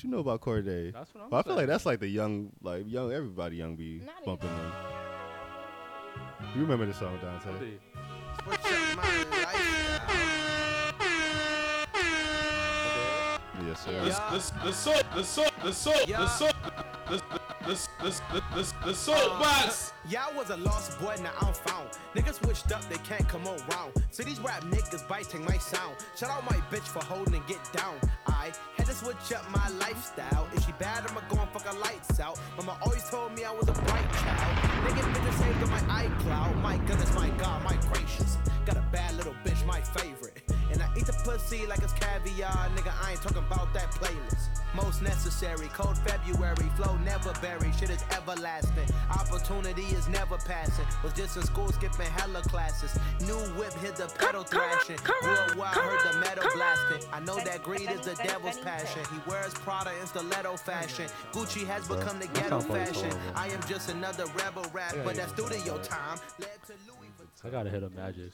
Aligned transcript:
What 0.00 0.04
you 0.06 0.10
know 0.12 0.20
about 0.20 0.40
Corday? 0.40 0.92
That's 0.92 1.12
what 1.14 1.24
I'm 1.24 1.28
But 1.28 1.36
I 1.36 1.42
feel 1.42 1.56
like 1.56 1.66
that's 1.66 1.84
like 1.84 2.00
the 2.00 2.08
young, 2.08 2.50
like 2.62 2.90
young 2.90 3.12
everybody, 3.12 3.56
young 3.56 3.76
B 3.76 4.00
Not 4.06 4.24
bumping 4.24 4.48
even. 4.48 4.62
them. 4.62 4.72
You 6.54 6.62
remember 6.62 6.86
the 6.86 6.94
song, 6.94 7.18
Dante? 7.20 7.50
Indeed. 7.50 7.80
Switch 8.42 8.60
up 8.60 8.96
my 8.96 9.02
lifestyle. 9.24 9.60
Yes, 13.68 13.84
sir. 13.84 13.92
Yeah. 13.92 14.30
The, 14.30 14.38
the, 14.38 14.64
the 14.64 14.72
soap, 14.72 15.04
the 15.14 15.22
soap, 15.22 15.52
the 15.62 15.72
soap, 15.74 16.08
Yeah. 16.08 16.20
the 16.20 16.28
soap, 16.28 16.54
the, 17.10 17.16
the, 17.16 17.22
the, 17.66 17.74
the, 18.02 18.22
the, 18.32 18.42
the, 18.54 18.74
the 18.86 18.94
soapbox. 18.94 19.90
Uh, 19.90 19.92
yeah, 20.08 20.24
I 20.32 20.34
was 20.34 20.48
a 20.48 20.56
lost 20.56 20.98
boy, 20.98 21.14
now 21.22 21.32
I'm 21.42 21.52
found. 21.52 21.90
Niggas 22.14 22.42
switched 22.42 22.72
up, 22.72 22.80
they 22.88 22.96
can't 22.98 23.28
come 23.28 23.46
around. 23.46 23.92
So 24.10 24.22
these 24.22 24.40
rap 24.40 24.62
niggas 24.62 25.06
biting 25.06 25.44
my 25.44 25.58
sound. 25.58 25.96
Shout 26.16 26.30
out 26.30 26.42
my 26.50 26.56
bitch 26.74 26.88
for 26.88 27.04
holding 27.04 27.34
and 27.34 27.46
get 27.46 27.60
down. 27.74 27.96
I 28.26 28.50
had 28.78 28.79
to 28.90 28.96
switch 28.96 29.32
up 29.32 29.48
my 29.50 29.68
lifestyle. 29.78 30.48
If 30.52 30.66
she 30.66 30.72
bad, 30.72 31.06
I'ma 31.08 31.20
go 31.28 31.40
and 31.40 31.50
fuck 31.50 31.62
her 31.62 31.78
lights 31.78 32.18
out. 32.18 32.40
Mama 32.56 32.76
always 32.82 33.08
told 33.08 33.34
me 33.36 33.44
I 33.44 33.52
was 33.52 33.68
a 33.68 33.72
bright 33.72 34.12
child. 34.12 34.56
Nigga, 34.84 35.02
bitches 35.14 35.38
saved 35.38 35.62
on 35.62 35.70
my 35.70 36.04
iCloud. 36.04 36.60
My 36.60 36.76
goodness, 36.78 37.14
my 37.14 37.28
God, 37.38 37.62
my 37.62 37.76
gracious. 37.92 38.36
Got 38.66 38.76
a 38.76 38.84
bad 38.90 39.14
little 39.16 39.34
bitch, 39.44 39.64
my 39.64 39.80
favorite. 39.80 40.49
And 40.72 40.82
I 40.82 40.88
eat 40.96 41.06
the 41.06 41.12
pussy 41.24 41.66
like 41.66 41.82
it's 41.82 41.92
caviar. 41.92 42.68
Nigga, 42.76 42.92
I 43.04 43.12
ain't 43.12 43.22
talking 43.22 43.38
about 43.38 43.72
that 43.74 43.90
playlist. 43.92 44.48
Most 44.74 45.02
necessary, 45.02 45.66
cold 45.68 45.98
February, 45.98 46.70
flow 46.76 46.96
never 46.98 47.32
buried, 47.42 47.74
shit 47.74 47.90
is 47.90 48.04
everlasting. 48.12 48.86
Opportunity 49.10 49.82
is 49.82 50.08
never 50.08 50.36
passing. 50.38 50.86
Was 51.02 51.12
just 51.12 51.36
in 51.36 51.42
school 51.42 51.72
skipping 51.72 52.06
hella 52.12 52.42
classes. 52.42 52.96
New 53.26 53.40
whip 53.58 53.72
hit 53.74 53.96
the 53.96 54.06
pedal 54.16 54.44
thrashing. 54.44 54.96
Real 55.22 55.58
wild, 55.58 55.74
heard 55.74 56.12
the 56.12 56.18
metal 56.20 56.44
blasting. 56.54 57.08
I 57.12 57.18
know 57.20 57.40
that 57.40 57.64
greed 57.64 57.90
is 57.90 58.02
the 58.02 58.14
devil's 58.22 58.58
passion. 58.58 59.02
He 59.12 59.30
wears 59.30 59.54
Prada 59.54 59.90
in 60.00 60.06
stiletto 60.06 60.56
fashion. 60.56 61.06
Gucci 61.32 61.66
has 61.66 61.88
become 61.88 62.20
the 62.20 62.28
ghetto 62.28 62.60
sounds 62.60 62.66
fashion. 62.66 63.12
I 63.34 63.48
am 63.48 63.60
just 63.68 63.90
another 63.90 64.26
rebel 64.36 64.64
rap, 64.72 64.94
but 65.04 65.16
that 65.16 65.30
studio 65.30 65.78
time 65.78 66.18
led 66.38 66.48
to 66.66 66.74
Louis 66.86 67.10
Vuitton. 67.18 67.46
I 67.46 67.50
gotta 67.50 67.70
hit 67.70 67.82
up 67.82 67.92
Magic. 67.94 68.30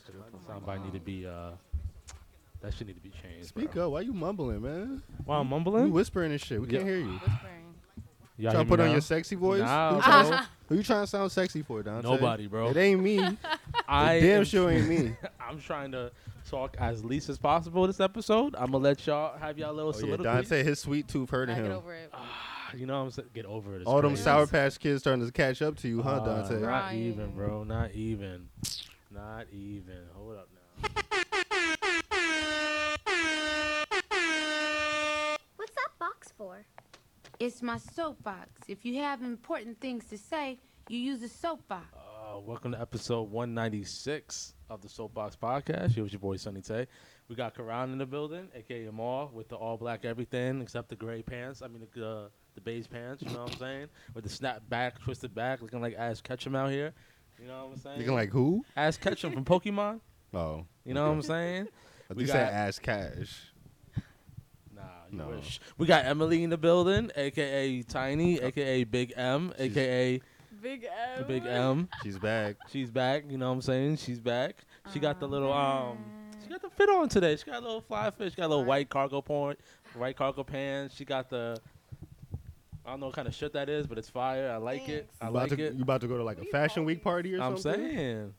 Somebody 0.46 0.82
need 0.82 0.92
to 0.92 1.00
be 1.00 1.26
uh, 1.26 1.52
that 2.60 2.74
shit 2.74 2.86
need 2.86 2.94
to 2.94 3.00
be 3.02 3.10
changed. 3.10 3.48
Speak 3.48 3.72
bro. 3.72 3.86
up. 3.86 3.92
Why 3.92 4.00
you 4.00 4.12
mumbling, 4.12 4.62
man? 4.62 5.02
Why 5.24 5.38
I'm 5.38 5.48
mumbling? 5.48 5.86
You 5.86 5.92
whispering 5.92 6.32
and 6.32 6.40
shit. 6.40 6.60
We 6.60 6.66
Yeah. 6.68 6.78
can't 6.78 6.84
hear 6.88 6.98
you. 6.98 7.12
Whispering. 7.12 7.52
Y'all 8.38 8.52
trying 8.52 8.64
to 8.64 8.68
put 8.68 8.78
me 8.80 8.84
on 8.86 8.90
your 8.92 9.00
sexy 9.00 9.34
voice? 9.34 9.60
No, 9.60 9.88
who, 9.90 9.96
you 9.96 10.02
trying, 10.02 10.28
bro. 10.28 10.38
who 10.68 10.74
you 10.76 10.82
trying 10.82 11.02
to 11.04 11.06
sound 11.06 11.32
sexy 11.32 11.62
for, 11.62 11.82
Dante? 11.82 12.06
Nobody, 12.06 12.46
bro. 12.46 12.68
It 12.68 12.76
ain't 12.76 13.02
me. 13.02 13.18
I 13.88 14.20
Damn 14.20 14.38
am- 14.40 14.44
sure 14.44 14.70
ain't 14.70 14.88
me. 14.88 15.16
I'm 15.40 15.58
trying 15.58 15.92
to 15.92 16.12
talk 16.50 16.76
as 16.78 17.02
least 17.02 17.28
as 17.30 17.38
possible 17.38 17.86
this 17.86 17.98
episode. 18.00 18.54
I'm 18.58 18.66
gonna 18.72 18.78
let 18.84 19.06
y'all 19.06 19.38
have 19.38 19.56
y'all 19.58 19.72
little 19.72 19.94
Oh, 19.96 20.06
yeah. 20.06 20.16
Dante, 20.16 20.62
his 20.62 20.78
sweet 20.80 21.08
tooth 21.08 21.30
hurting 21.30 21.56
Nah, 21.56 21.62
get 21.62 21.70
over 21.72 21.94
it. 21.94 22.12
you 22.76 22.84
know 22.84 22.98
what 22.98 23.04
I'm 23.06 23.10
saying? 23.10 23.28
Get 23.32 23.46
over 23.46 23.74
it. 23.76 23.80
It's 23.82 23.86
All 23.86 24.02
them. 24.02 24.16
Sour 24.16 24.46
Patch 24.46 24.78
Kids 24.78 25.00
starting 25.00 25.24
to 25.24 25.32
catch 25.32 25.62
up 25.62 25.76
to 25.78 25.88
you, 25.88 26.02
huh, 26.02 26.10
Uh, 26.20 26.42
Dante? 26.42 26.54
Not 26.60 26.62
Crying. 26.68 27.02
even, 27.04 27.30
bro. 27.30 27.64
Not 27.64 27.92
even. 27.92 28.48
Not 29.10 29.46
even. 29.50 30.02
For? 36.36 36.64
It's 37.38 37.62
my 37.62 37.78
soapbox. 37.78 38.48
If 38.68 38.84
you 38.84 38.96
have 38.96 39.22
important 39.22 39.80
things 39.80 40.04
to 40.06 40.18
say, 40.18 40.58
you 40.88 40.98
use 40.98 41.22
a 41.22 41.28
soapbox. 41.28 41.86
Uh, 41.94 42.38
welcome 42.40 42.72
to 42.72 42.80
episode 42.80 43.30
196 43.30 44.54
of 44.70 44.82
the 44.82 44.88
Soapbox 44.88 45.36
Podcast. 45.36 45.92
Here 45.92 46.02
with 46.02 46.12
your 46.12 46.20
boy 46.20 46.36
Sunny 46.36 46.60
Tay. 46.60 46.86
We 47.28 47.36
got 47.36 47.54
Khuran 47.54 47.92
in 47.92 47.98
the 47.98 48.06
building, 48.06 48.48
aka 48.54 48.86
Amal, 48.86 49.30
with 49.32 49.48
the 49.48 49.56
all 49.56 49.76
black 49.76 50.04
everything 50.04 50.60
except 50.62 50.88
the 50.88 50.96
gray 50.96 51.22
pants. 51.22 51.62
I 51.62 51.68
mean 51.68 51.86
the 51.94 52.06
uh, 52.06 52.28
the 52.54 52.60
beige 52.60 52.86
pants. 52.90 53.22
You 53.22 53.30
know 53.30 53.42
what 53.44 53.52
I'm 53.52 53.58
saying? 53.58 53.86
With 54.14 54.24
the 54.24 54.30
snap 54.30 54.62
back, 54.68 55.00
twisted 55.00 55.34
back, 55.34 55.62
looking 55.62 55.80
like 55.80 55.94
Ash 55.96 56.20
Ketchum 56.20 56.54
out 56.54 56.70
here. 56.70 56.92
You 57.40 57.48
know 57.48 57.66
what 57.66 57.72
I'm 57.74 57.78
saying? 57.80 57.98
Looking 57.98 58.14
like 58.14 58.30
who? 58.30 58.64
Ash 58.76 58.96
Ketchum 58.96 59.32
from 59.32 59.44
Pokemon. 59.44 60.00
Oh. 60.34 60.64
You 60.84 60.94
know 60.94 61.06
what 61.06 61.12
I'm 61.14 61.22
saying? 61.22 61.68
I 62.10 62.14
We 62.14 62.24
think 62.24 62.28
said 62.30 62.44
got- 62.46 62.52
Ash 62.52 62.78
Cash. 62.78 63.52
Nah, 65.16 65.24
you 65.24 65.30
No. 65.30 65.36
wish. 65.36 65.60
We 65.78 65.86
got 65.86 66.04
Emily 66.04 66.42
in 66.44 66.50
the 66.50 66.58
building, 66.58 67.10
aka 67.16 67.82
Tiny, 67.82 68.38
aka 68.40 68.84
Big 68.84 69.12
M, 69.16 69.52
She's- 69.56 69.70
aka 69.70 70.20
Big 70.60 70.84
M. 70.84 71.24
Big 71.26 71.46
M. 71.46 71.88
She's 72.02 72.18
back. 72.18 72.56
She's 72.70 72.90
back. 72.90 73.24
You 73.28 73.38
know 73.38 73.48
what 73.48 73.54
I'm 73.56 73.62
saying? 73.62 73.96
She's 73.96 74.18
back. 74.20 74.56
She 74.92 74.98
got 74.98 75.20
the 75.20 75.28
little 75.28 75.52
um. 75.52 75.98
She 76.42 76.48
got 76.50 76.62
the 76.62 76.70
fit 76.70 76.88
on 76.88 77.08
today. 77.08 77.36
She 77.36 77.44
got 77.44 77.58
a 77.60 77.66
little 77.66 77.80
fly 77.80 78.10
fish. 78.10 78.32
She 78.32 78.36
got 78.36 78.46
a 78.46 78.48
little 78.48 78.64
white 78.64 78.88
cargo 78.88 79.20
point, 79.20 79.58
white 79.94 80.16
cargo 80.16 80.42
pants. 80.44 80.94
She 80.96 81.04
got 81.04 81.28
the. 81.28 81.56
I 82.84 82.90
don't 82.90 83.00
know 83.00 83.06
what 83.06 83.16
kind 83.16 83.26
of 83.26 83.34
shit 83.34 83.52
that 83.54 83.68
is, 83.68 83.86
but 83.86 83.98
it's 83.98 84.08
fire. 84.08 84.48
I 84.50 84.56
like 84.58 84.88
it. 84.88 85.10
I 85.20 85.24
You 85.26 85.30
about, 85.30 85.50
like 85.50 85.58
to, 85.58 85.64
it. 85.66 85.74
you 85.74 85.82
about 85.82 86.00
to 86.02 86.06
go 86.08 86.16
to 86.18 86.22
like 86.24 86.36
a 86.36 86.40
What 86.40 86.44
are 86.44 86.46
you 86.46 86.52
fashion 86.52 86.84
week 86.84 87.02
party 87.02 87.34
or 87.34 87.42
I'm 87.42 87.58
something? 87.58 87.84
saying. 87.84 88.34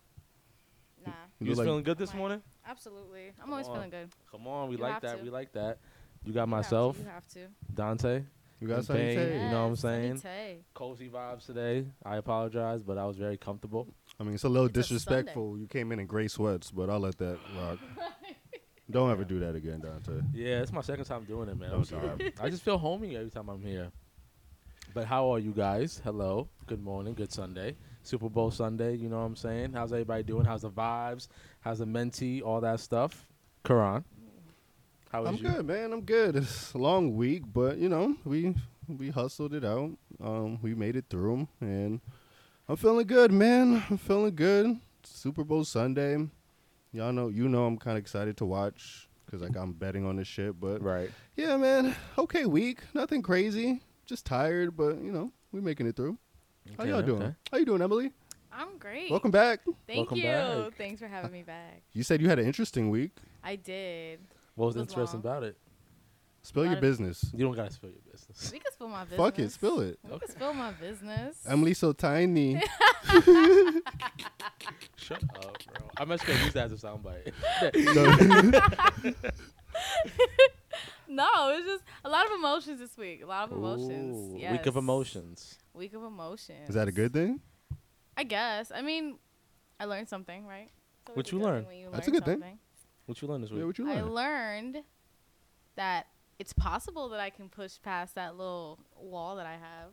Nah, 1.06 1.12
You 1.40 1.50
was 1.50 1.58
like- 1.60 1.66
feeling 1.68 1.84
good 1.84 1.98
this 1.98 2.14
morning? 2.14 2.42
absolutely. 2.66 3.34
I'm 3.44 3.52
always 3.52 3.68
on. 3.68 3.74
feeling 3.76 3.90
good. 3.90 4.10
Come 4.32 4.48
on, 4.48 4.70
we 4.70 4.78
You 4.78 4.82
like 4.84 5.02
that. 5.02 5.18
to. 5.18 5.24
We 5.24 5.30
like 5.30 5.52
that. 5.54 5.80
You 6.28 6.34
got 6.34 6.48
You 6.50 6.54
have 6.56 6.66
to, 6.66 6.70
myself, 6.76 6.98
You 7.00 7.06
have 7.06 7.28
to. 7.30 7.40
Dante. 7.74 8.24
You 8.60 8.68
got 8.68 8.78
And 8.78 8.86
something 8.86 9.10
to 9.10 9.16
Bang. 9.16 9.34
You 9.44 9.50
know 9.50 9.62
what 9.64 9.70
I'm 9.70 9.76
saying? 9.78 10.20
Tay. 10.20 10.58
Cozy 10.74 11.10
vibes 11.10 11.46
today. 11.46 11.86
I 12.04 12.18
apologize, 12.18 12.84
but 12.84 12.98
I 12.98 13.06
was 13.06 13.16
very 13.16 13.38
comfortable. 13.38 13.88
I 14.20 14.24
mean, 14.24 14.34
it's 14.34 14.44
a 14.44 14.50
little 14.50 14.66
It's 14.68 14.78
a 14.78 14.82
disrespectful. 14.82 15.58
you 15.58 15.68
came 15.68 15.92
in 15.92 16.00
in 16.00 16.06
gray 16.08 16.28
sweats, 16.28 16.70
but 16.72 16.90
I'll 16.90 17.00
let 17.00 17.18
that 17.20 17.38
rock. 17.58 17.80
Don't 18.90 19.12
ever 19.12 19.24
do 19.24 19.40
that 19.40 19.56
again, 19.56 19.80
Dante. 19.82 20.22
Yeah, 20.34 20.62
it's 20.62 20.72
my 20.74 20.82
second 20.82 21.06
time 21.06 21.24
doing 21.26 21.50
it, 21.50 21.58
man. 21.60 21.72
I'm 21.74 21.84
sorry. 21.86 22.34
I 22.42 22.50
just 22.50 22.64
feel 22.64 22.78
homey 22.78 23.16
every 23.16 23.30
time 23.30 23.48
I'm 23.50 23.62
here. 23.62 23.92
But 24.94 25.06
how 25.06 25.30
are 25.34 25.40
you 25.40 25.52
guys? 25.52 26.02
Hello. 26.04 26.48
Good 26.66 26.82
morning. 26.82 27.14
Good 27.14 27.32
Sunday. 27.32 27.76
Super 28.04 28.30
Bowl 28.30 28.50
Sunday. 28.50 28.96
You 28.96 29.08
know 29.10 29.18
what 29.20 29.26
I'm 29.26 29.36
saying? 29.36 29.74
How's 29.74 29.92
everybody 29.94 30.24
doing? 30.24 30.46
How's 30.46 30.62
the 30.64 30.72
vibes? 30.72 31.28
How's 31.60 31.80
the 31.80 31.86
mentee? 31.86 32.42
All 32.42 32.62
that 32.62 32.80
stuff. 32.80 33.28
Khuran. 33.66 34.04
How 35.12 35.24
is 35.24 35.30
I'm 35.30 35.36
you? 35.36 35.44
good, 35.44 35.66
man. 35.66 35.94
I'm 35.94 36.02
good. 36.02 36.36
It's 36.36 36.74
a 36.74 36.78
long 36.78 37.16
week, 37.16 37.44
but 37.54 37.78
you 37.78 37.90
know, 37.90 38.16
we 38.26 38.56
we 38.88 39.10
hustled 39.10 39.54
it 39.54 39.64
out. 39.66 39.92
Um, 40.22 40.60
we 40.62 40.74
made 40.76 40.96
it 40.96 41.06
through, 41.10 41.48
and 41.62 42.02
I'm 42.68 42.76
feeling 42.76 43.08
good, 43.08 43.32
man. 43.32 43.84
I'm 43.90 43.98
feeling 43.98 44.36
good. 44.36 44.78
Super 45.04 45.44
Bowl 45.44 45.64
Sunday. 45.64 46.28
Y'all 46.92 47.12
know, 47.14 47.28
you 47.30 47.48
know, 47.48 47.66
I'm 47.66 47.78
kind 47.78 47.98
of 47.98 48.02
excited 48.02 48.38
to 48.38 48.46
watch 48.46 49.08
because 49.26 49.42
like 49.42 49.56
I'm 49.56 49.74
betting 49.74 50.06
on 50.06 50.18
this 50.18 50.28
shit. 50.28 50.60
But 50.60 50.82
Right. 50.82 51.10
yeah, 51.36 51.56
man. 51.58 51.96
Okay, 52.18 52.46
week. 52.46 52.80
Nothing 52.94 53.22
crazy. 53.22 53.82
Just 54.06 54.26
tired, 54.26 54.76
but 54.76 54.98
you 55.02 55.12
know, 55.12 55.32
we 55.52 55.62
making 55.62 55.88
it 55.88 55.96
through. 55.96 56.18
How 56.78 56.84
Okay, 56.84 56.92
y'all 56.92 57.02
doing? 57.02 57.22
okay. 57.24 57.36
How 57.52 57.58
you 57.58 57.66
doing, 57.66 57.82
Emily? 57.82 58.12
I'm 58.52 58.78
great. 58.80 59.12
Welcome 59.12 59.32
back. 59.32 59.60
Thank 59.86 59.98
Welcome 60.12 60.18
you. 60.18 60.24
back. 60.24 60.78
Thanks 60.78 61.00
for 61.00 61.08
having 61.08 61.32
me 61.32 61.44
back. 61.44 61.84
You 61.94 62.04
said 62.04 62.22
you 62.22 62.28
had 62.30 62.40
an 62.40 62.46
interesting 62.46 62.90
week. 62.90 63.12
I 63.44 63.56
did. 63.56 64.20
What 64.58 64.66
was 64.66 64.76
was 64.76 64.82
interesting 64.88 65.22
long. 65.22 65.32
about 65.38 65.44
it? 65.44 65.58
Spill 66.42 66.64
Lot 66.64 66.70
your 66.70 66.78
of- 66.78 66.82
business. 66.82 67.26
You 67.34 67.46
don't 67.46 67.56
gotta 67.56 67.72
spill 67.72 67.90
your 67.92 68.02
business. 68.12 68.52
We 68.52 68.60
can 68.60 68.72
spill 68.74 68.88
my 68.90 69.04
business. 69.04 69.18
Fuck 69.26 69.40
it, 69.40 69.52
spill 69.52 69.80
it. 69.82 70.00
We 70.04 70.18
can 70.20 70.30
spill 70.30 70.54
my 70.54 70.72
business. 70.72 71.38
Emily 71.48 71.74
so 71.74 71.94
tiny. 71.94 72.62
Shut 74.98 75.24
up, 75.36 75.64
bro. 75.66 75.90
I'm 75.98 76.12
actually 76.12 76.34
gonna 76.34 76.44
use 76.46 76.54
that 76.54 76.72
as 76.72 76.84
a 76.84 76.88
soundbite. 76.88 77.32
No, 81.10 81.26
it's 81.56 81.66
just 81.66 81.84
a 82.04 82.10
lot 82.10 82.26
of 82.26 82.34
emotions 82.34 82.80
this 82.80 82.98
week. 82.98 83.24
A 83.24 83.26
lot 83.26 83.46
of 83.50 83.58
emotions. 83.58 84.34
Ooh, 84.34 84.38
Yes. 84.38 84.52
Week 84.52 84.66
of 84.66 84.76
emotions. 84.76 85.58
Week 85.74 85.94
of 85.94 86.04
emotions. 86.04 86.68
Is 86.68 86.76
that 86.76 86.90
a 86.90 86.92
good 86.92 87.14
thing? 87.14 87.40
I 88.18 88.24
guess. 88.26 88.72
I 88.76 88.82
mean, 88.82 89.18
I 89.80 89.86
learned 89.86 90.10
something, 90.10 90.46
right? 90.46 90.70
It's 90.70 91.10
always 91.10 91.16
What 91.18 91.32
you 91.32 91.40
good 91.40 91.46
learn? 91.46 91.60
thing 91.62 91.68
when 91.70 91.78
you 91.78 91.90
That's 91.94 92.08
a 92.08 92.12
learn 92.12 92.20
good 92.20 92.40
thing. 92.42 92.60
Something. 93.08 93.14
What 93.16 93.22
you 93.22 93.28
learned 93.28 93.44
this 93.44 93.52
week? 93.52 93.60
Yeah, 93.60 93.66
what 93.66 93.78
you 93.78 93.86
learned? 93.86 94.00
I 94.00 94.04
learned 94.04 94.84
that 95.76 96.08
it's 96.40 96.54
possible 96.54 97.10
that 97.10 97.20
I 97.20 97.30
can 97.30 97.50
push 97.50 97.74
past 97.82 98.16
that 98.16 98.38
little 98.38 98.80
wall 98.96 99.36
that 99.38 99.46
I 99.46 99.54
have 99.54 99.92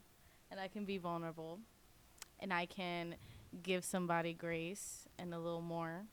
and 0.50 0.60
I 0.60 0.68
can 0.68 0.84
be 0.84 0.98
vulnerable 0.98 1.60
and 2.40 2.52
I 2.52 2.66
can 2.66 3.14
give 3.62 3.84
somebody 3.84 4.32
grace 4.34 5.06
and 5.18 5.32
a 5.32 5.38
little 5.38 5.60
more. 5.62 6.04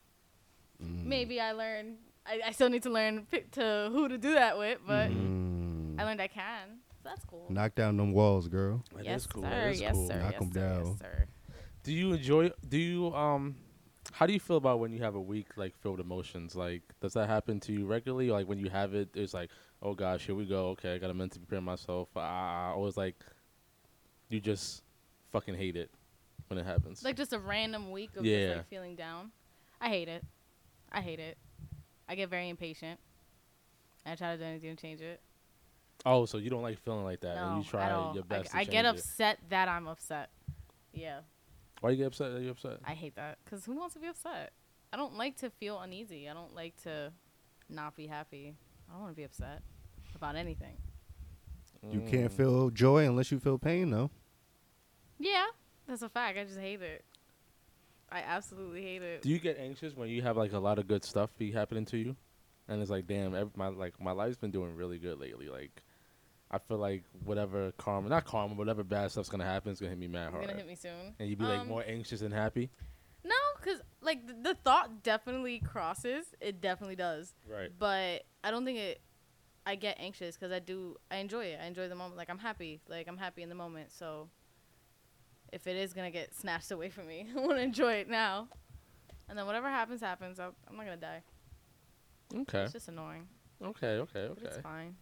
Mm. 0.84 1.06
Maybe 1.06 1.40
I 1.40 1.52
learned, 1.52 1.98
I, 2.26 2.42
I 2.48 2.52
still 2.52 2.70
need 2.70 2.84
to 2.84 2.90
learn 2.90 3.26
p- 3.32 3.44
to 3.54 3.90
who 3.92 4.08
to 4.08 4.18
do 4.18 4.34
that 4.34 4.58
with, 4.58 4.80
but 4.88 5.10
Mm. 5.10 6.00
I 6.00 6.04
learned 6.06 6.22
I 6.22 6.28
can. 6.28 6.80
So 7.04 7.10
that's 7.10 7.26
cool. 7.26 7.48
Knock 7.50 7.76
down 7.76 7.98
them 7.98 8.14
walls, 8.14 8.48
girl. 8.48 8.84
That 8.96 9.06
yes, 9.06 9.22
is 9.22 9.28
cool. 9.28 9.44
sir. 9.44 9.50
That 9.50 9.68
is 9.72 9.82
yes, 9.82 9.94
cool. 9.94 10.08
sir. 10.08 10.20
Knock 10.22 10.40
them 10.40 10.52
sir. 10.54 10.60
down. 10.60 10.86
Yes, 10.86 10.98
sir. 11.00 11.26
Do 11.84 11.92
you 11.94 12.14
enjoy? 12.14 12.52
Do 12.68 12.78
you 12.78 13.14
um? 13.14 13.56
How 14.12 14.26
do 14.26 14.34
you 14.34 14.40
feel 14.40 14.58
about 14.58 14.80
when 14.80 14.92
you 14.92 15.02
have 15.04 15.16
a 15.16 15.22
week 15.22 15.48
like 15.56 15.76
filled 15.82 15.98
with 15.98 16.06
emotions? 16.06 16.56
Like, 16.56 16.82
does 17.02 17.14
that 17.14 17.28
happen 17.30 17.60
to 17.62 17.72
you 17.72 17.86
regularly? 17.86 18.30
Like 18.30 18.48
when 18.48 18.60
you 18.60 18.70
have 18.70 18.94
it, 18.94 19.10
it's 19.16 19.34
like, 19.34 19.50
oh 19.82 19.94
gosh, 19.94 20.26
here 20.26 20.36
we 20.36 20.46
go. 20.46 20.70
Okay, 20.70 20.94
I 20.94 20.98
gotta 20.98 21.14
mentally 21.14 21.40
prepare 21.46 21.62
myself. 21.62 22.10
Ah, 22.16 22.74
or 22.74 22.88
it's 22.88 22.98
like, 22.98 23.16
you 24.30 24.40
just 24.40 24.84
fucking 25.32 25.56
hate 25.56 25.76
it 25.76 25.90
when 26.48 26.58
it 26.60 26.66
happens. 26.66 27.04
Like 27.04 27.16
just 27.16 27.34
a 27.34 27.40
random 27.40 27.92
week 27.92 28.16
of 28.18 28.26
Yeah. 28.26 28.48
just 28.48 28.58
like 28.58 28.68
feeling 28.70 28.96
down. 28.96 29.32
I 29.80 29.88
hate 29.90 30.08
it. 30.10 30.24
I 30.92 31.02
hate 31.02 31.20
it. 31.20 31.38
I 32.10 32.16
get 32.16 32.30
very 32.30 32.50
impatient. 32.50 33.00
I 34.06 34.16
try 34.16 34.34
to 34.34 34.38
do 34.38 34.44
anything 34.44 34.76
to 34.76 34.82
change 34.82 35.02
it. 35.02 35.22
Oh, 36.06 36.26
so 36.26 36.38
you 36.38 36.50
don't 36.50 36.64
like 36.64 36.80
feeling 36.80 37.04
like 37.04 37.22
that, 37.22 37.36
no, 37.36 37.48
and 37.50 37.64
you 37.64 37.70
try 37.70 37.88
your 38.14 38.24
I- 38.24 38.28
best. 38.28 38.56
I, 38.56 38.64
to 38.64 38.72
get 38.72 38.84
change 38.86 38.98
it. 38.98 39.00
upset 39.00 39.38
that 39.50 39.70
I'm 39.70 39.88
upset. 39.88 40.30
Yeah, 40.94 41.20
Why 41.82 41.90
you 41.90 41.98
get 41.98 42.08
upset? 42.08 42.32
Are 42.32 42.40
you 42.40 42.52
upset? 42.52 42.78
I 42.86 42.94
hate 42.94 43.16
that 43.16 43.40
because 43.44 43.66
who 43.66 43.76
wants 43.76 43.96
to 43.96 44.00
be 44.00 44.08
upset? 44.08 44.54
I 44.94 44.98
don't 44.98 45.18
like 45.18 45.38
to 45.38 45.50
feel 45.50 45.80
uneasy. 45.80 46.30
I 46.30 46.34
don't 46.34 46.56
like 46.56 46.82
to 46.84 47.12
not 47.70 47.96
be 47.96 48.08
happy. 48.08 48.56
I 48.88 48.94
don't 48.94 49.02
want 49.02 49.14
to 49.14 49.18
be 49.18 49.24
upset 49.24 49.62
about 50.16 50.36
anything. 50.36 50.78
You 51.90 52.02
can't 52.02 52.32
feel 52.32 52.70
joy 52.70 53.08
unless 53.08 53.32
you 53.32 53.40
feel 53.40 53.58
pain, 53.58 53.90
though. 53.90 54.12
Yeah, 55.18 55.48
that's 55.88 56.04
a 56.04 56.10
fact. 56.10 56.38
I 56.38 56.44
just 56.44 56.60
hate 56.60 56.82
it. 56.82 57.04
I 58.12 58.20
absolutely 58.20 58.84
hate 58.84 59.02
it. 59.02 59.24
Do 59.24 59.30
you 59.30 59.40
get 59.40 59.58
anxious 59.58 59.96
when 59.96 60.10
you 60.10 60.22
have 60.22 60.38
like 60.38 60.54
a 60.54 60.60
lot 60.60 60.78
of 60.78 60.88
good 60.88 61.04
stuff 61.04 61.36
be 61.38 61.52
happening 61.52 61.86
to 61.86 61.98
you, 61.98 62.16
and 62.68 62.82
it's 62.82 62.92
like, 62.92 63.08
damn, 63.08 63.34
ev 63.34 63.56
my 63.56 63.70
like 63.70 64.00
my 64.00 64.12
life's 64.12 64.38
been 64.38 64.52
doing 64.52 64.76
really 64.76 65.00
good 65.00 65.20
lately. 65.20 65.48
Like, 65.48 65.82
I 66.54 66.58
feel 66.60 66.78
like 66.78 67.04
whatever 67.24 67.72
karma, 67.78 68.10
not 68.10 68.26
karma, 68.26 68.56
whatever 68.56 68.84
bad 68.84 69.10
stuff's 69.12 69.30
gonna 69.30 69.46
happen 69.46 69.72
is 69.72 69.80
gonna 69.80 69.92
hit 69.92 70.00
me 70.00 70.08
mad 70.08 70.26
It's 70.28 70.32
hard, 70.34 70.46
gonna 70.48 70.58
hit 70.58 70.68
me 70.68 70.76
soon. 70.76 71.16
and 71.18 71.30
you'd 71.30 71.40
be 71.40 71.46
like 71.46 71.62
Um, 71.62 71.68
more 71.70 71.84
anxious 71.88 72.20
than 72.20 72.32
happy. 72.32 72.70
No, 73.24 73.36
because 73.60 73.80
like 74.02 74.28
the, 74.28 74.34
the 74.34 74.54
thought 74.56 75.02
definitely 75.04 75.60
crosses. 75.60 76.26
It 76.42 76.60
definitely 76.60 76.96
does. 76.98 77.34
Right. 77.48 77.70
But 77.78 78.24
I 78.44 78.52
don't 78.52 78.66
think 78.66 78.80
it. 78.80 79.02
I 79.66 79.76
get 79.76 79.98
anxious 80.00 80.36
because 80.36 80.52
I 80.52 80.60
do. 80.60 80.98
I 81.10 81.18
enjoy 81.18 81.46
it. 81.46 81.60
I 81.62 81.68
enjoy 81.68 81.88
the 81.88 81.96
moment. 81.96 82.18
Like 82.18 82.30
I'm 82.30 82.40
happy. 82.40 82.82
Like 82.90 83.08
I'm 83.08 83.18
happy 83.18 83.44
in 83.44 83.50
the 83.50 83.56
moment. 83.56 83.92
So 83.92 84.28
if 85.54 85.68
it 85.68 85.76
is 85.78 85.94
gonna 85.94 86.12
get 86.12 86.34
snatched 86.36 86.72
away 86.72 86.90
from 86.90 87.08
me, 87.08 87.28
I 87.38 87.40
want 87.40 87.52
to 87.58 87.62
enjoy 87.62 87.94
it 87.94 88.10
now. 88.10 88.48
And 89.30 89.38
then 89.38 89.46
whatever 89.46 89.70
happens, 89.70 90.02
happens. 90.02 90.40
I'll, 90.40 90.54
I'm 90.68 90.76
not 90.76 90.84
gonna 90.86 90.98
die. 90.98 91.22
Okay. 92.36 92.64
It's 92.64 92.74
just 92.74 92.88
annoying, 92.88 93.28
Okay. 93.64 93.98
Okay. 94.00 94.30
but 94.34 94.44
it's 94.44 94.58
fine. 94.58 94.96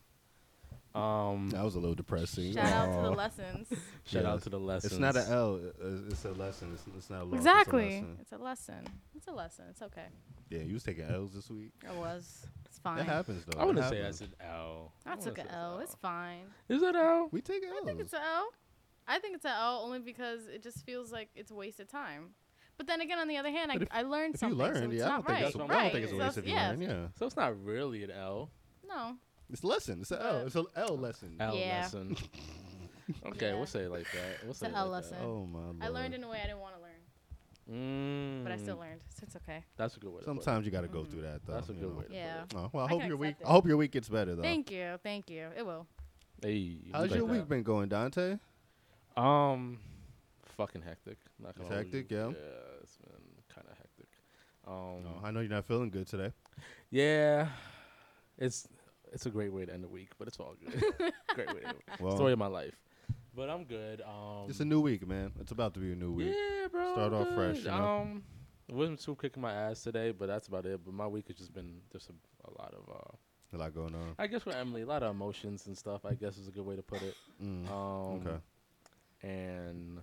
Um. 0.95 1.49
That 1.51 1.63
was 1.63 1.75
a 1.75 1.79
little 1.79 1.95
depressing. 1.95 2.53
Shout 2.53 2.65
out 2.65 2.93
to 2.95 3.01
the 3.01 3.11
lessons. 3.11 3.67
Shout 4.05 4.25
out 4.25 4.41
to 4.43 4.49
the 4.49 4.59
lessons. 4.59 4.93
It's 4.93 4.99
not 4.99 5.15
an 5.15 5.25
L. 5.31 5.55
uh, 5.55 5.87
It's 6.09 6.25
a 6.25 6.31
lesson. 6.31 6.71
It's, 6.73 6.83
it's 6.97 7.09
not 7.09 7.21
a 7.21 7.25
loss. 7.25 7.37
it's 7.37 7.45
a 7.45 7.49
exactly. 7.49 7.85
lesson. 7.89 8.17
It's 8.21 8.31
a 8.31 8.37
lesson. 8.37 8.87
It's 9.15 9.27
a 9.27 9.31
lesson. 9.31 9.65
It's 9.69 9.81
okay. 9.83 10.07
Yeah, 10.49 10.61
you 10.61 10.73
was 10.73 10.83
taking 10.83 11.03
L's 11.05 11.33
this 11.33 11.49
week. 11.51 11.73
I 11.87 11.93
was. 11.95 12.47
It's 12.65 12.79
fine. 12.79 12.97
That 12.97 13.05
happens 13.05 13.45
though. 13.45 13.59
I 13.59 13.65
wouldn't 13.65 13.85
say 13.87 13.97
happens. 13.97 14.19
that's 14.19 14.31
an 14.31 14.47
L. 14.51 14.91
I 15.05 15.09
wouldn't 15.11 15.25
took 15.27 15.37
an 15.37 15.45
it's 15.45 15.55
L. 15.55 15.79
It's 15.79 15.95
fine. 15.95 16.41
Is 16.69 16.81
it 16.81 16.95
L? 16.95 17.29
We 17.31 17.41
take 17.41 17.63
L's. 17.63 17.73
I 17.81 17.85
think 17.85 17.99
it's 17.99 18.13
an 18.13 18.21
L. 18.23 18.49
I 19.07 19.19
think 19.19 19.35
it's 19.35 19.45
an 19.45 19.51
L 19.51 19.81
only 19.85 19.99
because 19.99 20.47
it 20.47 20.63
just 20.63 20.85
feels 20.85 21.11
like 21.11 21.29
it's 21.35 21.51
a 21.51 21.55
waste 21.55 21.79
of 21.79 21.87
time. 21.87 22.29
But 22.77 22.87
then 22.87 23.01
again, 23.01 23.19
on 23.19 23.27
the 23.27 23.37
other 23.37 23.51
hand, 23.51 23.71
I, 23.71 23.75
if- 23.75 23.87
I 23.91 24.01
learned 24.03 24.35
if 24.35 24.41
you 24.41 24.49
something. 24.49 24.73
so 24.75 24.89
it's 24.89 24.93
yeah, 24.93 25.05
I 25.05 25.09
don't 25.09 25.25
think 25.25 25.29
right. 25.29 25.43
that's. 25.43 25.55
Right. 25.55 25.69
I 25.71 25.83
don't 25.83 25.91
think 25.91 26.03
it's 26.05 26.13
a 26.13 26.15
So 26.15 26.23
waste 26.23 26.37
if 26.39 26.47
you 26.47 26.53
yeah. 26.53 26.69
learn. 26.69 26.81
Yeah, 26.81 27.07
So 27.17 27.25
it's 27.27 27.35
not 27.35 27.63
really 27.63 28.03
an 28.03 28.11
L. 28.11 28.49
No. 28.87 29.15
It's 29.51 29.63
a 29.63 29.67
lesson. 29.67 29.99
It's 30.01 30.11
an 30.11 30.19
L. 30.21 30.45
It's 30.45 30.55
an 30.55 30.65
L 30.75 30.97
lesson. 30.97 31.35
L 31.39 31.55
Yeah. 31.55 31.81
lesson. 31.81 32.15
okay, 33.27 33.47
Yeah. 33.49 33.55
we'll 33.55 33.65
say 33.65 33.81
it 33.81 33.91
like 33.91 34.05
that. 34.11 34.43
We'll 34.45 34.53
say 34.53 34.67
an 34.67 34.73
it 34.73 34.77
L 34.77 34.85
like 34.87 35.03
lesson. 35.03 35.17
Oh 35.21 35.45
my 35.45 35.59
lord. 35.59 35.75
I 35.81 35.87
learned 35.89 36.13
in 36.13 36.23
a 36.23 36.29
way 36.29 36.39
I 36.43 36.47
didn't 36.47 36.59
want 36.59 36.75
to 36.75 36.81
learn, 36.81 36.91
That. 37.67 37.73
Mm, 37.73 38.43
but 38.43 38.51
I 38.51 38.57
still 38.57 38.77
learned, 38.77 39.01
so 39.15 39.23
it's 39.23 39.35
okay. 39.37 39.63
That's 39.77 39.95
a 39.97 39.99
good 39.99 40.09
way. 40.11 40.19
to 40.21 40.25
put 40.25 40.37
it. 40.37 40.43
Sometimes 40.43 40.65
you 40.65 40.71
got 40.71 40.81
to 40.81 40.87
go 40.87 41.03
through 41.05 41.21
that 41.21 41.45
though. 41.45 41.53
That's 41.53 41.69
a 41.69 41.73
you 41.73 41.79
good 41.81 41.89
know. 41.91 41.97
way. 41.99 42.05
To 42.07 42.13
Yeah. 42.13 42.41
Put 42.49 42.57
it. 42.59 42.61
Oh, 42.63 42.69
well, 42.73 42.83
I, 42.83 42.85
I 42.85 42.89
hope 42.89 42.99
can 43.01 43.07
your 43.09 43.17
week. 43.17 43.31
accept 43.31 43.49
I 43.49 43.51
hope 43.51 43.67
your 43.67 43.77
week 43.77 43.91
gets 43.91 44.09
better 44.09 44.35
though. 44.35 44.41
Thank 44.41 44.71
you, 44.71 44.99
thank 45.03 45.29
you. 45.29 45.47
It 45.57 45.65
will. 45.65 45.85
Hey, 46.41 46.77
How's 46.93 47.01
like 47.09 47.17
your 47.19 47.27
that. 47.27 47.33
week 47.33 47.47
been 47.49 47.63
going, 47.63 47.89
Dante? 47.89 48.37
Um, 49.17 49.79
fucking 50.57 50.81
hectic. 50.81 51.17
Not 51.39 51.55
gonna 51.55 51.67
It's 51.67 51.73
hold 51.75 51.85
hectic, 51.85 52.11
you. 52.11 52.17
yeah? 52.17 52.27
Yeah, 52.27 52.81
it's 52.81 52.97
been 52.97 53.53
kind 53.53 53.67
of 53.69 53.77
hectic. 53.77 54.07
Um, 54.65 55.03
No, 55.03 55.21
I 55.27 55.31
know 55.31 55.39
you're 55.41 55.49
not 55.49 55.65
feeling 55.65 55.89
good 55.89 56.07
today. 56.07 56.31
yeah, 56.91 57.49
it's 58.37 58.67
it's 59.11 59.25
a 59.25 59.29
great 59.29 59.51
way 59.53 59.65
to 59.65 59.73
end 59.73 59.83
the 59.83 59.87
week, 59.87 60.09
but 60.17 60.27
it's 60.27 60.39
all 60.39 60.55
good. 60.63 60.73
great 61.35 61.47
way 61.53 61.61
to 61.61 61.67
end 61.67 61.75
the 61.87 61.91
week. 61.91 61.99
Well, 61.99 62.15
Story 62.15 62.33
of 62.33 62.39
my 62.39 62.47
life. 62.47 62.75
But 63.35 63.49
I'm 63.49 63.63
good. 63.63 64.01
Um, 64.01 64.45
it's 64.49 64.59
a 64.59 64.65
new 64.65 64.81
week, 64.81 65.07
man. 65.07 65.31
It's 65.39 65.51
about 65.51 65.73
to 65.75 65.79
be 65.79 65.91
a 65.91 65.95
new 65.95 66.11
week. 66.11 66.33
Yeah, 66.35 66.67
bro. 66.67 66.93
Start 66.93 67.13
I'm 67.13 67.21
off 67.21 67.33
fresh, 67.35 67.57
good. 67.57 67.65
you 67.65 67.71
know? 67.71 67.97
Um, 68.01 68.23
wasn't 68.71 68.99
too 68.99 69.15
kicking 69.15 69.41
my 69.41 69.53
ass 69.53 69.81
today, 69.81 70.11
but 70.11 70.27
that's 70.27 70.47
about 70.47 70.65
it. 70.65 70.79
But 70.83 70.93
my 70.93 71.07
week 71.07 71.27
has 71.27 71.37
just 71.37 71.53
been 71.53 71.79
just 71.91 72.09
a, 72.09 72.13
a 72.47 72.51
lot 72.59 72.73
of 72.73 72.89
uh, 72.89 73.55
A 73.55 73.57
lot 73.57 73.73
going 73.73 73.95
on. 73.95 74.15
I 74.17 74.27
guess 74.27 74.45
with 74.45 74.55
Emily, 74.55 74.81
a 74.81 74.85
lot 74.85 75.03
of 75.03 75.11
emotions 75.11 75.67
and 75.67 75.77
stuff. 75.77 76.05
I 76.05 76.13
guess 76.15 76.37
is 76.37 76.47
a 76.47 76.51
good 76.51 76.65
way 76.65 76.75
to 76.75 76.81
put 76.83 77.01
it. 77.01 77.15
Mm. 77.43 77.69
Um, 77.69 78.27
okay. 78.27 78.37
And 79.23 79.99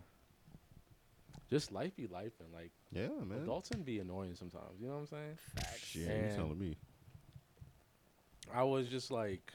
just 1.50 1.72
life 1.72 1.94
be 1.96 2.06
life 2.06 2.32
and 2.40 2.52
like 2.52 2.72
Yeah, 2.92 3.08
man. 3.24 3.42
adults 3.42 3.68
can 3.68 3.82
be 3.82 3.98
annoying 4.00 4.34
sometimes. 4.34 4.80
You 4.80 4.88
know 4.88 4.94
what 4.94 5.00
I'm 5.00 5.06
saying? 5.06 5.38
Facts. 5.54 5.94
Yeah, 5.94 6.06
you 6.06 6.10
And- 6.12 6.36
telling 6.36 6.58
me? 6.58 6.76
I 8.54 8.62
was 8.62 8.88
just 8.88 9.10
like, 9.10 9.52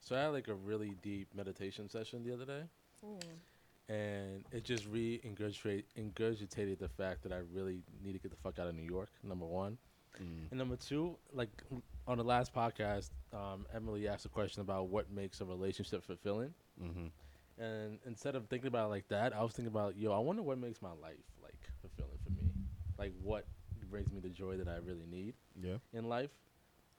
so 0.00 0.16
I 0.16 0.20
had 0.20 0.28
like 0.28 0.48
a 0.48 0.54
really 0.54 0.94
deep 1.02 1.28
meditation 1.34 1.88
session 1.88 2.24
the 2.24 2.32
other 2.34 2.44
day, 2.44 2.62
Ooh. 3.04 3.18
and 3.92 4.44
it 4.52 4.64
just 4.64 4.86
re-ingurgitate 4.86 5.84
ingurgitated 5.98 6.78
the 6.78 6.88
fact 6.88 7.22
that 7.24 7.32
I 7.32 7.40
really 7.52 7.82
need 8.02 8.12
to 8.12 8.18
get 8.18 8.30
the 8.30 8.36
fuck 8.36 8.58
out 8.58 8.66
of 8.68 8.74
New 8.74 8.82
York. 8.88 9.10
Number 9.22 9.46
one, 9.46 9.78
Mm. 10.20 10.50
and 10.50 10.58
number 10.58 10.76
two, 10.76 11.16
like 11.32 11.48
on 12.06 12.18
the 12.18 12.24
last 12.24 12.52
podcast, 12.54 13.10
um, 13.32 13.64
Emily 13.74 14.08
asked 14.08 14.26
a 14.26 14.28
question 14.28 14.60
about 14.60 14.88
what 14.88 15.10
makes 15.10 15.40
a 15.40 15.44
relationship 15.46 16.04
fulfilling. 16.04 16.52
Mm-hmm. 16.82 17.06
And 17.62 17.98
instead 18.06 18.34
of 18.34 18.46
thinking 18.48 18.68
about 18.68 18.86
it 18.86 18.90
like 18.90 19.08
that, 19.08 19.34
I 19.34 19.42
was 19.42 19.52
thinking 19.52 19.72
about, 19.72 19.96
yo, 19.96 20.12
I 20.12 20.18
wonder 20.18 20.42
what 20.42 20.58
makes 20.58 20.82
my 20.82 20.90
life 21.00 21.16
like 21.42 21.56
fulfilling 21.80 22.18
for 22.24 22.30
me. 22.30 22.50
Like 22.98 23.12
what 23.22 23.46
brings 23.90 24.12
me 24.12 24.20
the 24.20 24.28
joy 24.28 24.56
that 24.58 24.68
I 24.68 24.76
really 24.76 25.06
need 25.10 25.34
Yeah. 25.62 25.76
in 25.94 26.08
life. 26.08 26.30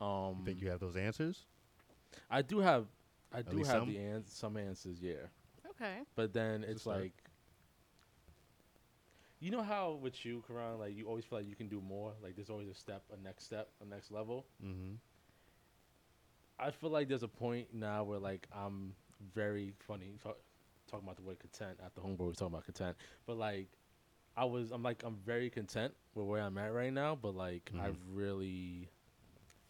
Um, 0.04 0.38
You 0.38 0.44
think 0.46 0.62
you 0.62 0.70
have 0.70 0.80
those 0.80 0.96
answers? 0.98 1.46
I 2.30 2.42
do 2.42 2.60
have, 2.60 2.88
I 3.32 3.42
do 3.42 3.58
least 3.58 3.72
have 3.72 3.86
some? 3.86 3.88
the 3.88 3.98
ans- 4.00 4.32
some 4.34 4.58
answers, 4.58 5.02
yeah. 5.02 5.28
Okay. 5.72 6.06
But 6.16 6.34
then 6.34 6.64
a 6.72 6.72
it's 6.72 6.82
start. 6.82 7.00
like, 7.02 7.14
you 9.40 9.52
know 9.52 9.62
how 9.64 9.94
with 10.02 10.26
you, 10.26 10.44
Khuran, 10.48 10.80
like 10.80 10.96
you 10.96 11.08
always 11.08 11.26
feel 11.26 11.40
like 11.40 11.48
you 11.48 11.56
can 11.56 11.68
do 11.70 11.82
more. 11.82 12.14
Like 12.22 12.36
there's 12.36 12.50
always 12.50 12.70
a 12.70 12.74
step, 12.76 13.04
a 13.14 13.18
next 13.24 13.46
step, 13.46 13.70
a 13.82 13.86
next 13.86 14.12
level. 14.12 14.46
Mm-hmm. 14.64 14.96
I 16.60 16.72
feel 16.72 16.90
like 16.90 17.08
there's 17.08 17.24
a 17.24 17.28
point 17.28 17.74
now 17.74 18.04
where 18.04 18.20
like 18.20 18.48
I'm 18.54 18.96
very 19.34 19.74
funny 19.80 20.18
talk, 20.22 20.38
talking 20.90 21.06
about 21.06 21.18
the 21.18 21.24
word 21.24 21.40
content 21.40 21.80
at 21.84 21.94
the 21.96 22.02
homeboy 22.02 22.28
was 22.28 22.38
talking 22.38 22.54
about 22.54 22.66
content, 22.66 22.98
but 23.26 23.38
like 23.38 23.70
I 24.36 24.46
was 24.46 24.72
I'm 24.72 24.84
like 24.84 25.04
I'm 25.04 25.18
very 25.26 25.50
content 25.50 25.94
with 26.16 26.26
where 26.28 26.42
I'm 26.42 26.58
at 26.58 26.74
right 26.74 26.94
now, 26.94 27.16
but 27.16 27.36
like 27.36 27.72
I 27.80 27.90
Mhm. 27.90 27.98
really 28.12 28.90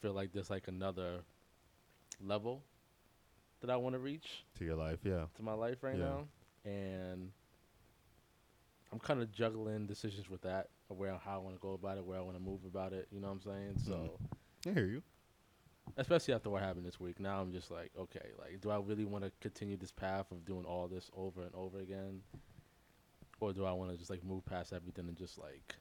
feel 0.03 0.11
like 0.13 0.33
there's 0.33 0.50
like 0.50 0.67
another 0.67 1.21
level 2.21 2.61
that 3.61 3.69
I 3.69 3.77
want 3.77 3.94
to 3.95 4.00
reach 4.00 4.44
To 4.59 4.65
your 4.65 4.75
life, 4.75 5.00
yeah. 5.03 5.27
to 5.38 5.41
my 5.41 5.53
life 5.53 5.81
right 5.81 5.97
Yeah. 5.97 6.03
now, 6.03 6.27
and 6.65 7.31
I'm 8.91 9.00
kind 9.00 9.22
of 9.22 9.31
juggling 9.31 9.88
decisions 9.88 10.29
with 10.29 10.41
that, 10.41 10.67
of 10.89 10.98
where 10.98 11.15
how 11.17 11.36
I 11.36 11.38
want 11.38 11.55
to 11.55 11.62
go 11.62 11.72
about 11.72 11.98
it, 11.98 12.05
where 12.05 12.17
I 12.17 12.22
want 12.22 12.36
to 12.36 12.43
move 12.43 12.65
about 12.65 12.91
it. 12.91 13.07
You 13.12 13.22
know 13.22 13.27
what 13.27 13.33
I'm 13.36 13.41
saying? 13.41 13.77
So 13.79 14.19
Mhm. 14.65 14.69
I 14.69 14.74
hear 14.74 14.86
you. 14.88 15.03
especially 15.98 16.33
after 16.33 16.50
what 16.50 16.62
happened 16.63 16.86
this 16.86 17.00
week. 17.00 17.19
Now 17.19 17.41
I'm 17.41 17.51
just 17.53 17.69
like, 17.72 17.91
okay, 17.98 18.31
like, 18.39 18.60
do 18.62 18.69
I 18.72 18.77
really 18.79 19.05
want 19.05 19.24
to 19.25 19.31
continue 19.41 19.77
this 19.77 19.91
path 19.91 20.31
of 20.31 20.43
doing 20.45 20.65
all 20.65 20.88
this 20.89 21.10
over 21.15 21.43
and 21.43 21.53
over 21.55 21.79
again, 21.79 22.24
or 23.39 23.53
do 23.53 23.63
I 23.65 23.72
want 23.74 23.91
to 23.91 23.98
just 23.98 24.10
like 24.10 24.24
move 24.24 24.45
past 24.45 24.74
everything 24.74 25.07
and 25.07 25.17
just 25.17 25.38
like, 25.38 25.75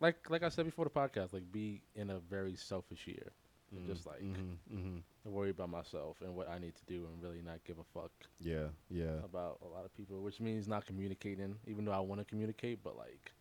like, 0.00 0.28
like 0.30 0.42
I 0.42 0.48
said 0.48 0.64
before 0.66 0.84
the 0.84 0.90
podcast, 0.90 1.32
like 1.32 1.50
be 1.50 1.82
in 1.94 2.10
a 2.10 2.18
very 2.18 2.54
selfish 2.56 3.06
year 3.06 3.32
and 3.70 3.86
just 3.86 4.06
like 4.06 4.20
mm-hmm, 4.22 4.74
mm-hmm. 4.74 4.98
worry 5.30 5.50
about 5.50 5.68
myself 5.68 6.18
and 6.22 6.34
what 6.34 6.48
I 6.48 6.58
need 6.58 6.74
to 6.76 6.84
do 6.86 7.06
and 7.06 7.22
really 7.22 7.42
not 7.42 7.64
give 7.64 7.78
a 7.78 7.84
fuck 7.84 8.12
Yeah, 8.40 8.68
yeah. 8.88 9.18
about 9.24 9.58
a 9.62 9.68
lot 9.68 9.84
of 9.84 9.94
people, 9.94 10.22
which 10.22 10.40
means 10.40 10.66
not 10.68 10.86
communicating, 10.86 11.56
even 11.66 11.84
though 11.84 11.92
I 11.92 12.00
want 12.00 12.20
to 12.20 12.24
communicate, 12.24 12.82
but 12.82 12.96
like, 12.96 13.32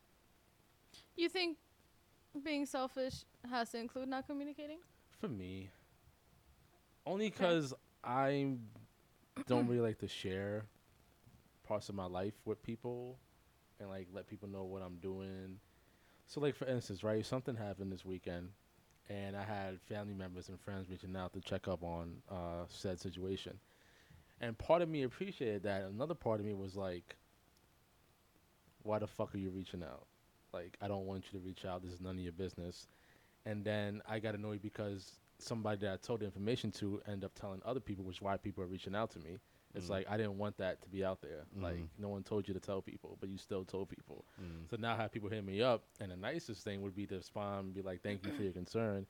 You 1.16 1.30
think 1.30 1.58
being 2.44 2.66
selfish 2.66 3.26
has 3.50 3.72
to 3.72 3.78
include 3.80 4.10
not 4.10 4.28
communicating? 4.28 4.80
for 5.20 5.28
me, 5.28 5.70
only 7.06 7.30
because 7.30 7.74
I 8.04 8.56
don't 9.48 9.68
really 9.68 9.82
like 9.82 10.00
to 10.00 10.08
share 10.08 10.66
parts 11.64 11.90
of 11.90 11.96
my 11.96 12.06
life 12.06 12.34
with 12.46 12.62
people 12.64 13.18
and 13.80 13.90
like 13.90 14.08
let 14.14 14.28
people 14.28 14.48
know 14.50 14.64
what 14.64 14.82
I'm 14.82 14.98
doing. 14.98 15.60
So, 16.28 16.42
like 16.42 16.56
for 16.56 16.66
instance, 16.66 17.04
right, 17.04 17.26
something 17.26 17.56
happened 17.56 17.92
this 17.92 18.04
weekend, 18.04 18.50
and 19.10 19.36
I 19.36 19.44
had 19.44 19.80
family 19.88 20.14
members 20.14 20.50
and 20.50 20.60
friends 20.60 20.90
reaching 20.90 21.16
out 21.16 21.32
to 21.34 21.40
check 21.40 21.70
up 21.70 21.84
on 21.84 22.18
uh, 22.30 22.66
said 22.68 23.00
situation, 23.00 23.58
and 24.42 24.58
part 24.58 24.82
of 24.82 24.90
me 24.90 25.04
appreciated 25.04 25.64
that. 25.64 25.84
Another 25.84 26.16
part 26.16 26.42
of 26.42 26.46
me 26.46 26.54
was 26.54 26.76
like, 26.76 27.16
"Why 28.84 29.00
the 29.00 29.08
fuck 29.08 29.34
are 29.34 29.38
you 29.38 29.52
reaching 29.52 29.82
out? 29.82 30.06
Like, 30.54 30.76
I 30.82 30.90
don't 30.90 31.06
want 31.06 31.26
you 31.32 31.40
to 31.40 31.46
reach 31.46 31.64
out. 31.64 31.82
This 31.82 31.94
is 31.94 32.02
none 32.02 32.18
of 32.18 32.22
your 32.22 32.34
business." 32.34 32.88
And 33.46 33.64
then 33.64 34.02
I 34.06 34.20
got 34.20 34.36
annoyed 34.36 34.62
because 34.62 35.14
somebody 35.40 35.80
that 35.82 35.94
I 35.94 35.96
told 35.96 36.20
the 36.20 36.26
information 36.26 36.72
to 36.74 37.02
ended 37.08 37.24
up 37.24 37.36
telling 37.40 37.62
other 37.64 37.80
people, 37.80 38.04
which 38.04 38.18
is 38.18 38.22
why 38.22 38.36
people 38.36 38.66
are 38.66 38.68
reaching 38.68 38.96
out 38.96 39.12
to 39.12 39.20
me. 39.20 39.40
It's 39.78 39.88
Mm. 39.88 39.92
like 39.92 40.08
I 40.10 40.18
didn't 40.18 40.38
want 40.38 40.58
that 40.58 40.82
to 40.82 40.90
be 40.90 41.06
out 41.06 41.22
there. 41.22 41.46
Like 41.62 41.78
Mhm. 41.78 41.90
no 42.00 42.10
one 42.10 42.24
told 42.24 42.48
you 42.48 42.54
to 42.56 42.60
tell 42.60 42.82
people, 42.82 43.18
but 43.20 43.30
you 43.30 43.38
still 43.38 43.64
told 43.66 43.90
people. 43.90 44.26
Mm. 44.42 44.70
So 44.70 44.78
now 44.78 44.94
I 44.94 44.98
have 44.98 45.12
people 45.12 45.30
hit 45.30 45.44
me 45.46 45.62
up, 45.62 45.86
and 46.00 46.12
the 46.12 46.18
nicest 46.18 46.64
thing 46.64 46.82
would 46.82 46.96
be 46.96 47.06
to 47.08 47.16
respond 47.16 47.66
and 47.68 47.74
be 47.76 47.82
like, 47.82 48.02
"Thank 48.02 48.26
you 48.26 48.32
for 48.32 48.44
your 48.44 48.54
concern." 48.54 49.08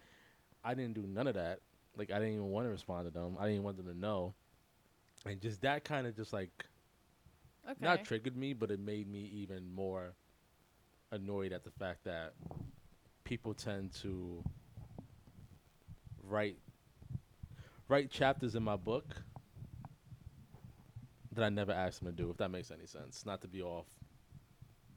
I 0.63 0.74
didn't 0.75 0.93
do 0.95 1.07
none 1.07 1.27
of 1.27 1.36
that. 1.36 1.62
Like 1.95 2.12
I 2.12 2.19
didn't 2.19 2.33
even 2.36 2.51
want 2.51 2.65
to 2.67 2.71
respond 2.71 3.07
to 3.07 3.12
them. 3.12 3.38
I 3.39 3.47
didn't 3.47 3.63
want 3.63 3.77
them 3.77 3.88
to 3.88 3.93
know. 3.97 4.36
And 5.25 5.41
just 5.41 5.62
that 5.62 5.83
kind 5.83 6.05
of 6.07 6.15
just 6.15 6.33
like 6.33 6.65
Okay. 7.69 7.77
not 7.86 8.03
triggered 8.05 8.36
me, 8.38 8.53
but 8.53 8.71
it 8.71 8.79
made 8.79 9.07
me 9.07 9.21
even 9.25 9.69
more 9.74 10.15
annoyed 11.12 11.53
at 11.53 11.63
the 11.63 11.71
fact 11.71 12.03
that 12.03 12.33
people 13.24 13.53
tend 13.53 13.93
to 13.93 14.43
write 16.24 16.59
write 17.88 18.09
chapters 18.12 18.55
in 18.55 18.63
my 18.63 18.75
book 18.75 19.24
that 21.38 21.46
I 21.46 21.50
never 21.50 21.72
asked 21.72 22.03
them 22.03 22.13
to 22.13 22.24
do. 22.24 22.29
If 22.29 22.38
that 22.38 22.50
makes 22.50 22.72
any 22.72 22.86
sense, 22.86 23.25
not 23.25 23.41
to 23.41 23.48
be 23.48 23.62
off 23.62 23.86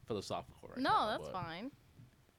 philosophical 0.06 0.70
right 0.70 0.78
no, 0.78 0.90
now. 0.90 1.06
that's 1.09 1.28
but 1.28 1.32
fine. 1.32 1.70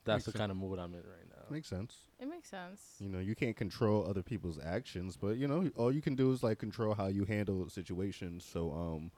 That's 0.03 0.17
Makes 0.17 0.25
the 0.25 0.31
sense. 0.31 0.39
kind 0.39 0.51
of 0.51 0.57
mood 0.57 0.79
I'm 0.79 0.93
in 0.93 1.01
right 1.01 1.29
now. 1.29 1.43
Makes 1.49 1.67
sense. 1.69 1.95
It 2.19 2.27
makes 2.27 2.49
sense. 2.49 2.81
You 2.99 3.09
know, 3.09 3.19
you 3.19 3.35
can't 3.35 3.55
control 3.55 4.05
other 4.09 4.23
people's 4.23 4.59
actions, 4.63 5.15
but 5.15 5.37
you 5.37 5.47
know, 5.47 5.69
all 5.75 5.91
you 5.91 6.01
can 6.01 6.15
do 6.15 6.31
is 6.31 6.41
like 6.43 6.57
control 6.57 6.95
how 6.95 7.07
you 7.07 7.25
handle 7.25 7.69
situations. 7.69 8.43
So, 8.43 8.71
um, 8.71 9.11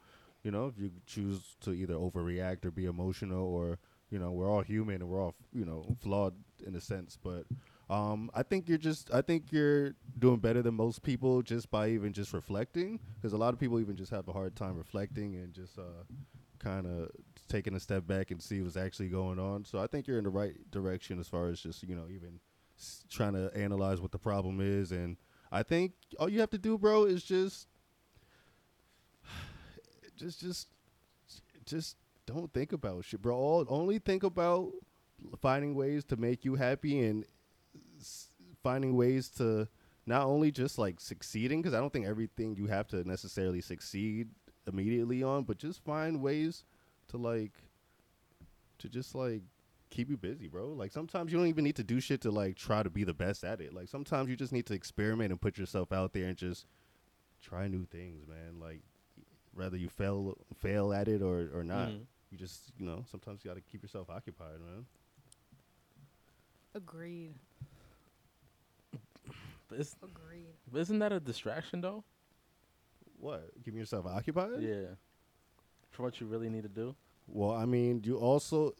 you 0.43 0.51
know, 0.51 0.67
if 0.67 0.77
you 0.77 0.91
choose 1.05 1.55
to 1.61 1.71
either 1.71 1.93
overreact 1.93 2.65
or 2.65 2.71
be 2.71 2.85
emotional, 2.85 3.47
or 3.47 3.79
you 4.09 4.19
know, 4.19 4.31
we're 4.31 4.49
all 4.49 4.61
human 4.61 4.95
and 4.95 5.09
we're 5.09 5.21
all 5.21 5.35
you 5.53 5.63
know 5.63 5.95
flawed 6.01 6.33
in 6.67 6.75
a 6.75 6.81
sense, 6.81 7.17
but 7.23 7.45
um, 7.89 8.29
I 8.33 8.43
think 8.43 8.67
you're 8.69 8.77
just, 8.77 9.13
I 9.13 9.21
think 9.21 9.51
you're 9.51 9.93
doing 10.17 10.37
better 10.37 10.61
than 10.61 10.73
most 10.75 11.03
people 11.03 11.41
just 11.41 11.69
by 11.69 11.89
even 11.89 12.13
just 12.13 12.33
reflecting, 12.33 12.99
because 13.15 13.33
a 13.33 13.37
lot 13.37 13.53
of 13.53 13.59
people 13.59 13.79
even 13.79 13.95
just 13.95 14.11
have 14.11 14.27
a 14.27 14.33
hard 14.33 14.55
time 14.55 14.77
reflecting 14.77 15.35
and 15.35 15.53
just 15.53 15.77
uh, 15.77 16.03
kind 16.59 16.87
of 16.87 17.09
taking 17.49 17.75
a 17.75 17.79
step 17.79 18.07
back 18.07 18.31
and 18.31 18.41
see 18.41 18.61
what's 18.61 18.77
actually 18.77 19.09
going 19.09 19.37
on. 19.39 19.65
So 19.65 19.79
I 19.79 19.87
think 19.87 20.07
you're 20.07 20.17
in 20.17 20.23
the 20.23 20.29
right 20.29 20.55
direction 20.71 21.19
as 21.19 21.27
far 21.27 21.47
as 21.49 21.59
just 21.59 21.83
you 21.83 21.95
know 21.95 22.05
even 22.09 22.39
s- 22.79 23.03
trying 23.09 23.33
to 23.33 23.51
analyze 23.55 24.01
what 24.01 24.11
the 24.11 24.17
problem 24.17 24.59
is 24.59 24.91
and 24.91 25.17
i 25.51 25.61
think 25.61 25.91
all 26.19 26.27
you 26.27 26.39
have 26.39 26.49
to 26.49 26.57
do 26.57 26.77
bro 26.77 27.05
is 27.05 27.23
just 27.23 27.67
just 30.17 30.41
just 30.41 30.67
just 31.65 31.97
don't 32.25 32.51
think 32.53 32.71
about 32.71 33.05
shit 33.05 33.21
bro 33.21 33.35
all, 33.35 33.65
only 33.69 33.99
think 33.99 34.23
about 34.23 34.71
finding 35.39 35.75
ways 35.75 36.03
to 36.03 36.17
make 36.17 36.43
you 36.43 36.55
happy 36.55 36.99
and 37.01 37.25
finding 38.63 38.95
ways 38.95 39.29
to 39.29 39.67
not 40.05 40.25
only 40.25 40.51
just 40.51 40.77
like 40.77 40.99
succeeding 40.99 41.61
because 41.61 41.73
i 41.73 41.79
don't 41.79 41.93
think 41.93 42.05
everything 42.05 42.55
you 42.55 42.65
have 42.67 42.87
to 42.87 43.07
necessarily 43.07 43.61
succeed 43.61 44.27
immediately 44.67 45.21
on 45.21 45.43
but 45.43 45.57
just 45.57 45.83
find 45.83 46.21
ways 46.21 46.63
to 47.07 47.17
like 47.17 47.51
to 48.79 48.89
just 48.89 49.13
like 49.15 49.41
keep 49.89 50.09
you 50.09 50.17
busy, 50.17 50.47
bro. 50.47 50.69
Like 50.69 50.91
sometimes 50.91 51.31
you 51.31 51.37
don't 51.37 51.45
even 51.47 51.63
need 51.63 51.75
to 51.75 51.83
do 51.83 51.99
shit 51.99 52.21
to 52.21 52.31
like 52.31 52.55
try 52.55 52.81
to 52.81 52.89
be 52.89 53.03
the 53.03 53.13
best 53.13 53.43
at 53.43 53.61
it. 53.61 53.73
Like 53.75 53.87
sometimes 53.87 54.27
you 54.27 54.35
just 54.35 54.51
need 54.51 54.65
to 54.65 54.73
experiment 54.73 55.29
and 55.31 55.39
put 55.39 55.55
yourself 55.59 55.91
out 55.91 56.13
there 56.13 56.25
and 56.25 56.35
just 56.35 56.65
try 57.43 57.67
new 57.67 57.85
things, 57.85 58.25
man. 58.27 58.59
Like 58.59 58.81
whether 59.53 59.77
you 59.77 59.89
fail 59.89 60.35
fail 60.57 60.91
at 60.93 61.07
it 61.07 61.21
or 61.21 61.47
or 61.53 61.63
not, 61.63 61.89
Mhm. 61.89 62.05
you 62.31 62.37
just 62.39 62.71
you 62.79 62.85
know 62.87 63.05
sometimes 63.11 63.45
you 63.45 63.49
got 63.51 63.55
to 63.55 63.61
keep 63.61 63.83
yourself 63.83 64.09
occupied, 64.09 64.59
man. 64.59 64.85
Agreed. 66.73 67.35
But, 69.73 69.79
it's, 69.81 69.95
Agreed. 70.03 70.53
but 70.71 70.81
isn't 70.81 70.99
that 70.99 71.11
a 71.11 71.19
distraction 71.19 71.81
though? 71.81 72.03
What? 73.19 73.49
Keeping 73.63 73.79
yourself 73.79 74.05
occupied? 74.05 74.61
Yeah. 74.61 74.95
For 75.89 76.03
what 76.03 76.19
you 76.21 76.27
really 76.27 76.49
need 76.49 76.63
to 76.63 76.69
do. 76.69 76.95
Well, 77.25 77.51
I 77.51 77.65
mean, 77.65 78.01
you 78.03 78.17
also 78.17 78.73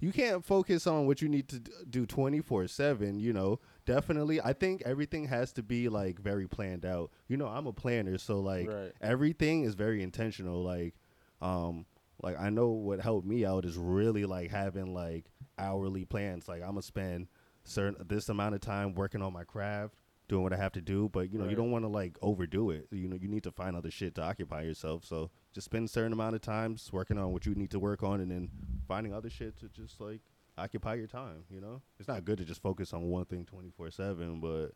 you 0.00 0.12
can't 0.12 0.44
focus 0.44 0.86
on 0.86 1.06
what 1.06 1.22
you 1.22 1.28
need 1.28 1.48
to 1.48 1.58
do 1.88 2.06
24/7, 2.06 3.18
you 3.18 3.32
know. 3.32 3.58
Definitely, 3.86 4.40
I 4.40 4.52
think 4.52 4.82
everything 4.84 5.24
has 5.28 5.52
to 5.54 5.62
be 5.62 5.88
like 5.88 6.20
very 6.20 6.46
planned 6.46 6.84
out. 6.84 7.10
You 7.26 7.38
know, 7.38 7.46
I'm 7.46 7.66
a 7.66 7.72
planner, 7.72 8.18
so 8.18 8.38
like 8.40 8.68
Right. 8.68 8.92
everything 9.00 9.64
is 9.64 9.74
very 9.74 10.02
intentional 10.02 10.62
like 10.62 10.94
um 11.40 11.86
like 12.22 12.38
I 12.38 12.50
know 12.50 12.68
what 12.68 13.00
helped 13.00 13.26
me 13.26 13.44
out 13.46 13.64
is 13.64 13.76
really 13.76 14.26
like 14.26 14.50
having 14.50 14.92
like 14.94 15.24
hourly 15.58 16.04
plans. 16.04 16.48
Like 16.48 16.60
I'm 16.60 16.72
going 16.72 16.76
to 16.76 16.82
spend 16.82 17.28
certain 17.64 18.04
this 18.06 18.28
amount 18.28 18.54
of 18.54 18.60
time 18.60 18.94
working 18.94 19.22
on 19.22 19.32
my 19.32 19.44
craft, 19.44 19.94
doing 20.28 20.42
what 20.42 20.52
I 20.52 20.56
have 20.56 20.72
to 20.72 20.80
do, 20.80 21.08
but 21.12 21.32
you 21.32 21.38
know, 21.38 21.48
you 21.48 21.56
don't 21.56 21.70
want 21.70 21.84
to 21.84 21.88
like 21.88 22.16
overdo 22.22 22.70
it. 22.70 22.88
You 22.90 23.08
know, 23.08 23.16
you 23.20 23.28
need 23.28 23.44
to 23.44 23.50
find 23.52 23.76
other 23.76 23.90
shit 23.90 24.14
to 24.16 24.22
occupy 24.22 24.62
yourself. 24.62 25.04
So 25.04 25.30
just 25.52 25.66
spend 25.66 25.86
a 25.86 25.88
certain 25.88 26.12
amount 26.12 26.34
of 26.34 26.40
times 26.42 26.90
working 26.92 27.18
on 27.18 27.32
what 27.32 27.46
you 27.46 27.54
need 27.54 27.70
to 27.70 27.78
work 27.78 28.02
on 28.02 28.20
and 28.20 28.30
then 28.30 28.50
finding 28.88 29.12
other 29.14 29.30
shit 29.30 29.56
to 29.60 29.68
just 29.68 30.00
like 30.00 30.20
occupy 30.58 30.94
your 30.94 31.06
time, 31.06 31.44
you 31.50 31.60
know? 31.60 31.80
It's 31.98 32.08
not 32.08 32.24
good 32.24 32.38
to 32.38 32.44
just 32.44 32.62
focus 32.62 32.92
on 32.92 33.02
one 33.02 33.24
thing 33.26 33.46
24/7, 33.46 34.40
but 34.40 34.72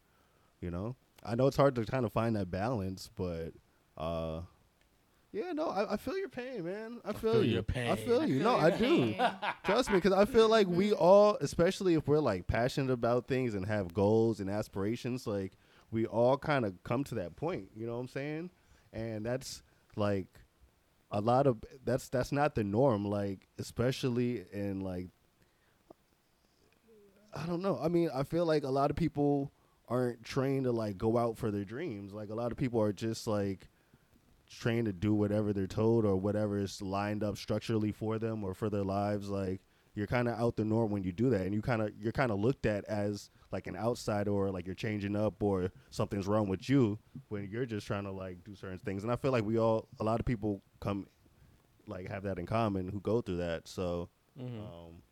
you 0.60 0.70
know, 0.70 0.94
I 1.24 1.34
know 1.34 1.46
it's 1.46 1.56
hard 1.56 1.74
to 1.76 1.84
kind 1.84 2.04
of 2.04 2.12
find 2.12 2.36
that 2.36 2.50
balance, 2.50 3.10
but 3.16 3.52
uh 3.96 4.42
yeah, 5.32 5.52
no, 5.52 5.68
I, 5.68 5.94
I 5.94 5.96
feel 5.96 6.18
your 6.18 6.28
pain, 6.28 6.64
man. 6.64 6.98
I 7.04 7.12
feel, 7.12 7.34
feel 7.34 7.44
you. 7.44 7.54
your 7.54 7.62
pain. 7.62 7.90
I 7.90 7.94
pain. 7.94 8.06
feel 8.06 8.20
I 8.20 8.24
you. 8.24 8.34
feel 8.40 8.44
no, 8.44 8.56
your 8.56 8.66
I 8.66 8.70
do. 8.70 9.14
Trust 9.64 9.90
me, 9.90 9.96
because 9.96 10.12
I 10.12 10.24
feel 10.24 10.48
like 10.48 10.66
we 10.66 10.90
mm-hmm. 10.90 11.02
all, 11.02 11.36
especially 11.40 11.94
if 11.94 12.08
we're 12.08 12.18
like 12.18 12.46
passionate 12.46 12.92
about 12.92 13.28
things 13.28 13.54
and 13.54 13.64
have 13.66 13.94
goals 13.94 14.40
and 14.40 14.50
aspirations, 14.50 15.26
like 15.26 15.52
we 15.90 16.06
all 16.06 16.36
kind 16.36 16.64
of 16.64 16.82
come 16.82 17.04
to 17.04 17.14
that 17.16 17.36
point. 17.36 17.68
You 17.76 17.86
know 17.86 17.94
what 17.94 18.00
I'm 18.00 18.08
saying? 18.08 18.50
And 18.92 19.24
that's 19.24 19.62
like 19.96 20.26
a 21.12 21.20
lot 21.20 21.46
of 21.46 21.58
that's 21.84 22.08
that's 22.08 22.32
not 22.32 22.54
the 22.54 22.64
norm. 22.64 23.04
Like 23.04 23.48
especially 23.58 24.44
in 24.52 24.80
like 24.80 25.08
I 27.32 27.46
don't 27.46 27.62
know. 27.62 27.78
I 27.80 27.88
mean, 27.88 28.10
I 28.12 28.24
feel 28.24 28.44
like 28.44 28.64
a 28.64 28.70
lot 28.70 28.90
of 28.90 28.96
people 28.96 29.52
aren't 29.88 30.24
trained 30.24 30.64
to 30.64 30.72
like 30.72 30.98
go 30.98 31.16
out 31.16 31.36
for 31.36 31.50
their 31.50 31.64
dreams. 31.64 32.12
Like 32.12 32.30
a 32.30 32.34
lot 32.34 32.52
of 32.52 32.58
people 32.58 32.80
are 32.80 32.92
just 32.92 33.26
like 33.26 33.68
trained 34.50 34.86
to 34.86 34.92
do 34.92 35.14
whatever 35.14 35.52
they're 35.52 35.66
told 35.66 36.04
or 36.04 36.16
whatever 36.16 36.58
is 36.58 36.82
lined 36.82 37.22
up 37.22 37.36
structurally 37.38 37.92
for 37.92 38.18
them 38.18 38.42
or 38.44 38.52
for 38.52 38.68
their 38.68 38.82
lives 38.84 39.30
like 39.30 39.60
you're 39.94 40.06
kind 40.06 40.28
of 40.28 40.38
out 40.38 40.56
the 40.56 40.64
norm 40.64 40.90
when 40.90 41.02
you 41.04 41.12
do 41.12 41.30
that 41.30 41.42
and 41.42 41.54
you 41.54 41.62
kind 41.62 41.80
of 41.82 41.90
you're 41.98 42.12
kind 42.12 42.30
of 42.32 42.38
looked 42.40 42.66
at 42.66 42.84
as 42.86 43.30
like 43.52 43.66
an 43.66 43.76
outsider 43.76 44.30
or 44.30 44.50
like 44.50 44.66
you're 44.66 44.74
changing 44.74 45.14
up 45.16 45.40
or 45.42 45.70
something's 45.90 46.26
wrong 46.26 46.48
with 46.48 46.68
you 46.68 46.98
when 47.28 47.48
you're 47.50 47.64
just 47.66 47.86
trying 47.86 48.04
to 48.04 48.10
like 48.10 48.42
do 48.44 48.54
certain 48.54 48.78
things 48.78 49.02
and 49.04 49.12
i 49.12 49.16
feel 49.16 49.30
like 49.32 49.44
we 49.44 49.58
all 49.58 49.86
a 50.00 50.04
lot 50.04 50.18
of 50.20 50.26
people 50.26 50.60
come 50.80 51.06
like 51.86 52.08
have 52.08 52.22
that 52.24 52.38
in 52.38 52.46
common 52.46 52.88
who 52.88 53.00
go 53.00 53.20
through 53.20 53.36
that 53.38 53.66
so 53.68 54.08
Mm-hmm. 54.40 54.60
um 54.60 55.02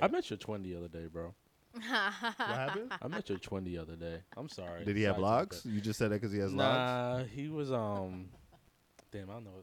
I 0.00 0.08
met 0.08 0.30
your 0.30 0.38
twin 0.38 0.62
the 0.62 0.74
other 0.76 0.88
day, 0.88 1.06
bro. 1.06 1.34
What 1.72 1.84
happened 1.84 2.92
I 3.02 3.08
met 3.08 3.28
your 3.28 3.38
twin 3.38 3.64
the 3.64 3.78
other 3.78 3.96
day. 3.96 4.20
I'm 4.36 4.48
sorry. 4.48 4.84
did 4.84 4.96
he 4.96 5.02
have 5.04 5.16
Side 5.16 5.22
locks 5.22 5.66
you 5.66 5.80
just 5.80 5.98
said 5.98 6.10
that 6.10 6.20
because 6.20 6.32
he 6.32 6.38
has 6.40 6.52
locks 6.52 7.22
Nah, 7.22 7.24
he 7.24 7.48
was 7.48 7.72
um. 7.72 8.28
Damn, 9.10 9.28
I 9.30 9.34
don't 9.34 9.44
know. 9.44 9.62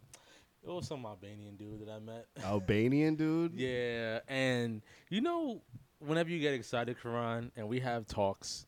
It 0.63 0.70
was 0.70 0.88
some 0.88 1.06
Albanian 1.06 1.56
dude 1.56 1.82
that 1.82 1.89
I 1.89 2.00
met. 2.00 2.28
albanian 2.44 3.16
dude 3.16 3.54
Yeah, 3.56 4.20
and 4.28 4.82
you 5.10 5.22
know, 5.22 5.62
whenever 6.00 6.30
you 6.30 6.39
get 6.39 6.54
excited, 6.54 6.98
Khuran, 7.01 7.51
and 7.56 7.68
we 7.68 7.80
have 7.80 8.08
talks 8.08 8.66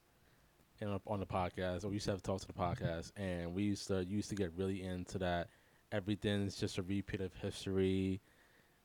in, 0.79 0.99
on 1.07 1.19
the 1.19 1.25
podcast, 1.25 1.83
or 1.83 1.89
we 1.89 1.95
used 1.95 2.05
to 2.05 2.11
have 2.11 2.23
talks 2.23 2.41
to 2.41 2.47
the 2.47 2.53
podcast, 2.53 3.11
and 3.15 3.53
we 3.53 3.63
used 3.63 3.87
to 3.87 4.03
used 4.05 4.29
to 4.29 4.35
get 4.35 4.51
really 4.55 4.81
into 4.83 5.17
that. 5.19 5.49
Everything's 5.91 6.55
just 6.55 6.77
a 6.77 6.83
repeat 6.83 7.21
of 7.21 7.33
history. 7.35 8.21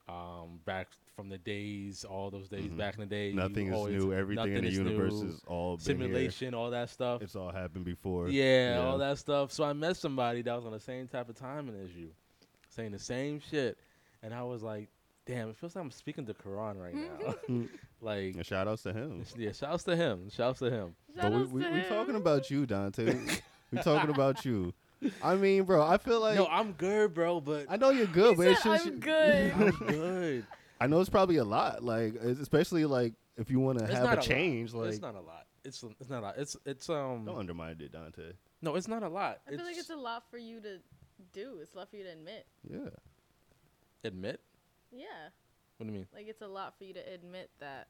Um, 0.09 0.61
back 0.65 0.89
from 1.17 1.29
the 1.29 1.39
days, 1.39 2.05
all 2.05 2.31
those 2.31 2.49
days 2.49 2.67
Mhm. 2.71 2.77
back 2.77 2.95
in 2.95 3.01
the 3.01 3.07
day. 3.07 3.33
nothing 3.33 3.69
is 3.69 3.75
always- 3.75 4.05
new 4.05 4.13
everything 4.13 4.53
in 4.55 4.63
the 4.63 4.69
is 4.69 4.77
universe 4.77 5.15
new. 5.15 5.29
is 5.31 5.43
all 5.49 5.77
been 5.79 5.85
here. 5.99 6.07
simulation, 6.07 6.55
all 6.55 6.71
that 6.71 6.91
stuff. 6.91 7.23
it's 7.23 7.35
all 7.35 7.51
happened 7.51 7.85
before 7.85 8.29
Yeah, 8.29 8.83
all 8.85 8.99
that 8.99 9.19
stuff. 9.19 9.51
So 9.51 9.65
I 9.65 9.73
met 9.73 9.97
somebody 9.97 10.43
that 10.43 10.55
was 10.55 10.65
on 10.65 10.71
the 10.73 10.79
same 10.79 11.09
type 11.09 11.29
of 11.29 11.35
timing 11.35 11.75
as 11.83 11.93
you, 11.97 12.11
saying 12.69 12.93
the 12.93 13.01
same 13.01 13.41
shit, 13.41 13.79
and 14.23 14.33
I 14.33 14.45
was 14.45 14.63
like, 14.63 14.89
"Damn, 15.25 15.49
it 15.49 15.57
feels 15.57 15.75
like 15.75 15.83
I'm 15.85 15.91
speaking 15.91 16.25
to 16.27 16.35
Khuran 16.35 16.81
right 16.81 16.95
now." 16.95 17.35
like, 18.01 18.37
And 18.37 18.47
shout 18.47 18.69
outs 18.69 18.85
to 18.85 18.93
him 18.93 19.25
yeah, 19.37 19.51
shouts 19.51 19.83
to 19.85 19.97
him. 19.97 20.31
Shouts 20.31 20.61
to 20.61 20.71
him. 20.71 20.95
But 21.17 21.33
we, 21.33 21.43
we, 21.47 21.69
we 21.73 21.83
talking 21.83 22.15
about 22.15 22.49
you, 22.49 22.65
Dante. 22.65 23.13
we 23.73 23.79
talking 23.83 24.11
about 24.11 24.45
you. 24.45 24.73
I 25.23 25.35
mean, 25.37 25.65
bro, 25.65 25.83
I 25.83 25.99
feel 25.99 26.21
like 26.21 26.37
no, 26.37 26.47
I'm 26.47 26.73
good, 26.73 27.15
bro, 27.15 27.41
but 27.41 27.67
I 27.69 27.76
know 27.76 27.91
you're 27.91 28.07
good, 28.07 28.31
He 28.31 28.37
but 28.37 28.47
it's 28.49 28.62
just 28.62 28.87
I'm 28.87 29.00
good. 29.00 29.53
I'm 29.53 29.71
good. 29.71 30.47
I 30.81 30.87
know 30.87 31.00
it's 31.00 31.11
probably 31.11 31.37
a 31.37 31.45
lot, 31.45 31.83
like 31.83 32.15
especially 32.17 32.85
like 32.85 33.15
if 33.37 33.50
you 33.50 33.61
want 33.61 33.79
to 33.79 33.87
have 33.87 34.05
not 34.05 34.12
a 34.15 34.17
lot. 34.17 34.25
change, 34.25 34.75
like 34.75 34.91
it's 34.91 35.00
not 35.00 35.15
a 35.15 35.21
lot. 35.21 35.47
It's 35.65 35.83
it's 36.00 36.11
not 36.11 36.21
a 36.21 36.26
lot. 36.26 36.35
It's 36.38 36.57
it's 36.65 36.88
um. 36.88 37.25
don't 37.25 37.38
undermine 37.38 37.76
it, 37.81 37.93
Dante. 37.93 38.33
No, 38.62 38.75
it's 38.75 38.88
not 38.88 39.03
a 39.03 39.09
lot. 39.09 39.41
I 39.47 39.50
feel 39.50 39.65
like 39.65 39.76
it's 39.76 39.91
a 39.91 39.97
lot 39.97 40.25
for 40.31 40.38
you 40.38 40.61
to 40.61 40.79
do. 41.33 41.59
It's 41.62 41.75
a 41.75 41.79
lot 41.79 41.91
for 41.91 41.97
you 41.97 42.05
to 42.05 42.11
admit. 42.11 42.47
Yeah, 42.69 42.88
admit. 44.05 44.41
Yeah. 44.93 45.07
What 45.76 45.87
do 45.87 45.93
you 45.93 45.99
mean? 45.99 46.07
Like 46.15 46.26
it's 46.29 46.43
a 46.43 46.47
lot 46.47 46.79
for 46.79 46.85
you 46.85 46.95
to 46.95 47.12
admit 47.12 47.50
that 47.61 47.88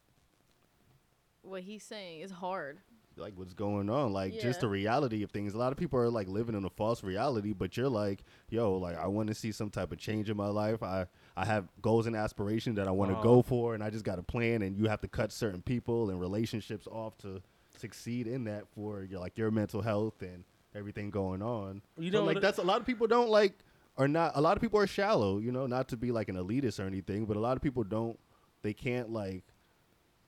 what 1.43 1.63
he's 1.63 1.85
saying 1.85 2.21
is 2.21 2.31
hard. 2.31 2.81
Like 3.17 3.33
what's 3.37 3.55
going 3.55 3.89
on, 3.89 4.13
like 4.13 4.39
just 4.39 4.61
the 4.61 4.69
reality 4.69 5.23
of 5.23 5.31
things. 5.31 5.55
A 5.55 5.59
lot 5.59 5.73
of 5.73 5.79
people 5.79 5.99
are 5.99 6.11
like 6.11 6.29
living 6.29 6.55
in 6.55 6.65
a 6.65 6.71
false 6.71 7.03
reality, 7.03 7.53
but 7.53 7.77
you're 7.77 7.89
like, 7.89 8.23
yo, 8.51 8.75
like 8.75 8.97
I 8.99 9.07
want 9.07 9.29
to 9.29 9.35
see 9.35 9.53
some 9.53 9.71
type 9.71 9.91
of 9.93 9.99
change 9.99 10.29
in 10.31 10.37
my 10.37 10.49
life. 10.49 10.83
I 10.83 11.07
I 11.37 11.45
have 11.47 11.69
goals 11.83 12.07
and 12.07 12.15
aspirations 12.17 12.77
that 12.77 12.89
I 12.89 12.91
want 12.91 13.11
to 13.11 13.15
Uh-huh. 13.15 13.23
go 13.23 13.43
for, 13.43 13.75
and 13.75 13.83
I 13.83 13.91
just 13.91 14.05
got 14.05 14.19
a 14.19 14.23
plan. 14.23 14.63
And 14.63 14.77
you 14.77 14.87
have 14.89 15.01
to 15.01 15.09
cut 15.09 15.33
certain 15.33 15.63
people 15.63 16.11
and 16.11 16.21
relationships 16.21 16.87
off 16.87 17.17
to 17.19 17.43
succeed 17.79 18.27
in 18.27 18.45
that 18.45 18.69
for 18.75 19.03
your 19.03 19.21
like 19.21 19.37
your 19.39 19.51
mental 19.51 19.83
health 19.83 20.23
and 20.23 20.45
everything 20.75 21.11
going 21.11 21.43
on. 21.43 21.83
You 21.99 22.11
So, 22.13 22.19
know 22.21 22.25
like 22.25 22.41
that's 22.41 22.59
a 22.59 22.63
lot 22.63 22.81
of 22.81 22.87
people 22.87 23.07
don't 23.07 23.29
like 23.31 23.55
are 23.99 24.09
not 24.09 24.33
a 24.35 24.41
lot 24.43 24.57
of 24.57 24.61
people 24.61 24.79
are 24.79 24.87
shallow, 24.87 25.39
you 25.39 25.53
know, 25.53 25.67
not 25.67 25.89
to 25.89 25.97
be 25.97 26.13
like 26.13 26.29
an 26.29 26.37
elitist 26.37 26.79
or 26.79 26.87
anything, 26.87 27.25
but 27.25 27.37
a 27.37 27.41
lot 27.41 27.57
of 27.57 27.63
people 27.63 27.83
don't 27.83 28.19
they 28.63 28.75
can't 28.75 29.11
like 29.11 29.45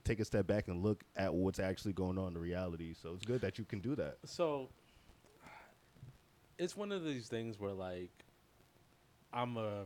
take 0.09 0.21
a 0.21 0.25
step 0.25 0.47
back 0.47 0.69
and 0.69 0.83
look 0.83 1.05
at 1.17 1.33
what's 1.33 1.59
actually 1.61 1.93
going 1.93 2.19
on 2.19 2.29
in 2.29 2.35
the 2.35 2.41
reality. 2.41 2.95
So 3.01 3.13
it's 3.15 3.25
good 3.25 3.41
that 3.43 3.59
you 3.59 3.65
can 3.65 3.81
do 3.81 3.95
that. 3.97 4.17
So 4.25 4.69
it's 6.59 6.77
one 6.77 6.91
of 6.93 7.05
these 7.05 7.29
things 7.29 7.59
where 7.61 7.73
like 7.73 8.11
I'm 9.33 9.57
a 9.57 9.85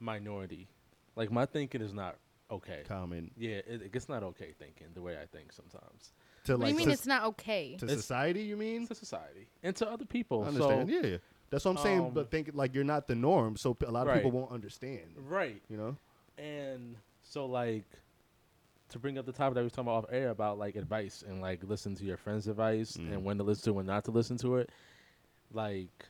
minority. 0.00 0.68
Like 1.16 1.30
my 1.30 1.46
thinking 1.46 1.80
is 1.82 1.92
not 1.92 2.16
okay. 2.50 2.82
Common 2.88 3.30
Yeah, 3.36 3.56
it, 3.66 3.90
it's 3.92 4.08
not 4.08 4.22
okay 4.22 4.52
thinking 4.58 4.88
the 4.94 5.02
way 5.02 5.16
I 5.20 5.26
think 5.26 5.52
sometimes. 5.52 6.12
to 6.44 6.52
What 6.52 6.60
like 6.62 6.70
you 6.70 6.76
mean 6.76 6.86
soc- 6.86 6.94
it's 6.94 7.06
not 7.06 7.24
okay? 7.26 7.76
to 7.78 7.84
It's- 7.84 8.00
society, 8.00 8.42
you 8.42 8.56
mean? 8.56 8.86
To 8.86 8.94
society 8.94 9.48
and 9.62 9.76
to 9.76 9.88
other 9.90 10.04
people. 10.04 10.44
I 10.44 10.48
understand. 10.48 10.88
So, 10.88 10.94
yeah, 10.94 11.06
yeah. 11.06 11.16
That's 11.50 11.64
what 11.64 11.72
I'm 11.72 11.82
saying. 11.84 12.00
um, 12.06 12.14
but 12.14 12.30
think 12.30 12.50
like 12.54 12.74
you're 12.74 12.84
not 12.84 13.06
the 13.06 13.14
norm, 13.14 13.56
so 13.56 13.76
a 13.86 13.90
lot 13.90 14.08
of 14.08 14.14
people 14.14 14.32
won't 14.32 14.50
understand. 14.50 15.14
Right. 15.16 15.62
You 15.68 15.76
know? 15.76 15.96
And 16.36 16.96
so 17.22 17.46
like 17.46 17.84
to 18.90 18.98
bring 18.98 19.18
up 19.18 19.26
the 19.26 19.32
topic 19.32 19.54
that 19.54 19.60
we 19.60 19.64
was 19.64 19.72
talking 19.72 19.88
about 19.88 20.04
off 20.04 20.12
air 20.12 20.30
about 20.30 20.58
like 20.58 20.76
advice 20.76 21.24
and 21.26 21.40
like 21.40 21.62
listen 21.64 21.94
to 21.96 22.04
your 22.04 22.16
friend's 22.16 22.46
advice 22.48 22.96
Mm. 22.96 23.12
and 23.12 23.24
when 23.24 23.38
to 23.38 23.44
listen 23.44 23.64
to 23.64 23.70
it, 23.70 23.72
when 23.74 23.86
not 23.86 24.04
to 24.04 24.10
listen 24.10 24.36
to 24.38 24.56
it. 24.56 24.70
Like 25.52 26.06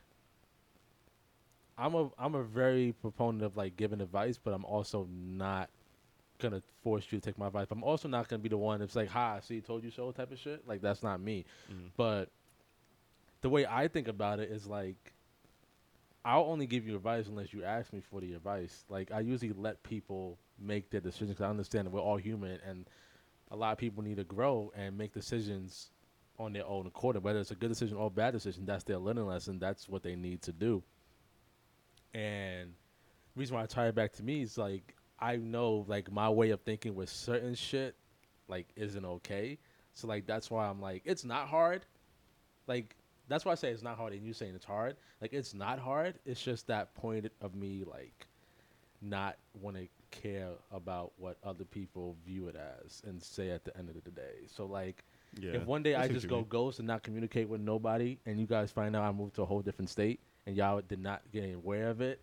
I'm 1.77 1.93
a 1.95 2.09
I'm 2.17 2.35
a 2.35 2.43
very 2.43 2.93
proponent 3.01 3.43
of 3.43 3.57
like 3.57 3.75
giving 3.75 4.01
advice, 4.01 4.37
but 4.41 4.53
I'm 4.53 4.65
also 4.65 5.07
not 5.11 5.69
gonna 6.39 6.61
force 6.83 7.05
you 7.11 7.19
to 7.19 7.25
take 7.25 7.37
my 7.37 7.47
advice. 7.47 7.67
I'm 7.71 7.83
also 7.83 8.07
not 8.07 8.27
gonna 8.27 8.41
be 8.41 8.49
the 8.49 8.57
one 8.57 8.79
that's 8.79 8.95
like, 8.95 9.09
"Ha, 9.09 9.39
see, 9.39 9.61
told 9.61 9.83
you 9.83 9.91
so" 9.91 10.11
type 10.11 10.31
of 10.31 10.39
shit. 10.39 10.67
Like 10.67 10.81
that's 10.81 11.03
not 11.03 11.19
me. 11.19 11.45
Mm. 11.71 11.91
But 11.97 12.29
the 13.41 13.49
way 13.49 13.65
I 13.65 13.87
think 13.87 14.07
about 14.07 14.39
it 14.39 14.49
is 14.51 14.67
like, 14.67 15.13
I'll 16.25 16.45
only 16.45 16.65
give 16.65 16.87
you 16.87 16.95
advice 16.95 17.27
unless 17.27 17.53
you 17.53 17.63
ask 17.63 17.93
me 17.93 18.01
for 18.01 18.19
the 18.19 18.33
advice. 18.33 18.83
Like 18.89 19.11
I 19.11 19.19
usually 19.19 19.53
let 19.53 19.83
people 19.83 20.39
make 20.59 20.89
their 20.89 21.01
decisions. 21.01 21.37
'cause 21.37 21.45
I 21.45 21.49
understand 21.49 21.85
that 21.85 21.91
we're 21.91 22.01
all 22.01 22.17
human, 22.17 22.59
and 22.61 22.89
a 23.51 23.55
lot 23.55 23.71
of 23.73 23.77
people 23.77 24.03
need 24.03 24.17
to 24.17 24.23
grow 24.23 24.71
and 24.75 24.97
make 24.97 25.13
decisions 25.13 25.91
on 26.39 26.51
their 26.51 26.65
own 26.65 26.87
accord. 26.87 27.21
Whether 27.23 27.39
it's 27.39 27.51
a 27.51 27.55
good 27.55 27.69
decision 27.69 27.95
or 27.95 28.07
a 28.07 28.09
bad 28.09 28.31
decision, 28.31 28.65
that's 28.65 28.83
their 28.83 28.97
learning 28.97 29.27
lesson. 29.27 29.59
That's 29.59 29.87
what 29.87 30.01
they 30.03 30.15
need 30.15 30.41
to 30.41 30.51
do. 30.51 30.83
And 32.13 32.73
the 33.33 33.39
reason 33.39 33.55
why 33.55 33.63
I 33.63 33.65
tie 33.67 33.87
it 33.87 33.95
back 33.95 34.13
to 34.13 34.23
me 34.23 34.41
is 34.41 34.57
like 34.57 34.95
I 35.19 35.37
know 35.37 35.85
like 35.87 36.11
my 36.11 36.29
way 36.29 36.49
of 36.49 36.61
thinking 36.61 36.95
with 36.95 37.09
certain 37.09 37.55
shit 37.55 37.95
like 38.47 38.67
isn't 38.75 39.05
okay. 39.05 39.59
So 39.93 40.07
like 40.07 40.25
that's 40.25 40.49
why 40.49 40.67
I'm 40.67 40.81
like 40.81 41.03
it's 41.05 41.23
not 41.23 41.47
hard. 41.47 41.85
Like 42.67 42.95
that's 43.27 43.45
why 43.45 43.51
I 43.51 43.55
say 43.55 43.69
it's 43.71 43.81
not 43.83 43.97
hard 43.97 44.13
and 44.13 44.23
you 44.25 44.33
saying 44.33 44.53
it's 44.55 44.65
hard. 44.65 44.95
Like 45.21 45.33
it's 45.33 45.53
not 45.53 45.79
hard. 45.79 46.15
It's 46.25 46.41
just 46.41 46.67
that 46.67 46.93
point 46.95 47.31
of 47.41 47.55
me 47.55 47.83
like 47.85 48.27
not 49.01 49.37
want 49.61 49.77
to 49.77 49.87
care 50.11 50.49
about 50.71 51.11
what 51.17 51.37
other 51.43 51.65
people 51.65 52.15
view 52.25 52.47
it 52.47 52.55
as 52.55 53.01
and 53.05 53.21
say 53.21 53.49
at 53.51 53.65
the 53.65 53.75
end 53.77 53.89
of 53.89 54.03
the 54.03 54.11
day. 54.11 54.45
So 54.47 54.65
like 54.65 55.03
Yeah. 55.39 55.53
if 55.53 55.65
one 55.65 55.83
day 55.83 55.95
I 55.95 56.03
I 56.03 56.03
see 56.03 56.07
what 56.09 56.13
just 56.15 56.27
go 56.27 56.37
mean. 56.37 56.45
ghost 56.49 56.79
and 56.79 56.87
not 56.87 57.03
communicate 57.03 57.49
with 57.49 57.61
nobody, 57.61 58.17
and 58.25 58.39
you 58.39 58.45
guys 58.45 58.71
find 58.71 58.95
out 58.95 59.03
I 59.03 59.11
moved 59.11 59.35
to 59.35 59.41
a 59.41 59.45
whole 59.45 59.61
different 59.61 59.89
state, 59.89 60.19
and 60.45 60.55
y'all 60.55 60.81
did 60.81 60.99
not 60.99 61.21
get 61.33 61.53
aware 61.53 61.89
of 61.89 62.01
it, 62.01 62.21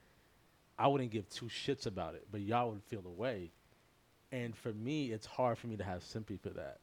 I 0.78 0.88
wouldn't 0.88 1.10
give 1.10 1.28
two 1.28 1.46
shits 1.46 1.86
about 1.86 2.14
it, 2.14 2.26
but 2.32 2.40
y'all 2.40 2.70
would 2.70 2.82
feel 2.84 3.02
the 3.02 3.08
way. 3.10 3.50
And 4.32 4.56
for 4.56 4.72
me, 4.72 5.12
it's 5.12 5.26
hard 5.26 5.58
for 5.58 5.66
me 5.66 5.76
to 5.76 5.84
have 5.84 6.02
sympathy 6.02 6.38
for 6.42 6.50
that. 6.50 6.78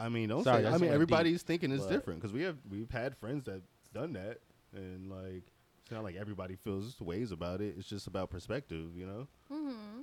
I 0.00 0.08
mean, 0.08 0.28
don't 0.30 0.44
Sorry, 0.44 0.62
say. 0.62 0.68
I 0.68 0.72
mean, 0.72 0.80
went 0.82 0.92
everybody's 0.94 1.42
thinking 1.42 1.70
is 1.72 1.82
but- 1.82 1.90
different 1.90 2.20
because 2.20 2.32
we 2.32 2.42
have 2.42 2.56
we've 2.70 2.90
had 2.90 3.16
friends 3.16 3.44
that 3.44 3.62
done 3.92 4.14
that, 4.14 4.38
and 4.74 5.10
like 5.10 5.52
it's 5.82 5.90
not 5.90 6.02
like 6.02 6.16
everybody 6.16 6.56
feels 6.56 6.98
ways 7.00 7.32
about 7.32 7.60
it. 7.60 7.74
It's 7.78 7.88
just 7.88 8.06
about 8.06 8.30
perspective, 8.30 8.96
you 8.96 9.06
know. 9.06 9.26
Mm-hmm. 9.52 10.00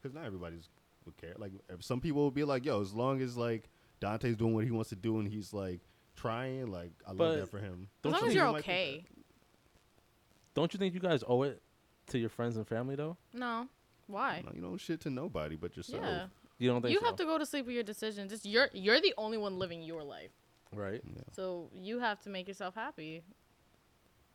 Because 0.00 0.14
not 0.14 0.24
everybody's 0.26 0.68
would 1.06 1.16
care. 1.16 1.34
Like 1.38 1.52
if 1.70 1.82
some 1.82 2.00
people 2.00 2.22
will 2.22 2.30
be 2.30 2.44
like, 2.44 2.64
"Yo, 2.64 2.80
as 2.80 2.92
long 2.92 3.20
as 3.22 3.36
like 3.36 3.70
Dante's 4.00 4.36
doing 4.36 4.54
what 4.54 4.64
he 4.64 4.70
wants 4.70 4.90
to 4.90 4.96
do 4.96 5.18
and 5.18 5.26
he's 5.26 5.52
like 5.54 5.80
trying, 6.14 6.70
like 6.70 6.92
I 7.06 7.10
love 7.10 7.18
But 7.18 7.36
that 7.36 7.50
for 7.50 7.58
him." 7.58 7.88
Don't 8.02 8.14
As 8.14 8.20
you 8.20 8.20
long 8.20 8.28
as 8.28 8.28
think 8.28 8.34
you're 8.36 8.46
you 8.46 8.52
might 8.52 8.64
think 8.64 8.78
okay. 8.78 9.04
Don't 10.54 10.74
you 10.74 10.78
think 10.78 10.94
you 10.94 11.00
guys 11.00 11.22
owe 11.26 11.42
it 11.42 11.62
to 12.08 12.18
your 12.18 12.28
friends 12.28 12.56
and 12.56 12.66
family 12.66 12.96
though? 12.96 13.16
No. 13.32 13.68
Why? 14.06 14.42
No, 14.44 14.52
you 14.54 14.60
don't 14.62 14.78
shit 14.80 15.00
to 15.02 15.10
nobody 15.10 15.56
but 15.56 15.76
yourself. 15.76 16.02
Yeah. 16.02 16.26
You 16.58 16.68
don't 16.70 16.82
think 16.82 16.92
You 16.92 17.00
so? 17.00 17.06
have 17.06 17.16
to 17.16 17.24
go 17.24 17.38
to 17.38 17.46
sleep 17.46 17.66
with 17.66 17.74
your 17.74 17.84
decisions. 17.84 18.32
It's 18.32 18.44
you're 18.44 18.68
you're 18.72 19.00
the 19.00 19.14
only 19.16 19.38
one 19.38 19.58
living 19.58 19.82
your 19.82 20.02
life. 20.02 20.30
right? 20.72 21.02
So 21.32 21.70
you 21.72 21.98
have 22.00 22.20
to 22.22 22.30
make 22.30 22.48
yourself 22.48 22.74
happy. 22.74 23.22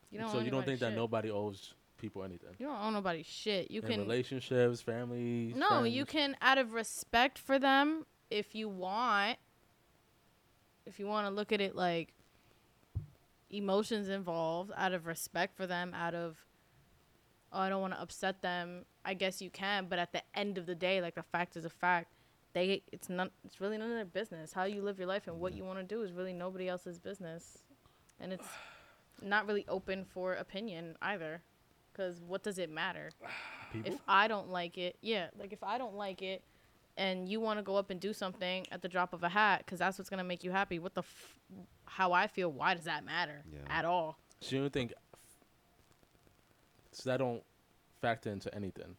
You 0.09 0.19
don't 0.19 0.29
so 0.29 0.39
you 0.39 0.51
don't 0.51 0.59
anybody 0.61 0.77
think 0.77 0.79
that 0.81 0.95
nobody 0.95 1.31
owes 1.31 1.73
people 1.97 2.23
anything? 2.23 2.49
You 2.59 2.67
don't 2.67 2.79
owe 2.79 2.89
nobody 2.91 3.23
shit. 3.23 3.71
You 3.71 3.81
In 3.81 3.87
can 3.87 3.99
relationships, 4.01 4.81
family. 4.81 5.53
No, 5.55 5.83
you 5.83 6.05
can 6.05 6.35
out 6.41 6.57
of 6.57 6.73
respect 6.73 7.37
for 7.39 7.59
them 7.59 8.05
if 8.29 8.55
you 8.55 8.69
want 8.69 9.37
if 10.85 10.99
you 10.99 11.07
want 11.07 11.27
to 11.27 11.33
look 11.33 11.51
at 11.51 11.61
it 11.61 11.75
like 11.75 12.13
emotions 13.49 14.09
involved 14.09 14.71
out 14.75 14.93
of 14.93 15.05
respect 15.05 15.55
for 15.55 15.67
them 15.67 15.93
out 15.93 16.15
of 16.15 16.37
oh 17.51 17.59
I 17.59 17.69
don't 17.69 17.81
want 17.81 17.93
to 17.93 18.01
upset 18.01 18.41
them 18.41 18.85
I 19.05 19.13
guess 19.13 19.41
you 19.41 19.49
can 19.49 19.87
but 19.89 19.99
at 19.99 20.11
the 20.11 20.21
end 20.33 20.57
of 20.57 20.65
the 20.65 20.75
day 20.75 21.01
like 21.01 21.15
the 21.15 21.23
fact 21.23 21.55
is 21.55 21.65
a 21.65 21.69
fact 21.69 22.13
they 22.53 22.83
it's 22.91 23.09
not 23.09 23.31
it's 23.43 23.59
really 23.59 23.77
none 23.77 23.89
of 23.89 23.95
their 23.95 24.05
business 24.05 24.53
how 24.53 24.63
you 24.63 24.81
live 24.81 24.97
your 24.97 25.07
life 25.07 25.27
and 25.27 25.39
what 25.39 25.53
mm. 25.53 25.57
you 25.57 25.65
want 25.65 25.79
to 25.79 25.83
do 25.83 26.01
is 26.03 26.11
really 26.11 26.33
nobody 26.33 26.67
else's 26.67 26.99
business 26.99 27.59
and 28.19 28.31
it's 28.31 28.47
not 29.21 29.47
really 29.47 29.65
open 29.67 30.05
for 30.05 30.33
opinion 30.33 30.95
either 31.01 31.41
cuz 31.93 32.21
what 32.21 32.43
does 32.43 32.57
it 32.57 32.69
matter 32.69 33.09
People. 33.73 33.93
if 33.93 33.99
I 34.07 34.27
don't 34.27 34.49
like 34.49 34.77
it, 34.77 34.97
yeah, 35.01 35.27
like 35.37 35.51
if 35.51 35.63
I 35.63 35.77
don't 35.79 35.95
like 35.95 36.21
it, 36.21 36.43
and 36.95 37.27
you 37.27 37.39
want 37.39 37.57
to 37.57 37.63
go 37.63 37.75
up 37.75 37.89
and 37.89 37.99
do 37.99 38.13
something 38.13 38.67
at 38.71 38.83
the 38.83 38.87
drop 38.87 39.13
of 39.13 39.23
a 39.23 39.29
hat 39.29 39.63
because 39.65 39.79
that's 39.79 39.97
what's 39.97 40.11
gonna 40.11 40.23
make 40.23 40.43
you 40.43 40.51
happy. 40.51 40.77
What 40.77 40.93
the, 40.93 41.01
f- 41.01 41.39
how 41.85 42.13
I 42.13 42.27
feel? 42.27 42.51
Why 42.51 42.75
does 42.75 42.83
that 42.83 43.03
matter 43.03 43.43
Yeah. 43.51 43.59
at 43.67 43.83
all? 43.83 44.19
So 44.41 44.55
you 44.55 44.61
don't 44.61 44.73
think? 44.73 44.93
So 46.91 47.09
that 47.09 47.17
don't 47.17 47.41
factor 48.03 48.29
into 48.29 48.53
anything. 48.53 48.97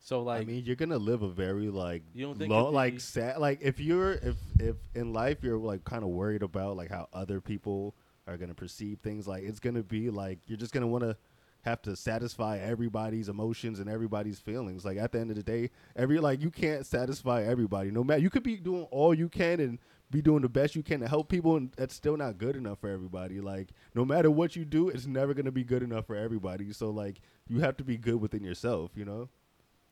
So 0.00 0.22
like, 0.22 0.42
I 0.42 0.44
mean, 0.44 0.64
you're 0.64 0.76
gonna 0.76 0.98
live 0.98 1.22
a 1.22 1.28
very 1.28 1.68
like 1.68 2.02
You 2.14 2.26
don't 2.26 2.38
think 2.38 2.50
low, 2.50 2.70
like 2.70 3.00
sad. 3.00 3.38
Like 3.38 3.60
if 3.60 3.78
you're 3.78 4.12
if 4.12 4.36
if 4.58 4.76
in 4.94 5.12
life 5.12 5.38
you're 5.42 5.58
like 5.58 5.84
kind 5.84 6.02
of 6.02 6.08
worried 6.10 6.42
about 6.42 6.76
like 6.76 6.90
how 6.90 7.08
other 7.12 7.40
people 7.40 7.94
are 8.26 8.36
gonna 8.36 8.54
perceive 8.54 9.00
things. 9.00 9.28
Like 9.28 9.42
it's 9.42 9.60
gonna 9.60 9.82
be 9.82 10.08
like 10.10 10.38
you're 10.46 10.58
just 10.58 10.72
gonna 10.72 10.86
want 10.86 11.04
to 11.04 11.16
have 11.62 11.82
to 11.82 11.96
satisfy 11.96 12.58
everybody's 12.58 13.28
emotions 13.28 13.78
and 13.80 13.90
everybody's 13.90 14.38
feelings. 14.38 14.84
Like 14.84 14.96
at 14.96 15.12
the 15.12 15.20
end 15.20 15.30
of 15.30 15.36
the 15.36 15.42
day, 15.42 15.70
every 15.94 16.18
like 16.18 16.40
you 16.40 16.50
can't 16.50 16.86
satisfy 16.86 17.42
everybody. 17.42 17.90
No 17.90 18.04
matter 18.04 18.22
you 18.22 18.30
could 18.30 18.44
be 18.44 18.56
doing 18.56 18.84
all 18.90 19.12
you 19.12 19.28
can 19.28 19.60
and 19.60 19.78
be 20.10 20.22
doing 20.22 20.42
the 20.42 20.48
best 20.48 20.76
you 20.76 20.82
can 20.82 21.00
to 21.00 21.08
help 21.08 21.28
people, 21.28 21.56
and 21.56 21.72
that's 21.76 21.94
still 21.94 22.16
not 22.16 22.38
good 22.38 22.56
enough 22.56 22.78
for 22.80 22.88
everybody. 22.88 23.40
Like 23.40 23.70
no 23.94 24.04
matter 24.04 24.30
what 24.30 24.56
you 24.56 24.64
do, 24.64 24.88
it's 24.88 25.06
never 25.06 25.34
gonna 25.34 25.52
be 25.52 25.64
good 25.64 25.82
enough 25.82 26.06
for 26.06 26.16
everybody. 26.16 26.72
So 26.72 26.90
like 26.90 27.20
you 27.48 27.60
have 27.60 27.76
to 27.78 27.84
be 27.84 27.96
good 27.96 28.20
within 28.20 28.44
yourself. 28.44 28.92
You 28.94 29.04
know. 29.04 29.28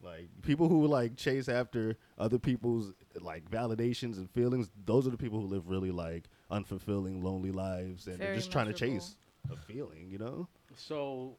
Like 0.05 0.29
people 0.43 0.69
who 0.69 0.87
like 0.87 1.17
chase 1.17 1.49
after 1.49 1.97
other 2.19 2.39
people's 2.39 2.93
like 3.21 3.51
validations 3.51 4.19
and 4.19 4.31
feelings, 4.31 4.71
those 4.85 5.07
are 5.07 5.11
the 5.11 5.17
people 5.17 5.41
who 5.41 5.47
live 5.47 5.67
really 5.67 5.91
like 5.91 6.25
unfulfilling, 6.51 7.23
lonely 7.23 7.51
lives, 7.51 8.07
and 8.07 8.19
they're 8.19 8.29
Very 8.29 8.37
just 8.37 8.53
trying 8.53 8.67
to 8.67 8.75
chase 8.75 9.17
a 9.51 9.57
feeling, 9.57 10.11
you 10.11 10.19
know? 10.19 10.47
so, 10.77 11.37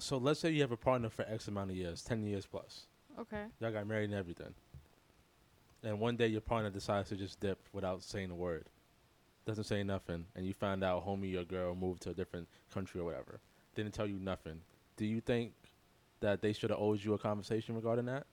so 0.00 0.16
let's 0.16 0.40
say 0.40 0.50
you 0.50 0.62
have 0.62 0.72
a 0.72 0.76
partner 0.76 1.08
for 1.08 1.24
X 1.28 1.46
amount 1.46 1.70
of 1.70 1.76
years, 1.76 2.02
ten 2.02 2.24
years 2.24 2.44
plus. 2.44 2.86
Okay. 3.18 3.44
Y'all 3.60 3.70
got 3.70 3.86
married 3.86 4.10
and 4.10 4.18
everything. 4.18 4.52
And 5.84 5.98
one 5.98 6.16
day 6.16 6.28
your 6.28 6.40
partner 6.40 6.70
decides 6.70 7.08
to 7.08 7.16
just 7.16 7.40
dip 7.40 7.58
without 7.72 8.02
saying 8.02 8.30
a 8.30 8.34
word. 8.34 8.66
Doesn't 9.46 9.64
say 9.64 9.82
nothing. 9.82 10.26
And 10.36 10.46
you 10.46 10.54
find 10.54 10.84
out 10.84 11.06
homie 11.06 11.36
or 11.36 11.44
girl 11.44 11.74
moved 11.74 12.02
to 12.02 12.10
a 12.10 12.14
different 12.14 12.48
country 12.72 13.00
or 13.00 13.04
whatever. 13.04 13.40
Didn't 13.74 13.92
tell 13.92 14.06
you 14.06 14.18
nothing. 14.18 14.60
Do 14.96 15.06
you 15.06 15.20
think 15.20 15.52
that 16.20 16.42
they 16.42 16.52
should 16.52 16.70
have 16.70 16.78
owed 16.78 17.02
you 17.02 17.14
a 17.14 17.18
conversation 17.18 17.74
regarding 17.74 18.06
that? 18.06 18.26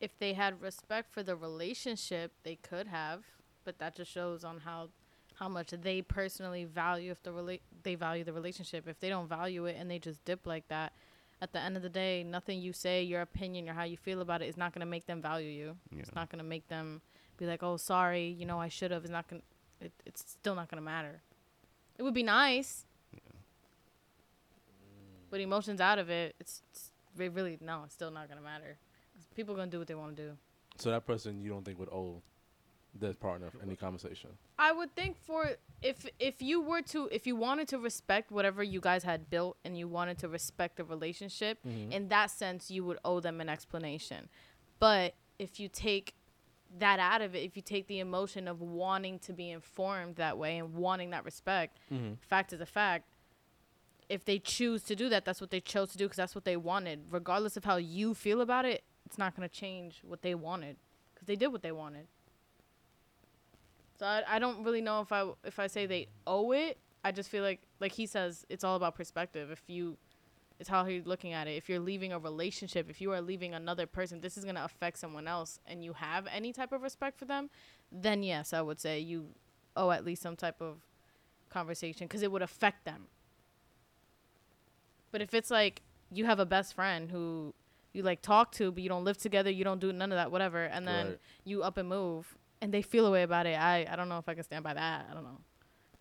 If 0.00 0.18
they 0.18 0.34
had 0.34 0.60
respect 0.60 1.12
for 1.12 1.22
the 1.22 1.36
relationship, 1.36 2.32
they 2.42 2.56
could 2.56 2.88
have, 2.88 3.22
but 3.64 3.78
that 3.78 3.94
just 3.94 4.10
shows 4.10 4.44
on 4.44 4.58
how 4.60 4.88
how 5.36 5.48
much 5.48 5.70
they 5.70 6.02
personally 6.02 6.64
value 6.64 7.10
if 7.10 7.22
the 7.22 7.30
rela- 7.30 7.60
they 7.82 7.94
value 7.94 8.22
the 8.22 8.32
relationship. 8.32 8.86
If 8.86 9.00
they 9.00 9.08
don't 9.08 9.28
value 9.28 9.64
it 9.66 9.76
and 9.78 9.90
they 9.90 9.98
just 9.98 10.22
dip 10.24 10.46
like 10.46 10.68
that, 10.68 10.92
at 11.42 11.52
the 11.52 11.58
end 11.58 11.76
of 11.76 11.82
the 11.82 11.88
day, 11.90 12.22
nothing 12.22 12.62
you 12.62 12.72
say, 12.72 13.02
your 13.02 13.20
opinion, 13.20 13.68
or 13.68 13.74
how 13.74 13.82
you 13.82 13.96
feel 13.96 14.20
about 14.22 14.40
it 14.42 14.46
is 14.46 14.56
not 14.56 14.72
going 14.72 14.80
to 14.80 14.86
make 14.86 15.06
them 15.06 15.20
value 15.20 15.50
you. 15.50 15.76
It's 15.98 16.14
not 16.14 16.30
going 16.30 16.38
to 16.38 16.48
make 16.48 16.68
them 16.68 17.02
be 17.36 17.46
like, 17.46 17.62
"Oh, 17.64 17.76
sorry, 17.76 18.28
you 18.28 18.46
know, 18.46 18.60
I 18.60 18.68
should 18.68 18.92
have." 18.92 19.02
It's 19.02 19.10
not 19.10 19.28
going. 19.28 19.42
to 19.42 19.86
It, 19.86 19.92
it's 20.06 20.22
still 20.40 20.54
not 20.54 20.70
going 20.70 20.80
to 20.80 20.84
matter. 20.84 21.20
It 21.98 22.04
would 22.04 22.14
be 22.14 22.22
nice, 22.22 22.84
but 25.30 25.40
emotions 25.40 25.80
out 25.80 25.98
of 25.98 26.08
it, 26.10 26.36
it's, 26.38 26.62
it's 26.70 26.90
re- 27.16 27.28
really 27.28 27.58
no. 27.60 27.82
It's 27.84 27.94
still 27.94 28.12
not 28.12 28.28
going 28.28 28.38
to 28.38 28.44
matter. 28.44 28.76
people 29.34 29.54
are 29.54 29.58
gonna 29.58 29.70
do 29.70 29.78
what 29.80 29.88
they 29.88 29.94
want 29.96 30.16
to 30.16 30.22
do. 30.22 30.30
So 30.78 30.90
that 30.90 31.06
person 31.06 31.40
you 31.40 31.50
don't 31.50 31.64
think 31.64 31.78
would 31.78 31.88
owe 31.88 32.22
this 32.94 33.16
partner 33.16 33.50
any 33.62 33.74
conversation. 33.76 34.30
I 34.62 34.70
would 34.70 34.94
think 34.94 35.16
for 35.18 35.56
if 35.82 36.06
if 36.20 36.40
you 36.40 36.60
were 36.60 36.82
to 36.82 37.08
if 37.10 37.26
you 37.26 37.34
wanted 37.34 37.66
to 37.68 37.78
respect 37.78 38.30
whatever 38.30 38.62
you 38.62 38.80
guys 38.80 39.02
had 39.02 39.28
built 39.28 39.56
and 39.64 39.76
you 39.76 39.88
wanted 39.88 40.18
to 40.18 40.28
respect 40.28 40.76
the 40.76 40.84
relationship, 40.84 41.58
mm-hmm. 41.66 41.90
in 41.90 42.08
that 42.08 42.30
sense 42.30 42.70
you 42.70 42.84
would 42.84 42.98
owe 43.04 43.18
them 43.18 43.40
an 43.40 43.48
explanation. 43.48 44.28
But 44.78 45.14
if 45.40 45.58
you 45.58 45.68
take 45.68 46.14
that 46.78 47.00
out 47.00 47.22
of 47.22 47.34
it, 47.34 47.40
if 47.40 47.56
you 47.56 47.62
take 47.62 47.88
the 47.88 47.98
emotion 47.98 48.46
of 48.46 48.60
wanting 48.60 49.18
to 49.20 49.32
be 49.32 49.50
informed 49.50 50.14
that 50.16 50.38
way 50.38 50.58
and 50.58 50.74
wanting 50.74 51.10
that 51.10 51.24
respect, 51.24 51.78
mm-hmm. 51.92 52.12
fact 52.20 52.52
is 52.52 52.60
a 52.60 52.66
fact. 52.66 53.06
If 54.08 54.24
they 54.24 54.38
choose 54.38 54.82
to 54.84 54.94
do 54.94 55.08
that, 55.08 55.24
that's 55.24 55.40
what 55.40 55.50
they 55.50 55.60
chose 55.60 55.90
to 55.92 55.98
do 55.98 56.04
because 56.04 56.18
that's 56.18 56.34
what 56.36 56.44
they 56.44 56.56
wanted. 56.56 57.00
Regardless 57.10 57.56
of 57.56 57.64
how 57.64 57.78
you 57.78 58.14
feel 58.14 58.40
about 58.40 58.64
it, 58.64 58.84
it's 59.06 59.18
not 59.18 59.34
going 59.34 59.48
to 59.48 59.54
change 59.54 60.02
what 60.04 60.22
they 60.22 60.36
wanted 60.36 60.76
because 61.12 61.26
they 61.26 61.36
did 61.36 61.48
what 61.48 61.62
they 61.62 61.72
wanted. 61.72 62.06
So 64.02 64.08
I, 64.08 64.24
I 64.26 64.38
don't 64.40 64.64
really 64.64 64.80
know 64.80 65.00
if 65.00 65.12
I 65.12 65.28
if 65.44 65.60
I 65.60 65.68
say 65.68 65.86
they 65.86 66.08
owe 66.26 66.50
it. 66.50 66.76
I 67.04 67.12
just 67.12 67.30
feel 67.30 67.44
like 67.44 67.60
like 67.78 67.92
he 67.92 68.06
says 68.06 68.44
it's 68.48 68.64
all 68.64 68.74
about 68.74 68.96
perspective. 68.96 69.52
If 69.52 69.62
you 69.68 69.96
it's 70.58 70.68
how 70.68 70.84
he's 70.84 71.06
looking 71.06 71.32
at 71.32 71.46
it. 71.46 71.52
If 71.52 71.68
you're 71.68 71.78
leaving 71.78 72.12
a 72.12 72.18
relationship, 72.18 72.90
if 72.90 73.00
you 73.00 73.12
are 73.12 73.20
leaving 73.20 73.54
another 73.54 73.86
person, 73.86 74.20
this 74.20 74.36
is 74.36 74.42
going 74.42 74.56
to 74.56 74.64
affect 74.64 74.98
someone 74.98 75.28
else 75.28 75.60
and 75.68 75.84
you 75.84 75.92
have 75.92 76.26
any 76.32 76.52
type 76.52 76.72
of 76.72 76.82
respect 76.82 77.16
for 77.16 77.26
them, 77.26 77.48
then 77.92 78.24
yes, 78.24 78.52
I 78.52 78.60
would 78.60 78.80
say 78.80 78.98
you 78.98 79.28
owe 79.76 79.92
at 79.92 80.04
least 80.04 80.20
some 80.22 80.34
type 80.34 80.60
of 80.60 80.78
conversation 81.48 82.08
cuz 82.08 82.22
it 82.22 82.32
would 82.32 82.42
affect 82.42 82.84
them. 82.84 83.06
But 85.12 85.22
if 85.22 85.32
it's 85.32 85.50
like 85.50 85.82
you 86.10 86.24
have 86.24 86.40
a 86.40 86.46
best 86.46 86.74
friend 86.74 87.12
who 87.12 87.54
you 87.92 88.02
like 88.02 88.20
talk 88.20 88.50
to 88.52 88.72
but 88.72 88.82
you 88.82 88.88
don't 88.88 89.04
live 89.04 89.18
together, 89.18 89.50
you 89.50 89.62
don't 89.62 89.80
do 89.80 89.92
none 89.92 90.10
of 90.10 90.16
that 90.16 90.32
whatever 90.32 90.64
and 90.64 90.88
then 90.88 91.06
Right. 91.06 91.18
you 91.44 91.62
up 91.62 91.76
and 91.76 91.88
move 91.88 92.36
and 92.62 92.72
they 92.72 92.80
feel 92.80 93.06
a 93.06 93.10
way 93.10 93.24
about 93.24 93.46
it. 93.46 93.58
I 93.60 93.86
I 93.90 93.96
don't 93.96 94.08
know 94.08 94.18
if 94.18 94.28
I 94.28 94.34
can 94.34 94.44
stand 94.44 94.64
by 94.64 94.72
that. 94.72 95.06
I 95.10 95.12
don't 95.12 95.24
know. 95.24 95.40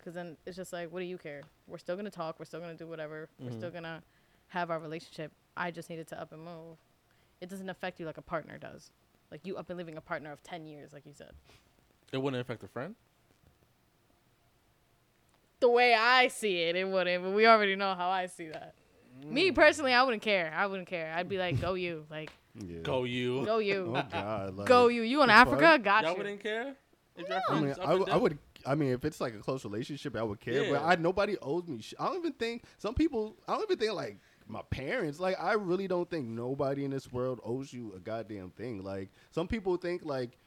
Cuz 0.01 0.13
then 0.13 0.37
it's 0.45 0.55
just 0.55 0.71
like 0.71 0.91
what 0.91 0.99
do 0.99 1.05
you 1.05 1.17
care? 1.17 1.41
We're 1.67 1.79
still 1.79 1.95
going 1.95 2.05
to 2.05 2.11
talk, 2.11 2.39
we're 2.39 2.45
still 2.45 2.61
going 2.61 2.71
to 2.71 2.77
do 2.77 2.87
whatever. 2.87 3.27
We're 3.39 3.51
still 3.51 3.69
mm-hmm. 3.69 3.83
going 3.83 3.83
to 3.83 4.03
have 4.49 4.69
our 4.69 4.79
relationship. 4.79 5.33
I 5.57 5.71
just 5.71 5.89
needed 5.89 6.07
to 6.09 6.21
up 6.21 6.31
and 6.31 6.43
move. 6.43 6.77
It 7.41 7.49
doesn't 7.49 7.69
affect 7.69 7.99
you 7.99 8.05
like 8.05 8.17
a 8.17 8.21
partner 8.21 8.57
does. 8.57 8.91
Like 9.31 9.45
you 9.45 9.57
up 9.57 9.69
and 9.69 9.77
leaving 9.77 9.97
a 9.97 10.01
partner 10.01 10.31
of 10.31 10.43
10 10.43 10.67
years 10.67 10.93
like 10.93 11.05
you 11.05 11.13
said. 11.13 11.33
It 12.11 12.21
wouldn't 12.21 12.39
affect 12.39 12.63
a 12.63 12.67
friend. 12.67 12.95
The 15.59 15.69
way 15.69 15.93
I 15.93 16.27
see 16.27 16.57
it, 16.63 16.75
it 16.75 16.87
wouldn't, 16.87 17.23
but 17.23 17.31
we 17.31 17.45
already 17.45 17.75
know 17.75 17.93
how 17.95 18.09
I 18.09 18.25
see 18.25 18.47
that. 18.49 18.73
Me 19.25 19.51
mm. 19.51 19.55
personally, 19.55 19.93
I 19.93 20.03
wouldn't 20.03 20.23
care. 20.23 20.51
I 20.55 20.65
wouldn't 20.65 20.87
care. 20.87 21.13
I'd 21.15 21.29
be 21.29 21.37
like, 21.37 21.61
"Go 21.61 21.75
you." 21.75 22.05
Like, 22.09 22.31
Yeah. 22.55 22.79
Go 22.81 23.03
you. 23.03 23.45
go 23.45 23.59
you. 23.59 23.93
Oh 23.95 24.03
God. 24.11 24.55
Like, 24.57 24.67
Go 24.67 24.87
you. 24.87 25.01
You 25.03 25.23
in 25.23 25.29
Africa? 25.29 25.61
fuck? 25.61 25.83
Got 25.83 26.03
Y'all 26.03 26.11
you. 26.11 26.17
wouldn't 26.17 26.43
care. 26.43 26.75
If 27.15 27.27
your 27.29 27.41
I 27.49 27.53
mean, 27.53 27.73
friends 27.73 27.79
up 27.79 27.87
I, 27.87 27.91
and 27.91 27.99
w- 27.99 28.05
I 28.05 28.13
down? 28.13 28.21
would. 28.21 28.37
I 28.65 28.75
mean, 28.75 28.91
if 28.91 29.05
it's 29.05 29.19
like 29.21 29.33
a 29.33 29.39
close 29.39 29.63
relationship, 29.65 30.15
I 30.15 30.23
would 30.23 30.39
care. 30.39 30.69
But 30.71 30.83
I 30.83 30.95
nobody 30.95 31.37
owes 31.41 31.67
me. 31.67 31.81
Sh- 31.81 31.93
I 31.99 32.05
don't 32.07 32.17
even 32.17 32.33
think 32.33 32.63
some 32.77 32.93
people. 32.93 33.35
I 33.47 33.53
don't 33.53 33.63
even 33.63 33.77
think 33.77 33.93
like 33.93 34.17
my 34.47 34.61
parents. 34.69 35.19
Like 35.19 35.35
I 35.41 35.53
really 35.53 35.87
don't 35.87 36.09
think 36.09 36.27
nobody 36.27 36.83
in 36.85 36.91
this 36.91 37.11
world 37.11 37.39
owes 37.43 37.71
you 37.73 37.93
a 37.95 37.99
goddamn 37.99 38.51
thing. 38.51 38.83
Like 38.83 39.09
some 39.31 39.47
people 39.47 39.77
think 39.77 40.03
like 40.05 40.37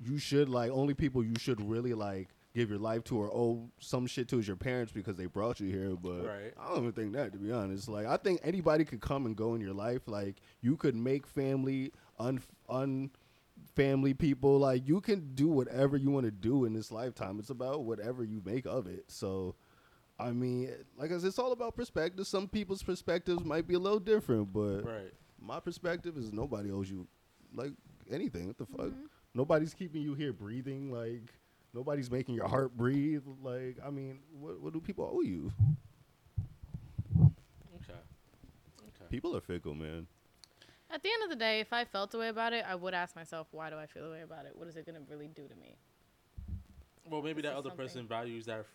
you 0.00 0.18
should 0.18 0.48
like 0.48 0.70
only 0.70 0.94
people 0.94 1.22
you 1.24 1.34
should 1.38 1.60
really 1.68 1.94
like 1.94 2.28
give 2.54 2.70
your 2.70 2.78
life 2.78 3.02
to 3.04 3.18
or 3.18 3.30
owe 3.32 3.70
some 3.80 4.06
shit 4.06 4.28
to 4.28 4.38
is 4.38 4.46
your 4.46 4.56
parents 4.56 4.92
because 4.92 5.16
they 5.16 5.26
brought 5.26 5.60
you 5.60 5.68
here. 5.68 5.96
But 5.96 6.26
Right. 6.26 6.52
I 6.60 6.68
don't 6.68 6.78
even 6.78 6.92
think 6.92 7.12
that 7.14 7.32
to 7.32 7.38
be 7.38 7.50
honest. 7.52 7.88
Like 7.88 8.06
I 8.06 8.16
think 8.16 8.40
anybody 8.42 8.84
could 8.84 9.00
come 9.00 9.26
and 9.26 9.36
go 9.36 9.54
in 9.54 9.60
your 9.60 9.74
life. 9.74 10.02
Like 10.06 10.36
you 10.60 10.76
could 10.76 10.94
make 10.94 11.26
family 11.26 11.92
un 12.18 12.40
un 12.68 13.10
family 13.74 14.12
people 14.12 14.58
like 14.58 14.86
you 14.86 15.00
can 15.00 15.34
do 15.34 15.48
whatever 15.48 15.96
you 15.96 16.10
want 16.10 16.24
to 16.24 16.30
do 16.30 16.64
in 16.64 16.72
this 16.72 16.90
lifetime 16.90 17.38
it's 17.38 17.50
about 17.50 17.84
whatever 17.84 18.24
you 18.24 18.42
make 18.44 18.66
of 18.66 18.86
it 18.86 19.04
so 19.08 19.54
i 20.18 20.30
mean 20.30 20.70
like 20.98 21.12
I 21.12 21.18
said, 21.18 21.28
it's 21.28 21.38
all 21.38 21.52
about 21.52 21.76
perspective 21.76 22.26
some 22.26 22.48
people's 22.48 22.82
perspectives 22.82 23.44
might 23.44 23.66
be 23.66 23.74
a 23.74 23.78
little 23.78 24.00
different 24.00 24.52
but 24.52 24.80
Right. 24.84 25.12
my 25.40 25.60
perspective 25.60 26.18
is 26.18 26.32
nobody 26.32 26.70
owes 26.70 26.90
you 26.90 27.06
like 27.54 27.72
anything 28.10 28.48
what 28.48 28.58
the 28.58 28.66
fuck 28.66 28.86
mm-hmm. 28.86 29.06
nobody's 29.32 29.74
keeping 29.74 30.02
you 30.02 30.14
here 30.14 30.32
breathing 30.32 30.92
like 30.92 31.32
nobody's 31.74 32.10
making 32.10 32.34
your 32.34 32.48
heart 32.48 32.76
breathe 32.76 33.22
like 33.42 33.78
i 33.86 33.90
mean 33.90 34.18
what, 34.38 34.60
what 34.60 34.72
do 34.72 34.80
people 34.80 35.10
owe 35.12 35.22
you 35.22 35.50
Okay. 37.76 37.92
Okay. 38.80 39.06
people 39.10 39.36
are 39.36 39.40
fickle 39.40 39.74
man 39.74 40.06
At 40.90 41.02
the 41.02 41.08
end 41.08 41.22
of 41.24 41.30
the 41.30 41.36
day, 41.36 41.60
if 41.60 41.72
I 41.72 41.84
felt 41.86 42.10
the 42.10 42.18
way 42.18 42.28
about 42.28 42.52
it, 42.52 42.64
I 42.68 42.74
would 42.74 42.92
ask 42.94 43.16
myself, 43.16 43.46
why 43.50 43.70
do 43.70 43.76
I 43.78 43.86
feel 43.86 44.04
the 44.04 44.10
way 44.10 44.20
about 44.20 44.44
it? 44.44 44.52
What 44.54 44.68
is 44.68 44.76
it 44.76 44.84
going 44.84 44.94
to 44.96 45.02
really 45.10 45.28
do 45.28 45.48
to 45.48 45.56
me? 45.56 45.74
Well, 47.10 47.22
maybe 47.22 47.40
that 47.42 47.54
other 47.54 47.70
something- 47.70 47.86
person 47.86 48.06
values 48.06 48.44
that 48.46 48.60
f- 48.60 48.66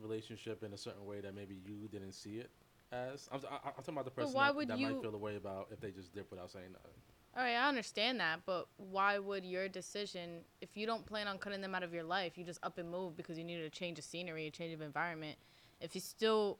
relationship 0.00 0.62
in 0.64 0.72
a 0.72 0.78
certain 0.78 1.04
way 1.04 1.20
that 1.20 1.34
maybe 1.34 1.54
you 1.66 1.86
didn't 1.92 2.12
see 2.12 2.36
it 2.38 2.50
as. 2.92 3.28
I'm, 3.30 3.40
I, 3.50 3.56
I'm 3.68 3.72
talking 3.84 3.92
about 3.94 4.06
the 4.06 4.10
But 4.10 4.22
person 4.22 4.34
why 4.34 4.46
that, 4.46 4.56
would 4.56 4.68
that 4.68 4.78
you- 4.78 4.88
might 4.90 5.02
feel 5.02 5.12
the 5.12 5.18
way 5.18 5.36
about 5.36 5.68
if 5.70 5.78
they 5.80 5.90
just 5.90 6.14
dip 6.14 6.30
without 6.30 6.50
saying 6.50 6.72
nothing. 6.72 6.96
All 7.36 7.42
right, 7.42 7.54
I 7.54 7.68
understand 7.68 8.18
that, 8.20 8.40
but 8.46 8.66
why 8.78 9.18
would 9.18 9.44
your 9.44 9.68
decision, 9.68 10.40
if 10.62 10.74
you 10.74 10.86
don't 10.86 11.04
plan 11.04 11.28
on 11.28 11.36
cutting 11.36 11.60
them 11.60 11.74
out 11.74 11.82
of 11.82 11.92
your 11.92 12.02
life, 12.02 12.38
you 12.38 12.44
just 12.44 12.58
up 12.62 12.78
and 12.78 12.90
move 12.90 13.14
because 13.14 13.36
you 13.36 13.44
needed 13.44 13.64
a 13.66 13.70
change 13.70 13.98
of 13.98 14.06
scenery, 14.06 14.46
a 14.46 14.50
change 14.50 14.72
of 14.72 14.80
environment. 14.80 15.36
If 15.82 15.94
you 15.94 16.00
still 16.00 16.58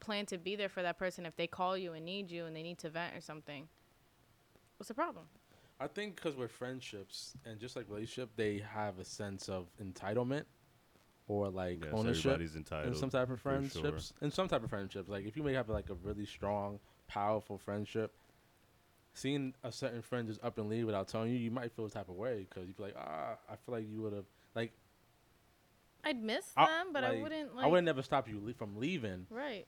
plan 0.00 0.26
to 0.26 0.38
be 0.38 0.56
there 0.56 0.68
for 0.68 0.82
that 0.82 0.98
person, 0.98 1.26
if 1.26 1.36
they 1.36 1.46
call 1.46 1.78
you 1.78 1.92
and 1.92 2.04
need 2.04 2.28
you 2.28 2.46
and 2.46 2.56
they 2.56 2.62
need 2.64 2.78
to 2.78 2.90
vent 2.90 3.14
or 3.14 3.20
something, 3.20 3.68
what's 4.78 4.88
the 4.88 4.94
problem? 4.94 5.26
I 5.78 5.86
think 5.86 6.16
because 6.16 6.34
with 6.36 6.50
friendships 6.50 7.34
and 7.46 7.60
just 7.60 7.76
like 7.76 7.86
relationship, 7.88 8.30
they 8.34 8.58
have 8.58 8.98
a 8.98 9.04
sense 9.04 9.48
of 9.48 9.68
entitlement 9.80 10.44
or 11.28 11.48
like 11.48 11.78
Yes, 11.84 11.92
ownership 11.94 12.26
everybody's 12.26 12.56
entitled, 12.56 12.94
in 12.94 12.98
some 12.98 13.10
type 13.10 13.30
of 13.30 13.40
for 13.40 13.62
sure. 13.70 13.92
friendships. 13.92 14.12
In 14.20 14.32
some 14.32 14.48
type 14.48 14.64
of 14.64 14.70
friendships, 14.70 15.08
like 15.08 15.24
if 15.24 15.36
you 15.36 15.44
may 15.44 15.52
have 15.54 15.68
like 15.68 15.88
a 15.88 15.94
really 15.94 16.26
strong, 16.26 16.80
powerful 17.06 17.58
friendship, 17.58 18.12
seeing 19.14 19.54
a 19.62 19.72
certain 19.72 20.02
friend 20.02 20.28
just 20.28 20.42
up 20.42 20.58
and 20.58 20.68
leave 20.68 20.86
without 20.86 21.08
telling 21.08 21.30
you, 21.30 21.36
you 21.38 21.50
might 21.50 21.72
feel 21.72 21.86
a 21.86 21.90
type 21.90 22.08
of 22.08 22.14
way 22.16 22.46
because 22.48 22.66
you'd 22.66 22.76
be 22.76 22.84
like, 22.84 22.94
ah, 22.96 23.36
I 23.48 23.56
feel 23.56 23.74
like 23.74 23.88
you 23.90 24.02
would 24.02 24.12
have 24.12 24.24
like. 24.54 24.72
I'd 26.04 26.22
miss 26.22 26.46
I- 26.56 26.66
them, 26.66 26.92
but 26.92 27.04
I 27.04 27.20
wouldn't 27.20 27.54
like. 27.54 27.64
I 27.64 27.68
would 27.68 27.84
never 27.84 28.02
stop 28.02 28.28
you 28.28 28.40
le- 28.42 28.54
from 28.54 28.76
leaving. 28.76 29.26
Right. 29.30 29.66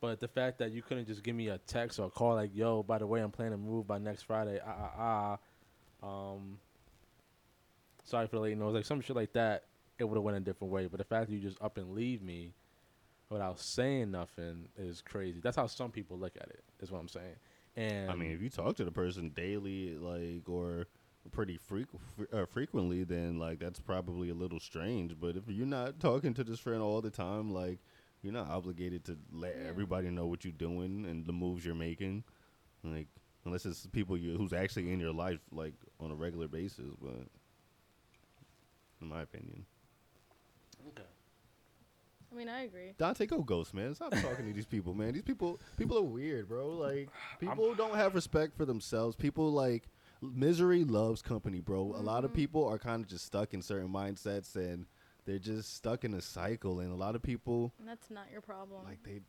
But 0.00 0.20
the 0.20 0.28
fact 0.28 0.58
that 0.58 0.70
you 0.70 0.80
couldn't 0.80 1.06
just 1.06 1.22
give 1.24 1.34
me 1.34 1.48
a 1.48 1.58
text 1.58 1.98
or 1.98 2.06
a 2.06 2.10
call 2.10 2.34
like, 2.36 2.54
"Yo, 2.54 2.82
by 2.84 2.98
the 2.98 3.06
way, 3.06 3.20
I'm 3.20 3.32
planning 3.32 3.52
to 3.52 3.58
move 3.58 3.86
by 3.86 3.98
next 3.98 4.22
Friday." 4.22 4.60
Ah 4.64 4.90
ah 4.98 5.38
ah. 6.02 6.32
Um. 6.34 6.58
Sorry 8.04 8.26
for 8.28 8.36
the 8.36 8.42
late 8.42 8.56
notice. 8.56 8.74
Like 8.76 8.84
some 8.86 9.00
shit 9.00 9.16
like 9.16 9.32
that, 9.34 9.64
it 9.98 10.04
would 10.04 10.14
have 10.16 10.22
went 10.22 10.36
a 10.36 10.40
different 10.40 10.72
way. 10.72 10.86
But 10.86 10.98
the 10.98 11.04
fact 11.04 11.28
that 11.28 11.34
you 11.34 11.40
just 11.40 11.60
up 11.60 11.76
and 11.76 11.92
leave 11.94 12.22
me 12.22 12.54
without 13.28 13.58
saying 13.60 14.12
nothing 14.12 14.68
is 14.78 15.02
crazy. 15.02 15.40
That's 15.42 15.56
how 15.56 15.66
some 15.66 15.90
people 15.90 16.16
look 16.16 16.36
at 16.36 16.48
it. 16.48 16.62
Is 16.80 16.90
what 16.90 17.00
I'm 17.00 17.08
saying. 17.08 17.34
And 17.78 18.10
I 18.10 18.14
mean, 18.16 18.32
if 18.32 18.42
you 18.42 18.50
talk 18.50 18.74
to 18.76 18.84
the 18.84 18.90
person 18.90 19.30
daily, 19.30 19.96
like 19.96 20.48
or 20.48 20.86
pretty 21.30 21.58
frequ- 21.58 22.00
fre- 22.16 22.36
uh, 22.36 22.46
frequently, 22.46 23.04
then 23.04 23.38
like 23.38 23.58
that's 23.60 23.78
probably 23.78 24.30
a 24.30 24.34
little 24.34 24.58
strange. 24.58 25.14
But 25.20 25.36
if 25.36 25.44
you're 25.48 25.66
not 25.66 26.00
talking 26.00 26.34
to 26.34 26.42
this 26.44 26.58
friend 26.58 26.82
all 26.82 27.00
the 27.00 27.10
time, 27.10 27.52
like 27.52 27.78
you're 28.22 28.32
not 28.32 28.48
obligated 28.48 29.04
to 29.04 29.16
let 29.32 29.54
Yeah. 29.56 29.68
everybody 29.68 30.10
know 30.10 30.26
what 30.26 30.44
you're 30.44 30.52
doing 30.52 31.04
and 31.06 31.24
the 31.24 31.32
moves 31.32 31.64
you're 31.64 31.74
making, 31.76 32.24
like 32.82 33.06
unless 33.44 33.64
it's 33.64 33.86
people 33.86 34.16
you 34.16 34.36
who's 34.36 34.52
actually 34.52 34.92
in 34.92 34.98
your 34.98 35.12
life 35.12 35.38
like 35.52 35.74
on 36.00 36.10
a 36.10 36.14
regular 36.16 36.48
basis. 36.48 36.92
But 37.00 37.28
in 39.00 39.08
my 39.08 39.22
opinion, 39.22 39.66
mean, 42.38 42.48
I 42.48 42.62
agree. 42.62 42.94
Dante, 42.96 43.26
go 43.26 43.42
ghost, 43.42 43.74
man. 43.74 43.94
Stop 43.94 44.12
talking 44.12 44.46
to 44.46 44.52
these 44.52 44.66
people, 44.66 44.94
man. 44.94 45.12
These 45.12 45.22
people, 45.22 45.60
people 45.76 45.98
are 45.98 46.02
weird, 46.02 46.48
bro. 46.48 46.70
Like, 46.70 47.10
people 47.38 47.74
don't 47.74 47.96
have 47.96 48.14
respect 48.14 48.56
for 48.56 48.64
themselves. 48.64 49.16
People 49.16 49.52
like 49.52 49.88
misery 50.22 50.84
loves 50.84 51.22
company, 51.22 51.60
bro. 51.60 51.94
A 51.96 52.02
lot 52.02 52.24
of 52.24 52.30
mm-hmm. 52.30 52.36
people 52.36 52.66
are 52.66 52.78
kind 52.78 53.02
of 53.02 53.08
just 53.08 53.24
stuck 53.24 53.54
in 53.54 53.62
certain 53.62 53.88
mindsets, 53.88 54.56
and 54.56 54.86
they're 55.26 55.38
just 55.38 55.74
stuck 55.74 56.04
in 56.04 56.14
a 56.14 56.20
cycle. 56.20 56.80
And 56.80 56.92
a 56.92 56.96
lot 56.96 57.14
of 57.14 57.22
people, 57.22 57.72
And 57.78 57.88
that's 57.88 58.10
not 58.10 58.26
your 58.32 58.40
problem. 58.40 58.84
like 58.84 59.02
they, 59.02 59.20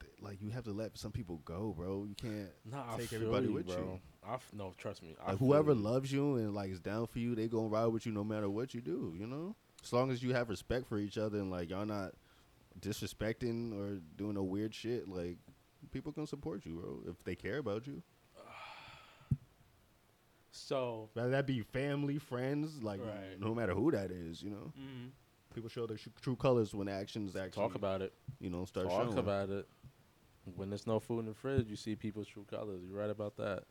they 0.00 0.08
like 0.20 0.40
you 0.40 0.50
have 0.50 0.64
to 0.64 0.72
let 0.72 0.96
some 0.98 1.12
people 1.12 1.40
go, 1.44 1.74
bro. 1.76 2.06
You 2.08 2.14
can't 2.14 2.48
Nah, 2.64 2.94
I 2.94 2.96
take 2.98 3.12
everybody 3.12 3.46
you, 3.46 3.52
with 3.52 3.66
bro. 3.66 3.76
you. 3.76 4.00
I 4.26 4.34
f- 4.34 4.50
no, 4.52 4.72
trust 4.78 5.02
me. 5.02 5.14
Like 5.26 5.38
whoever 5.38 5.72
you. 5.72 5.78
loves 5.78 6.10
you 6.12 6.36
and 6.36 6.54
like 6.54 6.70
is 6.70 6.80
down 6.80 7.06
for 7.06 7.18
you, 7.18 7.34
they 7.34 7.46
gonna 7.46 7.68
ride 7.68 7.86
with 7.86 8.06
you 8.06 8.12
no 8.12 8.24
matter 8.24 8.48
what 8.48 8.74
you 8.74 8.80
do. 8.80 9.14
You 9.18 9.26
know, 9.26 9.54
as 9.82 9.92
long 9.92 10.10
as 10.10 10.22
you 10.22 10.32
have 10.34 10.48
respect 10.48 10.88
for 10.88 10.98
each 10.98 11.18
other 11.18 11.38
and 11.38 11.50
like 11.50 11.70
y'all 11.70 11.86
not 11.86 12.12
disrespecting 12.80 13.72
or 13.72 14.00
doing 14.16 14.36
a 14.36 14.42
weird 14.42 14.74
shit, 14.74 15.08
like 15.08 15.38
people 15.90 16.12
can 16.12 16.26
support 16.26 16.64
you, 16.66 16.74
bro, 16.76 17.10
if 17.10 17.22
they 17.24 17.34
care 17.34 17.58
about 17.58 17.86
you. 17.86 18.02
So. 20.50 21.10
Whether 21.14 21.30
that 21.30 21.46
be 21.46 21.62
family, 21.62 22.18
friends, 22.18 22.82
like 22.82 23.00
Right. 23.00 23.38
no 23.40 23.54
matter 23.54 23.74
who 23.74 23.90
that 23.90 24.10
is, 24.10 24.42
you 24.42 24.50
know, 24.50 24.72
mhm. 24.78 25.10
people 25.52 25.68
show 25.68 25.86
their 25.86 25.96
sh- 25.98 26.08
true 26.20 26.36
colors 26.36 26.74
when 26.74 26.88
actions 26.88 27.34
actually 27.36 27.62
Talk 27.62 27.74
about 27.74 28.02
it. 28.02 28.12
you 28.40 28.50
know 28.50 28.64
start 28.64 28.88
Talk 28.88 29.06
showing. 29.06 29.18
about 29.18 29.50
it. 29.50 29.68
When 30.56 30.68
there's 30.70 30.86
no 30.86 31.00
food 31.00 31.20
in 31.20 31.26
the 31.26 31.34
fridge, 31.34 31.68
you 31.68 31.76
see 31.76 31.96
people's 31.96 32.28
true 32.28 32.44
colors. 32.44 32.82
You're 32.86 32.98
right 32.98 33.10
about 33.10 33.36
that. 33.38 33.64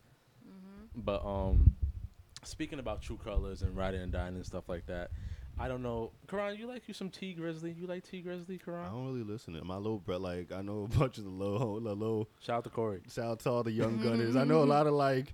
But 0.95 1.23
um, 1.25 1.75
speaking 2.43 2.79
about 2.79 3.01
true 3.01 3.17
colors 3.17 3.61
and 3.61 3.75
riding 3.77 4.01
and 4.01 4.11
dying 4.11 4.35
and 4.35 4.45
stuff 4.45 4.67
like 4.69 4.85
that, 4.87 5.11
I 5.59 5.67
don't 5.67 5.83
know. 5.83 6.11
Khuran, 6.27 6.57
you 6.57 6.67
like 6.67 6.87
you 6.87 6.93
some 6.93 7.09
Tee 7.09 7.35
Grizzley? 7.39 7.77
You 7.77 7.85
like 7.87 8.03
Tee 8.03 8.23
Grizzley, 8.23 8.59
Khuran? 8.61 8.85
I 8.85 8.89
don't 8.89 9.05
really 9.05 9.23
listen 9.23 9.53
to 9.53 9.63
my 9.63 9.77
little 9.77 9.99
bro. 9.99 10.17
Like 10.17 10.51
I 10.51 10.61
know 10.61 10.89
a 10.91 10.97
bunch 10.97 11.17
of 11.19 11.23
the 11.25 11.29
low, 11.29 11.79
the 11.79 11.93
little 11.95 12.27
Shout 12.39 12.57
out 12.57 12.63
to 12.65 12.69
Corey. 12.69 13.01
shout 13.09 13.25
out 13.25 13.39
to 13.41 13.49
all 13.51 13.63
the 13.63 13.71
young 13.71 14.01
gunners. 14.01 14.35
I 14.35 14.43
know 14.43 14.63
a 14.63 14.65
lot 14.65 14.87
of 14.87 14.93
like 14.93 15.33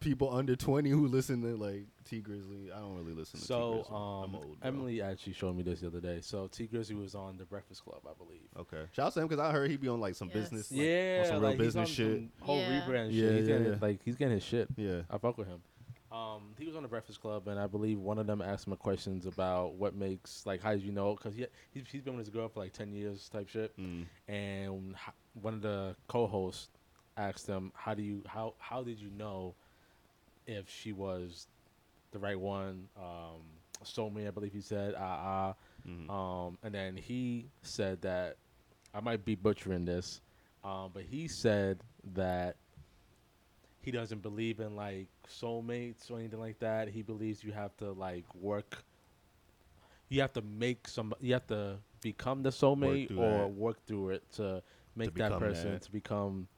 people 0.00 0.32
under 0.34 0.54
twenty 0.56 0.90
who 0.90 1.06
listen 1.06 1.42
to 1.42 1.56
like 1.56 1.86
Tee 2.08 2.22
Grizzley. 2.22 2.72
I 2.74 2.78
don't 2.78 2.96
really 2.96 3.12
listen 3.12 3.40
to 3.40 3.46
T 3.46 3.48
So, 3.48 3.72
Grizzly. 3.74 3.94
I'm 3.94 3.94
um, 4.24 4.34
old. 4.36 4.56
Emily 4.62 5.02
actually 5.02 5.34
showed 5.34 5.54
me 5.54 5.62
this 5.62 5.80
the 5.80 5.88
other 5.88 6.00
day. 6.00 6.20
So 6.22 6.46
Tee 6.46 6.66
Grizzley 6.66 6.98
was 6.98 7.14
on 7.14 7.36
the 7.36 7.44
Breakfast 7.44 7.84
Club, 7.84 8.00
I 8.08 8.14
believe. 8.16 8.40
Okay. 8.58 8.84
Shout 8.92 9.08
out 9.08 9.12
to 9.14 9.20
him 9.20 9.28
because 9.28 9.44
I 9.44 9.52
heard 9.52 9.70
he 9.70 9.76
be 9.76 9.88
on 9.88 10.00
like 10.00 10.14
some 10.14 10.28
Yes. 10.28 10.44
business. 10.50 10.72
like, 10.72 10.80
yeah, 10.80 11.18
on 11.20 11.26
some 11.26 11.34
real 11.40 11.50
like, 11.50 11.58
he's 11.60 11.66
business 11.66 11.88
on 11.90 11.94
shit. 11.94 12.06
some 12.16 12.30
whole 12.40 12.58
Yeah. 12.58 12.80
rebrand 12.80 13.08
Yeah, 13.12 13.20
shit. 13.28 13.38
He's 13.38 13.48
yeah, 13.48 13.56
getting, 13.58 13.72
yeah. 13.74 13.78
Like 13.82 14.00
he's 14.02 14.16
getting 14.16 14.34
his 14.34 14.42
shit. 14.44 14.68
Yeah. 14.76 15.00
I 15.10 15.18
fuck 15.18 15.36
with 15.36 15.48
him. 15.48 15.60
Um, 16.10 16.54
he 16.58 16.66
was 16.66 16.74
on 16.74 16.82
the 16.82 16.88
Breakfast 16.88 17.20
Club, 17.20 17.48
and 17.48 17.58
I 17.60 17.66
believe 17.66 17.98
one 17.98 18.18
of 18.18 18.26
them 18.26 18.40
asked 18.40 18.66
him 18.66 18.74
questions 18.76 19.26
about 19.26 19.74
what 19.74 19.94
makes 19.94 20.46
like 20.46 20.62
how 20.62 20.72
did 20.72 20.82
you 20.82 20.92
know? 20.92 21.14
Because 21.14 21.34
he 21.34 21.46
he's, 21.70 21.84
he's 21.90 22.02
been 22.02 22.16
with 22.16 22.26
his 22.26 22.30
girl 22.34 22.48
for 22.48 22.60
like 22.60 22.72
ten 22.72 22.92
years 22.92 23.28
type 23.28 23.48
shit. 23.48 23.76
Mm. 23.78 24.06
And 24.26 24.94
one 25.40 25.54
of 25.54 25.60
the 25.62 25.94
co-hosts 26.06 26.70
asked 27.16 27.46
him, 27.46 27.72
"How 27.74 27.94
do 27.94 28.02
you 28.02 28.22
how 28.26 28.54
how 28.58 28.82
did 28.82 28.98
you 28.98 29.10
know 29.10 29.54
if 30.46 30.70
she 30.70 30.92
was 30.92 31.46
the 32.12 32.18
right 32.18 32.38
one?" 32.38 32.88
Um, 32.96 34.12
me, 34.14 34.26
I 34.26 34.30
believe 34.30 34.52
he 34.52 34.60
said. 34.60 34.94
Ah 34.96 35.54
Mhm. 35.86 36.06
ah. 36.08 36.46
Um, 36.46 36.58
and 36.62 36.74
then 36.74 36.96
he 36.96 37.50
said 37.62 38.00
that 38.02 38.36
I 38.94 39.00
might 39.00 39.24
be 39.24 39.34
butchering 39.34 39.84
this, 39.84 40.20
um, 40.64 40.90
but 40.92 41.02
he 41.04 41.28
said 41.28 41.82
that 42.14 42.56
he 43.80 43.90
doesn't 43.90 44.22
believe 44.22 44.60
in 44.60 44.76
like 44.76 45.08
soulmates 45.28 46.10
or 46.10 46.18
anything 46.18 46.40
like 46.40 46.58
that. 46.60 46.88
He 46.88 47.02
believes 47.02 47.42
you 47.44 47.52
have 47.52 47.76
to 47.78 47.92
like 47.92 48.24
work. 48.34 48.84
You 50.08 50.20
have 50.22 50.32
to 50.34 50.42
make 50.42 50.88
some. 50.88 51.12
You 51.20 51.34
have 51.34 51.46
to 51.48 51.76
become 52.00 52.42
the 52.42 52.50
soulmate 52.50 53.08
through 53.08 53.18
or 53.18 53.42
that. 53.42 53.48
work 53.48 53.84
through 53.86 54.10
it 54.10 54.32
to 54.32 54.62
make 54.96 55.14
that 55.14 55.38
person 55.38 55.72
that. 55.72 55.82
to 55.82 55.92
become 55.92 56.48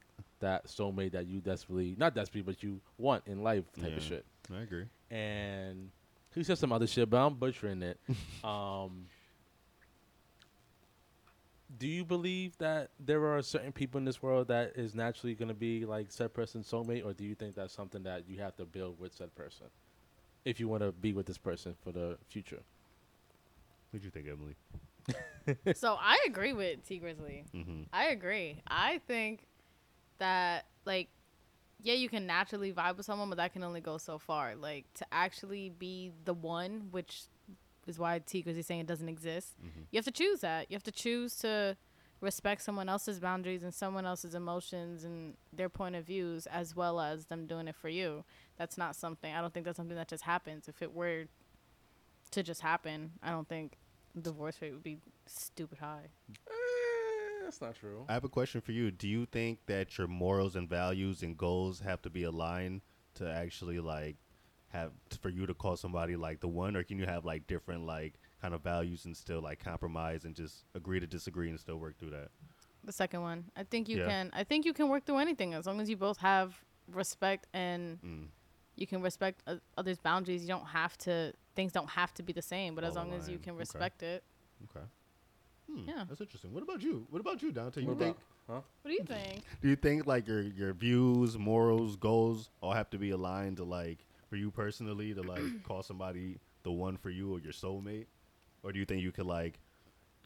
that 0.40 0.66
soulmate 0.66 1.12
that 1.12 1.26
you 1.26 1.40
desperately 1.40 1.94
not 1.98 2.14
desperately 2.14 2.40
but 2.42 2.62
you 2.62 2.80
want 2.96 3.22
in 3.26 3.42
life 3.42 3.64
type 3.78 3.90
Yeah. 3.90 3.96
of 3.96 4.02
shit. 4.02 4.24
I 4.54 4.60
agree. 4.62 4.84
And 5.10 5.90
he 6.34 6.42
said 6.44 6.56
some 6.58 6.72
other 6.72 6.86
shit, 6.86 7.10
but 7.10 7.18
I'm 7.18 7.34
butchering 7.34 7.82
it. 7.82 7.98
um, 8.44 9.06
do 11.78 11.86
you 11.86 12.04
believe 12.04 12.56
that 12.58 12.90
there 12.98 13.26
are 13.26 13.42
certain 13.42 13.72
people 13.72 13.98
in 13.98 14.04
this 14.04 14.22
world 14.22 14.48
that 14.48 14.72
is 14.76 14.94
naturally 14.94 15.34
going 15.34 15.48
to 15.48 15.54
be 15.54 15.84
like 15.84 16.10
said 16.10 16.34
person's 16.34 16.70
soulmate, 16.70 17.04
or 17.04 17.12
do 17.12 17.24
you 17.24 17.34
think 17.34 17.54
that's 17.54 17.72
something 17.72 18.02
that 18.02 18.28
you 18.28 18.40
have 18.40 18.56
to 18.56 18.64
build 18.64 18.98
with 18.98 19.14
said 19.14 19.34
person 19.34 19.66
if 20.44 20.58
you 20.58 20.68
want 20.68 20.82
to 20.82 20.92
be 20.92 21.12
with 21.12 21.26
this 21.26 21.38
person 21.38 21.74
for 21.82 21.92
the 21.92 22.18
future? 22.28 22.60
What 23.90 24.00
do 24.00 24.04
you 24.04 24.10
think, 24.10 24.26
Emily? 24.28 24.56
so 25.74 25.96
I 26.00 26.18
agree 26.26 26.52
with 26.52 26.86
Tee 26.86 27.00
Grizzley. 27.00 27.44
Mm-hmm. 27.54 27.82
I 27.92 28.08
agree. 28.08 28.60
I 28.66 29.00
think 29.06 29.46
that 30.18 30.66
like 30.84 31.08
yeah, 31.82 31.94
you 31.94 32.08
can 32.08 32.26
naturally 32.26 32.72
vibe 32.72 32.96
with 32.98 33.06
someone, 33.06 33.30
but 33.30 33.38
that 33.38 33.52
can 33.52 33.62
only 33.62 33.80
go 33.80 33.96
so 33.96 34.18
far. 34.18 34.54
Like 34.54 34.86
to 34.94 35.06
actually 35.12 35.70
be 35.70 36.12
the 36.24 36.34
one, 36.34 36.88
which 36.90 37.22
is 37.86 37.98
why 37.98 38.20
Tee 38.24 38.42
Grizzley's 38.42 38.66
saying 38.66 38.80
it 38.80 38.86
doesn't 38.86 39.08
exist. 39.08 39.56
You 39.90 39.96
have 39.98 40.04
to 40.04 40.10
choose 40.10 40.40
that. 40.40 40.70
You 40.70 40.74
have 40.74 40.82
to 40.84 40.92
choose 40.92 41.36
to 41.36 41.76
respect 42.20 42.62
someone 42.62 42.88
else's 42.88 43.18
boundaries 43.18 43.62
and 43.62 43.72
someone 43.72 44.04
else's 44.04 44.34
emotions 44.34 45.04
and 45.04 45.34
their 45.52 45.68
point 45.68 45.96
of 45.96 46.04
views 46.04 46.46
as 46.46 46.76
well 46.76 47.00
as 47.00 47.26
them 47.26 47.46
doing 47.46 47.66
it 47.66 47.74
for 47.74 47.88
you. 47.88 48.24
That's 48.56 48.76
not 48.76 48.94
something 48.94 49.34
I 49.34 49.40
don't 49.40 49.54
think 49.54 49.64
that's 49.64 49.78
something 49.78 49.96
that 49.96 50.08
just 50.08 50.24
happens. 50.24 50.68
If 50.68 50.82
it 50.82 50.94
were 50.94 51.24
to 52.32 52.42
just 52.42 52.60
happen, 52.60 53.12
I 53.22 53.30
don't 53.30 53.48
think 53.48 53.78
divorce 54.20 54.60
rate 54.60 54.72
would 54.72 54.82
be 54.82 54.98
stupid 55.26 55.78
high. 55.78 56.08
Eh, 56.48 57.44
that's 57.44 57.60
not 57.60 57.74
true. 57.76 58.04
I 58.08 58.12
have 58.12 58.24
a 58.24 58.28
question 58.28 58.60
for 58.60 58.72
you. 58.72 58.90
Do 58.90 59.08
you 59.08 59.26
think 59.26 59.60
that 59.66 59.96
your 59.96 60.06
morals 60.06 60.56
and 60.56 60.68
values 60.68 61.22
and 61.22 61.36
goals 61.36 61.80
have 61.80 62.02
to 62.02 62.10
be 62.10 62.22
aligned 62.24 62.82
to 63.14 63.30
actually 63.30 63.80
like 63.80 64.16
have 64.70 64.92
for 65.20 65.28
you 65.28 65.46
to 65.46 65.54
call 65.54 65.76
somebody 65.76 66.16
like 66.16 66.40
the 66.40 66.48
one, 66.48 66.76
or 66.76 66.82
can 66.82 66.98
you 66.98 67.06
have 67.06 67.24
like 67.24 67.46
different 67.46 67.86
like 67.86 68.14
kind 68.42 68.54
of 68.54 68.62
values 68.62 69.04
and 69.04 69.16
still 69.16 69.40
like 69.40 69.58
compromise 69.62 70.24
and 70.24 70.34
just 70.34 70.64
agree 70.74 71.00
to 71.00 71.06
disagree 71.06 71.48
and 71.50 71.58
still 71.60 71.76
work 71.76 71.98
through 71.98 72.10
that? 72.10 72.28
The 72.84 72.92
second 72.92 73.20
one. 73.22 73.44
I 73.56 73.64
think 73.64 73.88
you 73.88 73.98
Yeah. 73.98 74.06
can. 74.08 74.30
I 74.32 74.44
think 74.44 74.64
you 74.64 74.72
can 74.72 74.88
work 74.88 75.04
through 75.04 75.18
anything 75.18 75.54
as 75.54 75.66
long 75.66 75.80
as 75.80 75.90
you 75.90 75.96
both 75.96 76.18
have 76.18 76.58
respect 76.88 77.46
and 77.52 78.00
Mm. 78.02 78.28
you 78.76 78.86
can 78.86 79.02
respect 79.02 79.42
uh, 79.46 79.56
others' 79.76 79.98
boundaries. 79.98 80.42
You 80.42 80.48
don't 80.48 80.66
have 80.66 80.96
to. 80.98 81.32
Things 81.54 81.72
don't 81.72 81.90
have 81.90 82.14
to 82.14 82.22
be 82.22 82.32
the 82.32 82.42
same, 82.42 82.74
but 82.74 82.84
as 82.84 82.94
long 82.94 83.12
as 83.12 83.28
you 83.28 83.34
aligned. 83.34 83.42
can 83.42 83.52
Okay. 83.54 83.58
respect 83.58 84.02
it. 84.02 84.22
Okay. 84.64 84.86
Hmm, 85.70 85.88
Yeah. 85.88 86.04
that's 86.08 86.20
interesting. 86.20 86.52
What 86.54 86.62
about 86.62 86.80
you? 86.82 87.06
What 87.10 87.20
about 87.20 87.42
you, 87.42 87.52
Dante? 87.52 87.80
You 87.82 87.88
What 87.88 87.98
think? 87.98 88.16
about- 88.48 88.64
What 88.82 88.90
do 88.90 88.92
you 88.94 89.04
think? 89.04 89.44
Do 89.60 89.68
you 89.68 89.76
think 89.76 90.06
like 90.06 90.26
your 90.26 90.40
your 90.42 90.72
views, 90.72 91.36
morals, 91.38 91.96
goals 91.96 92.50
all 92.60 92.72
have 92.72 92.88
to 92.90 92.98
be 92.98 93.10
aligned 93.10 93.58
to 93.58 93.64
like 93.64 94.06
for 94.30 94.36
you 94.36 94.50
personally 94.50 95.12
to 95.12 95.22
like 95.22 95.42
call 95.64 95.82
somebody 95.82 96.38
the 96.62 96.70
one 96.70 96.96
for 96.96 97.10
you 97.10 97.34
or 97.34 97.40
your 97.40 97.52
soulmate, 97.52 98.06
or 98.62 98.72
do 98.72 98.78
you 98.78 98.86
think 98.86 99.02
you 99.02 99.12
could 99.12 99.26
like 99.26 99.58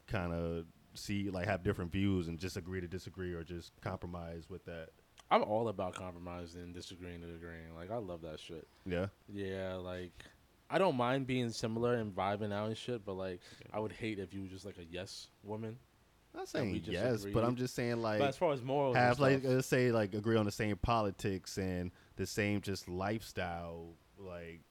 kind 0.07 0.31
of 0.31 0.65
see 0.93 1.29
like 1.29 1.47
have 1.47 1.63
different 1.63 1.91
views 1.91 2.27
and 2.27 2.39
just 2.39 2.55
agree 2.55 2.79
to 2.79 2.87
disagree 2.87 3.33
or 3.33 3.43
just 3.43 3.73
compromise 3.81 4.45
with 4.49 4.63
that? 4.65 4.89
I'm 5.31 5.43
all 5.43 5.69
about 5.69 5.95
compromising 5.95 6.61
and 6.61 6.73
disagreeing 6.73 7.23
and 7.23 7.35
agreeing. 7.35 7.75
Like 7.75 7.91
I 7.91 7.97
love 7.97 8.21
that 8.21 8.39
shit. 8.39 8.67
Yeah. 8.85 9.07
Yeah, 9.27 9.73
like 9.75 10.11
I 10.69 10.77
don't 10.77 10.95
mind 10.95 11.25
being 11.25 11.49
similar 11.49 11.95
and 11.95 12.15
vibing 12.15 12.53
out 12.53 12.67
and 12.67 12.77
shit, 12.77 13.03
but 13.03 13.13
like 13.13 13.41
I 13.73 13.79
would 13.79 13.91
hate 13.91 14.19
if 14.19 14.33
you 14.33 14.43
were 14.43 14.47
just 14.47 14.65
like 14.65 14.77
a 14.77 14.85
yes 14.85 15.27
woman. 15.43 15.77
I'm 16.33 16.39
not 16.41 16.49
we 16.53 16.59
saying 16.59 16.81
just 16.81 16.91
yes, 16.91 17.25
but. 17.33 17.43
I'm 17.43 17.55
just 17.55 17.75
saying 17.75 18.01
like 18.01 18.19
but 18.19 18.29
as 18.29 18.37
far 18.37 18.51
as 18.51 18.61
morals, 18.61 18.95
have 18.95 19.19
like 19.19 19.39
stuff, 19.39 19.51
let's 19.53 19.67
say 19.67 19.91
like 19.91 20.13
agree 20.13 20.35
on 20.35 20.45
the 20.45 20.51
same 20.51 20.75
politics 20.75 21.57
and 21.57 21.91
the 22.15 22.25
same 22.25 22.61
just 22.61 22.87
lifestyle 22.87 23.87
like. 24.17 24.61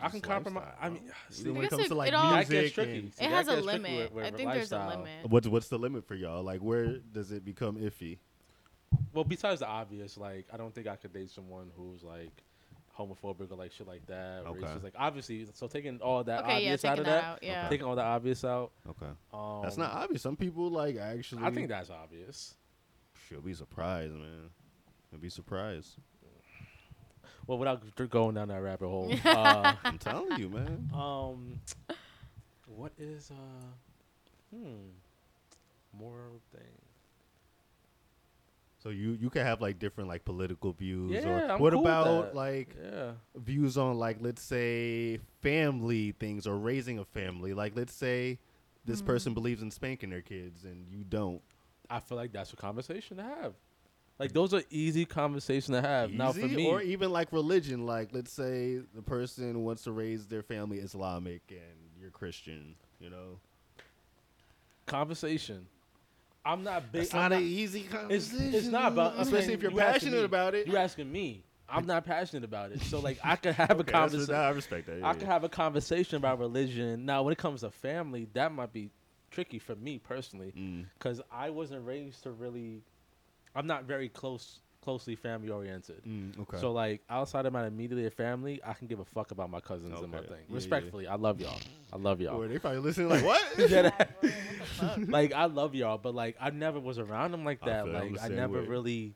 I 0.00 0.08
can 0.10 0.20
compromise. 0.20 0.62
lifestyle, 0.64 0.86
I 0.86 0.90
mean, 0.90 1.12
see, 1.30 1.50
when 1.50 1.62
I 1.62 1.64
it 1.64 1.70
comes 1.70 1.84
it- 1.84 1.88
to 1.88 1.94
like 1.96 2.12
it 2.12 2.48
music, 2.50 2.74
tricky. 2.74 2.98
and- 2.98 3.14
See, 3.14 3.24
it 3.24 3.30
has 3.30 3.48
a 3.48 3.56
limit. 3.56 4.12
with- 4.12 4.12
with 4.12 4.24
I 4.26 4.30
think 4.36 4.52
there's 4.52 4.72
a 4.72 4.86
limit. 4.86 5.28
What's 5.28 5.48
what's 5.48 5.68
the 5.68 5.78
limit 5.78 6.04
for 6.06 6.14
y'all? 6.14 6.42
Like, 6.42 6.60
where 6.60 6.98
does 6.98 7.32
it 7.32 7.44
become 7.44 7.76
iffy? 7.76 8.18
Well, 9.12 9.24
besides 9.24 9.60
the 9.60 9.66
obvious, 9.66 10.16
like 10.16 10.46
I 10.52 10.56
don't 10.56 10.74
think 10.74 10.86
I 10.86 10.96
could 10.96 11.12
date 11.12 11.30
someone 11.30 11.70
who's 11.76 12.02
like 12.04 12.30
homophobic 12.96 13.50
or 13.50 13.56
like 13.56 13.72
shit 13.72 13.86
like 13.88 14.06
that. 14.06 14.44
Okay. 14.46 14.60
Racist. 14.60 14.82
Like 14.84 14.94
obviously, 14.96 15.46
so 15.52 15.66
taking 15.66 16.00
all 16.00 16.22
that 16.24 16.40
Okay, 16.44 16.48
yeah, 16.48 16.54
obvious 16.56 16.84
out 16.84 16.98
of 17.00 17.04
that 17.04 17.10
that, 17.10 17.24
out. 17.24 17.38
Yeah. 17.42 17.68
taking 17.68 17.86
all 17.86 17.96
the 17.96 18.02
obvious 18.02 18.44
out. 18.44 18.70
Okay, 18.88 19.10
Um, 19.32 19.60
that's 19.62 19.76
not 19.76 19.92
obvious. 19.92 20.22
Some 20.22 20.36
people 20.36 20.70
like 20.70 20.96
actually. 20.96 21.42
I 21.44 21.50
think 21.50 21.68
that's 21.68 21.90
obvious. 21.90 22.54
she'll 23.28 23.40
be 23.40 23.52
surprised, 23.54 24.14
man. 24.14 24.50
You'll 25.10 25.20
be 25.20 25.28
surprised. 25.28 25.96
Well, 27.48 27.58
without 27.58 27.82
going 28.10 28.34
down 28.36 28.48
that 28.48 28.62
rabbit 28.62 28.86
hole, 28.88 29.12
uh, 29.26 29.72
I'm 29.84 29.98
telling 29.98 30.36
you, 30.38 30.48
man. 30.50 30.88
um, 30.94 31.58
what 32.66 32.92
is 32.98 33.30
uh, 33.32 34.54
hmm, 34.54 34.90
moral 35.98 36.40
thing? 36.54 36.62
So 38.82 38.90
you 38.90 39.12
you 39.20 39.30
can 39.30 39.44
have 39.44 39.60
like 39.60 39.78
different 39.78 40.08
like 40.08 40.24
political 40.24 40.72
views, 40.72 41.24
Yeah, 41.24 41.30
or 41.30 41.52
I'm 41.52 41.58
what 41.58 41.72
cool 41.72 41.82
with 41.82 41.90
about 41.90 42.26
that. 42.28 42.36
like 42.36 42.76
Yeah, 42.80 43.12
views 43.34 43.76
on 43.76 43.98
like 43.98 44.18
let's 44.20 44.42
say 44.42 45.18
family 45.40 46.12
things 46.12 46.46
or 46.46 46.56
raising 46.56 46.98
a 46.98 47.04
family? 47.04 47.54
Like 47.54 47.74
let's 47.74 47.94
say 47.94 48.38
this 48.84 49.02
person 49.02 49.34
believes 49.34 49.62
in 49.62 49.70
spanking 49.70 50.10
their 50.10 50.22
kids 50.22 50.64
and 50.64 50.86
you 50.88 51.02
don't. 51.02 51.40
I 51.90 52.00
feel 52.00 52.16
like 52.16 52.32
that's 52.32 52.52
a 52.52 52.56
conversation 52.56 53.16
to 53.16 53.22
have. 53.24 53.54
Like 54.18 54.32
those 54.32 54.52
are 54.52 54.62
easy 54.70 55.04
conversation 55.04 55.74
to 55.74 55.80
have. 55.80 56.10
Now 56.10 56.32
for 56.32 56.40
me, 56.46 56.66
or 56.66 56.82
even 56.82 57.12
like 57.12 57.32
religion, 57.32 57.86
like 57.86 58.08
let's 58.12 58.32
say 58.32 58.80
the 58.94 59.02
person 59.02 59.62
wants 59.64 59.82
to 59.84 59.92
raise 59.92 60.26
their 60.26 60.42
family 60.42 60.78
Islamic 60.78 61.42
and 61.50 61.60
you're 62.00 62.10
Christian, 62.10 62.74
you 63.00 63.10
know. 63.10 63.38
conversation. 64.86 65.66
I'm 66.44 66.62
not 66.64 66.90
big. 66.92 67.02
It's 67.02 67.12
not, 67.12 67.30
not 67.30 67.40
an 67.40 67.42
easy 67.46 67.82
conversation. 67.82 68.54
it's 68.54 68.66
not 68.68 68.92
about 68.92 69.14
I'm 69.14 69.20
especially 69.20 69.52
if 69.54 69.62
you're 69.62 69.70
you 69.72 69.76
passionate 69.78 70.18
me. 70.20 70.24
about 70.24 70.54
it. 70.54 70.66
You're 70.66 70.78
asking 70.78 71.10
me. 71.12 71.44
I'm 71.68 71.84
not 71.86 72.06
passionate 72.06 72.44
about 72.44 72.72
it. 72.72 72.80
So 72.82 73.00
like 73.00 73.18
I 73.22 73.36
could 73.36 73.54
have 73.54 73.70
a 73.70 73.74
Okay, 73.74 73.92
that's- 73.92 74.10
conversation. 74.10 74.34
I 74.34 74.48
respect 74.50 74.86
that. 74.86 75.04
I 75.04 75.12
could 75.14 75.28
have 75.28 75.44
a 75.44 75.48
conversation 75.48 76.16
about 76.16 76.38
religion. 76.38 77.04
Now, 77.04 77.22
when 77.22 77.32
it 77.32 77.38
comes 77.38 77.60
to 77.60 77.70
family, 77.70 78.26
that 78.32 78.52
might 78.52 78.72
be 78.72 78.90
tricky 79.30 79.58
for 79.58 79.76
me 79.76 79.98
personally, 79.98 80.54
Mm. 80.56 80.86
because 80.98 81.20
I 81.30 81.50
wasn't 81.50 81.84
raised 81.86 82.22
to 82.22 82.30
really. 82.32 82.82
I'm 83.58 83.66
not 83.66 83.84
very 83.84 84.08
close, 84.08 84.60
closely 84.82 85.16
family 85.16 85.50
oriented. 85.50 86.04
Mm, 86.06 86.38
okay. 86.42 86.58
So 86.58 86.70
like 86.70 87.02
outside 87.10 87.44
of 87.44 87.52
my 87.52 87.66
immediate 87.66 88.14
family, 88.14 88.60
I 88.64 88.72
can 88.72 88.86
give 88.86 89.00
a 89.00 89.04
fuck 89.04 89.32
about 89.32 89.50
my 89.50 89.58
cousins 89.58 89.98
and 90.00 90.12
my 90.12 90.18
thing. 90.18 90.28
Yeah, 90.30 90.36
yeah. 90.48 90.54
Respectfully, 90.54 91.08
I 91.08 91.16
love 91.16 91.40
y'all. 91.40 91.58
I 91.92 91.96
love 91.96 92.20
y'all. 92.20 92.40
Or 92.40 92.46
they 92.46 92.60
probably 92.60 92.78
listening 92.78 93.08
like 93.08 93.24
what? 93.24 93.42
like 95.08 95.32
I 95.32 95.46
love 95.46 95.74
y'all, 95.74 95.98
but 95.98 96.14
like 96.14 96.36
I 96.40 96.50
never 96.50 96.78
was 96.78 97.00
around 97.00 97.32
them 97.32 97.44
like 97.44 97.60
that. 97.64 97.84
I'm 97.86 97.92
Like 97.92 98.22
I 98.22 98.28
never 98.28 98.60
way. 98.60 98.66
really 98.68 99.14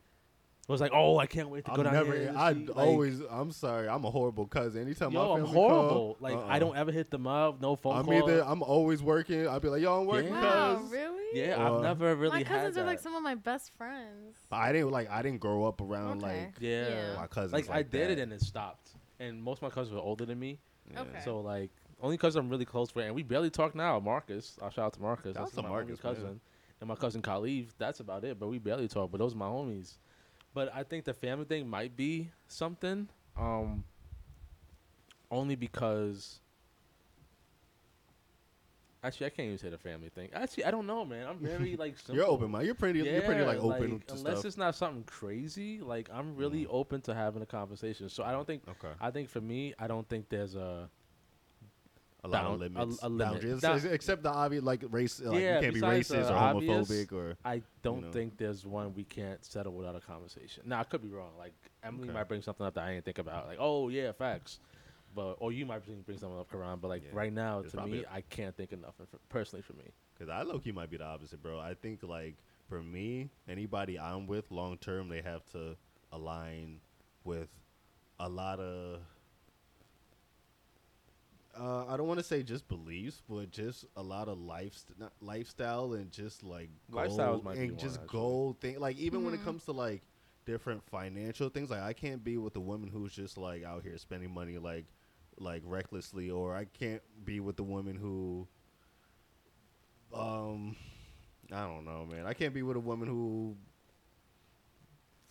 was 0.68 0.81
like, 0.81 0.92
oh, 0.94 1.18
I 1.18 1.27
can't 1.27 1.48
wait 1.51 1.64
to 1.64 1.70
go 1.72 1.79
I'm 1.79 1.85
down 1.85 1.92
never. 1.94 2.12
here. 2.16 2.33
I 2.37 2.53
like, 2.53 2.77
always. 2.77 3.20
I'm 3.31 3.51
sorry. 3.51 3.88
I'm 3.88 4.05
a 4.05 4.11
horrible 4.11 4.46
cousin. 4.46 4.83
Anytime 4.83 5.11
Yo, 5.11 5.35
my 5.35 5.40
I'm 5.40 5.46
horrible. 5.46 5.88
Call, 5.88 6.16
like 6.20 6.35
uh-uh. 6.35 6.46
I 6.48 6.59
don't 6.61 6.77
ever 6.77 6.92
hit 6.92 7.11
them 7.11 7.27
up. 7.27 7.61
No 7.61 7.75
phone 7.77 7.96
I'm 7.96 8.05
call. 8.05 8.14
either. 8.31 8.44
I'm 8.46 8.62
always 8.62 9.03
working. 9.03 9.48
I'll 9.48 9.59
be 9.61 9.68
like, 9.68 9.83
yo, 9.83 10.01
I'm 10.01 10.07
working. 10.07 10.33
Yeah. 10.33 10.40
Wow, 10.40 10.77
cuz. 10.83 10.90
really? 10.92 11.38
yeah, 11.40 11.57
Uh, 11.57 11.75
I've 11.77 11.83
never 11.83 12.14
really 12.14 12.31
my 12.31 12.38
had 12.38 12.46
cousins 12.46 12.75
that. 12.77 12.83
are 12.83 12.87
like 12.87 13.01
some 13.01 13.14
of 13.14 13.22
my 13.22 13.35
best 13.35 13.72
friends. 13.77 14.37
I 14.53 14.72
didn't 14.72 14.90
like. 14.90 15.11
I 15.11 15.20
didn't 15.22 15.40
grow 15.40 15.64
up 15.64 15.81
around 15.81 16.22
Okay. 16.22 16.42
like 16.44 16.55
yeah. 16.61 16.88
Yeah. 16.88 17.16
my 17.16 17.27
cousins. 17.27 17.53
Like, 17.53 17.68
Like, 17.68 17.79
I 17.79 17.83
did 17.83 17.90
that. 18.09 18.11
it 18.12 18.18
and 18.20 18.33
it 18.33 18.40
stopped. 18.40 18.90
And 19.18 19.42
most 19.42 19.59
of 19.59 19.62
my 19.62 19.70
cousins 19.70 19.94
were 19.94 20.01
older 20.01 20.25
than 20.25 20.38
me, 20.38 20.59
Yeah. 20.92 21.01
Okay. 21.03 21.20
so 21.25 21.40
like 21.40 21.70
only 22.01 22.16
cousin 22.18 22.40
I'm 22.40 22.48
really 22.51 22.64
close 22.64 22.94
with, 22.94 23.07
and 23.07 23.14
we 23.14 23.22
barely 23.22 23.51
talk 23.51 23.75
now. 23.75 23.98
Marcus, 24.01 24.59
I'll 24.62 24.70
shout 24.70 24.87
out 24.87 24.92
to 24.94 25.01
Marcus. 25.03 25.35
Shout 25.35 25.44
That's 25.46 25.55
to 25.57 25.62
my 25.62 25.68
Marcus, 25.68 25.98
only 26.05 26.14
man. 26.18 26.22
cousin, 26.25 26.40
and 26.81 26.88
my 26.88 26.94
cousin 26.96 27.20
Khalif. 27.22 27.68
That's 27.79 27.98
about 28.01 28.25
it. 28.25 28.38
But 28.40 28.48
we 28.48 28.59
barely 28.59 28.87
talk. 28.88 29.11
But 29.11 29.18
those 29.18 29.35
are 29.35 29.38
my 29.38 29.46
homies. 29.46 29.98
But 30.55 30.73
I 30.75 30.83
think 30.83 31.05
the 31.05 31.15
family 31.15 31.45
thing 31.45 31.69
might 31.69 31.97
be 31.97 32.31
something. 32.49 33.09
Um, 33.38 33.85
only 35.31 35.57
because. 35.57 36.41
Actually, 39.05 39.27
I 39.27 39.31
can't 39.31 39.47
even 39.47 39.59
say 39.59 39.69
the 39.71 39.79
family 39.79 40.11
thing. 40.11 40.29
Actually, 40.33 40.65
I 40.65 40.71
don't 40.71 40.87
know, 40.87 41.05
man. 41.05 41.27
I'm 41.27 41.38
very 41.38 41.77
like. 41.79 41.97
Simple. 41.99 42.17
You're 42.17 42.27
open 42.27 42.51
minded. 42.51 42.67
You're 42.67 42.75
pretty. 42.75 43.01
you're 43.01 43.23
pretty 43.23 43.45
like 43.45 43.59
open 43.59 43.93
like, 43.93 44.07
to 44.09 44.15
unless 44.15 44.35
stuff. 44.35 44.45
it's 44.45 44.57
not 44.57 44.75
something 44.75 45.05
crazy. 45.05 45.81
Like 45.81 46.09
I'm 46.12 46.37
really 46.37 46.67
open 46.67 47.01
to 47.03 47.15
having 47.15 47.43
a 47.43 47.47
conversation. 47.47 48.09
So 48.09 48.23
I 48.23 48.33
don't 48.33 48.47
think. 48.47 48.62
Okay. 48.69 48.93
I 49.01 49.11
think 49.11 49.29
for 49.31 49.41
me, 49.41 49.75
I 49.79 49.87
don't 49.87 50.09
think 50.09 50.29
there's 50.29 50.55
a. 50.55 50.88
A 52.25 52.29
lot 52.29 52.43
bound- 52.45 52.55
of 52.55 52.61
a- 52.61 52.65
limits. 52.81 53.03
a 53.03 53.09
limit. 53.09 53.33
boundaries, 53.43 53.63
Now- 53.63 53.73
ex- 53.75 53.85
except 53.85 54.23
the 54.23 54.31
obvious 54.31 54.63
like 54.63 54.85
race. 54.91 55.19
Like 55.21 55.41
Yeah, 55.41 55.57
you 55.57 55.61
can't 55.63 55.75
be 55.75 55.81
besides 55.81 56.09
the 56.09 56.15
racist 56.17 56.31
or 56.31 56.35
obvious, 56.35 56.89
homophobic 56.91 57.13
or. 57.13 57.37
I 57.45 57.63
don't 57.83 58.03
know. 58.03 58.13
think 58.13 58.37
there's 58.37 58.65
one 58.65 58.95
we 58.95 59.03
can't 59.05 59.45
settle 59.45 59.73
without 59.73 59.97
a 59.97 60.01
conversation. 60.01 60.63
Now 60.67 60.81
I 60.81 60.85
could 60.85 61.03
be 61.03 61.09
wrong. 61.09 61.33
Like 61.37 61.53
Emily 61.83 62.05
Okay. 62.09 62.13
might 62.15 62.29
bring 62.29 62.43
something 62.43 62.65
up 62.65 62.75
that 62.75 62.85
I 62.85 62.93
didn't 62.95 63.05
think 63.07 63.19
about. 63.19 63.47
Like 63.49 63.59
oh 63.61 63.89
yeah, 63.89 64.13
facts. 64.13 64.61
But 65.15 65.33
or 65.41 65.53
you 65.53 65.67
might 65.67 65.85
bring, 65.85 66.01
bring 66.03 66.17
something 66.19 66.39
up, 66.39 66.49
Khuran. 66.51 66.81
But 66.81 66.89
like 66.89 67.03
Yeah, 67.05 67.11
right 67.13 67.33
now, 67.33 67.59
it's 67.59 67.73
to 67.73 67.77
probably 67.77 67.93
me, 67.99 67.99
it. 68.05 68.09
I 68.11 68.21
can't 68.23 68.57
think 68.57 68.73
of 68.73 68.81
nothing 68.81 69.07
for, 69.07 69.19
personally 69.29 69.63
for 69.63 69.73
me. 69.75 69.85
Because 70.15 70.31
I 70.31 70.43
low 70.43 70.59
key 70.61 70.71
might 70.73 70.91
be 70.91 70.97
the 70.99 71.05
opposite, 71.05 71.43
bro. 71.43 71.59
I 71.59 71.75
think 71.75 72.03
like 72.05 72.37
for 72.69 72.83
me, 72.83 73.29
anybody 73.49 73.99
I'm 73.99 74.27
with 74.29 74.51
long 74.53 74.79
term, 74.79 75.09
they 75.09 75.21
have 75.23 75.45
to 75.53 75.77
align 76.13 76.81
with 77.25 77.49
a 78.21 78.29
lot 78.29 78.61
of. 78.61 79.01
Uh, 81.59 81.87
I 81.87 81.97
don't 81.97 82.07
want 82.07 82.19
to 82.19 82.25
say 82.25 82.43
just 82.43 82.69
beliefs, 82.69 83.23
but 83.29 83.51
just 83.51 83.85
a 83.97 84.03
lot 84.03 84.29
of 84.29 84.38
life, 84.38 84.75
lifestyle, 85.21 85.93
and 85.95 86.11
just 86.11 86.43
like 86.43 86.71
Lifestyles 86.91 87.41
goal 87.41 87.43
might 87.43 87.61
be 87.61 87.71
and 87.71 87.71
one, 87.71 87.79
just 87.79 88.01
actually. 88.03 88.09
goal 88.12 88.57
thing. 88.61 88.79
Like 88.81 88.97
even 88.99 89.25
when 89.25 89.35
it 89.35 89.41
Mhm. 89.41 89.45
comes 89.45 89.65
to 89.65 89.73
like 89.73 90.03
different 90.47 90.83
financial 90.85 91.49
things, 91.51 91.71
like 91.71 91.83
I 91.83 91.93
can't 91.93 92.25
be 92.25 92.38
with 92.38 92.57
a 92.57 92.61
woman 92.61 92.88
who's 92.88 93.12
just 93.12 93.37
like 93.37 93.65
out 93.65 93.83
here 93.83 93.99
spending 93.99 94.33
money 94.33 94.59
like 94.59 94.87
like 95.38 95.62
recklessly, 95.65 96.31
or 96.31 96.57
I 96.57 96.65
can't 96.65 97.03
be 97.25 97.41
with 97.41 97.57
the 97.57 97.65
woman 97.65 97.97
who 97.97 98.49
um, 100.15 100.77
I 101.53 101.62
don't 101.67 101.85
know, 101.85 102.07
man. 102.07 102.27
I 102.27 102.35
can't 102.35 102.55
be 102.55 102.62
with 102.62 102.77
a 102.77 102.81
woman 102.81 103.09
who 103.09 103.57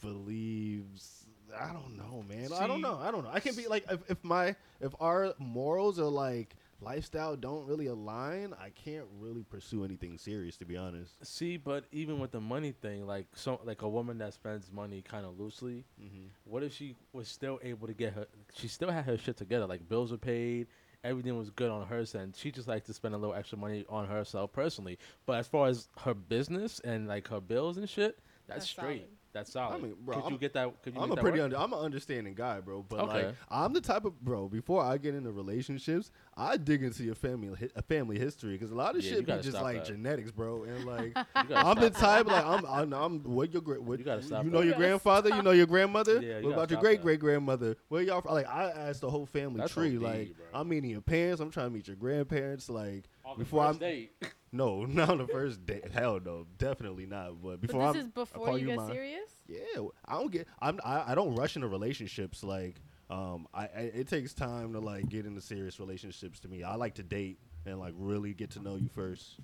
believes. 0.01 1.25
I 1.59 1.73
don't 1.73 1.97
know, 1.97 2.23
man. 2.27 2.49
I 2.53 2.67
don't 2.67 2.81
know. 2.81 2.97
I 3.01 3.11
don't 3.11 3.23
know. 3.23 3.31
I 3.31 3.39
can 3.39 3.55
be 3.55 3.67
like 3.67 3.85
if, 3.89 3.99
if 4.09 4.23
my 4.23 4.55
if 4.79 4.93
our 4.99 5.33
morals 5.39 5.99
or 5.99 6.09
like 6.09 6.55
lifestyle 6.81 7.35
don't 7.35 7.65
really 7.67 7.85
align, 7.87 8.53
I 8.59 8.69
can't 8.69 9.05
really 9.19 9.43
pursue 9.43 9.83
anything 9.83 10.17
serious. 10.17 10.57
To 10.57 10.65
be 10.65 10.77
honest. 10.77 11.13
See, 11.25 11.57
but 11.57 11.85
even 11.91 12.19
with 12.19 12.31
the 12.31 12.41
money 12.41 12.71
thing, 12.71 13.05
like 13.05 13.27
so, 13.35 13.59
like 13.63 13.81
a 13.81 13.89
woman 13.89 14.17
that 14.19 14.33
spends 14.33 14.71
money 14.71 15.01
kind 15.01 15.25
of 15.25 15.39
loosely, 15.39 15.85
Mm-hmm. 16.01 16.25
what 16.45 16.63
if 16.63 16.73
she 16.73 16.95
was 17.13 17.27
still 17.27 17.59
able 17.63 17.87
to 17.87 17.93
get 17.93 18.13
her? 18.13 18.27
She 18.55 18.67
still 18.67 18.91
had 18.91 19.05
her 19.05 19.17
shit 19.17 19.37
together. 19.37 19.67
Like 19.67 19.87
bills 19.87 20.11
were 20.11 20.17
paid, 20.17 20.67
everything 21.03 21.37
was 21.37 21.49
good 21.49 21.69
on 21.69 21.85
her 21.87 22.03
end. 22.15 22.35
She 22.35 22.51
just 22.51 22.67
liked 22.67 22.87
to 22.87 22.93
spend 22.93 23.13
a 23.13 23.17
little 23.17 23.35
extra 23.35 23.57
money 23.57 23.85
on 23.89 24.07
herself 24.07 24.51
personally. 24.51 24.97
But 25.25 25.33
as 25.39 25.47
far 25.47 25.67
as 25.67 25.87
her 25.99 26.13
business 26.13 26.79
and 26.79 27.07
like 27.07 27.27
her 27.27 27.41
bills 27.41 27.77
and 27.77 27.87
shit, 27.89 28.17
that's, 28.47 28.61
That's 28.61 28.69
straight. 28.69 29.01
solid. 29.01 29.09
That's 29.33 29.51
solid. 29.53 29.75
I 29.75 29.79
mean, 29.79 29.95
bro, 30.03 30.15
could 30.15 30.23
I'm- 30.25 30.33
you 30.33 30.39
get 30.39 30.53
that? 30.53 30.81
Could 30.83 30.93
you 30.95 31.01
I'm 31.01 31.11
a 31.11 31.15
that 31.15 31.21
pretty 31.21 31.39
under, 31.39 31.57
I'm 31.57 31.71
an 31.73 31.79
understanding 31.79 32.33
guy, 32.35 32.59
bro. 32.59 32.83
But 32.87 32.99
Okay. 33.01 33.27
like 33.27 33.35
I'm 33.49 33.71
the 33.73 33.79
type 33.81 34.03
of 34.05 34.19
bro. 34.19 34.47
Before 34.49 34.83
I 34.83 34.97
get 34.97 35.15
into 35.15 35.31
relationships, 35.31 36.11
I 36.35 36.57
dig 36.57 36.83
into 36.83 37.03
your 37.03 37.15
family 37.15 37.49
hi- 37.57 37.69
uh, 37.75 37.81
family 37.81 38.19
history 38.19 38.53
because 38.53 38.71
a 38.71 38.75
lot 38.75 38.95
of 38.97 39.03
Yeah, 39.03 39.11
shit 39.11 39.25
be 39.25 39.31
just 39.41 39.53
like 39.61 39.77
that. 39.77 39.85
genetics, 39.85 40.31
bro. 40.31 40.63
And 40.63 40.83
like 40.85 41.15
I'm 41.15 41.47
the 41.47 41.53
stop 41.55 41.77
that. 41.79 41.93
type 41.95 42.25
like 42.27 42.45
I'm 42.45 42.65
I'm, 42.65 42.93
I'm 42.93 43.23
what 43.23 43.53
your 43.53 43.61
gra- 43.61 43.81
what 43.81 43.99
You 43.99 44.05
gotta 44.05 44.21
stop 44.21 44.43
you 44.43 44.51
know 44.51 44.59
You 44.59 44.65
your 44.65 44.73
gotta 44.73 44.83
grandfather, 44.85 45.29
you 45.29 45.41
know 45.41 45.51
your 45.51 45.65
grandmother. 45.67 46.21
Yeah, 46.21 46.39
you 46.39 46.45
what 46.47 46.53
about 46.53 46.69
your 46.71 46.79
great 46.81 47.01
great 47.01 47.19
grandmother? 47.21 47.77
Where 47.87 48.01
y'all 48.01 48.21
from? 48.21 48.33
Like 48.33 48.47
I 48.49 48.69
asked 48.71 49.01
the 49.01 49.09
whole 49.09 49.25
family 49.25 49.59
That's 49.61 49.73
tree. 49.73 49.95
OD, 49.95 50.01
like 50.03 50.35
bro. 50.35 50.59
I'm 50.59 50.67
meeting 50.69 50.89
your 50.89 51.01
parents. 51.01 51.39
I'm 51.41 51.51
trying 51.51 51.67
to 51.67 51.73
meet 51.73 51.87
your 51.87 51.95
grandparents. 51.95 52.69
Like 52.69 53.05
On 53.23 53.37
before 53.37 53.63
I'm 53.63 53.77
date. 53.77 54.11
no 54.51 54.85
not 54.85 55.09
on 55.09 55.17
the 55.19 55.27
first 55.27 55.65
date. 55.65 55.91
Hell 55.93 56.19
no, 56.23 56.45
definitely 56.57 57.05
not. 57.05 57.41
But 57.41 57.61
before 57.61 57.81
but 57.81 57.93
this 57.93 58.01
I'm, 58.01 58.07
is 58.07 58.07
I 58.07 58.19
before 58.19 58.45
call 58.45 58.57
you 58.57 58.67
get 58.67 58.77
mine. 58.77 58.91
serious. 58.91 59.29
Yeah, 59.47 59.81
I 60.05 60.13
don't 60.13 60.31
get. 60.31 60.47
I'm. 60.59 60.79
I, 60.83 61.11
I 61.11 61.15
don't 61.15 61.35
rush 61.35 61.55
into 61.55 61.67
relationships. 61.67 62.43
Like, 62.43 62.81
um, 63.09 63.47
I, 63.53 63.63
I 63.63 63.79
it 63.93 64.07
takes 64.07 64.33
time 64.33 64.73
to 64.73 64.79
like 64.79 65.09
get 65.09 65.25
into 65.25 65.41
serious 65.41 65.79
relationships. 65.79 66.39
To 66.41 66.47
me, 66.47 66.63
I 66.63 66.75
like 66.75 66.95
to 66.95 67.03
date 67.03 67.39
and 67.65 67.79
like 67.79 67.93
really 67.97 68.33
get 68.33 68.51
to 68.51 68.59
know 68.61 68.75
you 68.75 68.89
first 68.89 69.39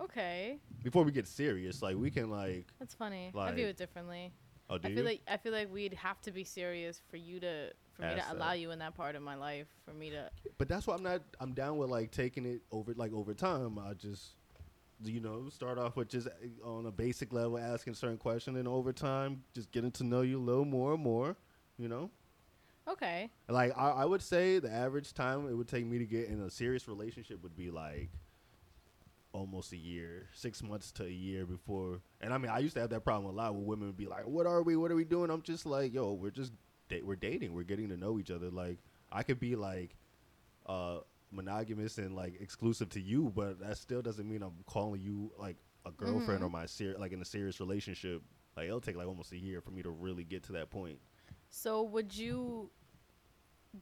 Okay, 0.00 0.58
before 0.84 1.02
we 1.02 1.10
get 1.12 1.26
serious. 1.26 1.82
Like, 1.82 1.96
we 1.96 2.10
can 2.10 2.30
like. 2.30 2.66
that's 2.78 2.94
funny. 2.94 3.32
I 3.36 3.52
view 3.52 3.66
it 3.66 3.76
differently. 3.76 4.32
Oh, 4.70 4.78
do 4.78 4.86
I 4.86 4.90
you? 4.90 4.96
feel 4.96 5.04
like 5.04 5.20
I 5.26 5.36
feel 5.38 5.52
like 5.52 5.72
we'd 5.72 5.94
have 5.94 6.20
to 6.22 6.30
be 6.30 6.44
serious 6.44 7.00
for 7.10 7.16
you 7.16 7.40
to 7.40 7.72
for 7.98 8.06
me 8.06 8.14
to 8.14 8.32
allow 8.32 8.52
you 8.52 8.70
in 8.70 8.78
that 8.78 8.94
part 8.94 9.16
of 9.16 9.22
my 9.22 9.34
life. 9.34 9.66
For 9.84 9.92
me 9.92 10.10
to 10.10 10.30
but 10.56 10.68
that's 10.68 10.86
why 10.86 10.94
I'm 10.94 11.02
not. 11.02 11.22
I'm 11.40 11.52
down 11.52 11.78
with 11.78 11.90
like 11.90 12.10
taking 12.10 12.46
it 12.46 12.62
over 12.70 12.94
like 12.94 13.12
over 13.12 13.34
time. 13.34 13.78
I 13.78 13.94
just. 13.94 14.34
You 15.04 15.20
know, 15.20 15.48
start 15.48 15.78
off 15.78 15.94
with 15.94 16.08
just 16.08 16.26
uh, 16.26 16.68
on 16.68 16.86
a 16.86 16.90
basic 16.90 17.32
level, 17.32 17.56
asking 17.56 17.94
certain 17.94 18.18
questions, 18.18 18.58
and 18.58 18.66
over 18.66 18.92
time, 18.92 19.44
just 19.54 19.70
getting 19.70 19.92
to 19.92 20.02
know 20.02 20.22
you 20.22 20.40
a 20.40 20.42
little 20.42 20.64
more 20.64 20.94
and 20.94 21.02
more. 21.02 21.36
You 21.78 21.86
know, 21.86 22.10
okay. 22.88 23.30
Like 23.48 23.78
I, 23.78 23.90
I 23.90 24.04
would 24.04 24.22
say 24.22 24.58
the 24.58 24.72
average 24.72 25.14
time 25.14 25.48
it 25.48 25.54
would 25.54 25.68
take 25.68 25.86
me 25.86 25.98
to 25.98 26.04
get 26.04 26.26
in 26.28 26.40
a 26.40 26.50
serious 26.50 26.88
relationship 26.88 27.44
would 27.44 27.56
be 27.56 27.70
like 27.70 28.10
almost 29.32 29.72
a 29.72 29.76
year, 29.76 30.26
six 30.32 30.64
months 30.64 30.90
to 30.92 31.04
a 31.04 31.08
year 31.08 31.46
before. 31.46 32.00
And 32.20 32.34
I 32.34 32.38
mean, 32.38 32.50
I 32.50 32.58
used 32.58 32.74
to 32.74 32.80
have 32.80 32.90
that 32.90 33.04
problem 33.04 33.32
a 33.32 33.36
lot 33.36 33.54
where 33.54 33.62
women 33.62 33.86
would 33.86 33.96
be 33.96 34.06
like, 34.06 34.26
"What 34.26 34.46
are 34.46 34.62
we? 34.62 34.74
What 34.74 34.90
are 34.90 34.96
we 34.96 35.04
doing?" 35.04 35.30
I'm 35.30 35.42
just 35.42 35.64
like, 35.64 35.94
"Yo, 35.94 36.12
we're 36.12 36.30
just 36.32 36.52
da- 36.88 37.02
we're 37.02 37.16
dating. 37.16 37.54
We're 37.54 37.62
getting 37.62 37.88
to 37.88 37.96
know 37.96 38.18
each 38.18 38.30
other." 38.30 38.50
Like 38.50 38.78
I 39.10 39.22
could 39.22 39.40
be 39.40 39.56
like 39.56 39.96
uh 40.66 40.98
monogamous 41.30 41.98
and 41.98 42.14
like 42.14 42.40
exclusive 42.40 42.88
to 42.90 43.00
you, 43.00 43.32
but 43.34 43.60
that 43.60 43.76
still 43.76 44.02
doesn't 44.02 44.28
mean 44.28 44.42
I'm 44.42 44.64
calling 44.66 45.00
you 45.00 45.30
like 45.38 45.56
a 45.86 45.90
girlfriend 45.90 46.42
or 46.42 46.50
my 46.50 46.66
ser- 46.66 46.96
like 46.98 47.12
in 47.12 47.20
a 47.20 47.24
serious 47.24 47.60
relationship. 47.60 48.22
Like 48.56 48.66
it'll 48.66 48.80
take 48.80 48.96
like 48.96 49.06
almost 49.06 49.32
a 49.32 49.38
year 49.38 49.60
for 49.60 49.70
me 49.70 49.82
to 49.82 49.90
really 49.90 50.24
get 50.24 50.42
to 50.44 50.52
that 50.52 50.70
point. 50.70 50.98
So 51.50 51.82
would 51.82 52.16
you 52.16 52.70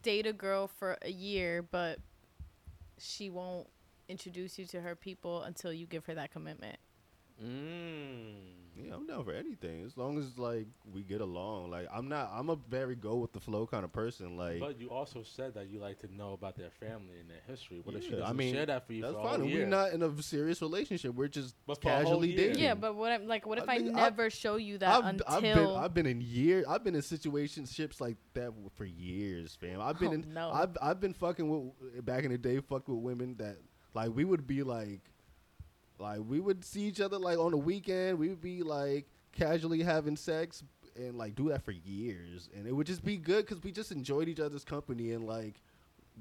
date 0.03 0.27
a 0.27 0.33
girl 0.33 0.67
for 0.67 0.99
a 1.03 1.11
year, 1.11 1.63
but 1.63 1.99
she 2.99 3.31
won't 3.31 3.69
introduce 4.09 4.59
you 4.59 4.67
to 4.67 4.81
her 4.81 4.95
people 4.95 5.43
until 5.43 5.73
you 5.73 5.87
give 5.87 6.05
her 6.07 6.15
that 6.15 6.33
commitment? 6.33 6.77
Mm. 7.45 8.35
Yeah, 8.79 8.95
I'm 8.95 9.07
down 9.07 9.25
for 9.25 9.33
anything 9.33 9.83
as 9.87 9.97
long 9.97 10.19
as 10.19 10.39
like 10.39 10.67
we 10.93 11.03
get 11.03 11.23
along. 11.23 11.71
Like 11.71 11.89
I'm 11.93 12.09
not, 12.09 12.31
I'm 12.33 12.51
a 12.51 12.57
very 12.57 12.95
go 12.95 13.17
with 13.17 13.33
the 13.33 13.41
flow 13.41 13.67
kind 13.67 13.85
of 13.85 13.93
person. 13.93 14.37
Like 14.37 14.61
But 14.61 14.79
you 14.79 14.91
also 14.91 15.23
said 15.23 15.55
that 15.55 15.69
you 15.71 15.81
like 15.81 15.99
to 16.01 16.15
know 16.15 16.35
about 16.35 16.57
their 16.57 16.69
family 16.71 17.19
and 17.19 17.29
their 17.31 17.41
history. 17.49 17.81
What 17.83 17.97
if 17.97 18.03
she 18.05 18.11
yeah, 18.11 18.17
doesn't 18.19 18.31
I 18.31 18.33
mean, 18.35 18.53
share 18.55 18.67
that 18.67 18.87
for 18.87 18.93
you 18.93 19.03
that's 19.03 19.15
for 19.15 19.23
fine. 19.25 19.41
whole 19.41 19.49
year? 19.49 19.61
We're 19.61 19.67
not 19.71 19.93
in 19.93 20.03
a 20.03 20.23
serious 20.23 20.61
relationship. 20.61 21.15
We're 21.15 21.29
just 21.29 21.55
But 21.67 21.81
for 21.81 21.89
a 21.89 21.93
whole 21.95 22.03
casually 22.05 22.37
dating. 22.37 22.63
Yeah, 22.63 22.75
but 22.75 22.95
what 22.97 23.13
I'm 23.13 23.27
like, 23.27 23.47
what 23.47 23.57
if 23.59 23.67
I 23.69 23.75
I, 23.75 23.77
think 23.79 23.89
I've- 23.97 24.01
never 24.03 24.29
show 24.29 24.57
you 24.57 24.77
that 24.79 24.89
I've, 24.91 25.05
until? 25.07 25.27
I've 25.29 25.43
been 25.43 25.59
I've 25.77 25.95
been 25.95 26.07
in 26.07 26.21
years. 26.21 26.67
I've 26.69 26.85
been 26.85 26.95
in 26.95 27.01
situationships 27.01 27.99
like 28.01 28.19
that 28.35 28.53
for 28.75 28.85
years, 28.85 29.55
fam. 29.59 29.81
I've 29.81 29.99
been 29.99 30.09
Oh, 30.11 30.13
in. 30.13 30.35
no. 30.35 30.51
I've 30.53 30.77
I've 30.83 31.01
been 31.01 31.15
fucking 31.15 31.49
with 31.49 32.05
back 32.05 32.25
in 32.25 32.31
the 32.31 32.39
day. 32.39 32.61
Fucked 32.61 32.89
with 32.91 32.99
women 32.99 33.37
that 33.39 33.57
like 33.95 34.15
we 34.15 34.25
would 34.25 34.47
be 34.47 34.63
like, 34.63 35.01
like 35.99 36.21
we 36.27 36.41
would 36.41 36.65
see 36.65 36.83
each 36.83 37.01
other 37.01 37.19
like 37.19 37.39
on 37.39 37.53
the 37.53 37.57
weekend. 37.59 38.19
We 38.19 38.29
would 38.29 38.41
be 38.41 38.63
like 38.63 39.07
casually 39.33 39.83
having 39.83 40.17
sex 40.17 40.63
and 40.97 41.17
like 41.17 41.35
do 41.35 41.49
that 41.51 41.65
for 41.65 41.73
years, 41.73 42.49
and 42.57 42.67
it 42.67 42.73
would 42.73 42.87
just 42.87 43.05
be 43.05 43.17
good 43.17 43.47
because 43.47 43.63
we 43.63 43.73
just 43.73 43.93
enjoyed 43.93 44.29
each 44.29 44.41
other's 44.41 44.65
company 44.65 45.13
and 45.13 45.27
like. 45.27 45.63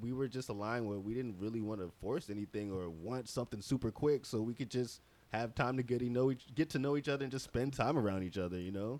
We 0.02 0.12
were 0.12 0.28
just 0.28 0.50
aligned 0.50 0.86
where 0.86 1.00
we 1.00 1.14
didn't 1.14 1.38
really 1.40 1.62
want 1.62 1.80
to 1.80 1.90
force 2.02 2.30
anything 2.30 2.70
or 2.70 2.90
want 2.90 3.30
something 3.30 3.62
super 3.62 3.92
quick, 3.92 4.26
so 4.26 4.42
we 4.42 4.54
could 4.54 4.70
just 4.70 5.00
have 5.32 5.56
time 5.56 5.78
to 5.78 5.84
get 5.84 6.00
to 6.00 6.10
know 6.10 6.32
each, 6.32 6.54
get 6.54 6.70
to 6.72 6.80
know 6.80 6.98
each 6.98 7.08
other 7.08 7.24
and 7.24 7.32
just 7.32 7.46
spend 7.46 7.72
time 7.72 7.98
around 7.98 8.24
each 8.24 8.38
other. 8.38 8.60
You 8.60 8.74
know. 8.74 9.00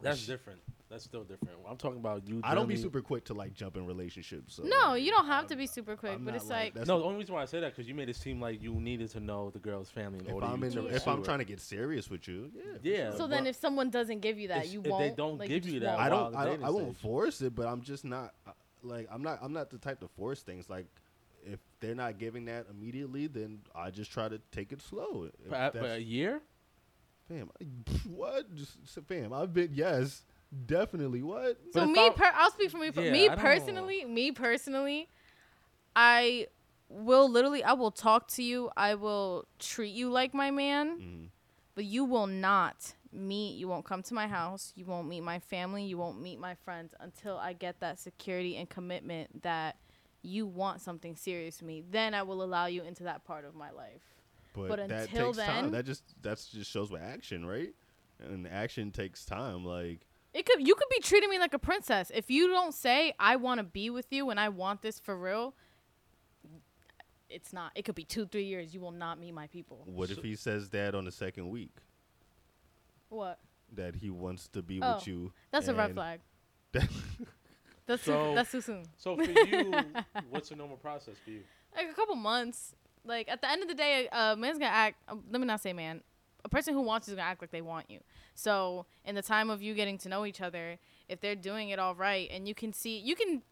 That's 0.00 0.26
different. 0.26 0.60
That's 0.90 1.04
still 1.04 1.22
different. 1.22 1.58
I'm 1.68 1.76
talking 1.76 1.98
about 1.98 2.26
you. 2.26 2.40
I 2.42 2.54
don't 2.54 2.66
be 2.66 2.76
super 2.76 3.02
quick 3.02 3.24
to 3.26 3.34
like 3.34 3.52
jump 3.52 3.76
in 3.76 3.84
relationships. 3.86 4.54
So 4.54 4.62
No, 4.62 4.94
you 4.94 5.10
don't 5.10 5.26
have 5.26 5.40
I'm- 5.40 5.48
to 5.48 5.56
be 5.56 5.66
super 5.66 5.96
quick, 5.96 6.12
I'm 6.14 6.24
but 6.24 6.30
not 6.32 6.40
it's 6.40 6.48
like, 6.48 6.72
that's- 6.72 6.88
No, 6.88 6.98
the 6.98 7.04
only 7.04 7.18
reason 7.18 7.34
why 7.34 7.42
I 7.42 7.44
say 7.44 7.60
that 7.60 7.72
because 7.76 7.86
you 7.86 7.94
made 7.94 8.08
it 8.08 8.16
seem 8.16 8.40
like 8.40 8.62
you 8.62 8.72
needed 8.72 9.10
to 9.10 9.20
know 9.20 9.50
the 9.50 9.58
girl's 9.58 9.90
family 9.90 10.20
in 10.20 10.26
if 10.26 10.32
order. 10.32 10.46
I'm 10.46 10.60
you 10.60 10.66
in 10.66 10.72
to 10.72 10.80
the, 10.82 10.86
if 10.88 10.92
pursue 10.94 11.10
I'm 11.10 11.18
it. 11.20 11.24
trying 11.26 11.38
to 11.40 11.44
get 11.44 11.60
serious 11.60 12.08
with 12.08 12.26
you, 12.26 12.50
yeah. 12.54 12.62
Yeah, 12.82 13.10
so 13.10 13.26
then 13.26 13.44
but 13.44 13.50
if 13.50 13.56
someone 13.56 13.90
doesn't 13.90 14.20
give 14.20 14.38
you 14.38 14.48
that, 14.48 14.64
if- 14.64 14.72
you 14.72 14.78
if 14.78 14.84
they 14.84 14.90
won't. 14.90 15.16
don't 15.16 15.38
like, 15.38 15.48
give 15.50 15.62
just 15.64 15.74
you 15.74 15.80
that, 15.80 15.98
won't. 15.98 16.00
I 16.00 16.08
while 16.08 16.22
don't, 16.24 16.32
the 16.32 16.38
I 16.38 16.44
don't, 16.44 16.52
dating 16.54 16.66
I 16.66 16.70
won't 16.70 16.96
stage. 16.96 17.02
force 17.02 17.42
it, 17.42 17.54
but 17.54 17.66
I'm 17.66 17.82
just 17.82 18.04
not 18.06 18.32
uh, 18.46 18.52
like 18.82 19.08
I'm 19.10 19.20
not, 19.22 19.40
I'm 19.42 19.52
not 19.52 19.68
the 19.68 19.76
type 19.78 20.00
to 20.00 20.08
force 20.08 20.40
things. 20.40 20.70
Like 20.70 20.86
if 21.44 21.58
they're 21.80 21.94
not 21.94 22.16
giving 22.18 22.46
that 22.46 22.64
immediately, 22.70 23.26
then 23.26 23.58
I 23.74 23.90
just 23.90 24.10
try 24.10 24.28
to 24.30 24.40
take 24.52 24.72
it 24.72 24.80
slow. 24.80 25.28
If 25.44 25.50
For, 25.50 25.54
a- 25.54 25.70
for 25.70 25.78
that's- 25.80 25.98
a 25.98 26.02
year. 26.02 26.40
Fam, 27.28 27.50
what? 28.08 28.54
Just 28.54 28.76
fam, 29.06 29.32
I've 29.32 29.52
been 29.52 29.70
yes, 29.72 30.22
definitely. 30.66 31.22
What? 31.22 31.58
So 31.72 31.80
But 31.80 31.86
me, 31.90 32.06
I- 32.06 32.10
per- 32.10 32.32
I'll 32.34 32.50
speak 32.50 32.70
for 32.70 32.78
me. 32.78 32.90
Per- 32.90 33.02
Yeah, 33.02 33.12
me 33.12 33.24
I 33.24 33.28
don't- 33.28 33.38
personally, 33.38 34.04
me 34.04 34.32
personally, 34.32 35.08
I 35.94 36.46
will 36.88 37.28
literally, 37.30 37.62
I 37.64 37.72
will 37.74 37.90
talk 37.90 38.28
to 38.28 38.42
you. 38.42 38.70
I 38.76 38.94
will 38.94 39.46
treat 39.58 39.94
you 39.94 40.10
like 40.10 40.32
my 40.34 40.50
man, 40.50 40.98
Mhm. 40.98 41.28
but 41.74 41.84
you 41.84 42.04
will 42.04 42.26
not 42.26 42.94
meet. 43.12 43.56
You 43.56 43.68
won't 43.68 43.84
come 43.84 44.02
to 44.04 44.14
my 44.14 44.26
house. 44.26 44.72
You 44.76 44.84
won't 44.86 45.08
meet 45.08 45.20
my 45.22 45.38
family. 45.38 45.84
You 45.84 45.98
won't 45.98 46.20
meet 46.20 46.38
my 46.38 46.54
friends 46.54 46.94
until 47.00 47.36
I 47.38 47.52
get 47.52 47.80
that 47.80 47.98
security 47.98 48.56
and 48.56 48.68
commitment 48.68 49.42
that 49.42 49.76
you 50.22 50.46
want 50.46 50.80
something 50.80 51.14
serious 51.16 51.60
with 51.60 51.66
me. 51.66 51.80
Then 51.90 52.12
I 52.14 52.22
will 52.22 52.42
allow 52.42 52.66
you 52.66 52.82
into 52.82 53.04
that 53.04 53.24
part 53.24 53.44
of 53.44 53.54
my 53.54 53.70
life. 53.70 54.02
But, 54.54 54.68
But 54.68 54.88
that 54.88 55.08
until 55.10 55.32
takes 55.34 55.46
time. 55.46 55.62
then- 55.64 55.72
That 55.72 55.84
just 55.84 56.02
that's 56.22 56.48
just 56.48 56.70
shows 56.70 56.90
with 56.90 57.02
action, 57.02 57.44
right? 57.46 57.74
And 58.20 58.46
action 58.48 58.90
takes 58.90 59.24
time. 59.24 59.64
Like 59.64 60.06
It 60.34 60.46
could 60.46 60.66
you 60.66 60.74
could 60.74 60.88
be 60.90 61.00
treating 61.00 61.30
me 61.30 61.38
like 61.38 61.54
a 61.54 61.58
princess. 61.58 62.10
If 62.14 62.30
you 62.30 62.48
don't 62.48 62.74
say 62.74 63.14
I 63.20 63.36
want 63.36 63.58
to 63.58 63.64
be 63.64 63.90
with 63.90 64.06
you 64.12 64.30
and 64.30 64.40
I 64.40 64.48
want 64.48 64.82
this 64.82 64.98
for 64.98 65.16
real, 65.16 65.54
it's 67.30 67.52
not. 67.52 67.72
It 67.74 67.84
could 67.84 67.94
be 67.94 68.04
2 68.04 68.26
3 68.26 68.42
years 68.44 68.74
you 68.74 68.80
will 68.80 68.90
not 68.90 69.18
meet 69.20 69.32
my 69.32 69.46
people. 69.48 69.82
what 69.84 70.10
if 70.10 70.22
he 70.22 70.34
says 70.34 70.70
that 70.70 70.94
on 70.94 71.04
the 71.04 71.12
second 71.12 71.48
week 71.50 71.76
What? 73.10 73.38
that 73.74 73.96
he 73.96 74.08
wants 74.10 74.48
to 74.48 74.62
be 74.62 74.80
Oh, 74.82 74.94
with 74.94 75.06
you? 75.06 75.32
That's 75.50 75.68
a 75.68 75.74
red 75.74 75.94
flag. 75.94 76.20
that- 76.72 76.88
That's 77.86 78.02
So- 78.02 78.30
too, 78.30 78.34
that's 78.34 78.50
too 78.52 78.60
soon. 78.60 78.84
So 78.98 79.16
for 79.16 79.22
you, 79.30 79.72
what's 80.30 80.50
a 80.50 80.56
normal 80.56 80.76
process 80.76 81.14
for 81.24 81.30
you? 81.30 81.42
Like 81.74 81.88
a 81.90 81.94
couple 81.94 82.16
months. 82.16 82.74
Like 83.08 83.28
at 83.28 83.40
the 83.40 83.50
end 83.50 83.62
of 83.62 83.68
the 83.68 83.74
day, 83.74 84.08
a 84.12 84.36
man's 84.36 84.58
gonna 84.58 84.70
act. 84.70 84.96
Uh, 85.08 85.16
let 85.30 85.40
me 85.40 85.46
not 85.46 85.60
say 85.60 85.72
man. 85.72 86.02
A 86.44 86.48
person 86.48 86.74
who 86.74 86.82
wants 86.82 87.08
you 87.08 87.12
is 87.12 87.16
gonna 87.16 87.28
act 87.28 87.40
like 87.40 87.50
they 87.50 87.62
want 87.62 87.90
you. 87.90 88.00
So 88.34 88.86
in 89.04 89.14
the 89.14 89.22
time 89.22 89.50
of 89.50 89.60
you 89.62 89.74
getting 89.74 89.98
to 89.98 90.08
know 90.08 90.24
each 90.24 90.40
other, 90.40 90.78
if 91.08 91.20
they're 91.20 91.34
doing 91.34 91.70
it 91.70 91.78
all 91.78 91.94
right, 91.94 92.28
and 92.30 92.46
you 92.46 92.54
can 92.54 92.72
see, 92.72 92.98
you 92.98 93.16
can 93.16 93.42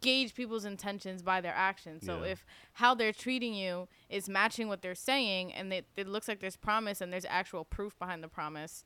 gauge 0.00 0.34
people's 0.34 0.64
intentions 0.64 1.22
by 1.22 1.40
their 1.40 1.54
actions. 1.54 2.06
So 2.06 2.22
Yeah. 2.24 2.30
if 2.32 2.46
how 2.74 2.94
they're 2.94 3.12
treating 3.12 3.54
you 3.54 3.86
is 4.08 4.28
matching 4.28 4.66
what 4.68 4.82
they're 4.82 4.94
saying, 4.94 5.52
and 5.52 5.72
it, 5.72 5.86
it 5.96 6.08
looks 6.08 6.26
like 6.28 6.40
there's 6.40 6.56
promise 6.56 7.00
and 7.00 7.12
there's 7.12 7.26
actual 7.26 7.64
proof 7.64 7.96
behind 7.98 8.22
the 8.22 8.28
promise, 8.28 8.84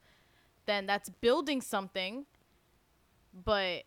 then 0.67 0.87
that's 0.87 1.09
building 1.09 1.61
something. 1.63 2.27
But 3.33 3.85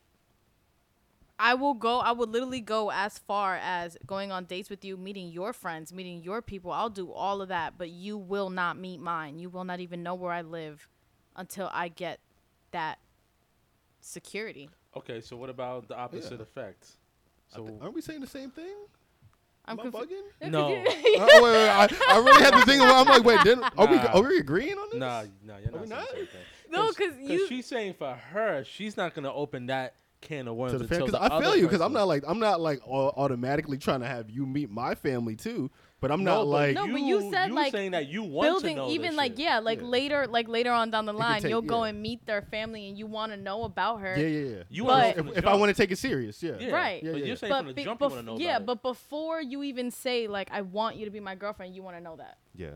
I 1.39 1.55
will 1.55 1.73
go. 1.73 1.99
I 1.99 2.11
would 2.11 2.29
literally 2.29 2.61
go 2.61 2.91
as 2.91 3.17
far 3.17 3.55
as 3.61 3.97
going 4.05 4.31
on 4.31 4.45
dates 4.45 4.69
with 4.69 4.85
you, 4.85 4.95
meeting 4.97 5.29
your 5.29 5.51
friends, 5.51 5.91
meeting 5.91 6.21
your 6.21 6.41
people. 6.41 6.71
I'll 6.71 6.89
do 6.89 7.11
all 7.11 7.41
of 7.41 7.49
that, 7.49 7.73
but 7.77 7.89
you 7.89 8.17
will 8.17 8.49
not 8.49 8.77
meet 8.77 8.99
mine. 9.01 9.39
You 9.39 9.49
will 9.49 9.63
not 9.63 9.79
even 9.79 10.03
know 10.03 10.15
where 10.15 10.31
I 10.31 10.41
live 10.41 10.87
until 11.35 11.69
I 11.73 11.87
get 11.89 12.19
that 12.71 12.99
security. 14.01 14.69
Okay, 14.95 15.21
so 15.21 15.35
what 15.35 15.49
about 15.49 15.87
the 15.87 15.97
opposite 15.97 16.33
Yeah. 16.37 16.43
effect? 16.43 16.87
So 17.47 17.65
thi- 17.65 17.73
aren't 17.81 17.95
we 17.95 18.01
saying 18.01 18.21
the 18.21 18.27
same 18.27 18.51
thing? 18.51 18.75
I'm 19.65 19.79
Am 19.79 19.87
I 19.87 19.91
confu- 19.91 20.15
bugging? 20.15 20.21
no, 20.51 20.65
oh, 20.67 20.69
wait, 20.69 21.41
wait, 21.43 21.69
I, 21.69 21.87
I 22.09 22.17
really 22.17 22.43
had 22.43 22.51
to 22.51 22.65
think 22.65 22.81
about. 22.83 23.07
I'm 23.07 23.13
like, 23.13 23.23
wait, 23.23 23.41
didn't, 23.43 23.63
are 23.77 23.87
we 23.87 23.95
Nah. 23.95 24.11
are 24.13 24.21
we 24.21 24.37
agreeing 24.37 24.77
on 24.77 24.89
this? 24.91 24.99
nah, 24.99 25.23
nah, 25.45 25.57
you're 25.57 25.69
Are 25.69 25.71
not 25.71 25.81
we 25.81 25.87
saying 25.87 25.89
not? 25.89 26.09
the 26.09 26.15
same 26.17 26.27
thing. 26.27 26.41
No, 26.69 26.91
'cause 26.91 27.17
you- 27.19 27.47
she's 27.47 27.65
saying 27.65 27.93
for 27.95 28.13
her, 28.13 28.63
she's 28.65 28.97
not 28.97 29.13
gonna 29.13 29.33
open 29.33 29.67
that 29.67 29.95
can 30.23 30.47
of 30.47 30.55
worms 30.55 30.71
to 30.73 30.77
the 30.79 30.83
until 30.85 30.97
family 31.07 31.11
the 31.11 31.17
because 31.19 31.31
I 31.31 31.39
feel 31.39 31.47
other 31.49 31.57
you 31.57 31.63
because 31.67 31.81
I'm 31.81 31.93
not 31.93 32.07
like 32.07 32.23
I'm 32.27 32.39
not 32.39 32.61
like 32.61 32.81
au- 32.87 33.13
automatically 33.15 33.77
trying 33.77 33.99
to 33.99 34.07
have 34.07 34.29
you 34.29 34.45
meet 34.45 34.69
my 34.71 34.95
family 34.95 35.35
too, 35.35 35.69
but 35.99 36.11
I'm 36.11 36.23
No, 36.23 36.31
not 36.35 36.39
but 36.41 36.45
like 36.47 36.75
No, 36.75 36.87
but 36.87 37.01
you 37.01 37.29
said, 37.31 37.47
you 37.49 37.55
like, 37.55 37.71
saying 37.71 37.91
that 37.91 38.07
you 38.07 38.23
want 38.23 38.47
building 38.47 38.75
to 38.77 38.81
know 38.83 38.89
even 38.89 39.11
this 39.11 39.17
like 39.17 39.31
shit. 39.33 39.39
yeah 39.39 39.59
like 39.59 39.79
Yeah. 39.81 39.87
later 39.87 40.27
like 40.27 40.47
later 40.47 40.71
on 40.71 40.89
down 40.91 41.05
the 41.05 41.13
line 41.13 41.41
take- 41.41 41.49
you'll 41.49 41.61
go 41.61 41.83
and 41.83 42.01
meet 42.01 42.25
their 42.25 42.41
family 42.41 42.87
and 42.87 42.97
you 42.97 43.05
want 43.07 43.31
to 43.31 43.37
know 43.37 43.63
about 43.63 43.97
her 44.01 44.15
yeah 44.17 44.27
yeah 44.27 44.49
yeah. 44.57 44.63
You 44.69 44.85
But- 44.85 45.17
if, 45.17 45.37
if 45.39 45.45
I 45.47 45.55
want 45.55 45.69
to 45.69 45.73
take 45.81 45.91
it 45.91 45.97
serious, 45.97 46.41
yeah. 46.41 46.53
Yeah, 46.59 46.69
Right. 46.71 47.03
Yeah, 47.03 47.11
but 47.11 47.19
yeah. 47.21 47.25
you're 47.27 47.35
saying 47.35 47.51
but 47.51 47.57
from 47.59 47.67
the 47.67 47.73
be- 47.73 47.83
jump 47.83 48.01
you 48.01 48.07
want 48.07 48.19
to 48.19 48.25
know 48.25 48.37
yeah 48.39 48.59
but 48.59 48.81
before 48.81 49.41
you 49.41 49.63
even 49.63 49.91
say 49.91 50.27
like 50.27 50.49
i 50.51 50.61
want 50.61 50.95
you 50.95 51.05
to 51.05 51.11
be 51.11 51.19
my 51.19 51.35
girlfriend 51.35 51.75
you 51.75 51.83
want 51.83 51.97
to 51.97 52.01
know 52.01 52.15
that 52.15 52.37
yeah. 52.55 52.69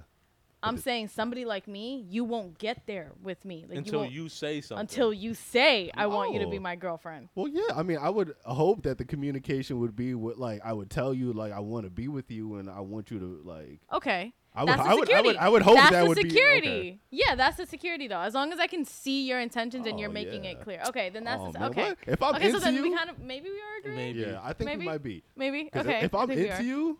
I'm 0.63 0.75
the- 0.75 0.81
saying 0.81 1.07
somebody 1.07 1.45
like 1.45 1.67
me 1.67 2.05
you 2.09 2.23
won't 2.23 2.57
get 2.57 2.81
there 2.87 3.11
with 3.21 3.43
me 3.45 3.65
like 3.69 3.77
until 3.77 3.99
won't- 4.01 4.11
you 4.11 4.27
say 4.29 4.59
something. 4.61 4.81
until 4.81 5.13
you 5.13 5.33
say 5.33 5.91
i 5.95 6.05
want 6.07 6.33
you 6.33 6.39
to 6.39 6.47
be 6.47 6.57
Oh. 6.57 6.61
my 6.61 6.75
girlfriend 6.75 7.29
Well, 7.35 7.47
yeah. 7.47 7.61
I 7.75 7.83
mean, 7.83 7.97
I 7.99 8.09
would 8.09 8.33
hope 8.45 8.83
that 8.83 8.97
the 8.97 9.05
communication 9.05 9.79
would 9.79 9.95
be 9.95 10.13
what 10.15 10.37
like 10.39 10.61
I 10.63 10.73
would 10.73 10.89
tell 10.89 11.13
you 11.13 11.33
like 11.33 11.51
I 11.53 11.59
want 11.59 11.85
to 11.85 11.89
be 11.91 12.07
with 12.07 12.31
you 12.31 12.55
and 12.55 12.69
I 12.69 12.79
want 12.81 13.11
you 13.11 13.19
to 13.19 13.41
like 13.43 13.79
okay 13.93 14.33
I 14.55 14.61
would 14.63 14.69
that's 14.69 14.81
the 14.83 14.89
I 14.89 14.93
would, 14.95 14.97
I 14.97 15.05
security. 15.05 15.27
would 15.27 15.37
I 15.37 15.49
would 15.49 15.61
hope 15.61 15.75
that's 15.75 15.91
that 15.91 16.01
the 16.03 16.07
would 16.09 16.17
security. 16.17 16.67
be 16.67 16.77
okay. 16.89 16.99
Yeah, 17.11 17.35
that's 17.35 17.57
the 17.57 17.67
security 17.67 18.07
though. 18.07 18.21
As 18.21 18.33
long 18.33 18.51
as 18.51 18.57
I 18.59 18.65
can 18.65 18.85
see 18.85 19.27
your 19.27 19.39
intentions 19.39 19.85
and 19.85 19.99
you're 19.99 20.09
Oh, 20.09 20.13
making 20.13 20.45
yeah. 20.45 20.51
it 20.51 20.61
clear. 20.61 20.81
Okay, 20.87 21.11
then 21.11 21.23
that's 21.25 21.43
Oh, 21.43 21.51
the, 21.51 21.59
man, 21.59 21.69
okay. 21.69 21.83
what? 21.89 21.97
If 22.07 22.23
I'm 22.23 22.35
okay, 22.35 22.51
so 22.51 22.57
then 22.57 22.73
you, 22.73 22.81
we 22.81 22.95
kind 22.95 23.11
of 23.11 23.19
maybe 23.19 23.49
we 23.51 23.57
are 23.59 23.77
agreeing. 23.81 23.97
Maybe. 23.97 24.19
yeah, 24.21 24.39
I 24.43 24.53
think 24.53 24.65
Maybe? 24.69 24.79
we 24.79 24.85
might 24.85 25.03
be. 25.03 25.23
Maybe. 25.35 25.69
Okay. 25.75 25.99
if 26.05 26.15
I 26.15 26.21
I'm 26.21 26.27
think 26.27 26.39
we 26.39 26.45
into 26.49 26.57
are. 26.57 26.63
you, 26.63 26.97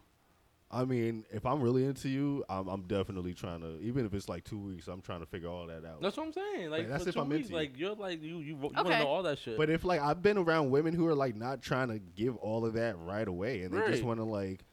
I 0.70 0.84
mean, 0.84 1.24
if 1.32 1.46
I'm 1.46 1.62
really 1.62 1.86
into 1.86 2.10
you, 2.10 2.44
I'm, 2.50 2.68
I'm 2.68 2.82
definitely 2.84 3.34
trying 3.34 3.62
to. 3.62 3.80
Even 3.80 4.06
if 4.06 4.14
it's 4.14 4.28
like 4.28 4.44
two 4.44 4.60
weeks, 4.60 4.88
I'm 4.90 5.02
trying 5.02 5.22
to 5.22 5.26
figure 5.26 5.48
all 5.48 5.66
that 5.68 5.86
out. 5.86 6.02
That's 6.02 6.18
what 6.18 6.26
I'm 6.28 6.34
saying. 6.34 6.72
Like, 6.72 6.90
that's 6.90 7.04
for 7.04 7.10
if 7.10 7.16
two 7.16 7.22
I'm 7.22 7.30
weeks, 7.30 7.48
into 7.48 7.52
you. 7.54 7.56
like 7.56 7.78
you're 7.80 7.96
like 7.96 8.22
you 8.22 8.40
you, 8.40 8.42
you 8.42 8.56
want 8.58 8.88
to 8.88 8.98
know 9.00 9.08
all 9.08 9.24
that 9.24 9.40
shit. 9.40 9.56
But 9.58 9.70
if 9.70 9.86
like 9.86 10.02
I've 10.02 10.22
been 10.22 10.38
around 10.38 10.70
women 10.72 10.94
who 10.94 11.08
are 11.08 11.16
like 11.16 11.36
not 11.38 11.62
trying 11.62 11.88
to 11.88 12.00
give 12.00 12.36
all 12.38 12.66
of 12.66 12.74
that 12.74 12.98
right 13.00 13.28
away, 13.28 13.62
and 13.62 13.74
they 13.74 13.78
just 13.78 13.92
Right. 14.02 14.04
want 14.04 14.20
to 14.20 14.26
like 14.26 14.66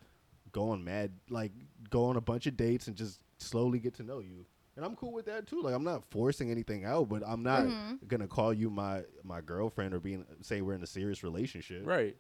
go 0.51 0.71
on 0.71 0.83
mad, 0.83 1.13
like 1.31 1.53
go 1.91 2.07
on 2.07 2.17
a 2.17 2.21
bunch 2.21 2.47
of 2.49 2.57
dates 2.57 2.89
and 2.89 2.97
just 2.97 3.21
slowly 3.39 3.79
get 3.79 3.95
to 3.95 4.03
know 4.03 4.19
you. 4.19 4.47
And 4.77 4.85
I'm 4.85 4.97
cool 4.97 5.13
with 5.13 5.27
that 5.27 5.47
too. 5.47 5.63
Like 5.63 5.75
I'm 5.75 5.85
not 5.85 6.05
forcing 6.11 6.51
anything 6.51 6.85
out, 6.85 7.09
but 7.09 7.23
I'm 7.25 7.45
not 7.45 7.67
Mm-hmm. 7.67 8.07
gonna 8.09 8.27
call 8.27 8.53
you 8.53 8.69
my 8.69 9.03
my 9.23 9.41
girlfriend 9.41 9.95
or 9.95 10.01
being 10.01 10.25
say 10.43 10.61
we're 10.61 10.75
in 10.75 10.83
a 10.83 10.87
serious 10.89 11.23
relationship. 11.23 11.87
right. 11.87 12.17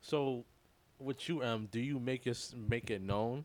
So, 0.00 0.44
with 0.98 1.28
you, 1.28 1.42
um, 1.42 1.68
do 1.70 1.80
you 1.80 1.98
make 2.00 2.26
it 2.26 2.38
make 2.68 2.90
it 2.90 3.00
known 3.02 3.44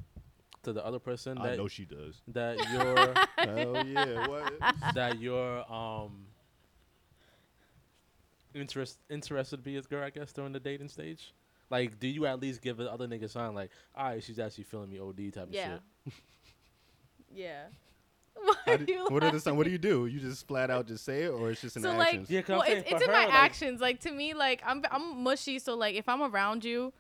to 0.63 0.71
the 0.73 0.85
other 0.85 0.99
person 0.99 1.37
I 1.37 1.49
that 1.49 1.57
know 1.57 1.67
she 1.67 1.85
does. 1.85 2.21
that 2.29 2.57
you're 2.71 3.47
Hell 3.47 3.85
yeah! 3.85 4.27
What? 4.27 4.53
that 4.95 5.19
you're 5.19 5.71
um 5.71 6.25
interest 8.53 8.97
interested 9.09 9.57
to 9.57 9.63
be 9.63 9.75
his 9.75 9.85
girl? 9.87 10.03
I 10.03 10.09
guess 10.09 10.31
during 10.31 10.53
the 10.53 10.59
dating 10.59 10.89
stage. 10.89 11.33
Like, 11.69 11.99
do 11.99 12.07
you 12.07 12.25
at 12.25 12.41
least 12.41 12.61
give 12.61 12.75
the 12.77 12.91
other 12.91 13.07
nigga 13.07 13.29
sign 13.29 13.55
like, 13.55 13.71
all 13.95 14.03
right, 14.09 14.21
she's 14.21 14.39
actually 14.39 14.65
feeling 14.65 14.89
me 14.89 14.99
OD 14.99 15.31
type 15.33 15.47
Yeah. 15.51 15.75
of 15.75 15.81
shit? 16.05 16.13
Yeah. 17.33 17.63
Why 18.33 18.53
are 18.73 18.77
do- 18.77 18.91
you 18.91 19.03
what, 19.05 19.23
are 19.23 19.27
the, 19.31 19.37
laughing? 19.37 19.55
what 19.55 19.63
do 19.63 19.71
you 19.71 19.77
do? 19.77 20.05
You 20.05 20.19
just 20.19 20.45
flat 20.47 20.69
out 20.69 20.85
just 20.85 21.05
say 21.05 21.23
it, 21.23 21.29
or 21.29 21.49
it's 21.49 21.61
just 21.61 21.77
in 21.77 21.81
so 21.81 21.91
actions? 21.91 22.29
like 22.29 22.29
Yeah, 22.29 22.41
'cause 22.41 22.49
I'm 22.49 22.57
well, 22.57 22.67
it's, 22.77 22.91
it's 22.91 23.01
in 23.03 23.07
her, 23.07 23.13
my 23.13 23.25
like- 23.25 23.33
actions 23.33 23.79
like 23.79 23.99
to 24.01 24.11
me 24.11 24.33
like 24.33 24.61
i'm 24.65 24.83
i'm 24.91 25.23
mushy 25.23 25.59
so 25.59 25.75
like 25.75 25.95
if 25.95 26.09
i'm 26.09 26.21
around 26.21 26.65
you 26.65 26.91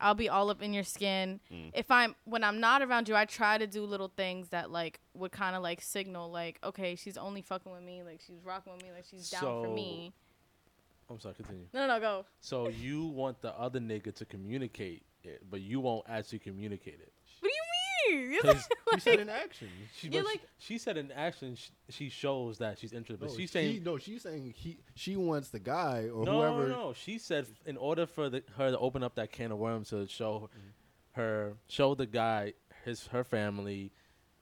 i'll 0.00 0.14
be 0.14 0.28
all 0.28 0.50
up 0.50 0.62
in 0.62 0.72
your 0.72 0.84
skin 0.84 1.40
Mm. 1.52 1.70
if 1.74 1.90
i'm 1.90 2.14
when 2.24 2.44
i'm 2.44 2.60
not 2.60 2.82
around 2.82 3.08
you 3.08 3.16
i 3.16 3.24
try 3.24 3.58
to 3.58 3.66
do 3.66 3.84
little 3.84 4.12
things 4.16 4.48
that 4.50 4.70
like 4.70 5.00
would 5.14 5.32
kind 5.32 5.56
of 5.56 5.62
like 5.62 5.80
signal 5.80 6.30
like 6.30 6.58
okay 6.62 6.94
she's 6.96 7.16
only 7.16 7.42
fucking 7.42 7.72
with 7.72 7.82
me 7.82 8.02
like 8.02 8.20
she's 8.26 8.38
rocking 8.44 8.72
with 8.74 8.82
me 8.82 8.90
like 8.92 9.04
she's 9.10 9.28
down 9.30 9.42
for 9.64 9.68
me 9.74 10.12
I'm 11.10 11.18
sorry, 11.20 11.34
continue. 11.36 11.64
no 11.72 11.86
no 11.86 11.94
no 11.94 12.00
go 12.00 12.24
So 12.40 12.68
you 12.68 13.06
want 13.06 13.40
the 13.40 13.52
other 13.58 13.80
nigga 13.80 14.14
to 14.16 14.26
communicate 14.26 15.04
it, 15.24 15.42
but 15.50 15.62
you 15.62 15.80
won't 15.80 16.04
actually 16.06 16.38
communicate 16.40 17.00
it. 17.00 17.12
What 18.08 18.12
do 18.12 18.16
you 18.16 18.28
mean 18.30 18.40
It's 18.44 18.68
'Cause 18.68 18.68
she 18.94 19.00
said 19.00 19.20
in 19.20 19.28
action. 19.28 19.68
She, 19.96 20.08
Yeah, 20.08 20.20
but 20.20 20.26
like- 20.26 20.40
she, 20.58 20.74
she 20.74 20.78
said 20.78 20.96
in 20.96 21.12
action 21.12 21.56
she, 21.56 21.70
she 21.90 22.08
shows 22.08 22.58
that 22.58 22.78
she's 22.78 22.92
interested, 22.92 23.20
but 23.20 23.30
No, 23.30 23.36
she's 23.36 23.42
she- 23.42 23.46
saying 23.52 23.82
no. 23.84 23.98
She's 23.98 24.22
saying 24.22 24.54
he 24.56 24.78
she 24.94 25.16
wants 25.16 25.48
the 25.50 25.58
guy 25.58 26.08
or 26.08 26.24
no, 26.24 26.38
whoever. 26.40 26.68
no, 26.68 26.76
no. 26.88 26.92
She 26.92 27.18
said 27.18 27.46
in 27.66 27.76
order 27.76 28.06
for 28.06 28.28
the, 28.30 28.42
her 28.56 28.70
to 28.70 28.78
open 28.78 29.02
up 29.02 29.14
that 29.16 29.32
can 29.32 29.52
of 29.52 29.58
worms 29.58 29.90
to 29.90 30.06
show 30.08 30.48
her, 31.12 31.54
show 31.68 31.94
the 31.94 32.06
guy 32.06 32.54
his 32.84 33.06
her 33.08 33.24
family, 33.24 33.92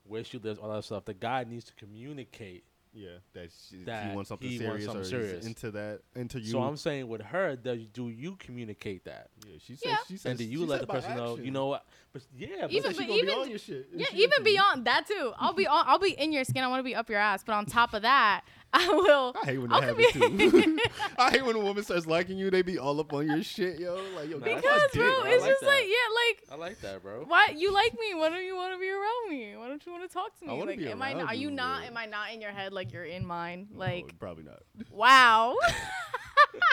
where 0.04 0.22
she 0.24 0.38
lives, 0.38 0.58
all 0.58 0.70
that 0.72 0.84
stuff. 0.84 1.04
The 1.04 1.14
guy 1.14 1.44
needs 1.44 1.64
to 1.64 1.74
communicate 1.74 2.64
Yeah, 2.98 3.08
that, 3.34 3.50
she, 3.68 3.82
That 3.84 4.08
he 4.08 4.14
wants 4.16 4.30
something 4.30 4.48
he 4.48 4.58
wants 4.58 4.84
serious 4.84 4.84
something 4.86 5.02
or 5.02 5.04
serious. 5.04 5.46
into 5.46 5.70
that 5.72 6.00
into 6.14 6.40
you. 6.40 6.52
So 6.52 6.62
I'm 6.62 6.78
saying 6.78 7.06
with 7.08 7.20
her, 7.20 7.54
do, 7.54 7.76
do 7.76 8.08
you 8.08 8.36
communicate 8.36 9.04
that? 9.04 9.28
yeah, 9.46 9.56
she 9.64 9.76
said. 9.76 9.88
Yeah. 9.90 9.96
She 10.08 10.16
said 10.16 10.30
And 10.30 10.38
do 10.38 10.44
you 10.46 10.64
let 10.64 10.80
the 10.80 10.86
by 10.86 10.94
person 10.94 11.14
know? 11.16 11.36
You 11.36 11.50
know 11.50 11.66
what? 11.66 11.84
But 12.14 12.22
yeah, 12.34 12.48
but 12.62 12.72
Even- 12.72 12.82
Said 12.94 12.96
she 12.96 12.98
but 13.02 13.08
gonna 13.08 13.20
be 13.22 13.26
even- 13.28 13.38
on 13.38 13.50
your 13.50 13.58
shit. 13.58 13.88
Yeah, 13.94 14.06
she 14.10 14.16
even 14.22 14.42
beyond 14.42 14.86
that 14.86 15.06
too. 15.06 15.32
I'll 15.38 15.52
be 15.52 15.66
on, 15.66 15.84
I'll 15.86 15.98
be 15.98 16.12
in 16.12 16.32
your 16.32 16.44
skin. 16.44 16.64
I 16.64 16.68
want 16.68 16.80
to 16.80 16.84
be 16.84 16.94
up 16.94 17.10
your 17.10 17.18
ass. 17.18 17.44
But 17.44 17.52
on 17.54 17.66
top 17.66 17.92
of 17.92 18.00
that, 18.02 18.40
I 18.72 18.88
will. 18.88 19.34
I 19.42 19.46
hate 19.46 19.58
when 19.58 19.72
I'll 19.72 19.80
that 19.80 19.96
happens 19.96 20.12
too. 20.12 20.78
I 21.18 21.30
hate 21.30 21.44
when 21.44 21.56
a 21.56 21.60
woman 21.60 21.84
starts 21.84 22.06
liking 22.06 22.36
you. 22.38 22.50
They 22.50 22.62
be 22.62 22.78
all 22.78 22.98
up 23.00 23.12
on 23.12 23.26
your 23.26 23.42
shit, 23.42 23.78
yo. 23.78 23.94
Like 24.16 24.28
yo, 24.30 24.38
Nah, 24.38 24.44
get 24.46 24.54
that's 24.62 24.62
because 24.62 24.82
dick, 24.92 25.00
bro, 25.02 25.22
I 25.24 25.28
it's 25.34 25.42
like 25.42 25.50
just 25.50 25.60
that. 25.60 25.66
like 25.66 25.84
yeah, 25.84 26.14
like 26.14 26.42
I 26.50 26.54
like 26.68 26.80
that, 26.80 27.02
bro. 27.02 27.24
why 27.26 27.48
you 27.56 27.72
like 27.72 27.92
me? 27.94 28.14
Why 28.14 28.28
don't 28.30 28.44
you 28.44 28.56
want 28.56 28.74
to 28.74 28.80
be 28.80 28.88
around 28.88 29.30
me? 29.30 29.56
Why 29.56 29.68
don't 29.68 29.84
you 29.86 29.92
want 29.92 30.08
to 30.08 30.12
talk 30.12 30.38
to 30.40 30.46
I 30.46 30.52
me? 30.52 30.58
wanna 30.58 30.70
Like, 30.72 30.78
be 30.80 30.88
am 30.88 31.02
I? 31.02 31.14
Are 31.14 31.34
you 31.34 31.48
you, 31.50 31.54
not? 31.54 31.84
Am 31.84 31.96
I 31.96 32.06
not 32.06 32.32
in 32.32 32.40
your 32.40 32.50
head 32.50 32.72
like 32.72 32.85
you're 32.92 33.04
in 33.04 33.24
mine? 33.26 33.68
No, 33.72 33.78
Like 33.78 34.18
probably 34.18 34.44
not. 34.44 34.62
wow. 34.90 35.54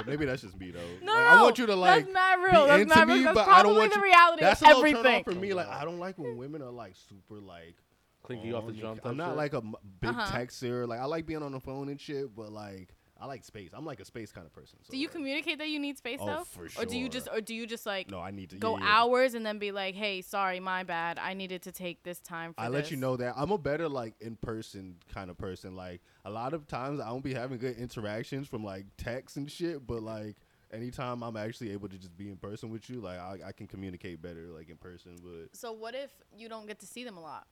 Maybe 0.05 0.25
that's 0.25 0.41
just 0.41 0.57
me 0.59 0.71
though. 0.71 0.79
no, 1.01 1.13
Like, 1.13 1.23
I 1.27 1.41
want 1.41 1.57
you 1.57 1.65
to 1.67 1.75
like 1.75 2.05
that's 2.05 2.13
not 2.13 2.37
be 2.37 2.43
real. 2.51 2.67
That's 2.67 2.81
into 2.83 2.95
not 2.95 3.07
me, 3.07 3.13
real. 3.15 3.23
That's 3.23 3.35
but 3.35 3.43
probably 3.45 3.59
I 3.59 3.63
don't 3.63 3.77
want 3.77 3.93
the 3.93 3.99
you. 3.99 4.03
reality 4.05 4.41
That's 4.41 4.61
of 4.61 4.67
a 4.67 4.71
little 4.71 4.83
turn 4.83 4.95
off 4.95 5.05
everything. 5.05 5.23
for 5.23 5.39
me. 5.39 5.53
Like 5.53 5.67
I 5.67 5.83
don't 5.85 5.99
like 5.99 6.17
when 6.17 6.37
women 6.37 6.61
are 6.61 6.71
like 6.71 6.93
super 6.95 7.39
like 7.39 7.75
Clinky 8.23 8.53
off 8.53 8.65
the 8.67 8.73
jump. 8.73 9.01
I'm 9.03 9.17
not 9.17 9.29
shit. 9.29 9.37
like 9.37 9.53
a 9.53 9.61
big 9.61 10.09
Uh-huh. 10.11 10.37
texter. 10.37 10.87
Like 10.87 10.99
I 10.99 11.05
like 11.05 11.25
being 11.25 11.43
on 11.43 11.51
the 11.51 11.59
phone 11.59 11.89
and 11.89 11.99
shit, 11.99 12.33
but 12.35 12.51
like 12.51 12.95
I 13.23 13.25
like 13.25 13.45
space. 13.45 13.69
I'm 13.73 13.85
like 13.85 14.01
a 14.01 14.05
space 14.05 14.33
kind 14.33 14.45
of 14.45 14.51
person. 14.51 14.79
So 14.83 14.91
Do 14.91 14.97
you 14.97 15.07
like, 15.07 15.13
communicate 15.13 15.57
that 15.59 15.69
you 15.69 15.79
need 15.79 15.97
space 15.97 16.19
Oh, 16.21 16.25
though, 16.25 16.43
for 16.43 16.67
or 16.77 16.83
do 16.83 16.97
you 16.97 17.07
just, 17.07 17.29
or 17.31 17.39
do 17.39 17.55
you 17.55 17.65
just 17.65 17.85
like 17.85 18.11
No, 18.11 18.19
I 18.19 18.31
need 18.31 18.49
to 18.49 18.57
go 18.57 18.77
yeah, 18.77 18.83
yeah. 18.83 18.95
hours 18.97 19.33
and 19.33 19.45
then 19.45 19.59
be 19.59 19.71
like, 19.71 19.95
hey, 19.95 20.21
sorry, 20.21 20.59
my 20.59 20.83
bad. 20.83 21.17
I 21.17 21.33
needed 21.33 21.61
to 21.61 21.71
take 21.71 22.03
this 22.03 22.19
time. 22.19 22.53
For 22.53 22.59
I 22.59 22.67
let 22.67 22.91
you 22.91 22.97
know 22.97 23.15
that 23.15 23.35
I'm 23.37 23.51
a 23.51 23.57
better 23.57 23.87
like 23.87 24.15
in 24.19 24.35
person 24.35 24.97
kind 25.13 25.29
of 25.29 25.37
person. 25.37 25.73
Like 25.73 26.01
a 26.25 26.29
lot 26.29 26.53
of 26.53 26.67
times 26.67 26.99
I 26.99 27.07
don't 27.07 27.23
be 27.23 27.33
having 27.33 27.59
good 27.59 27.77
interactions 27.77 28.49
from 28.49 28.61
like 28.61 28.87
text 28.97 29.37
and 29.37 29.49
shit, 29.49 29.87
but 29.87 30.03
like 30.03 30.35
anytime 30.73 31.23
I'm 31.23 31.37
actually 31.37 31.71
able 31.71 31.87
to 31.87 31.97
just 31.97 32.17
be 32.17 32.27
in 32.27 32.35
person 32.35 32.71
with 32.71 32.89
you, 32.89 32.99
like 32.99 33.19
I, 33.19 33.37
I 33.47 33.51
can 33.53 33.67
communicate 33.67 34.21
better 34.21 34.47
like 34.53 34.69
in 34.69 34.75
person. 34.75 35.15
But 35.23 35.57
So 35.57 35.71
what 35.71 35.95
if 35.95 36.11
you 36.37 36.49
don't 36.49 36.67
get 36.67 36.79
to 36.79 36.85
see 36.85 37.05
them 37.05 37.15
a 37.15 37.21
lot? 37.21 37.47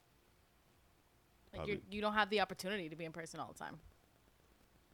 Like 1.58 1.82
you 1.90 2.02
don't 2.02 2.14
have 2.14 2.30
the 2.30 2.42
opportunity 2.42 2.90
to 2.90 2.96
be 2.98 3.06
in 3.06 3.14
person 3.14 3.40
all 3.40 3.54
the 3.54 3.58
time. 3.58 3.78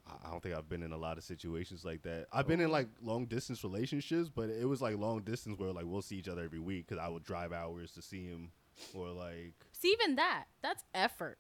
I- 0.07 0.27
I 0.27 0.31
don't 0.31 0.41
think 0.41 0.55
I've 0.55 0.69
been 0.69 0.83
in 0.83 0.91
a 0.91 0.97
lot 0.97 1.17
of 1.17 1.23
situations 1.23 1.83
like 1.85 2.01
that. 2.03 2.27
I've 2.31 2.47
been 2.47 2.59
in 2.61 2.69
like 2.71 2.87
long 3.01 3.25
distance 3.25 3.63
relationships, 3.63 4.29
but 4.33 4.49
it 4.49 4.65
was 4.65 4.81
like 4.81 4.97
long 4.97 5.21
distance 5.21 5.59
where 5.59 5.71
like 5.71 5.85
we'll 5.85 6.01
see 6.01 6.15
each 6.17 6.27
other 6.29 6.43
every 6.43 6.59
week 6.59 6.87
because 6.87 7.01
I 7.03 7.07
would 7.09 7.23
drive 7.23 7.51
hours 7.53 7.91
to 7.93 8.01
see 8.01 8.25
him, 8.25 8.51
or 8.93 9.09
like 9.09 9.53
See, 9.73 9.89
even 9.91 10.15
that, 10.15 10.45
that's 10.61 10.83
effort. 10.93 11.37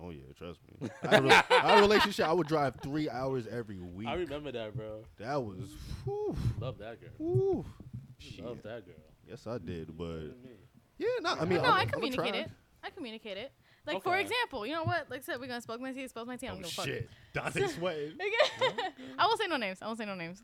oh 0.00 0.10
yeah, 0.10 0.22
trust 0.36 0.60
me. 0.80 0.88
I 1.02 1.08
had 1.08 1.24
re- 1.24 1.30
I 1.30 1.42
had 1.70 1.78
a 1.78 1.80
relationship. 1.82 2.26
I 2.26 2.32
would 2.32 2.46
drive 2.46 2.76
three 2.82 3.08
hours 3.10 3.46
every 3.46 3.78
week. 3.80 4.08
I 4.08 4.14
remember 4.14 4.52
that, 4.52 4.74
bro. 4.76 5.04
that 5.18 5.42
was, 5.42 5.70
whew, 6.04 6.36
Love 6.60 6.78
that 6.78 7.00
girl. 7.00 7.10
whew. 7.18 7.54
Love 8.42 8.56
Shit. 8.56 8.62
that 8.64 8.86
girl. 8.86 8.94
Yes, 9.28 9.46
I 9.46 9.58
did, 9.58 9.96
but 9.96 10.04
Better 10.06 10.28
than 10.28 10.38
yeah, 10.98 11.08
no, 11.20 11.30
I 11.30 11.44
mean, 11.44 11.58
no, 11.62 11.64
I'm- 11.64 11.72
I 11.74 11.80
I'm 11.82 11.88
gonna 11.88 11.90
communicate 11.92 12.34
it. 12.34 12.50
I 12.84 12.90
communicate 12.90 13.36
it. 13.36 13.52
Like 13.86 14.02
for 14.02 14.16
example, 14.16 14.66
you 14.66 14.72
know 14.74 14.84
what? 14.84 15.10
Like 15.10 15.20
I 15.20 15.22
said, 15.22 15.40
we're 15.40 15.46
gonna 15.48 15.60
spoke 15.60 15.80
my 15.80 15.92
tea, 15.92 16.06
spoke 16.08 16.26
my 16.28 16.36
tea. 16.36 16.46
I'm 16.46 16.54
Oh 16.54 16.56
gonna 16.56 16.68
fuck. 16.68 16.84
shit, 16.86 17.10
Dante 17.32 17.66
sweating. 17.68 18.16
I 19.18 19.26
won't 19.26 19.40
say 19.40 19.46
no 19.48 19.56
names. 19.56 19.78
I 19.82 19.86
won't 19.86 19.98
say 19.98 20.04
no 20.04 20.14
names. 20.14 20.42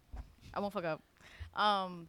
I 0.53 0.61
won't 0.61 0.73
fuck 0.73 0.85
up. 0.85 1.03
Um, 1.55 2.09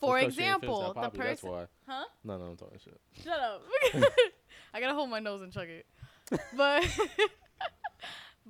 for 0.00 0.16
That's 0.16 0.26
'cause 0.26 0.34
she 0.34 0.42
ain't 0.42 0.60
finished 0.60 0.72
example, 0.72 0.80
that 0.80 0.88
the 0.88 0.94
poppy, 0.94 1.18
That's 1.18 1.40
person. 1.40 1.50
why. 1.50 1.66
Huh? 1.86 2.04
No, 2.24 2.38
no, 2.38 2.44
I'm 2.46 2.56
talking 2.56 2.78
shit. 2.82 3.00
Shut 3.22 3.38
up. 3.38 3.62
I 4.74 4.80
gotta 4.80 4.94
hold 4.94 5.10
my 5.10 5.20
nose 5.20 5.42
and 5.42 5.52
chug 5.52 5.68
it. 5.68 5.86
But 6.56 6.84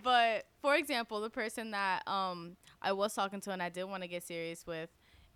but 0.02 0.46
for 0.60 0.74
example, 0.76 1.20
the 1.20 1.30
person 1.30 1.70
that 1.72 2.06
um 2.08 2.56
I 2.82 2.92
was 2.92 3.14
talking 3.14 3.40
to 3.42 3.50
and 3.50 3.62
I 3.62 3.68
did 3.68 3.84
want 3.84 4.02
to 4.02 4.08
get 4.08 4.22
serious 4.22 4.66
with, 4.66 4.90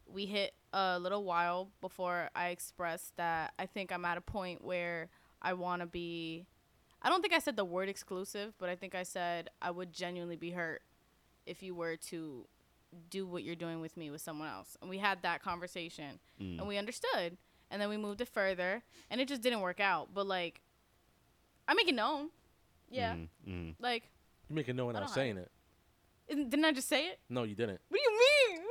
we 0.07 0.27
hit 0.27 0.53
a 0.73 0.99
little 0.99 1.25
while 1.25 1.71
before 1.81 2.31
I 2.35 2.49
expressed 2.49 3.17
that 3.17 3.53
I 3.59 3.67
think 3.67 3.93
I'm 3.93 4.05
at 4.05 4.17
a 4.19 4.21
point 4.21 4.63
where 4.65 5.09
I 5.43 5.53
want 5.55 5.81
to 5.83 5.87
be. 5.87 6.47
I 7.03 7.09
don't 7.09 7.23
think 7.23 7.33
I 7.33 7.39
said 7.39 7.57
the 7.57 7.65
word 7.65 7.89
exclusive, 7.89 8.53
but 8.59 8.69
I 8.69 8.77
think 8.77 8.95
I 8.95 9.03
said 9.05 9.49
I 9.63 9.71
would 9.71 9.93
genuinely 9.93 10.37
be 10.37 10.51
hurt 10.51 10.83
if 11.47 11.63
you 11.63 11.75
were 11.75 11.97
to 11.97 12.47
do 13.09 13.27
what 13.27 13.43
you're 13.45 13.55
doing 13.55 13.81
with 13.81 13.97
me 13.97 14.11
with 14.11 14.21
someone 14.21 14.49
else. 14.49 14.77
And 14.81 14.91
we 14.91 14.99
had 14.99 15.23
that 15.23 15.43
conversation 15.43 16.19
and 16.39 16.67
we 16.67 16.77
understood. 16.77 17.39
And 17.71 17.81
then 17.81 17.89
we 17.89 17.97
moved 17.97 18.21
it 18.21 18.29
further 18.29 18.83
and 19.11 19.21
it 19.21 19.29
just 19.29 19.41
didn't 19.43 19.61
work 19.61 19.81
out. 19.81 20.09
But 20.13 20.27
like 20.27 20.61
I 21.69 21.75
make 21.75 21.89
it 21.89 21.95
known. 21.95 22.31
Yeah. 22.91 23.15
Mm, 23.15 23.29
mm. 23.49 23.75
Like 23.81 24.11
You 24.49 24.57
make 24.57 24.69
it 24.69 24.75
known 24.75 24.97
I 24.97 25.01
without 25.01 25.15
saying 25.15 25.39
it. 25.39 25.51
isn't- 26.29 26.51
didn't 26.51 26.65
I 26.67 26.73
just 26.73 26.89
say 26.89 27.07
it? 27.07 27.19
No, 27.31 27.45
you 27.45 27.55
didn't. 27.55 27.81
What 27.89 27.99
do 27.99 28.11
you 28.11 28.19
mean? 28.19 28.67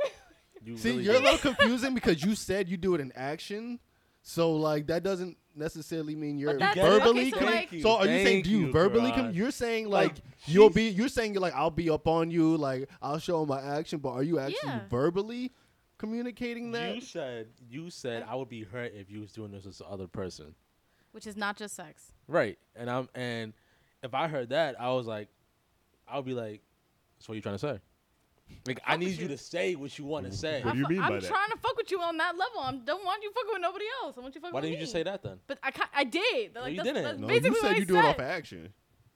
You 0.65 0.78
See, 0.78 0.89
really 0.91 1.03
you're 1.05 1.13
a 1.15 1.20
didn't. 1.20 1.32
little 1.34 1.53
confusing 1.55 1.93
because 1.93 2.22
you 2.24 2.36
said 2.36 2.67
you 2.67 2.76
do 2.78 2.93
it 2.93 3.01
in 3.01 3.11
action. 3.15 3.80
So 4.22 4.51
like 4.55 4.88
that 4.88 5.01
doesn't 5.03 5.38
necessarily 5.56 6.16
mean 6.16 6.38
you're 6.38 6.58
that's- 6.58 6.76
verbally. 6.76 7.20
okay, 7.22 7.30
so, 7.32 7.38
com- 7.39 7.45
like- 7.47 7.70
so 7.82 7.91
are 7.97 8.06
you 8.06 8.12
saying 8.12 8.26
Thank 8.26 8.43
do 8.45 8.50
you 8.52 8.60
you, 8.68 8.72
verbally? 8.72 9.12
Com- 9.12 9.26
Khuran. 9.32 9.36
you're 9.36 9.52
saying 9.52 9.89
like, 9.89 10.10
Like, 10.14 10.22
you'll 10.45 10.70
be. 10.70 10.89
You're 10.89 11.10
saying 11.10 11.34
you're 11.34 11.41
like 11.41 11.54
I'll 11.56 11.70
be 11.72 11.89
up 11.89 12.08
on 12.08 12.32
you. 12.32 12.56
Like 12.58 12.89
I'll 13.02 13.20
show 13.20 13.45
my 13.45 13.62
action. 13.62 14.00
But 14.00 14.12
are 14.12 14.24
you 14.24 14.39
actually 14.39 14.58
Yeah. 14.64 14.88
verbally 14.89 15.52
communicating 15.97 16.72
that? 16.72 16.95
You 16.95 17.02
said 17.02 17.47
you 17.70 17.89
said 17.89 18.24
I 18.28 18.36
would 18.36 18.50
be 18.50 18.64
hurt 18.64 18.93
if 18.93 19.10
you 19.12 19.20
was 19.20 19.32
doing 19.32 19.52
this 19.52 19.66
with 19.66 19.78
the 19.78 19.86
other 19.86 20.08
person. 20.08 20.56
Which 21.12 21.26
is 21.28 21.36
not 21.36 21.58
just 21.58 21.76
sex. 21.76 22.12
Right. 22.28 22.58
And 22.76 22.89
I'm 22.89 23.10
and 23.16 23.54
if 24.04 24.14
I 24.14 24.28
heard 24.28 24.50
that, 24.50 24.80
I 24.80 24.89
was 24.93 25.08
like, 25.08 25.28
I 26.08 26.16
would 26.18 26.26
be 26.26 26.34
like, 26.34 26.62
"So 27.20 27.32
what 27.32 27.36
you 27.36 27.41
trying 27.41 27.56
to 27.56 27.60
say?" 27.60 27.80
Like 28.68 28.82
I 28.86 28.97
need 28.97 29.12
you 29.18 29.24
you. 29.24 29.28
to 29.30 29.38
say 29.38 29.76
what 29.76 29.97
you 29.97 30.06
want 30.06 30.26
to 30.26 30.32
say. 30.32 30.62
What 30.64 30.74
do 30.74 30.80
you 30.80 30.86
I 30.86 30.88
fu- 30.88 30.93
mean 30.93 31.02
I'm 31.04 31.10
by 31.14 31.20
that? 31.20 31.28
trying 31.28 31.50
to 31.50 31.58
fuck 31.58 31.76
with 31.78 31.89
you 31.91 32.02
on 32.02 32.18
that 32.18 32.38
level. 32.38 32.60
I 32.60 32.72
don't 32.86 33.04
want 33.06 33.24
you 33.24 33.32
fucking 33.32 33.50
with 33.54 33.62
nobody 33.62 33.86
else. 34.04 34.16
I 34.18 34.22
want 34.22 34.36
you 34.36 34.41
fucking 34.41 34.41
with 34.41 34.43
me. 34.43 34.52
Why 34.54 34.60
with 34.60 34.64
didn't 34.64 34.72
you 34.74 34.78
me. 34.78 34.82
just 34.84 34.91
say 34.91 35.04
that 35.04 35.24
then? 35.24 35.39
But 35.47 35.60
I 35.64 35.72
ca- 35.72 35.89
I 35.93 36.04
did. 36.04 36.56
Like, 36.56 36.72
you 36.72 36.78
that's, 36.78 36.88
didn't. 36.88 37.04
That's 37.04 37.20
No, 37.20 37.28
basically 37.28 37.50
you 37.50 37.54
what 37.54 37.62
said 37.62 37.72
I 37.72 37.78
you 37.78 37.86
do 37.86 37.95
it 37.97 38.06
off 38.06 38.16
of 38.16 38.22
action. 38.22 38.74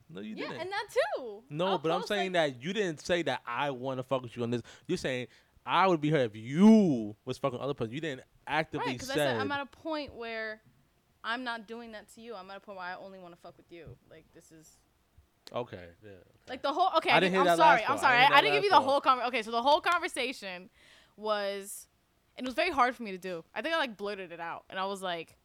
No, 0.09 0.21
you 0.21 0.35
Yeah, 0.35 0.47
didn't. 0.49 0.61
and 0.61 0.71
that 0.71 0.85
too. 1.17 1.43
no, 1.49 1.65
I'll 1.67 1.77
but 1.79 1.91
I'm 1.91 1.99
post, 2.01 2.07
saying 2.09 2.33
like- 2.33 2.53
that 2.55 2.63
you 2.63 2.73
didn't 2.73 3.01
say 3.05 3.21
that 3.23 3.41
I 3.47 3.71
want 3.71 3.99
to 3.99 4.03
fuck 4.03 4.21
with 4.21 4.35
you 4.37 4.43
on 4.43 4.51
this. 4.51 4.61
You're 4.87 4.97
saying 4.97 5.27
I 5.65 5.87
would 5.87 6.01
be 6.01 6.09
hurt 6.09 6.31
if 6.31 6.35
you 6.35 7.15
was 7.25 7.37
fucking 7.37 7.59
other 7.59 7.73
person. 7.73 7.93
You 7.93 8.01
didn't 8.01 8.21
actively 8.47 8.85
Right, 8.87 8.93
because 8.95 9.09
I 9.09 9.13
say. 9.15 9.19
said 9.19 9.37
I'm 9.37 9.51
at 9.51 9.61
a 9.61 9.65
point 9.65 10.13
where 10.13 10.61
I'm 11.23 11.43
not 11.43 11.67
doing 11.67 11.93
that 11.93 12.13
to 12.15 12.21
you. 12.21 12.35
I'm 12.35 12.49
at 12.51 12.57
a 12.57 12.59
point 12.59 12.77
where 12.77 12.87
I 12.87 12.95
only 12.95 13.17
want 13.19 13.33
to 13.33 13.39
fuck 13.41 13.55
with 13.57 13.71
you. 13.71 13.95
Like 14.09 14.25
this 14.33 14.51
is 14.51 14.77
okay, 15.53 15.85
yeah. 16.03 16.11
like 16.47 16.61
the 16.61 16.71
whole. 16.71 16.89
Okay, 16.97 17.09
I 17.09 17.17
I 17.17 17.19
didn't 17.19 17.33
hear 17.33 17.41
am 17.41 17.47
that 17.47 17.57
sorry. 17.57 17.83
I'm 17.87 17.97
sorry. 17.97 18.17
I 18.17 18.21
didn't 18.21 18.33
I 18.33 18.41
didn't 18.41 18.53
give 18.55 18.63
you 18.63 18.69
the 18.69 18.79
whole 18.81 19.01
conversation. 19.01 19.27
Okay, 19.29 19.41
so 19.43 19.51
the 19.51 19.61
whole 19.61 19.81
conversation 19.81 20.69
was, 21.17 21.87
and 22.37 22.45
it 22.45 22.47
was 22.47 22.55
very 22.55 22.71
hard 22.71 22.95
for 22.95 23.03
me 23.03 23.11
to 23.11 23.17
do. 23.17 23.43
I 23.53 23.61
think 23.61 23.75
I 23.75 23.77
like 23.77 23.97
blurted 23.97 24.31
it 24.31 24.39
out, 24.39 24.63
and 24.69 24.79
I 24.79 24.85
was 24.85 25.01
like, 25.01 25.35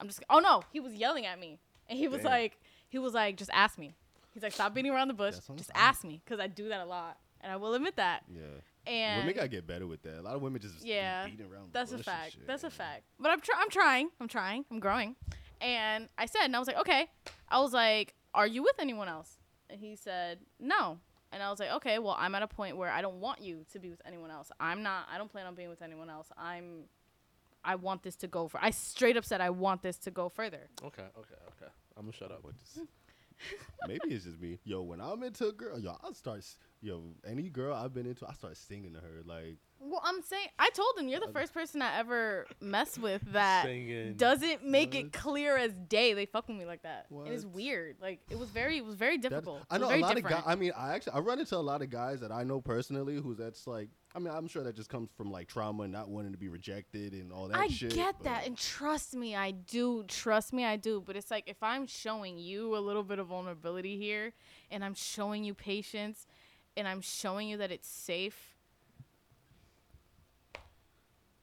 I'm 0.00 0.06
just. 0.08 0.22
Oh 0.30 0.38
no, 0.38 0.62
he 0.72 0.80
was 0.80 0.94
yelling 0.94 1.26
at 1.26 1.38
me, 1.38 1.58
and 1.88 1.98
he 1.98 2.08
was 2.08 2.22
Damn. 2.22 2.30
like, 2.30 2.58
he 2.88 2.98
was 2.98 3.14
like, 3.14 3.36
just 3.36 3.50
ask 3.52 3.78
me. 3.78 3.94
He's 4.34 4.42
like, 4.42 4.52
stop 4.52 4.74
beating 4.74 4.92
around 4.92 5.08
the 5.08 5.14
bush. 5.14 5.34
Just 5.56 5.70
ask 5.74 6.04
me, 6.04 6.22
because 6.24 6.40
I 6.40 6.46
do 6.46 6.68
that 6.68 6.80
a 6.80 6.86
lot, 6.86 7.18
and 7.40 7.52
I 7.52 7.56
will 7.56 7.74
admit 7.74 7.96
that. 7.96 8.22
Yeah. 8.32 8.42
And 8.84 9.20
women 9.20 9.36
gotta 9.36 9.48
get 9.48 9.66
better 9.66 9.86
with 9.86 10.02
that. 10.02 10.18
A 10.20 10.22
lot 10.22 10.34
of 10.34 10.42
women 10.42 10.60
just 10.60 10.84
Yeah, 10.84 11.26
beating 11.26 11.46
around. 11.46 11.72
the 11.72 11.78
That's 11.78 11.92
a 11.92 11.98
fact. 11.98 12.36
That's 12.46 12.64
a 12.64 12.70
fact. 12.70 13.02
But 13.20 13.30
I'm 13.30 13.40
tr- 13.40 13.52
I'm 13.56 13.70
trying. 13.70 14.08
I'm 14.20 14.26
trying. 14.26 14.64
I'm 14.70 14.80
growing. 14.80 15.14
And 15.60 16.08
I 16.18 16.26
said, 16.26 16.46
and 16.46 16.56
I 16.56 16.58
was 16.58 16.66
like, 16.66 16.78
okay. 16.78 17.06
I 17.48 17.60
was 17.60 17.72
like, 17.72 18.14
are 18.34 18.46
you 18.46 18.62
with 18.62 18.76
anyone 18.78 19.08
else? 19.08 19.38
And 19.70 19.80
he 19.80 19.96
said, 19.96 20.38
no. 20.60 20.98
And 21.32 21.42
I 21.42 21.50
was 21.50 21.58
like, 21.58 21.70
okay, 21.72 21.98
well, 21.98 22.14
I'm 22.18 22.34
at 22.34 22.42
a 22.42 22.46
point 22.46 22.76
where 22.76 22.90
I 22.90 23.00
don't 23.00 23.20
want 23.20 23.40
you 23.40 23.64
to 23.72 23.78
be 23.78 23.88
with 23.90 24.02
anyone 24.06 24.30
else. 24.30 24.50
I'm 24.60 24.82
not. 24.82 25.06
I 25.10 25.16
don't 25.16 25.30
plan 25.32 25.46
on 25.46 25.54
being 25.54 25.70
with 25.70 25.80
anyone 25.82 26.10
else. 26.10 26.28
I'm. 26.36 26.84
I 27.64 27.76
want 27.76 28.02
this 28.02 28.16
to 28.16 28.26
go 28.26 28.48
for. 28.48 28.58
I 28.62 28.70
straight 28.70 29.16
up 29.16 29.24
said 29.24 29.40
I 29.40 29.48
want 29.50 29.82
this 29.82 29.96
to 29.98 30.10
go 30.10 30.28
further. 30.28 30.68
Okay, 30.84 31.02
okay, 31.02 31.34
okay. 31.48 31.72
I'm 31.96 32.02
gonna 32.02 32.12
shut 32.12 32.32
up. 32.32 32.42
What 32.44 32.54
this- 32.58 32.84
Maybe 33.88 34.14
it's 34.14 34.24
just 34.24 34.40
me. 34.40 34.58
Yo, 34.64 34.82
when 34.82 35.00
I'm 35.00 35.22
into 35.24 35.48
a 35.48 35.52
girl, 35.52 35.78
yo, 35.78 35.96
I'll 36.04 36.14
start. 36.14 36.44
Yo, 36.80 37.02
any 37.26 37.48
girl 37.48 37.74
I've 37.74 37.92
been 37.92 38.06
into, 38.06 38.26
I 38.28 38.32
start 38.32 38.56
singing 38.56 38.92
to 38.94 39.00
her. 39.00 39.22
Like, 39.24 39.56
Well, 39.80 40.00
I'm 40.04 40.22
saying 40.22 40.46
I 40.58 40.70
told 40.70 40.96
him 40.98 41.08
you're 41.08 41.20
the 41.20 41.32
first 41.32 41.52
person 41.52 41.82
I 41.82 41.98
ever 41.98 42.46
mess 42.60 42.96
with 42.98 43.22
that 43.32 43.64
Singing. 43.64 44.14
doesn't 44.14 44.64
make 44.64 44.94
it 44.94 45.12
clear 45.12 45.56
as 45.56 45.72
day. 45.88 46.12
They 46.14 46.26
fuck 46.26 46.46
with 46.48 46.56
me 46.56 46.64
like 46.64 46.82
that. 46.82 47.06
It 47.26 47.32
is 47.32 47.44
weird. 47.46 47.96
Like 48.00 48.20
it 48.30 48.38
was 48.38 48.50
very, 48.50 48.78
it 48.78 48.84
was 48.84 48.94
very 48.94 49.16
That's- 49.16 49.30
difficult. 49.40 49.62
I 49.70 49.78
know 49.78 49.86
a 49.86 49.98
lot 49.98 50.14
different. 50.14 50.36
of 50.38 50.44
guys. 50.44 50.52
I 50.52 50.54
mean, 50.54 50.72
I 50.76 50.94
actually 50.94 51.14
I 51.14 51.18
run 51.20 51.38
into 51.40 51.56
a 51.56 51.58
lot 51.58 51.82
of 51.82 51.90
guys 51.90 52.20
that 52.20 52.30
I 52.32 52.44
know 52.44 52.60
personally 52.60 53.16
who's 53.20 53.36
that's 53.38 53.66
like. 53.66 53.88
I 54.14 54.18
mean, 54.18 54.28
I'm 54.32 54.46
sure 54.46 54.62
that 54.64 54.76
just 54.76 54.90
comes 54.90 55.08
from 55.16 55.30
like 55.30 55.48
trauma 55.48 55.84
and 55.84 55.92
not 55.92 56.08
wanting 56.10 56.32
to 56.32 56.38
be 56.38 56.48
rejected 56.48 57.14
and 57.14 57.32
all 57.32 57.48
that 57.48 57.56
I 57.58 57.68
shit. 57.68 57.94
get 57.94 58.16
but- 58.18 58.24
that, 58.24 58.46
and 58.46 58.58
trust 58.58 59.14
me, 59.14 59.34
I 59.34 59.52
do. 59.52 60.04
Trust 60.06 60.52
me, 60.52 60.64
I 60.64 60.76
do. 60.76 61.02
But 61.04 61.16
it's 61.16 61.30
like 61.30 61.44
if 61.46 61.62
I'm 61.62 61.86
showing 61.86 62.36
you 62.38 62.76
a 62.76 62.80
little 62.80 63.02
bit 63.04 63.18
of 63.18 63.28
vulnerability 63.28 63.96
here, 63.96 64.34
and 64.70 64.84
I'm 64.84 64.94
showing 64.94 65.44
you 65.44 65.54
patience, 65.54 66.26
and 66.76 66.86
I'm 66.86 67.00
showing 67.00 67.48
you 67.48 67.56
that 67.56 67.70
it's 67.72 67.88
safe. 67.88 68.54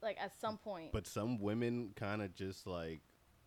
Like 0.02 0.18
at 0.22 0.32
some 0.40 0.58
point, 0.58 0.92
But 0.94 1.08
some 1.08 1.40
women 1.40 1.92
kind 1.96 2.22
of 2.22 2.34
just 2.34 2.66
like 2.66 3.02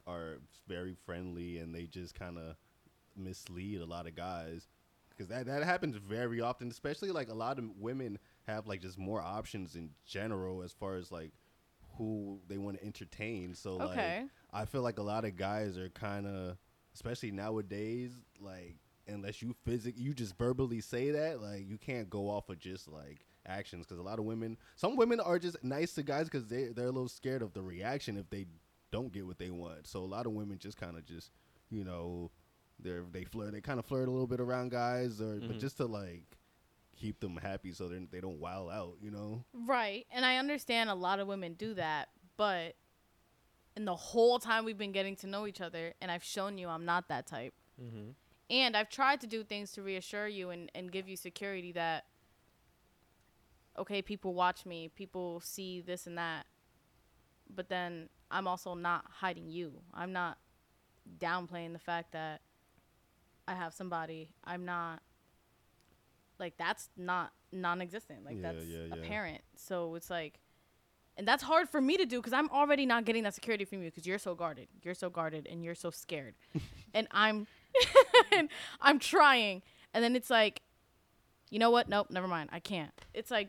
are 0.07 0.39
very 0.69 0.95
friendly 1.07 1.59
and 1.59 1.75
they 1.75 1.85
just 1.87 2.15
kind 2.15 2.37
of 2.37 2.57
mislead 3.17 3.81
a 3.81 3.87
lot 3.87 4.07
of 4.07 4.15
guys. 4.17 4.67
because 5.11 5.29
that 5.29 5.47
that 5.47 5.63
happens 5.63 5.97
very 5.97 6.41
often. 6.41 6.69
Especially 6.69 7.11
like 7.11 7.31
a 7.31 7.35
lot 7.35 7.59
of 7.59 7.65
women 7.79 8.19
have 8.47 8.67
like 8.67 8.81
just 8.81 8.99
more 8.99 9.21
options 9.21 9.77
in 9.77 9.91
general 10.05 10.63
as 10.63 10.73
far 10.73 10.97
as 10.97 11.13
like 11.13 11.33
who 11.97 12.41
they 12.49 12.59
want 12.59 12.79
to 12.79 12.85
entertain. 12.85 13.55
So 13.55 13.81
Okay. 13.81 14.21
like 14.21 14.31
I 14.53 14.65
feel 14.65 14.83
like 14.83 14.99
a 14.99 15.03
lot 15.03 15.25
of 15.25 15.37
guys 15.37 15.79
are 15.79 15.89
kind 15.91 16.27
of, 16.27 16.57
especially 16.95 17.31
nowadays, 17.31 18.13
like 18.41 18.77
unless 19.07 19.43
you 19.43 19.55
physic, 19.65 19.95
you 19.97 20.15
just 20.15 20.37
verbally 20.37 20.81
say 20.81 21.11
that, 21.11 21.41
like 21.41 21.69
you 21.69 21.79
can't 21.79 22.09
go 22.11 22.29
off 22.29 22.49
of 22.49 22.59
just 22.59 22.89
like 22.89 23.27
actions. 23.47 23.87
Because 23.87 23.99
a 23.99 24.03
lot 24.03 24.19
of 24.19 24.25
women, 24.25 24.57
some 24.77 24.97
women 24.97 25.21
are 25.21 25.39
just 25.39 25.63
nice 25.63 25.95
to 25.95 26.03
guys 26.03 26.25
because 26.29 26.47
they 26.49 26.69
they're 26.69 26.87
a 26.87 26.93
little 26.93 27.09
scared 27.09 27.43
of 27.43 27.53
the 27.53 27.63
reaction 27.63 28.17
if 28.17 28.29
they 28.31 28.47
don't 28.91 29.13
get 29.13 29.27
what 29.27 29.39
they 29.39 29.51
want. 29.51 29.87
So 29.87 30.01
a 30.01 30.07
lot 30.07 30.27
of 30.27 30.33
women 30.33 30.59
just 30.59 30.77
kind 30.77 30.97
of 30.97 31.07
just, 31.07 31.31
you 31.71 31.85
know, 31.85 32.31
they're 32.79 33.05
they 33.11 33.25
flirt, 33.25 33.53
they 33.53 33.61
kind 33.61 33.79
of 33.79 33.87
flirt 33.87 34.09
a 34.09 34.11
little 34.11 34.27
bit 34.27 34.41
around 34.41 34.71
guys, 34.71 35.21
or 35.21 35.37
but 35.37 35.43
mm-hmm. 35.43 35.59
just 35.59 35.79
to 35.79 35.87
like 35.87 36.25
keep 37.03 37.19
them 37.19 37.37
happy 37.37 37.73
so 37.73 37.89
they 37.89 37.99
they 38.11 38.21
don't 38.21 38.39
wild 38.39 38.71
out, 38.71 38.95
you 39.03 39.11
know. 39.11 39.45
Right. 39.53 40.07
And 40.13 40.25
I 40.25 40.37
understand 40.37 40.89
a 40.89 40.95
lot 40.95 41.19
of 41.19 41.27
women 41.27 41.55
do 41.55 41.75
that, 41.75 42.09
but 42.37 42.77
in 43.77 43.85
the 43.85 43.95
whole 43.95 44.39
time 44.39 44.65
we've 44.65 44.79
been 44.79 44.93
getting 44.93 45.17
to 45.17 45.27
know 45.27 45.47
each 45.47 45.61
other, 45.61 45.95
and 46.01 46.11
I've 46.11 46.25
shown 46.25 46.59
you 46.59 46.69
I'm 46.69 46.85
not 46.85 47.09
that 47.09 47.27
type. 47.27 47.55
Mm-hmm. 47.83 48.11
And 48.51 48.77
I've 48.77 48.89
tried 48.89 49.21
to 49.23 49.27
do 49.27 49.43
things 49.43 49.73
to 49.73 49.83
reassure 49.83 50.29
you 50.29 50.51
and, 50.51 50.71
and 50.75 50.93
give 50.93 51.09
you 51.09 51.17
security 51.17 51.73
that, 51.73 52.05
okay, 53.79 54.03
people 54.03 54.35
watch 54.35 54.67
me, 54.67 54.91
people 54.95 55.41
see 55.41 55.81
this 55.81 56.07
and 56.07 56.19
that. 56.19 56.45
But 57.55 57.69
then 57.69 58.11
I'm 58.31 58.47
also 58.47 58.75
not 58.75 59.07
hiding 59.09 59.49
you. 59.49 59.73
I'm 59.95 60.13
not 60.13 60.39
downplaying 61.19 61.73
the 61.73 61.79
fact 61.79 62.13
that 62.13 62.43
I 63.49 63.55
have 63.55 63.73
somebody. 63.73 64.29
I'm 64.45 64.67
not 64.67 65.03
like 66.43 66.59
that's 66.59 66.91
not 66.99 67.33
non-existent. 67.53 68.25
Like 68.27 68.37
Yeah, 68.37 68.53
that's 68.53 68.65
yeah, 68.67 68.79
yeah. 68.89 68.95
apparent. 68.97 69.41
So 69.57 69.95
it's 69.95 70.11
like 70.11 70.39
and 71.17 71.27
that's 71.29 71.43
hard 71.43 71.69
for 71.69 71.81
me 71.81 71.97
to 71.99 72.05
do 72.07 72.19
because 72.21 72.33
I'm 72.33 72.49
already 72.51 72.85
not 72.87 73.05
getting 73.05 73.23
that 73.25 73.35
security 73.35 73.65
from 73.65 73.83
you 73.83 73.91
because 73.91 74.07
you're 74.07 74.19
so 74.19 74.35
guarded. 74.35 74.69
You're 74.83 74.95
so 74.95 75.09
guarded 75.11 75.47
and 75.51 75.63
you're 75.65 75.75
so 75.75 75.91
scared. 75.91 76.35
and 76.95 77.07
I'm 77.11 77.47
and 78.33 78.49
I'm 78.81 78.99
trying. 78.99 79.63
And 79.95 80.03
then 80.03 80.17
it's 80.17 80.31
like, 80.31 80.63
you 81.51 81.59
know 81.59 81.71
what? 81.71 81.89
Nope, 81.89 82.09
never 82.11 82.27
mind. 82.29 82.51
I 82.53 82.61
can't. 82.61 82.93
It's 83.15 83.31
like 83.31 83.49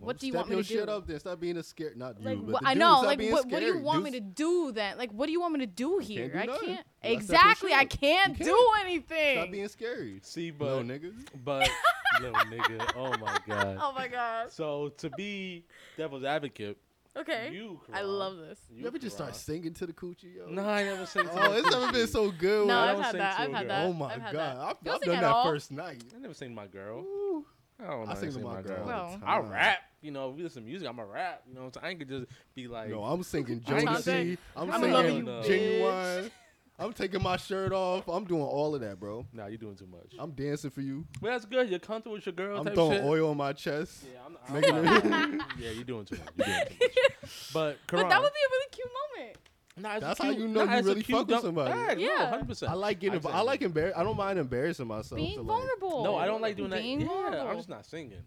what 0.00 0.18
do 0.18 0.26
you 0.26 0.32
Step 0.32 0.40
want 0.40 0.48
me 0.50 0.56
your 0.56 0.62
to 0.64 0.68
do? 0.68 0.74
shit 0.80 0.88
up 0.88 1.06
then. 1.06 1.20
Stop 1.20 1.38
being 1.40 1.56
a 1.56 1.62
scared. 1.62 1.96
Not 1.96 2.20
Like 2.20 2.36
you, 2.36 2.42
but 2.42 2.52
wha- 2.54 2.58
the 2.60 2.68
I 2.68 2.74
know, 2.74 3.00
like 3.02 3.20
what, 3.22 3.46
what 3.48 3.60
do 3.60 3.66
you 3.66 3.78
want 3.78 4.00
Dudes- 4.04 4.12
me 4.12 4.18
to 4.18 4.24
do 4.26 4.72
then? 4.72 4.98
Like 4.98 5.10
what 5.12 5.26
do 5.26 5.32
you 5.32 5.40
want 5.40 5.54
me 5.54 5.60
to 5.60 5.66
do 5.66 5.98
here? 5.98 6.28
do 6.28 6.38
I 6.38 6.46
can't. 6.46 6.60
You 6.60 6.66
gotta 6.66 6.80
step 6.82 7.02
your 7.02 7.12
Exactly, 7.12 7.72
I 7.72 7.84
can't, 7.84 8.36
can't. 8.36 8.38
do 8.38 8.58
anything. 8.80 9.36
Stop 9.38 9.50
being 9.52 9.68
scary. 9.68 10.20
See, 10.22 10.52
no, 10.58 10.80
nigga. 10.82 11.12
but 11.44 11.70
little 12.20 12.36
nigga, 12.46 12.90
oh 12.96 13.16
my 13.18 13.38
god. 13.46 13.78
oh 13.80 13.92
my 13.94 14.08
god. 14.08 14.50
So 14.52 14.90
to 14.98 15.10
be 15.10 15.64
devil's 15.96 16.24
advocate, 16.24 16.76
Okay. 17.16 17.50
you. 17.52 17.80
I 17.92 18.02
love 18.02 18.36
this. 18.38 18.58
You 18.72 18.86
ever 18.86 18.98
just 18.98 19.14
start 19.16 19.36
singing 19.36 19.72
to 19.74 19.86
the 19.86 19.92
coochie, 19.92 20.34
yo? 20.36 20.46
No, 20.46 20.66
I 20.68 20.82
never 20.82 21.06
sing. 21.06 21.24
to 21.24 21.30
Oh, 21.32 21.52
it's 21.52 21.70
never 21.70 21.92
been 21.92 22.06
so 22.08 22.30
good. 22.30 22.66
No, 22.66 22.76
I 22.78 22.86
when- 22.86 22.88
I've 22.88 22.94
don't 22.94 23.02
had 23.04 23.10
sing 23.12 23.18
that. 23.20 23.40
I've 23.40 23.52
had 23.52 23.68
that. 23.70 23.86
oh 23.86 23.92
my 23.92 24.06
I've 24.14 24.22
god, 24.22 24.34
that. 24.34 24.56
I've, 24.58 24.94
I've 24.94 25.00
done 25.00 25.14
that 25.20 25.24
all? 25.24 25.44
first 25.44 25.70
night. 25.72 26.02
I 26.14 26.18
never 26.18 26.34
sing 26.34 26.48
to 26.50 26.54
my 26.54 26.66
girl. 26.66 26.98
Ooh. 27.00 27.46
I 27.82 27.86
don't 27.88 28.06
know. 28.06 28.10
I 28.12 28.14
sing 28.14 28.30
to 28.32 28.38
to 28.38 28.44
my 28.44 28.62
girl. 28.62 28.78
all 28.78 28.84
the 28.84 28.86
Well, 28.86 29.20
I 29.24 29.38
rap. 29.40 29.78
You 30.00 30.10
know, 30.10 30.30
if 30.30 30.36
we 30.36 30.42
listen 30.42 30.62
to 30.62 30.68
music, 30.68 30.86
I'm 30.88 30.98
a 30.98 31.04
rap. 31.06 31.42
You 31.48 31.54
know, 31.54 31.70
so 31.72 31.80
I 31.82 31.88
ain't 31.90 31.98
could 31.98 32.08
just 32.08 32.26
be 32.54 32.66
like. 32.68 32.88
No, 32.90 33.02
I'm 33.04 33.22
singing 33.22 33.62
I 33.66 33.78
ain't 33.78 33.88
Jodeci. 33.88 34.38
I'm 34.56 34.70
I'm 34.70 34.90
loving 34.92 35.10
singing 35.26 35.26
you, 35.26 35.42
Genuine. 35.42 36.30
I'm 36.78 36.92
taking 36.92 37.22
my 37.22 37.36
shirt 37.36 37.72
off. 37.72 38.08
I'm 38.08 38.24
doing 38.24 38.42
all 38.42 38.74
of 38.74 38.80
that, 38.80 38.98
bro. 38.98 39.24
Nah, 39.32 39.46
you're 39.46 39.58
doing 39.58 39.76
too 39.76 39.86
much. 39.86 40.12
I'm 40.18 40.32
dancing 40.32 40.70
for 40.70 40.80
you. 40.80 41.04
Well, 41.20 41.30
that's 41.32 41.44
good. 41.44 41.70
You're 41.70 41.78
comfortable 41.78 42.14
with 42.16 42.26
your 42.26 42.32
girl. 42.32 42.58
I'm 42.58 42.64
type 42.64 42.74
throwing 42.74 42.92
shit. 42.98 43.04
oil 43.04 43.30
on 43.30 43.36
my 43.36 43.52
chest. 43.52 44.04
Yeah, 44.12 44.18
I'm, 44.26 44.36
I'm 44.48 44.60
Making 44.60 45.10
not- 45.10 45.50
yeah, 45.60 45.70
you're 45.70 45.84
doing 45.84 46.04
too 46.04 46.16
much. 46.16 46.28
You're 46.36 46.46
doing 46.56 46.66
too 46.68 46.74
much. 46.84 46.90
But, 47.54 47.78
But 47.86 48.08
that 48.08 48.20
would 48.20 48.32
be 48.32 48.40
a 48.40 48.50
really 48.50 48.68
cute 48.72 48.88
moment. 49.16 49.38
nah, 49.78 49.94
it's 49.94 50.02
a 50.02 50.06
That's 50.08 50.18
how 50.20 50.24
cute- 50.30 50.38
you 50.40 50.48
know 50.48 50.64
nah, 50.64 50.72
you 50.72 50.78
it's 50.78 50.88
really 50.88 51.02
cute 51.02 51.16
fuck 51.18 51.26
with 51.28 51.34
dump- 51.36 51.44
somebody. 51.44 51.72
Facts, 51.72 52.00
no, 52.00 52.06
Yeah. 52.06 52.42
100%. 52.42 52.68
I 52.68 52.72
like 52.74 52.98
getting. 53.00 53.18
I'd 53.26 53.32
I 53.32 53.40
like 53.40 53.60
embar. 53.60 53.92
I 53.96 54.02
don't 54.02 54.16
mind 54.16 54.38
embarrassing 54.40 54.86
myself. 54.86 55.16
Being 55.16 55.36
to 55.36 55.42
like, 55.42 55.46
vulnerable. 55.46 56.04
No, 56.04 56.16
I 56.16 56.26
don't 56.26 56.42
like 56.42 56.56
doing 56.56 56.70
Being 56.70 56.98
that. 56.98 57.04
Yeah, 57.04 57.08
vulnerable. 57.12 57.48
I'm 57.48 57.56
just 57.56 57.68
not 57.68 57.86
singing. 57.86 58.18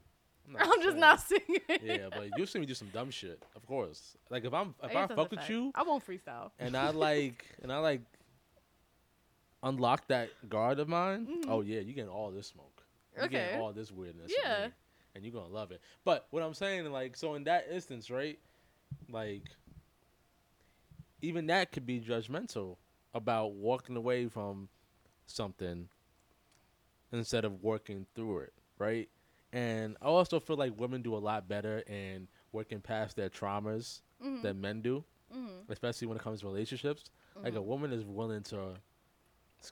I'm 0.57 0.65
just 0.81 0.83
singing. 0.83 0.99
not 0.99 1.19
singing. 1.21 1.61
Yeah, 1.83 2.07
but 2.09 2.29
you 2.37 2.45
see 2.45 2.57
me 2.59 2.65
do 2.65 2.73
some 2.73 2.87
dumb 2.93 3.11
shit, 3.11 3.43
of 3.55 3.65
course. 3.67 4.15
Like 4.29 4.45
if 4.45 4.53
I'm 4.53 4.73
if 4.81 4.91
guess 4.93 5.11
I 5.11 5.15
fuck 5.15 5.29
with 5.29 5.39
fact. 5.41 5.49
you 5.51 5.71
I 5.75 5.83
won't 5.83 6.05
freestyle. 6.07 6.51
and 6.57 6.75
I 6.77 6.89
like 6.91 7.45
and 7.61 7.71
I 7.71 7.79
like 7.79 8.01
unlock 9.67 10.07
that 10.07 10.29
guard 10.49 10.79
of 10.79 10.87
mine, 10.87 11.27
oh 11.47 11.61
yeah, 11.61 11.79
you 11.79 11.93
getting 11.93 12.09
all 12.09 12.31
this 12.31 12.47
smoke. 12.47 12.83
You 13.15 13.23
Mm-hmm. 13.23 13.25
Okay. 13.35 13.43
getting 13.45 13.59
all 13.61 13.73
this 13.73 13.91
weirdness. 13.91 14.31
Yeah. 14.45 14.67
and 15.15 15.23
you're 15.23 15.33
gonna 15.33 15.53
love 15.53 15.71
it. 15.71 15.81
But 16.05 16.27
what 16.31 16.43
I'm 16.43 16.53
saying, 16.53 16.91
like, 16.91 17.15
so 17.15 17.33
in 17.35 17.43
that 17.45 17.67
instance, 17.71 18.09
right, 18.11 18.37
like, 19.09 19.43
even 21.21 21.47
that 21.47 21.71
could 21.71 21.85
be 21.85 21.99
judgmental 21.99 22.77
about 23.13 23.53
walking 23.53 23.95
away 23.95 24.27
from 24.27 24.69
something 25.25 25.89
instead 27.11 27.45
of 27.45 27.63
working 27.63 28.05
through 28.15 28.39
it, 28.39 28.53
right? 28.77 29.09
And 29.53 29.95
I 30.01 30.05
also 30.05 30.39
feel 30.39 30.57
like 30.57 30.77
women 30.77 31.01
do 31.01 31.15
a 31.15 31.17
lot 31.17 31.47
better 31.47 31.79
in 31.79 32.27
working 32.51 32.79
past 32.81 33.15
their 33.15 33.29
traumas 33.29 34.01
Mm-hmm. 34.23 34.41
than 34.41 34.59
men 34.59 34.81
do, 34.81 35.03
especially 35.69 36.07
when 36.07 36.17
it 36.17 36.23
comes 36.23 36.39
to 36.41 36.47
relationships. 36.47 37.11
Like 37.35 37.49
Mm-hmm. 37.53 37.57
a 37.57 37.61
woman 37.61 37.93
is 37.93 38.03
willing 38.03 38.41
to 38.45 38.69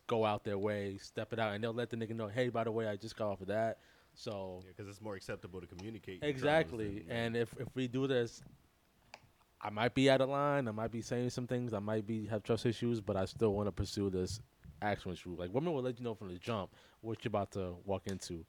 go 0.07 0.25
out 0.25 0.43
their 0.43 0.57
way, 0.57 0.97
step 0.97 1.33
it 1.33 1.39
out, 1.39 1.53
and 1.53 1.63
they'll 1.63 1.73
let 1.73 1.89
the 1.89 1.97
nigga 1.97 2.15
know, 2.15 2.27
hey, 2.27 2.49
by 2.49 2.63
the 2.63 2.71
way, 2.71 2.87
I 2.87 2.95
just 2.95 3.15
got 3.15 3.29
off 3.29 3.41
of 3.41 3.47
that. 3.47 3.79
So 4.13 4.63
because 4.67 4.89
it's 4.89 5.01
more 5.01 5.15
acceptable 5.15 5.59
to 5.61 5.67
communicate. 5.67 6.23
exactly, 6.23 6.99
than- 7.07 7.11
and 7.17 7.37
if 7.37 7.53
if 7.59 7.67
we 7.75 7.87
do 7.87 8.07
this, 8.07 8.41
I 9.61 9.69
might 9.69 9.93
be 9.93 10.09
out 10.09 10.21
of 10.21 10.29
line. 10.29 10.67
I 10.67 10.71
might 10.71 10.91
be 10.91 11.01
saying 11.01 11.31
some 11.31 11.47
things. 11.47 11.73
I 11.73 11.79
might 11.79 12.07
be 12.07 12.25
have 12.27 12.43
trust 12.43 12.65
issues, 12.65 13.01
but 13.01 13.17
I 13.17 13.25
still 13.25 13.53
want 13.53 13.67
to 13.67 13.71
pursue 13.71 14.09
this 14.09 14.39
action 14.81 15.11
with 15.11 15.25
you. 15.25 15.35
Like 15.35 15.53
women 15.53 15.73
will 15.73 15.81
let 15.81 15.99
you 15.99 16.03
know 16.05 16.15
from 16.15 16.29
the 16.29 16.39
jump 16.39 16.71
what 17.01 17.23
you're 17.23 17.29
about 17.29 17.51
to 17.51 17.75
walk 17.83 18.07
into. 18.07 18.45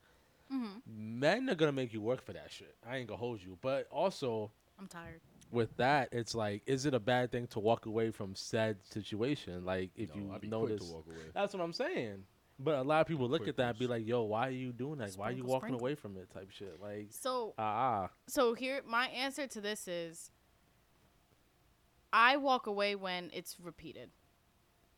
Mm-hmm. 0.52 1.18
Men 1.18 1.50
are 1.50 1.54
gonna 1.56 1.72
make 1.72 1.92
you 1.92 2.00
work 2.00 2.24
for 2.24 2.32
that 2.32 2.52
shit. 2.52 2.76
I 2.88 2.98
ain't 2.98 3.08
gonna 3.08 3.18
hold 3.18 3.42
you, 3.42 3.58
but 3.60 3.88
also 3.90 4.52
I'm 4.78 4.86
tired. 4.86 5.20
With 5.50 5.76
that, 5.76 6.08
it's 6.12 6.34
like, 6.34 6.62
is 6.66 6.86
it 6.86 6.94
a 6.94 7.00
bad 7.00 7.30
thing 7.32 7.46
to 7.48 7.60
walk 7.60 7.86
away 7.86 8.10
from 8.10 8.34
said 8.34 8.78
situation? 8.84 9.64
Like, 9.64 9.90
if 9.96 10.14
No, 10.14 10.20
you 10.22 10.32
I'd 10.34 10.40
be 10.40 10.48
notice, 10.48 10.78
quick 10.80 10.88
to 10.90 10.94
walk 10.96 11.06
away. 11.06 11.16
that's 11.34 11.54
what 11.54 11.62
I'm 11.62 11.72
saying. 11.72 12.24
But 12.58 12.76
a 12.76 12.82
lot 12.82 13.02
of 13.02 13.06
people 13.06 13.28
look 13.28 13.40
Quick 13.42 13.50
at 13.50 13.56
that 13.58 13.68
and 13.70 13.78
be 13.78 13.86
like, 13.86 14.06
"Yo, 14.06 14.22
why 14.22 14.48
are 14.48 14.50
you 14.50 14.72
doing 14.72 14.96
that? 14.98 15.12
why 15.16 15.28
are 15.28 15.32
you 15.32 15.44
walking 15.44 15.68
sprinkle. 15.68 15.80
away 15.80 15.94
from 15.94 16.16
it?" 16.16 16.30
Type 16.32 16.50
shit. 16.50 16.78
Like, 16.80 17.08
So 17.10 17.52
ah, 17.58 18.04
ah. 18.04 18.10
so 18.28 18.54
here 18.54 18.80
my 18.86 19.08
answer 19.08 19.46
to 19.46 19.60
this 19.60 19.86
is 19.86 20.30
I 22.12 22.36
walk 22.38 22.66
away 22.66 22.94
when 22.94 23.30
it's 23.34 23.56
repeated. 23.62 24.10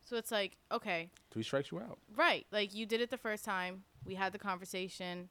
So 0.05 0.15
it's 0.15 0.31
like, 0.31 0.55
okay, 0.71 1.11
Two 1.31 1.43
strikes 1.43 1.71
you 1.71 1.79
out. 1.79 1.99
right, 2.15 2.47
like 2.51 2.73
you 2.73 2.85
did 2.85 3.01
it 3.01 3.09
the 3.09 3.17
first 3.17 3.43
time. 3.45 3.83
We 4.05 4.15
had 4.15 4.31
the 4.31 4.39
conversation. 4.39 5.29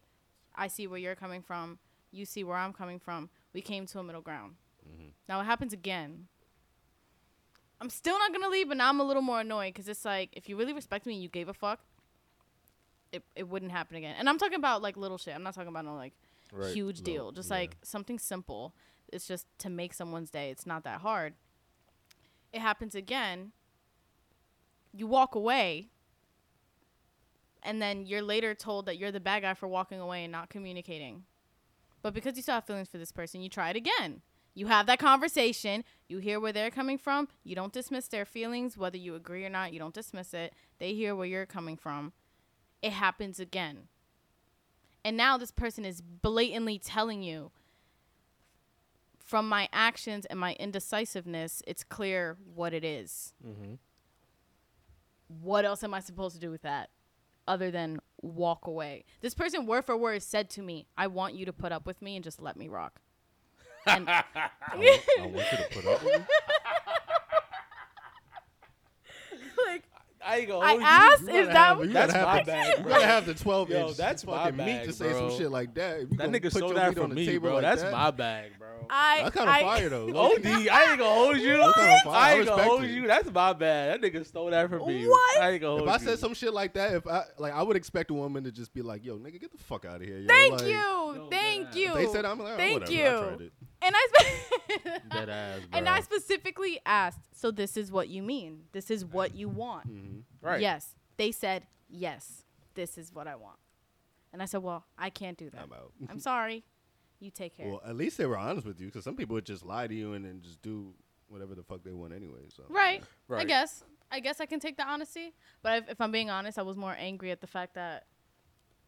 I 0.55 0.69
see 0.69 0.87
where 0.87 0.99
you're 0.99 1.14
coming 1.16 1.41
from. 1.43 1.79
You 2.11 2.25
see 2.27 2.45
where 2.45 2.57
I'm 2.57 2.73
coming 2.73 2.99
from. 3.01 3.31
We 3.55 3.61
came 3.62 3.87
to 3.87 3.99
a 4.01 4.03
middle 4.05 4.21
ground. 4.23 4.55
Mm-hmm. 4.91 5.09
Now 5.28 5.41
it 5.41 5.45
happens 5.45 5.72
again. 5.72 6.26
I'm 7.80 7.91
still 7.91 8.18
not 8.18 8.32
gonna 8.32 8.49
leave, 8.49 8.68
but 8.68 8.76
now 8.76 8.89
I'm 8.89 9.01
a 9.01 9.05
little 9.05 9.22
more 9.22 9.41
annoyed 9.41 9.74
because 9.74 9.89
it's 9.89 10.05
like 10.05 10.30
if 10.32 10.49
you 10.49 10.57
really 10.57 10.72
respect 10.72 11.07
me 11.07 11.14
and 11.14 11.22
you 11.22 11.28
gave 11.28 11.49
a 11.49 11.55
fuck, 11.55 11.80
it 13.12 13.22
it 13.36 13.49
wouldn't 13.49 13.72
happen 13.72 13.97
again. 13.97 14.16
And 14.18 14.28
I'm 14.28 14.39
talking 14.39 14.57
about 14.59 14.82
like 14.82 14.97
little 14.97 15.18
shit. 15.18 15.34
I'm 15.34 15.43
not 15.43 15.55
talking 15.55 15.68
about 15.68 15.84
no 15.84 15.95
like 15.95 16.12
Right. 16.51 16.72
huge 16.74 17.03
deal. 17.03 17.26
Little- 17.26 17.32
Just 17.32 17.51
yeah. 17.51 17.57
like 17.59 17.76
something 17.82 18.18
simple. 18.18 18.74
It's 19.12 19.26
just 19.26 19.47
to 19.59 19.68
make 19.70 19.93
someone's 19.95 20.30
day. 20.30 20.51
It's 20.51 20.66
not 20.66 20.82
that 20.84 21.03
hard. 21.03 21.34
It 22.53 22.61
happens 22.61 22.95
again. 22.95 23.53
You 24.95 25.07
walk 25.07 25.34
away. 25.34 25.89
And 27.62 27.82
then 27.82 28.07
you're 28.07 28.22
later 28.22 28.55
told 28.55 28.86
that 28.86 28.97
you're 28.97 29.12
the 29.12 29.20
bad 29.20 29.43
guy 29.43 29.53
for 29.55 29.68
walking 29.68 30.01
away 30.01 30.24
and 30.24 30.32
not 30.32 30.49
communicating. 30.49 31.24
But 32.03 32.14
because 32.14 32.36
you 32.36 32.43
still 32.43 32.55
have 32.55 32.64
feelings 32.64 32.89
for 32.89 32.97
this 32.99 33.12
person, 33.12 33.41
you 33.43 33.49
try 33.51 33.68
it 33.70 33.76
again. 33.76 34.22
You 34.59 34.67
have 34.67 34.87
that 34.87 34.99
conversation. 34.99 35.85
You 36.09 36.19
hear 36.19 36.41
where 36.41 36.53
they're 36.53 36.69
coming 36.69 36.99
from. 36.99 37.29
You 37.45 37.55
don't 37.55 37.73
dismiss 37.73 38.09
their 38.09 38.25
feelings, 38.25 38.77
whether 38.77 38.97
you 38.97 39.15
agree 39.15 39.45
or 39.45 39.49
not. 39.49 39.73
You 39.73 39.79
don't 39.79 39.95
dismiss 39.95 40.35
it. 40.35 40.53
They 40.81 40.95
hear 40.95 41.15
where 41.15 41.29
you're 41.29 41.47
coming 41.47 41.77
from. 41.77 42.13
It 42.83 42.91
happens 42.91 43.39
again. 43.39 43.87
And 45.05 45.17
now 45.17 45.39
this 45.39 45.53
person 45.53 45.85
is 45.85 46.01
blatantly 46.01 46.77
telling 46.81 47.23
you 47.23 47.53
from 49.25 49.49
my 49.49 49.69
actions 49.73 50.27
and 50.27 50.41
my 50.41 50.55
indecisiveness, 50.55 51.63
it's 51.65 51.85
clear 51.85 52.37
what 52.53 52.75
it 52.75 52.83
is. 52.83 53.35
Mm-hmm. 53.47 53.75
What 55.41 55.67
else 55.67 55.85
am 55.85 55.95
I 55.95 56.01
supposed 56.01 56.35
to 56.35 56.41
do 56.41 56.51
with 56.51 56.63
that 56.63 56.91
other 57.47 57.71
than 57.71 58.01
walk 58.23 58.67
away? 58.67 59.05
This 59.21 59.35
person, 59.35 59.67
word 59.67 59.85
for 59.85 59.97
word, 59.97 60.21
said 60.25 60.51
to 60.51 60.63
me, 60.63 60.89
I 60.97 61.07
want 61.07 61.35
you 61.35 61.47
to 61.47 61.53
put 61.53 61.71
up 61.71 61.87
with 61.87 62.03
me 62.03 62.17
and 62.17 62.25
just 62.25 62.43
let 62.43 62.57
me 62.57 62.67
rock. 62.67 63.01
And 63.87 64.09
I 64.11 64.24
want, 64.76 65.01
I 65.20 65.26
want 65.26 65.53
you 65.53 65.59
to 65.59 65.68
put 65.72 65.87
up 65.87 66.05
with 66.05 66.18
me. 66.18 66.20
like, 69.66 69.83
I 70.24 70.39
ain't 70.39 70.49
gonna 70.49 70.64
I 70.64 70.68
hold 70.70 70.81
you. 70.81 70.87
asked, 70.87 71.22
You 71.22 71.29
is 71.29 71.35
gotta 71.35 71.47
that 71.47 71.57
have- 71.57 71.85
you 71.87 71.93
That's 71.93 72.12
my 72.12 72.18
have 72.18 72.47
the- 72.47 72.53
bag, 72.53 72.79
You 72.79 72.85
gotta 72.85 73.07
have 73.07 73.26
the 73.26 73.35
12 73.35 73.70
Yo, 73.70 73.89
inch 73.89 73.97
that's 73.97 74.26
my 74.26 74.37
fucking 74.45 74.57
meat 74.57 74.64
bag, 74.64 74.87
to 74.87 74.93
say 74.93 75.11
bro. 75.11 75.29
some 75.31 75.39
shit 75.39 75.51
like 75.51 75.74
that. 75.74 75.97
If 76.01 76.11
you 76.11 76.16
That 76.16 76.26
gonna 76.26 76.39
nigga 76.39 76.43
put 76.45 76.53
stole 76.53 76.68
your 76.70 76.74
that 76.79 76.95
from 76.95 77.03
on 77.05 77.14
me, 77.14 77.39
bro. 77.39 77.55
like 77.55 77.62
That's 77.62 77.83
that, 77.83 77.93
my 77.93 78.11
bag, 78.11 78.53
bro. 78.59 78.68
I, 78.91 79.22
That's 79.24 79.37
kind 79.37 79.49
of 79.51 79.55
I, 79.55 79.62
fire 79.62 79.89
though. 79.91 80.09
OD, 80.16 80.47
I 80.47 80.91
ain't 80.91 80.99
gonna 80.99 81.05
hold 81.14 81.37
you. 81.39 81.57
That's 81.59 81.74
kinda 81.76 82.01
fire. 82.05 82.14
I 82.14 82.31
I 82.31 82.35
ain't 82.35 82.47
gonna 82.47 82.62
hold 82.62 82.85
you. 82.85 83.07
That's 83.07 83.31
my 83.33 83.53
bad. 83.53 84.03
That 84.03 84.12
nigga 84.12 84.26
stole 84.26 84.51
that 84.51 84.70
from 84.70 84.87
me. 84.87 85.07
What? 85.07 85.41
I 85.41 85.51
ain't 85.51 85.61
gonna 85.61 85.74
If 85.74 85.79
hold 85.81 85.89
I 85.91 85.97
you. 85.99 86.05
said 86.09 86.18
some 86.18 86.35
shit 86.35 86.53
like 86.55 86.72
that, 86.74 86.95
if 86.95 87.07
I 87.07 87.24
like, 87.39 87.53
I 87.53 87.62
would 87.62 87.76
expect 87.76 88.11
a 88.11 88.14
woman 88.14 88.45
to 88.45 88.53
just 88.53 88.72
be 88.72 88.81
like, 88.83 89.05
"Yo, 89.05 89.16
nigga, 89.18 89.41
get 89.41 89.53
the 89.53 89.59
fuck 89.59 89.85
out 89.85 89.97
of 90.01 90.07
here." 90.07 90.18
Yo. 90.20 90.26
Thank 90.26 90.53
Like, 90.53 90.62
you, 90.70 91.26
thank 91.31 91.70
that- 91.72 91.76
you. 91.79 91.95
They 91.95 92.07
said 92.07 92.24
I'm 92.24 92.39
like, 92.39 92.55
oh, 92.55 92.57
Thank 92.57 92.81
whatever, 92.81 93.37
I 93.39 93.43
you. 93.43 93.51
And 93.83 93.95
I 93.97 94.07
spe- 94.12 94.87
ass, 95.11 95.61
and 95.72 95.89
I 95.89 96.01
specifically 96.01 96.81
asked, 96.85 97.20
so 97.33 97.51
this 97.51 97.76
is 97.76 97.91
what 97.93 98.09
you 98.09 98.22
mean? 98.22 98.64
This 98.72 98.91
is 98.91 99.05
what 99.05 99.35
you 99.35 99.49
want? 99.49 99.89
Mhm. 99.89 100.22
right. 100.41 100.61
Yes. 100.61 100.95
They 101.16 101.33
said 101.33 101.66
yes. 101.89 102.45
This 102.74 102.99
is 102.99 103.12
what 103.12 103.26
I 103.26 103.37
want. 103.37 103.59
And 104.33 104.43
I 104.43 104.45
said, 104.45 104.62
well, 104.62 104.85
I 104.97 105.11
can't 105.11 105.39
do 105.39 105.51
that. 105.51 105.62
I'm 105.62 105.72
out. 105.72 105.93
I'm 106.09 106.20
sorry. 106.33 106.64
You 107.20 107.31
take 107.31 107.57
care. 107.57 107.68
Well, 107.68 107.83
at 107.85 107.97
least 107.97 108.18
they 108.18 108.26
were 108.26 108.39
honest 108.39 108.66
with 108.66 108.81
you, 108.81 108.87
because 108.87 109.05
some 109.05 109.16
people 109.16 109.35
would 109.35 109.47
just 109.47 109.64
lie 109.64 109.87
to 109.89 109.95
you 109.95 110.12
and 110.12 110.24
then 110.24 110.41
just 110.43 110.62
do 110.62 110.95
whatever 111.29 111.55
the 111.55 111.62
fuck 111.64 111.83
they 111.83 111.93
want 111.93 112.12
anyway. 112.12 112.43
So 112.55 112.62
right. 112.68 113.03
right. 113.26 113.41
I 113.41 113.45
guess. 113.45 113.83
I 114.11 114.20
guess 114.20 114.41
I 114.41 114.47
can 114.47 114.61
take 114.61 114.76
the 114.76 114.87
honesty. 114.87 115.35
But 115.62 115.83
if, 115.83 115.91
if 115.91 116.01
I'm 116.01 116.11
being 116.12 116.31
honest, 116.31 116.59
I 116.59 116.62
was 116.62 116.76
more 116.76 116.97
angry 116.99 117.31
at 117.31 117.41
the 117.41 117.47
fact 117.47 117.74
that 117.74 118.07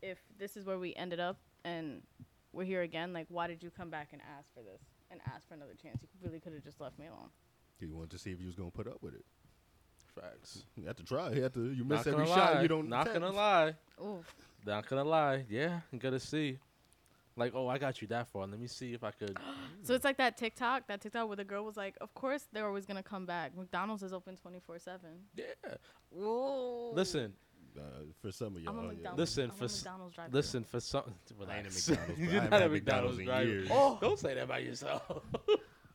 if 0.01 0.19
this 0.39 0.57
is 0.57 0.65
where 0.65 0.79
we 0.79 0.95
ended 0.95 1.21
up 1.21 1.39
and 1.65 2.03
we're 2.53 2.65
here 2.65 2.83
again, 2.83 3.13
like, 3.13 3.27
why 3.29 3.47
did 3.47 3.63
you 3.63 3.71
come 3.71 3.91
back 3.91 4.09
and 4.13 4.21
ask 4.39 4.53
for 4.55 4.63
this 4.63 4.81
and 5.11 5.21
ask 5.27 5.47
for 5.49 5.55
another 5.55 5.75
chance? 5.81 5.99
You 6.03 6.09
really 6.23 6.41
could 6.41 6.53
have 6.53 6.65
just 6.65 6.81
left 6.81 6.99
me 6.99 7.07
alone. 7.07 7.29
you 7.81 7.95
wanted 7.95 8.11
to 8.11 8.19
see 8.19 8.31
if 8.31 8.41
you 8.41 8.47
was 8.47 8.57
gonna 8.57 8.71
put 8.71 8.87
up 8.87 9.03
with 9.03 9.15
it. 9.15 9.25
Facts. 10.15 10.65
You 10.77 10.87
have 10.87 10.97
to 10.97 11.05
try. 11.05 11.31
You 11.31 11.43
have 11.43 11.53
to. 11.55 11.71
You 11.71 11.85
Not 11.85 11.99
miss 11.99 12.07
every 12.07 12.25
gonna 12.25 12.35
shot. 12.35 12.63
You 12.63 12.69
don't. 12.69 12.89
Not 12.89 13.07
attempt. 13.07 13.21
gonna 13.23 13.37
lie. 13.37 13.75
Ooh. 14.01 14.25
Not 14.67 14.89
gonna 14.89 15.05
lie. 15.05 15.45
Yeah, 15.49 15.81
you 15.93 15.99
gotta 15.99 16.19
see. 16.21 16.59
Like, 17.37 17.53
oh, 17.55 17.69
I 17.69 17.79
got 17.79 18.03
you 18.03 18.09
that 18.09 18.27
far. 18.29 18.47
Let 18.47 18.59
me 18.59 18.67
see 18.67 18.93
if 18.93 19.05
I 19.05 19.13
could. 19.13 19.39
So 19.83 19.95
it's 19.95 20.05
like 20.05 20.19
that 20.19 20.37
TikTok, 20.37 20.89
that 20.89 21.01
TikTok 21.01 21.27
where 21.27 21.37
the 21.37 21.45
girl 21.45 21.65
was 21.65 21.77
like, 21.77 21.97
"Of 22.03 22.13
course 22.13 22.47
they're 22.53 22.67
always 22.67 22.85
gonna 22.85 23.03
come 23.03 23.25
back. 23.25 23.57
McDonald's 23.57 24.03
is 24.03 24.13
open 24.13 24.37
24/7." 24.37 24.99
Yeah. 25.35 25.45
Whoa. 26.11 26.93
Listen, 26.93 27.33
Uh, 27.79 27.83
for 28.21 28.33
some 28.33 28.57
of 28.57 28.63
y'all. 28.63 28.73
I'm 28.73 28.79
a 28.79 28.83
yeah. 28.83 28.89
McDonald's. 28.89 29.19
Listen, 29.21 29.45
I'm 29.51 29.57
for 29.57 29.65
a 29.65 29.67
s- 29.67 29.85
McDonald's 29.85 30.15
driver. 30.15 30.31
listen 30.33 30.65
for 30.65 30.81
some. 30.81 31.03
I 31.49 31.59
ain't 31.59 31.67
a 31.67 31.71
McDonald's, 31.91 32.19
You're 32.21 32.33
not 32.43 32.53
haven't 32.53 32.63
a 32.63 32.69
McDonald's 32.71 33.19
McDonald's 33.19 33.19
in 33.19 33.25
driver. 33.27 33.67
Oh. 33.71 33.99
Don't 34.01 34.19
say 34.19 34.35
that 34.35 34.43
about 34.45 34.65
yourself. 34.65 35.03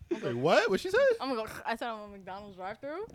Wait, 0.10 0.34
what? 0.36 0.70
What 0.70 0.80
she 0.80 0.90
said? 0.90 1.00
I'm 1.20 1.30
gonna 1.36 1.44
go. 1.48 1.54
I 1.66 1.76
said 1.76 1.88
I'm 1.90 2.00
a 2.02 2.08
McDonald's 2.08 2.56
drive-through. 2.56 3.06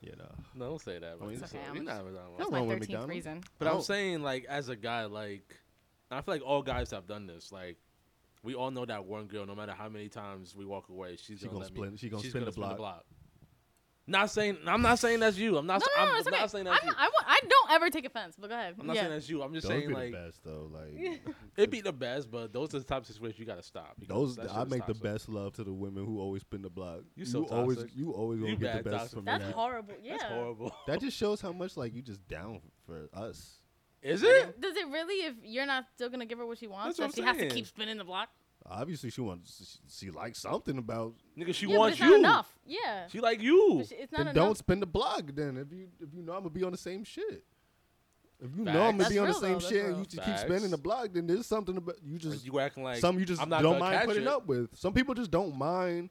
Yeah, 0.00 0.12
no. 0.18 0.24
no, 0.54 0.68
don't 0.70 0.80
say 0.82 0.98
that. 0.98 1.14
About 1.14 1.28
mean, 1.28 1.38
It's 1.42 1.54
okay, 1.54 1.62
I'm 1.66 1.74
You're 1.76 1.84
just- 1.84 1.96
not 1.96 2.00
a 2.02 2.04
McDonald's. 2.04 2.38
That's 2.38 2.50
Nothing 2.50 2.52
my 2.52 2.58
wrong 2.58 2.68
with 2.68 2.76
13th 2.76 2.80
McDonald's. 2.88 3.14
reason. 3.14 3.44
But 3.58 3.68
I'm 3.68 3.76
Oh. 3.76 3.80
saying, 3.80 4.22
like, 4.22 4.44
as 4.44 4.68
a 4.68 4.76
guy, 4.76 5.04
like, 5.06 5.56
I 6.10 6.20
feel 6.20 6.34
like 6.34 6.42
all 6.44 6.62
guys 6.62 6.90
have 6.90 7.06
done 7.06 7.26
this. 7.26 7.50
Like, 7.50 7.78
we 8.42 8.54
all 8.54 8.70
know 8.70 8.84
that 8.84 9.06
one 9.06 9.26
girl, 9.26 9.46
no 9.46 9.54
matter 9.54 9.72
how 9.72 9.88
many 9.88 10.10
times 10.10 10.54
we 10.54 10.66
walk 10.66 10.90
away, 10.90 11.16
she's 11.16 11.38
She 11.40 11.46
gonna, 11.46 11.52
gonna 11.60 11.64
let 11.64 11.72
me- 11.72 11.76
split- 11.88 11.98
she 12.00 12.08
gonna 12.10 12.22
she's 12.22 12.30
spin 12.32 12.42
gonna 12.42 12.50
the 12.50 12.76
block. 12.76 13.06
Not 14.06 14.30
saying, 14.30 14.58
I'm 14.66 14.82
not 14.82 14.98
saying 14.98 15.20
that's 15.20 15.38
you. 15.38 15.56
I'm 15.56 15.66
not. 15.66 15.80
No, 15.80 15.86
no, 15.96 16.02
I'm, 16.02 16.08
no, 16.08 16.18
it's 16.18 16.26
I'm 16.26 16.34
okay. 16.34 16.42
not 16.42 16.50
saying 16.50 16.66
I'm 16.66 16.72
that's 16.74 16.84
you. 16.84 16.90
not, 16.90 16.98
I, 16.98 17.04
want, 17.04 17.26
I 17.26 17.40
don't 17.48 17.70
ever 17.72 17.90
take 17.90 18.04
offense, 18.04 18.36
but 18.38 18.50
go 18.50 18.54
ahead. 18.54 18.74
I'm 18.78 18.86
not 18.86 18.96
yeah. 18.96 19.02
saying 19.02 19.12
that's 19.14 19.28
you. 19.30 19.42
I'm 19.42 19.54
just 19.54 19.66
Those 19.66 19.76
saying 19.78 19.88
be 19.88 19.94
like 19.94 20.12
the 20.12 20.18
best 20.18 20.44
though. 20.44 20.70
Like 20.70 21.20
it'd 21.56 21.70
be 21.70 21.80
the 21.80 21.92
best, 21.92 22.30
but 22.30 22.52
those 22.52 22.74
are 22.74 22.80
the 22.80 22.84
type 22.84 23.02
of 23.02 23.06
situations 23.06 23.38
you 23.38 23.46
gotta 23.46 23.62
stop. 23.62 23.96
those, 24.06 24.38
I 24.38 24.62
is 24.62 24.70
make 24.70 24.84
the 24.86 24.94
best 24.94 25.30
love 25.30 25.54
to 25.54 25.64
the 25.64 25.72
women 25.72 26.04
who 26.04 26.20
always 26.20 26.42
spin 26.42 26.60
the 26.60 26.68
block. 26.68 27.00
You 27.16 27.24
so 27.24 27.44
always, 27.46 27.78
toxic. 27.78 27.96
you 27.96 28.10
always 28.10 28.40
gonna 28.40 28.56
get 28.56 28.84
the 28.84 28.90
best 28.90 28.96
toxic. 28.96 29.16
from 29.16 29.24
That's 29.24 29.46
me. 29.46 29.52
horrible. 29.52 29.94
Yeah. 30.02 30.18
That's 30.18 30.24
horrible. 30.24 30.76
That 30.86 31.00
just 31.00 31.16
shows 31.16 31.40
how 31.40 31.52
much 31.52 31.76
like 31.76 31.94
you 31.94 32.02
just 32.02 32.26
down 32.28 32.60
for 32.86 33.08
us. 33.14 33.58
Is 34.02 34.22
it? 34.22 34.60
Does 34.60 34.76
it 34.76 34.86
really? 34.88 35.26
If 35.26 35.34
you're 35.42 35.64
not 35.64 35.86
still 35.94 36.10
gonna 36.10 36.26
give 36.26 36.38
her 36.38 36.46
what 36.46 36.58
she 36.58 36.66
wants, 36.66 36.98
That's 36.98 37.14
that 37.14 37.22
what 37.22 37.24
she 37.24 37.30
I'm 37.30 37.38
has 37.38 37.48
to 37.48 37.54
keep 37.54 37.66
spinning 37.66 37.96
the 37.96 38.04
block. 38.04 38.28
Obviously, 38.68 39.10
she 39.10 39.20
wants. 39.20 39.78
She, 39.88 40.06
she 40.06 40.10
likes 40.10 40.38
something 40.38 40.78
about. 40.78 41.14
Nigga, 41.38 41.54
she 41.54 41.66
yeah, 41.66 41.76
wants 41.76 41.98
but 41.98 42.04
it's 42.06 42.14
you. 42.16 42.22
not 42.22 42.30
enough. 42.30 42.58
Yeah. 42.66 43.06
She 43.08 43.20
like 43.20 43.42
you. 43.42 43.74
But 43.78 43.88
she- 43.88 43.94
it's 43.96 44.12
not 44.12 44.18
Then 44.18 44.26
enough. 44.28 44.34
don't 44.34 44.58
spin 44.58 44.80
the 44.80 44.86
block. 44.86 45.22
Then 45.34 45.58
if 45.58 45.70
you 45.72 45.88
if 46.00 46.14
you 46.14 46.22
know 46.22 46.32
I'm 46.32 46.40
gonna 46.40 46.50
be 46.50 46.64
on 46.64 46.72
the 46.72 46.78
same 46.78 47.04
shit. 47.04 47.44
If 48.40 48.50
you 48.56 48.64
know 48.64 48.82
I'm 48.82 48.96
gonna 48.96 49.08
be 49.10 49.18
on 49.18 49.28
the 49.28 49.34
same 49.34 49.52
though, 49.54 49.58
shit 49.60 49.84
and 49.84 49.90
you 49.90 49.96
real. 49.96 50.04
just 50.06 50.22
keep 50.24 50.38
spinning 50.38 50.58
Facts. 50.62 50.70
the 50.72 50.78
block, 50.78 51.08
then 51.12 51.26
there's 51.26 51.46
something 51.46 51.76
about 51.76 51.96
you 52.02 52.18
Just, 52.18 52.34
just 52.36 52.46
you 52.46 52.58
acting 52.58 52.82
like 52.82 52.98
some 52.98 53.18
you 53.18 53.24
just 53.24 53.40
I'm 53.40 53.48
not 53.48 53.62
don't 53.62 53.78
mind 53.78 54.06
putting 54.06 54.22
it. 54.22 54.28
up 54.28 54.46
with. 54.46 54.74
Some 54.76 54.92
people 54.92 55.14
just 55.14 55.30
don't 55.30 55.56
mind 55.56 56.10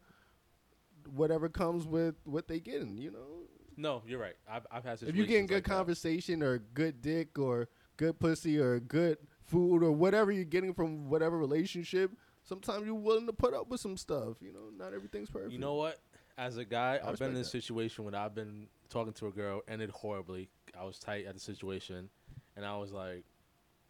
whatever 1.13 1.49
comes 1.49 1.85
with 1.85 2.15
what 2.23 2.47
they 2.47 2.59
getting. 2.59 2.97
You 2.97 3.11
know, 3.11 3.47
No, 3.77 4.01
you're 4.07 4.19
right. 4.19 4.35
I've, 4.49 4.65
I've 4.71 4.83
had 4.83 5.01
if 5.03 5.15
you're 5.15 5.25
getting 5.25 5.47
good 5.47 5.55
like 5.55 5.63
that. 5.65 5.69
conversation 5.71 6.41
or 6.41 6.59
good 6.59 7.01
dick 7.01 7.37
or 7.37 7.67
good 7.97 8.19
pussy 8.19 8.57
or 8.57 8.79
good 8.79 9.17
food 9.43 9.83
or 9.83 9.91
whatever 9.91 10.31
you're 10.31 10.45
getting 10.45 10.73
from 10.73 11.09
whatever 11.09 11.37
relationship, 11.37 12.11
sometimes 12.43 12.85
you're 12.85 12.95
willing 12.95 13.25
to 13.27 13.33
put 13.33 13.53
up 13.53 13.69
with 13.69 13.79
some 13.79 13.97
stuff. 13.97 14.37
You 14.41 14.53
know, 14.53 14.69
not 14.77 14.93
everything's 14.93 15.29
perfect. 15.29 15.51
You 15.51 15.59
know 15.59 15.75
what? 15.75 15.99
As 16.37 16.57
a 16.57 16.65
guy, 16.65 16.99
I've 17.05 17.19
been 17.19 17.29
in 17.31 17.35
a 17.35 17.39
that. 17.39 17.45
situation 17.45 18.05
when 18.05 18.15
I've 18.15 18.33
been 18.33 18.67
talking 18.89 19.13
to 19.13 19.27
a 19.27 19.31
girl, 19.31 19.61
ended 19.67 19.91
horribly. 19.91 20.49
I 20.79 20.83
was 20.83 20.97
tight 20.97 21.25
at 21.27 21.35
the 21.35 21.39
situation, 21.39 22.09
and 22.55 22.65
I 22.65 22.75
was 22.77 22.91
like, 22.91 23.23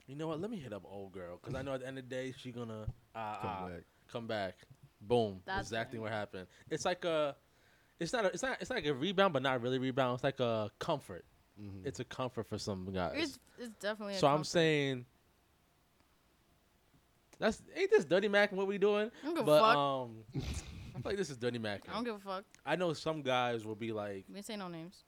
you 0.08 0.16
know 0.16 0.28
what? 0.28 0.42
Let 0.42 0.52
me 0.52 0.58
hit 0.58 0.74
up 0.74 0.84
old 0.86 1.14
girl 1.14 1.40
because 1.42 1.56
I 1.56 1.62
know 1.62 1.74
at 1.74 1.80
the 1.80 1.88
end 1.88 1.98
of 1.98 2.10
the 2.10 2.16
day 2.16 2.34
she 2.38 2.52
gonna 2.52 2.86
uh, 3.16 3.36
Come 3.38 3.50
uh, 3.50 3.68
back. 3.70 3.84
come 4.12 4.28
back. 4.28 4.56
Boom. 5.02 5.40
That's 5.46 5.68
exactly 5.68 6.00
right. 6.00 6.04
what 6.04 6.12
happened. 6.12 6.48
It's 6.70 6.84
like 6.84 7.06
a, 7.06 7.36
it's 8.00 8.12
not 8.12 8.26
a, 8.26 8.28
it's 8.30 8.44
not 8.44 8.58
it's 8.60 8.70
like 8.70 8.86
a 8.86 8.94
rebound, 8.94 9.32
but 9.34 9.42
not 9.42 9.62
really 9.62 9.80
rebound. 9.80 10.16
It's 10.16 10.24
like 10.26 10.40
a 10.42 10.70
comfort. 10.80 11.24
Mhm. 11.62 11.86
It's 11.86 12.00
a 12.02 12.04
comfort 12.06 12.48
for 12.50 12.58
some 12.58 12.92
guys. 12.94 13.14
It's, 13.16 13.40
it's 13.58 13.76
definitely. 13.80 14.16
A 14.16 14.20
so 14.20 14.28
I'm 14.28 14.44
saying. 14.44 15.06
That's 17.40 17.62
ain't 17.76 17.90
this 17.92 18.06
dirty 18.06 18.28
mac 18.28 18.52
what 18.52 18.68
we 18.68 18.78
doing? 18.78 19.12
I 19.22 19.26
don't 19.26 19.36
give 19.36 19.44
a 19.44 19.46
But 19.46 19.60
fuck. 19.62 19.76
um, 19.78 20.18
I 20.36 20.40
feel 20.40 21.02
like 21.06 21.18
this 21.18 21.30
is 21.30 21.38
dirty 21.38 21.60
mac. 21.60 21.82
I 21.90 21.94
don't 21.94 22.04
give 22.04 22.16
a 22.16 22.20
fuck. 22.20 22.44
I 22.66 22.76
know 22.76 22.94
some 22.94 23.22
guys 23.22 23.66
will 23.66 23.76
be 23.76 23.92
like, 23.92 24.26
We 24.34 24.42
say 24.42 24.56
no 24.56 24.68
names. 24.68 25.04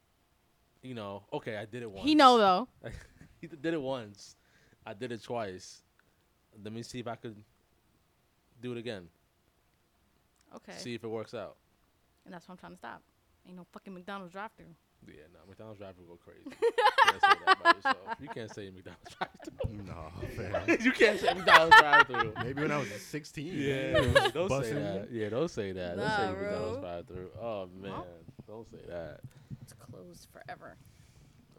you 0.82 0.94
know, 0.96 1.24
okay, 1.32 1.58
I 1.58 1.66
did 1.66 1.84
it 1.84 1.92
once. 1.92 2.06
He 2.06 2.16
know 2.16 2.38
though. 2.38 2.68
he 3.42 3.48
did 3.48 3.74
it 3.74 3.82
once. 3.82 4.36
I 4.86 4.94
did 4.94 5.12
it 5.12 5.24
twice. 5.24 5.82
Let 6.64 6.74
me 6.74 6.84
see 6.84 7.00
if 7.00 7.08
I 7.08 7.16
could 7.16 7.36
do 8.62 8.72
it 8.72 8.78
again. 8.78 9.08
Okay. 10.56 10.74
See 10.78 10.94
if 10.96 11.04
it 11.04 11.08
works 11.08 11.34
out. 11.34 11.58
And 12.26 12.34
that's 12.34 12.48
what 12.48 12.54
I'm 12.54 12.58
trying 12.60 12.72
to 12.74 12.78
stop. 12.78 13.02
Ain't 13.48 13.58
no 13.58 13.66
fucking 13.74 13.94
McDonald's 13.94 14.32
drive-through. 14.34 14.74
Yeah, 15.08 15.24
no, 15.34 15.40
McDonald's 15.48 15.80
driver 15.80 15.96
will 16.08 16.16
go 16.16 16.20
crazy. 16.24 16.42
you 16.46 16.52
can't 17.06 17.22
say 17.22 17.46
that 17.46 17.58
about 17.60 17.76
yourself. 17.76 17.98
You 18.22 18.28
can't 18.30 18.54
say 18.56 18.70
McDonald's 18.72 19.16
drive-through. 19.18 19.86
No, 19.86 20.66
through. 20.66 20.78
you 20.86 20.92
can't 20.92 21.20
say 21.20 21.34
McDonald's 21.34 21.76
drive 21.78 22.08
through. 22.08 22.34
Maybe 22.44 22.62
when 22.62 22.72
I 22.72 22.78
was 22.78 22.90
16. 23.02 23.46
Yeah, 23.48 23.92
man, 23.94 24.18
it 24.18 24.34
don't 24.34 24.50
say 24.64 24.74
that. 24.74 25.08
Yeah, 25.12 25.30
don't 25.30 25.50
say 25.52 25.72
that. 25.74 25.96
Don't 25.98 26.06
Nah, 26.06 26.18
say 26.18 26.32
McDonald's 26.42 26.80
drive 26.82 27.08
through. 27.08 27.30
Oh 27.42 27.70
man, 27.82 27.94
don't 28.48 28.70
say 28.72 28.78
that. 28.88 29.20
It's 29.62 29.74
closed 29.74 30.28
forever. 30.32 30.78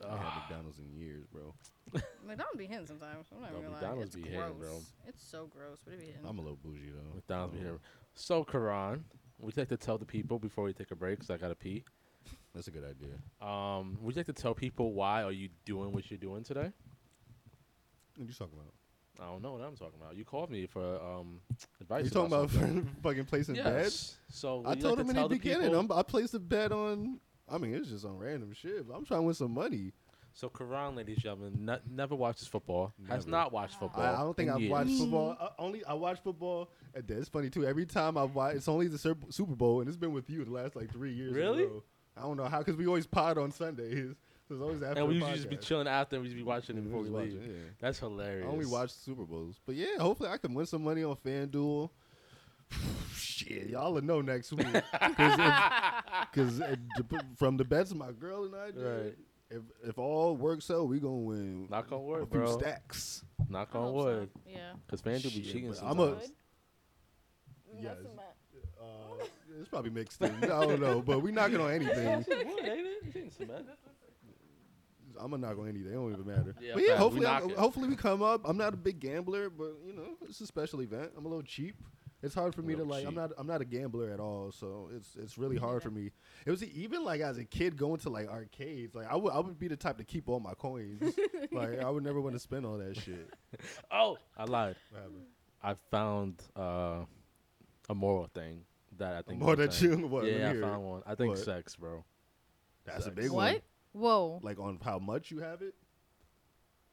I 0.05 0.09
haven't 0.09 0.25
had 0.27 0.41
McDonald's 0.49 0.79
in 0.79 0.93
years, 0.93 1.25
bro. 1.33 1.55
McDonald's 2.27 2.59
be 2.59 2.67
hitting 2.67 2.87
sometimes. 2.87 3.27
I'm 3.35 3.41
not 3.43 3.53
No, 3.53 3.59
gonna 3.61 3.69
lie. 3.71 3.81
McDonald's 3.81 4.15
It's 4.15 4.17
be 4.17 4.31
gross. 4.31 4.43
hitting, 4.43 4.59
bro. 4.59 4.81
It's 5.09 5.25
so 5.25 5.47
gross. 5.47 5.79
What 5.85 5.95
are 5.95 5.99
we 5.99 6.05
hitting? 6.07 6.21
I'm 6.27 6.39
a 6.39 6.43
little 6.43 6.59
bougie 6.63 6.91
though. 6.91 7.15
McDonald's 7.15 7.55
be 7.55 7.61
Oh, 7.61 7.63
here. 7.65 7.79
So, 8.15 8.45
Khuran, 8.45 9.01
we 9.39 9.53
like 9.57 9.69
to 9.69 9.77
tell 9.77 9.97
the 9.99 10.05
people 10.05 10.39
before 10.39 10.65
we 10.65 10.73
take 10.73 10.91
a 10.91 10.97
break, 10.97 11.19
because 11.19 11.31
I 11.31 11.37
gotta 11.39 11.55
pee. 11.55 11.85
That's 12.57 12.69
a 12.69 12.71
good 12.71 12.85
idea. 12.85 13.47
Um, 13.47 13.99
would 14.01 14.15
you 14.15 14.21
like 14.21 14.27
to 14.27 14.33
tell 14.33 14.55
people 14.55 14.95
why 14.95 15.23
are 15.23 15.31
you 15.31 15.51
doing 15.67 15.93
what 15.93 16.11
you're 16.11 16.17
doing 16.17 16.43
today? 16.43 16.73
What 18.17 18.27
you 18.27 18.33
talking 18.33 18.55
about? 18.55 18.73
I 19.21 19.31
don't 19.31 19.43
know 19.43 19.53
what 19.53 19.61
I'm 19.61 19.77
talking 19.77 20.01
about. 20.01 20.17
You 20.17 20.25
called 20.25 20.51
me 20.51 20.67
for 20.67 20.99
um 21.03 21.41
advice. 21.83 22.05
You 22.05 22.11
talking 22.11 22.33
about 22.33 22.51
fucking 23.03 23.27
placing 23.27 23.57
bets? 23.57 23.67
yes. 23.67 24.17
So 24.31 24.63
I 24.65 24.75
told 24.75 24.99
like 24.99 25.07
him 25.07 25.15
to 25.15 25.21
in 25.21 25.23
the 25.25 25.29
beginning. 25.29 25.93
I 25.93 26.03
placed 26.03 26.33
a 26.33 26.39
bet 26.39 26.73
on. 26.73 27.21
I 27.47 27.59
mean, 27.59 27.75
it's 27.75 27.91
just 27.91 28.07
on 28.07 28.17
random 28.17 28.55
shit. 28.55 28.89
But 28.89 28.97
I'm 28.97 29.05
trying 29.05 29.21
to 29.21 29.25
win 29.25 29.35
some 29.35 29.53
money. 29.53 29.93
So 30.33 30.49
Khuran, 30.49 30.97
ladies 30.97 31.17
and 31.17 31.23
gentlemen, 31.23 31.79
never 31.91 32.15
watches 32.15 32.47
football. 32.47 32.93
Has 33.09 33.27
not 33.27 33.53
watched 33.53 33.79
football. 33.79 34.03
I, 34.03 34.15
I 34.15 34.19
don't 34.23 34.37
think 34.37 34.51
I've 34.51 34.71
watched 34.71 34.99
football. 34.99 35.37
I, 35.39 35.49
only 35.59 35.85
I 35.85 35.93
watch 35.95 36.21
football. 36.23 36.71
And 36.95 37.11
it's 37.11 37.29
funny 37.29 37.51
too. 37.51 37.67
Every 37.67 37.85
time 37.85 38.17
I 38.17 38.25
watch, 38.25 38.57
it's 38.57 38.69
only 38.69 38.89
the 38.89 38.99
Super 38.99 39.57
Bowl, 39.57 39.81
and 39.81 39.89
it's 39.89 39.97
been 39.99 40.13
with 40.13 40.31
you 40.31 40.45
the 40.45 40.51
last 40.51 40.75
like 40.75 40.91
three 40.91 41.13
years. 41.13 41.35
Really? 41.35 41.69
Row. 42.17 42.23
I 42.23 42.27
don't 42.27 42.37
know 42.37 42.45
how 42.45 42.59
because 42.59 42.77
we 42.77 42.87
always 42.87 43.07
pod 43.07 43.39
on 43.39 43.51
Sundays. 43.53 44.15
So 44.49 44.55
it's 44.55 44.63
always 44.63 44.83
after 44.83 45.01
And 45.01 45.09
we 45.09 45.15
the 45.15 45.21
usually 45.21 45.37
just 45.39 45.51
be 45.51 45.57
chilling 45.57 45.89
after, 45.89 46.17
and 46.17 46.23
we 46.23 46.29
just 46.29 46.37
be 46.37 46.45
watching 46.45 46.79
it 46.79 46.85
before 46.85 47.01
we 47.01 47.07
just 47.09 47.17
leave. 47.17 47.35
watching, 47.35 47.51
yeah. 47.53 47.63
That's 47.81 47.99
hilarious. 47.99 48.47
I 48.47 48.49
only 48.49 48.67
watch 48.67 48.91
Super 48.91 49.25
Bowls. 49.25 49.59
But 49.67 49.75
yeah, 49.75 49.99
hopefully 49.99 50.29
I 50.31 50.37
can 50.39 50.55
win 50.55 50.67
some 50.67 50.85
money 50.85 51.03
on 51.03 51.17
FanDuel. 51.17 51.91
Shit, 53.17 53.69
y'all 53.71 53.93
will 53.93 54.03
know 54.03 54.21
next 54.21 54.53
week. 54.53 54.67
Because 54.71 56.63
from 57.37 57.57
the 57.57 57.65
bets 57.65 57.93
my 57.93 58.13
girl 58.13 58.45
and 58.45 58.55
I 58.55 58.71
did, 58.71 58.77
Right. 58.83 59.15
if, 59.51 59.63
if 59.89 59.99
all 59.99 60.37
works 60.37 60.71
out, 60.71 60.87
we 60.89 61.01
going 61.01 61.23
to 61.23 61.27
win 61.27 61.67
Knock 61.69 61.91
on 61.91 61.99
a 61.99 62.03
wood, 62.03 62.29
few 62.31 62.41
bro. 62.41 62.59
stacks. 62.59 63.25
Knock 63.49 63.71
I 63.75 63.79
on 63.79 63.85
hope 63.85 63.99
so. 63.99 64.05
wood. 64.05 64.31
Yeah. 64.49 64.59
Because 64.87 65.03
FanDuel 65.03 65.23
be 65.35 65.43
Shit, 65.43 65.53
cheating. 65.53 65.75
I'm 65.83 65.99
a- 65.99 66.07
Good. 66.07 66.19
Mm, 66.19 67.83
yes. 67.83 67.95
That's 67.97 68.01
a 68.01 68.17
bet. 68.17 68.37
Uh, 68.81 69.25
it's 69.61 69.69
probably 69.69 69.91
mixed 69.91 70.21
in. 70.23 70.35
I 70.45 70.47
don't 70.47 70.81
know, 70.81 71.03
but 71.03 71.23
we 71.23 71.33
knocking 71.33 71.61
on 71.61 71.71
anything. 71.73 72.07
wood, 72.19 72.27
ain't 72.29 72.87
it? 72.87 72.99
You 73.05 73.13
think 73.13 73.33
cement? 73.33 73.67
I'm 75.19 75.31
gonna 75.31 75.47
knock 75.47 75.59
on 75.59 75.69
any. 75.69 75.81
They 75.81 75.93
don't 75.93 76.13
even 76.13 76.27
matter. 76.27 76.55
Yeah, 76.61 76.73
but 76.75 76.83
yeah, 76.83 76.89
facts. 76.91 76.99
We 77.15 77.25
hopefully, 77.25 77.27
I'm- 77.27 77.51
hopefully 77.51 77.89
we 77.89 77.97
come 77.97 78.23
up. 78.23 78.43
I'm 78.45 78.57
not 78.57 78.75
a 78.75 78.77
big 78.77 79.01
gambler, 79.01 79.49
but 79.51 79.73
you 79.87 79.95
know, 79.95 80.17
it's 80.29 80.41
a 80.41 80.47
special 80.47 80.83
event. 80.83 81.13
I'm 81.17 81.25
a 81.25 81.29
little 81.29 81.43
cheap. 81.43 81.77
It's 82.23 82.35
hard 82.35 82.55
for 82.55 82.63
me 82.63 82.75
to 82.75 82.83
Little 82.83 82.93
like. 82.93 83.07
I'm 83.07 83.15
not. 83.15 83.33
I'm 83.39 83.47
not 83.47 83.61
a 83.61 83.65
gambler 83.65 84.11
at 84.11 84.21
all. 84.21 84.51
So 84.51 84.89
it's 84.95 85.17
it's 85.17 85.37
really 85.39 85.57
hard 85.59 85.83
for 85.83 85.91
me. 85.91 86.11
It 86.47 86.51
was 86.51 86.65
even 86.65 87.05
like 87.05 87.21
as 87.21 87.39
a 87.39 87.45
kid 87.45 87.77
going 87.77 87.99
to 88.01 88.11
like 88.11 88.29
arcades. 88.29 88.95
Like 88.95 89.07
I 89.11 89.17
would 89.17 89.33
I 89.33 89.39
would 89.39 89.59
be 89.59 89.69
the 89.69 89.77
type 89.77 89.99
to 89.99 90.05
keep 90.05 90.29
all 90.29 90.41
my 90.41 90.55
coins. 90.55 91.15
like 91.53 91.79
I 91.79 91.89
would 91.91 92.03
never 92.03 92.21
want 92.21 92.35
to 92.35 92.41
spend 92.41 92.65
all 92.67 92.79
that 92.79 92.97
shit. 92.97 93.31
Oh, 93.91 94.17
I 94.37 94.45
lied. 94.45 94.77
I 95.63 95.75
found 95.91 96.43
uh, 96.57 97.05
a 97.89 97.95
moral 97.95 98.29
thing 98.35 98.63
that 98.99 99.15
I 99.15 99.23
think. 99.23 99.41
More 99.41 99.57
than 99.57 99.71
you. 99.79 100.07
What? 100.09 100.25
Let 100.25 100.33
me 100.35 100.39
Yeah, 100.41 100.51
I 100.51 100.61
found 100.61 100.85
one. 100.85 101.03
I 101.07 101.15
think 101.15 101.31
What? 101.31 101.39
sex, 101.45 101.77
bro. 101.77 102.05
That's 102.85 103.01
a 103.01 103.03
Sex. 103.05 103.15
big 103.17 103.31
one. 103.31 103.55
What? 103.55 103.63
Whoa. 103.93 104.41
Like 104.43 104.59
on 104.59 104.79
how 104.85 104.99
much 104.99 105.31
you 105.31 105.39
have 105.41 105.63
it, 105.63 105.75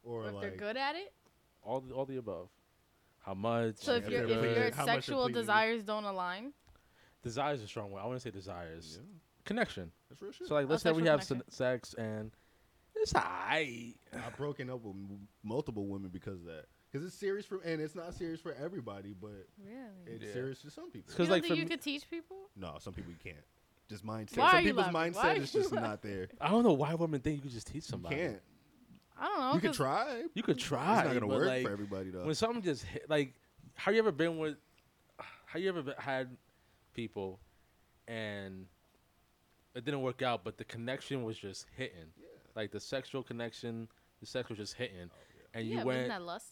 or 0.03 0.23
Or 0.23 0.27
if 0.27 0.33
like 0.33 0.41
they're 0.41 0.57
good 0.57 0.77
at 0.77 0.95
it. 0.95 1.13
All 1.61 1.81
the, 1.81 1.93
all 1.93 2.05
the 2.05 2.17
above. 2.17 2.49
How 3.19 3.33
much? 3.33 3.75
So 3.77 3.95
if 3.95 4.03
Like, 4.03 4.11
your 4.11 4.23
if 4.23 4.29
if 4.29 4.41
they're 4.41 4.53
your 4.67 4.71
how 4.73 4.77
much 4.77 4.85
they're 4.85 4.95
sexual 4.95 5.17
pleasing 5.23 5.35
you. 5.35 5.41
desires 5.41 5.83
don't 5.83 6.03
align, 6.05 6.53
desires 7.23 7.59
is 7.59 7.65
a 7.65 7.67
strong 7.67 7.91
word. 7.91 8.01
I 8.01 8.05
want 8.05 8.17
to 8.17 8.21
say 8.21 8.31
desires. 8.31 8.99
Yeah, 9.01 9.07
Connection. 9.45 9.91
that's 10.09 10.21
real 10.21 10.31
shit. 10.31 10.47
So 10.47 10.55
like, 10.55 10.65
Oh, 10.65 10.69
let's 10.69 10.83
say 10.83 10.91
we 10.91 10.97
sexual 11.03 11.11
have 11.11 11.23
se- 11.23 11.27
connection. 11.35 11.51
sex 11.51 11.93
and 11.95 12.31
it's 12.95 13.13
alright. 13.15 13.95
I've 14.13 14.35
broken 14.37 14.69
up 14.69 14.81
with 14.81 14.95
m- 14.95 15.27
multiple 15.43 15.87
women 15.87 16.09
because 16.09 16.39
of 16.39 16.45
that. 16.45 16.65
Because 16.93 17.07
it's 17.07 17.15
serious 17.15 17.43
for, 17.43 17.59
and 17.65 17.81
it's 17.81 17.95
not 17.95 18.13
serious 18.13 18.39
for 18.39 18.53
everybody, 18.53 19.15
but 19.19 19.47
really. 19.65 19.75
it's 20.05 20.23
Yeah. 20.25 20.31
serious 20.33 20.61
for 20.61 20.69
some 20.69 20.91
people. 20.91 21.11
Cause 21.15 21.25
You 21.27 21.31
like 21.33 21.41
think 21.41 21.55
you 21.57 21.63
me- 21.63 21.69
could 21.69 21.81
teach 21.81 22.07
people? 22.07 22.37
No, 22.55 22.77
some 22.79 22.93
people 22.93 23.11
you 23.11 23.17
can't. 23.23 23.43
Just 23.89 24.05
mindset. 24.05 24.37
Why 24.37 24.51
some 24.51 24.59
are 24.59 24.61
people's 24.61 24.85
laughing? 24.93 24.93
Why 24.93 25.09
mindset 25.09 25.23
are 25.39 25.41
is 25.41 25.51
just 25.51 25.71
laughing? 25.71 25.89
not 25.89 26.01
there. 26.03 26.27
I 26.39 26.49
don't 26.51 26.63
know 26.63 26.73
why 26.73 26.93
women 26.93 27.19
think 27.19 27.37
you 27.37 27.41
could 27.41 27.51
just 27.51 27.65
teach 27.65 27.75
You 27.77 27.81
somebody. 27.81 28.15
can't. 28.17 28.41
I 29.17 29.25
don't 29.27 29.39
know. 29.39 29.53
You 29.55 29.59
can 29.59 29.69
'cause 29.69 29.77
try. 29.77 30.23
You 30.35 30.43
could 30.43 30.59
try. 30.59 30.99
It's 30.99 31.07
not 31.07 31.13
gonna 31.15 31.27
work 31.27 31.47
like, 31.47 31.65
for 31.65 31.71
everybody 31.71 32.11
though. 32.11 32.25
when 32.25 32.35
something 32.35 32.61
just 32.61 32.83
hit, 32.83 33.09
like, 33.09 33.33
have 33.73 33.93
you 33.95 33.99
ever 33.99 34.11
been 34.11 34.37
with? 34.37 34.57
Have 35.47 35.61
you 35.61 35.69
ever 35.69 35.81
been, 35.81 35.95
had 35.97 36.37
people, 36.93 37.39
and 38.07 38.67
it 39.75 39.83
didn't 39.83 40.01
work 40.03 40.21
out, 40.21 40.43
but 40.43 40.57
the 40.57 40.63
connection 40.65 41.23
was 41.23 41.37
just 41.39 41.65
hitting. 41.75 42.11
Like 42.55 42.71
the 42.71 42.79
sexual 42.79 43.23
connection, 43.23 43.87
the 44.19 44.25
sex 44.27 44.49
was 44.49 44.57
just 44.59 44.75
hitting, 44.75 45.09
oh, 45.11 45.47
and 45.55 45.67
you 45.67 45.77
yeah, 45.77 45.83
went. 45.83 45.97
isn't 46.01 46.09
that 46.09 46.21
lust? 46.21 46.47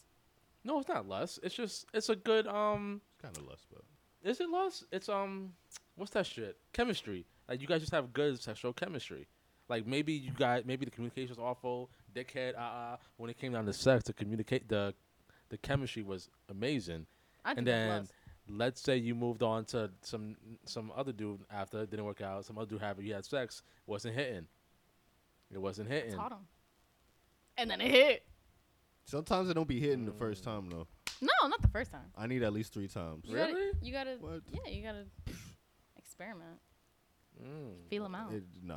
No, 0.63 0.79
it's 0.79 0.89
not 0.89 1.07
lust. 1.07 1.39
It's 1.43 1.55
just 1.55 1.85
it's 1.93 2.09
a 2.09 2.15
good 2.15 2.47
um. 2.47 3.01
It's 3.13 3.21
kind 3.21 3.37
of 3.37 3.47
lust, 3.47 3.65
but 3.71 3.81
Is 4.29 4.39
it 4.39 4.49
lust? 4.49 4.85
It's 4.91 5.09
um, 5.09 5.53
what's 5.95 6.11
that 6.11 6.25
shit? 6.25 6.57
Chemistry. 6.73 7.25
Like 7.49 7.61
you 7.61 7.67
guys 7.67 7.81
just 7.81 7.93
have 7.93 8.13
good 8.13 8.41
sexual 8.41 8.73
chemistry. 8.73 9.27
Like 9.69 9.87
maybe 9.87 10.13
you 10.13 10.31
guys, 10.31 10.63
maybe 10.65 10.85
the 10.85 10.91
communication 10.91 11.35
communication's 11.35 11.39
awful, 11.39 11.89
dickhead. 12.15 12.55
Uh, 12.55 12.61
uh 12.61 12.97
when 13.17 13.29
it 13.29 13.37
came 13.37 13.53
down 13.53 13.65
to 13.65 13.73
sex, 13.73 14.03
the 14.03 14.13
communicate 14.13 14.67
the, 14.67 14.93
the 15.49 15.57
chemistry 15.57 16.03
was 16.03 16.29
amazing. 16.49 17.05
I 17.43 17.49
think 17.49 17.59
and 17.59 17.67
then 17.67 17.89
lust. 17.99 18.13
let's 18.49 18.81
say 18.81 18.97
you 18.97 19.15
moved 19.15 19.43
on 19.43 19.65
to 19.65 19.89
some 20.01 20.35
some 20.65 20.91
other 20.95 21.11
dude 21.11 21.39
after 21.51 21.81
it 21.81 21.89
didn't 21.89 22.05
work 22.05 22.21
out. 22.21 22.45
Some 22.45 22.57
other 22.57 22.67
dude 22.67 22.81
had 22.81 22.97
you 22.99 23.13
had 23.13 23.25
sex 23.25 23.63
wasn't 23.87 24.15
hitting. 24.15 24.47
It 25.53 25.61
wasn't 25.61 25.89
hitting. 25.89 26.15
taught 26.15 26.31
him. 26.31 26.47
And 27.57 27.69
then 27.69 27.81
it 27.81 27.91
hit. 27.91 28.25
Sometimes 29.05 29.49
it 29.49 29.53
don't 29.53 29.67
be 29.67 29.79
hitting 29.79 30.05
the 30.05 30.11
first 30.13 30.43
time 30.43 30.69
though. 30.69 30.87
No, 31.21 31.47
not 31.47 31.61
the 31.61 31.67
first 31.67 31.91
time. 31.91 32.11
I 32.17 32.27
need 32.27 32.41
at 32.43 32.53
least 32.53 32.73
three 32.73 32.87
times. 32.87 33.25
You 33.25 33.35
Really? 33.35 33.51
Gotta, 33.53 33.71
you 33.85 33.91
gotta. 33.93 34.17
What? 34.19 34.41
Yeah, 34.51 34.71
you 34.71 34.83
gotta 34.83 35.05
experiment. 35.97 36.59
Mm, 37.41 37.89
Feel 37.89 38.03
them 38.03 38.15
out. 38.15 38.33
It, 38.33 38.43
nah. 38.63 38.75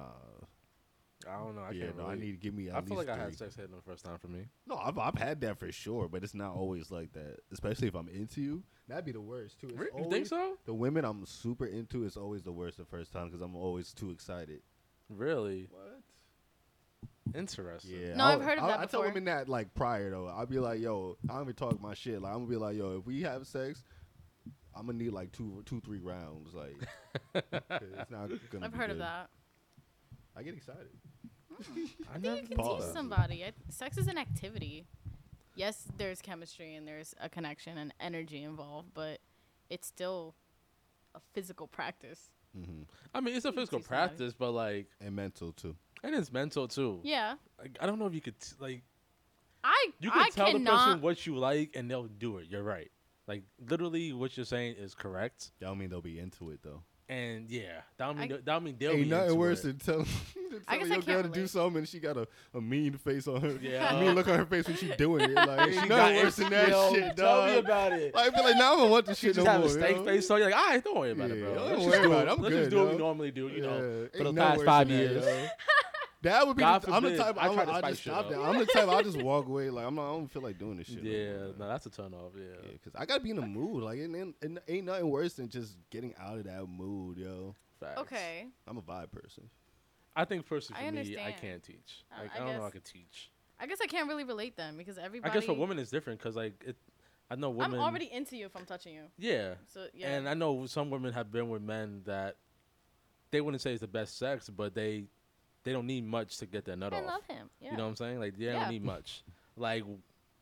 I 1.26 1.38
don't 1.38 1.54
know. 1.56 1.62
I 1.62 1.70
yeah, 1.70 1.86
can't. 1.86 1.96
no, 1.98 2.04
I 2.04 2.12
relate. 2.12 2.20
need 2.20 2.30
to 2.32 2.36
give 2.36 2.54
me 2.54 2.68
at 2.68 2.74
I 2.74 2.78
least 2.80 2.88
feel 2.88 2.98
like 2.98 3.08
I 3.08 3.16
had 3.16 3.34
sex 3.34 3.56
hitting 3.56 3.74
the 3.74 3.80
first 3.80 4.04
time 4.04 4.18
for 4.18 4.28
me. 4.28 4.46
No, 4.66 4.76
I've, 4.76 4.98
I've 4.98 5.14
had 5.16 5.40
that 5.40 5.58
for 5.58 5.72
sure, 5.72 6.06
but 6.06 6.22
it's 6.22 6.34
not 6.34 6.54
always 6.54 6.90
like 6.90 7.12
that. 7.14 7.38
Especially 7.50 7.88
if 7.88 7.94
I'm 7.94 8.08
into 8.08 8.42
you, 8.42 8.62
that'd 8.88 9.06
be 9.06 9.12
the 9.12 9.22
worst 9.22 9.58
too. 9.58 9.68
It's 9.68 9.78
Re- 9.78 9.86
You 9.96 10.02
think 10.02 10.12
always- 10.12 10.28
so? 10.28 10.58
The 10.66 10.74
women 10.74 11.04
I'm 11.06 11.24
super 11.24 11.64
into 11.64 12.04
is 12.04 12.18
always 12.18 12.42
the 12.42 12.52
worst 12.52 12.76
the 12.76 12.84
first 12.84 13.10
time 13.10 13.28
because 13.28 13.40
I'm 13.40 13.56
always 13.56 13.94
too 13.94 14.10
excited. 14.10 14.60
Really 15.08 15.68
What? 15.70 16.00
Interesting. 17.34 17.90
Yeah. 18.00 18.14
No, 18.16 18.24
I'll- 18.24 18.32
I've 18.38 18.42
heard 18.42 18.58
of 18.58 18.64
I'll- 18.64 18.68
that 18.70 18.80
I 18.80 18.86
tell 18.86 19.00
before. 19.00 19.06
women 19.08 19.24
that 19.26 19.48
like 19.48 19.74
prior 19.74 20.10
though. 20.10 20.26
I'll 20.26 20.46
be 20.46 20.58
like, 20.58 20.80
yo, 20.80 21.16
I 21.28 21.34
don't 21.34 21.42
even 21.42 21.54
talk 21.54 21.80
my 21.80 21.94
shit. 21.94 22.20
Like 22.20 22.32
I'm 22.32 22.40
gonna 22.40 22.50
be 22.50 22.56
like, 22.56 22.76
yo, 22.76 22.98
if 22.98 23.06
we 23.06 23.22
have 23.22 23.46
sex, 23.46 23.82
I'm 24.74 24.86
gonna 24.86 24.98
need 24.98 25.12
like 25.12 25.32
two, 25.32 25.62
two, 25.66 25.80
three 25.80 26.00
rounds. 26.00 26.54
Like 26.54 26.76
it's 27.34 28.10
not 28.10 28.28
gonna. 28.50 28.66
I've 28.66 28.72
be 28.72 28.78
heard 28.78 28.90
of 28.90 28.96
good. 28.96 29.02
that. 29.04 29.30
I 30.36 30.42
get 30.42 30.54
excited. 30.54 30.88
I 32.12 32.16
I 32.16 32.18
think 32.18 32.42
you 32.42 32.48
can 32.48 32.56
Pause. 32.56 32.84
teach 32.84 32.92
somebody. 32.92 33.44
I, 33.44 33.52
sex 33.70 33.96
is 33.96 34.08
an 34.08 34.18
activity. 34.18 34.86
Yes, 35.56 35.84
there's 35.96 36.20
chemistry 36.20 36.74
and 36.74 36.86
there's 36.88 37.14
a 37.20 37.28
connection 37.28 37.78
and 37.78 37.94
energy 38.00 38.42
involved, 38.42 38.88
but 38.92 39.20
it's 39.70 39.86
still 39.86 40.34
a 41.14 41.20
physical 41.32 41.68
practice. 41.68 42.30
hmm 42.52 42.82
I 43.14 43.20
mean, 43.20 43.36
it's 43.36 43.44
a 43.44 43.52
physical 43.52 43.78
teach 43.78 43.86
somebody. 43.88 44.08
practice, 44.08 44.34
but 44.36 44.50
like, 44.50 44.88
And 45.00 45.14
mental 45.14 45.52
too. 45.52 45.76
And 46.05 46.14
it's 46.14 46.32
mental 46.32 46.68
too. 46.68 47.00
Yeah, 47.02 47.34
Like, 47.59 47.76
I 47.80 47.86
don't 47.86 47.98
know 47.98 48.07
if 48.07 48.14
you 48.14 48.20
could 48.20 48.38
t- 48.38 48.55
like 48.61 48.82
I 49.64 49.88
you 49.98 50.11
can 50.11 50.20
I 50.20 50.28
tell 50.30 50.52
the 50.52 50.61
person 50.61 51.00
what 51.00 51.26
you 51.26 51.36
like 51.36 51.70
and 51.74 51.90
they'll 51.90 52.05
do 52.05 52.38
it. 52.38 52.46
You're 52.50 52.62
right. 52.62 52.90
Like 53.26 53.42
literally, 53.68 54.12
what 54.12 54.36
you're 54.36 54.44
saying 54.46 54.76
is 54.78 54.94
correct. 54.94 55.50
That 55.59 55.66
don't 55.66 55.78
mean 55.78 55.88
they'll 55.88 56.02
be 56.02 56.18
into 56.18 56.50
it 56.50 56.61
though. 56.62 56.82
And 57.07 57.50
yeah, 57.50 57.80
that 57.98 58.07
don't 58.07 58.18
mean 58.18 58.32
I- 58.32 58.36
that 58.36 58.44
don't 58.46 58.64
mean 58.64 58.76
they'll 58.78 58.92
Ain't 58.92 59.05
be 59.05 59.09
nothing 59.11 59.26
into 59.28 59.34
worse 59.38 59.64
it. 59.64 59.78
than 59.78 59.78
telling, 59.78 60.07
I 60.68 60.76
telling 60.76 60.80
guess 60.80 60.90
I 60.90 60.94
your 60.94 61.02
girl 61.02 61.22
can't 61.22 61.34
to 61.34 61.40
do 61.40 61.46
something 61.46 61.76
and 61.78 61.88
she 61.88 61.98
got 61.98 62.16
a, 62.16 62.26
a 62.55 62.61
mean 62.62 62.94
face 62.94 63.26
on 63.28 63.40
her. 63.42 63.59
Yeah. 63.62 63.94
a 63.94 64.00
mean 64.00 64.14
look 64.14 64.26
on 64.28 64.38
her 64.38 64.46
face 64.46 64.66
when 64.66 64.76
she 64.78 64.88
doing 64.96 65.30
it. 65.30 65.34
Like 65.34 65.72
She 65.72 65.78
ain't 65.78 65.88
got 65.88 65.98
nothing 66.12 66.24
worse 66.24 66.36
than 66.36 66.50
that 66.50 66.68
Yo, 66.68 66.92
shit, 66.94 67.16
Tell 67.16 67.46
me 67.46 67.59
about 67.59 67.92
it. 67.92 68.14
Like, 68.14 68.32
I 68.32 68.34
feel 68.34 68.44
like 68.44 68.57
now 68.57 68.72
I 68.72 68.76
don't 68.76 68.90
want 68.90 69.07
this 69.07 69.18
She 69.18 69.26
shit 69.28 69.36
just 69.36 69.44
no 69.46 69.52
have 69.52 69.61
more. 69.61 69.68
a 69.70 69.72
steak 69.72 69.96
yo. 69.96 70.05
face, 70.05 70.26
so 70.28 70.36
you're 70.36 70.46
like, 70.50 70.57
all 70.57 70.66
right, 70.66 70.84
don't 70.84 70.98
worry 70.98 71.11
about 71.11 71.30
it, 71.30 71.40
bro. 71.42 71.55
don't 71.55 71.64
Let's 71.68 71.80
worry 71.80 71.90
just 71.92 72.02
do 72.02 72.12
about 72.12 72.18
it. 72.20 72.28
it. 72.28 72.32
I'm 72.32 72.42
Let's 72.42 72.55
good, 72.55 72.59
just 72.61 72.70
do 72.70 72.76
what 72.78 72.84
yo. 72.84 72.90
we 72.92 72.98
normally 72.98 73.30
do, 73.30 73.48
you 73.48 73.61
know, 73.62 74.09
for 74.16 74.24
the 74.24 74.32
past 74.34 74.64
five 74.64 74.90
years. 74.90 75.24
yo. 76.24 76.30
That 76.30 76.46
would 76.46 76.56
be. 76.56 76.60
God 76.62 76.82
the, 76.82 76.92
I'm 76.92 77.02
the 77.02 77.16
type. 77.16 77.36
I 77.38 77.48
I'm, 77.48 77.54
to 77.54 77.60
I 77.72 77.78
spice 77.78 77.90
just 77.92 78.02
shit 78.02 78.12
stop 78.12 78.24
up. 78.26 78.30
that. 78.32 78.40
I'm 78.40 78.58
the 78.58 78.66
type. 78.66 78.88
I'll 78.88 79.02
just 79.02 79.22
walk 79.22 79.46
away. 79.46 79.70
Like 79.70 79.86
I'm 79.86 79.94
not. 79.94 80.08
I 80.10 80.12
don't 80.16 80.28
feel 80.30 80.42
like 80.42 80.58
doing 80.58 80.76
this 80.78 80.86
shit. 80.88 81.02
no 81.02 81.10
Yeah, 81.10 81.32
more. 81.32 81.54
no, 81.60 81.68
that's 81.68 81.86
a 81.86 81.90
turn 81.90 82.14
off. 82.14 82.32
Yeah. 82.36 82.42
Yeah, 82.62 82.76
cause 82.82 82.92
I 82.96 83.06
gotta 83.06 83.20
be 83.20 83.30
in 83.30 83.36
the 83.36 83.42
mood. 83.46 83.82
Like, 83.82 83.98
and, 84.00 84.14
and, 84.14 84.34
and 84.42 84.60
ain't 84.68 84.86
nothing 84.86 85.10
worse 85.10 85.34
than 85.34 85.48
just 85.48 85.76
getting 85.90 86.14
out 86.20 86.38
of 86.38 86.44
that 86.44 86.66
mood, 86.66 87.18
yo. 87.18 87.54
Facts. 87.80 88.00
Okay, 88.00 88.46
I'm 88.66 88.76
a 88.78 88.82
vibe 88.82 89.10
person. 89.12 89.48
I 90.16 90.24
think 90.24 90.46
personally 90.46 90.80
I 90.82 90.86
for 90.86 90.92
me, 90.92 90.98
I 90.98 91.00
understand. 91.02 91.34
can't 91.40 91.62
teach. 91.62 92.04
I- 92.16 92.22
Like 92.22 92.30
I 92.32 92.36
I, 92.36 92.38
don't 92.38 92.48
know. 92.48 92.60
I 92.60 92.64
guess- 92.66 92.72
could 92.72 92.84
teach. 92.84 93.30
I 93.58 93.66
guess 93.66 93.78
I 93.82 93.86
can't 93.86 94.08
really 94.08 94.24
relate 94.24 94.56
then 94.56 94.76
because 94.76 94.98
everybody. 94.98 95.30
I 95.30 95.34
guess 95.34 95.44
for 95.44 95.54
women 95.54 95.78
it's 95.78 95.90
different 95.90 96.18
because 96.18 96.36
like 96.36 96.54
it. 96.66 96.76
I 97.30 97.36
know 97.36 97.50
women. 97.50 97.74
I'm 97.74 97.80
already 97.80 98.10
into 98.12 98.36
you 98.36 98.46
if 98.46 98.54
I'm 98.56 98.66
touching 98.66 98.94
you. 98.94 99.02
Yeah. 99.18 99.54
So 99.72 99.86
yeah. 99.94 100.08
And 100.14 100.28
I 100.28 100.34
know 100.34 100.66
some 100.66 100.90
women 100.90 101.12
have 101.14 101.32
been 101.32 101.48
with 101.48 101.62
men 101.62 102.02
that 102.04 102.36
they 103.30 103.40
wouldn't 103.40 103.60
say 103.62 103.72
it's 103.72 103.80
the 103.80 103.86
best 103.86 104.18
sex, 104.18 104.50
but 104.50 104.74
they 104.74 105.04
they 105.64 105.72
don't 105.72 105.86
need 105.86 106.04
much 106.06 106.36
to 106.38 106.46
get 106.46 106.64
their 106.64 106.76
nut 106.76 106.92
I 106.94 106.98
off. 106.98 107.06
love 107.06 107.26
him. 107.26 107.50
Yeah. 107.60 107.72
You 107.72 107.76
know 107.76 107.84
what 107.84 107.90
I'm 107.90 107.96
saying? 107.96 108.20
Like 108.20 108.38
they 108.38 108.44
Yeah. 108.46 108.60
don't 108.60 108.68
need 108.70 108.82
much. 108.84 109.22
Like 109.56 109.84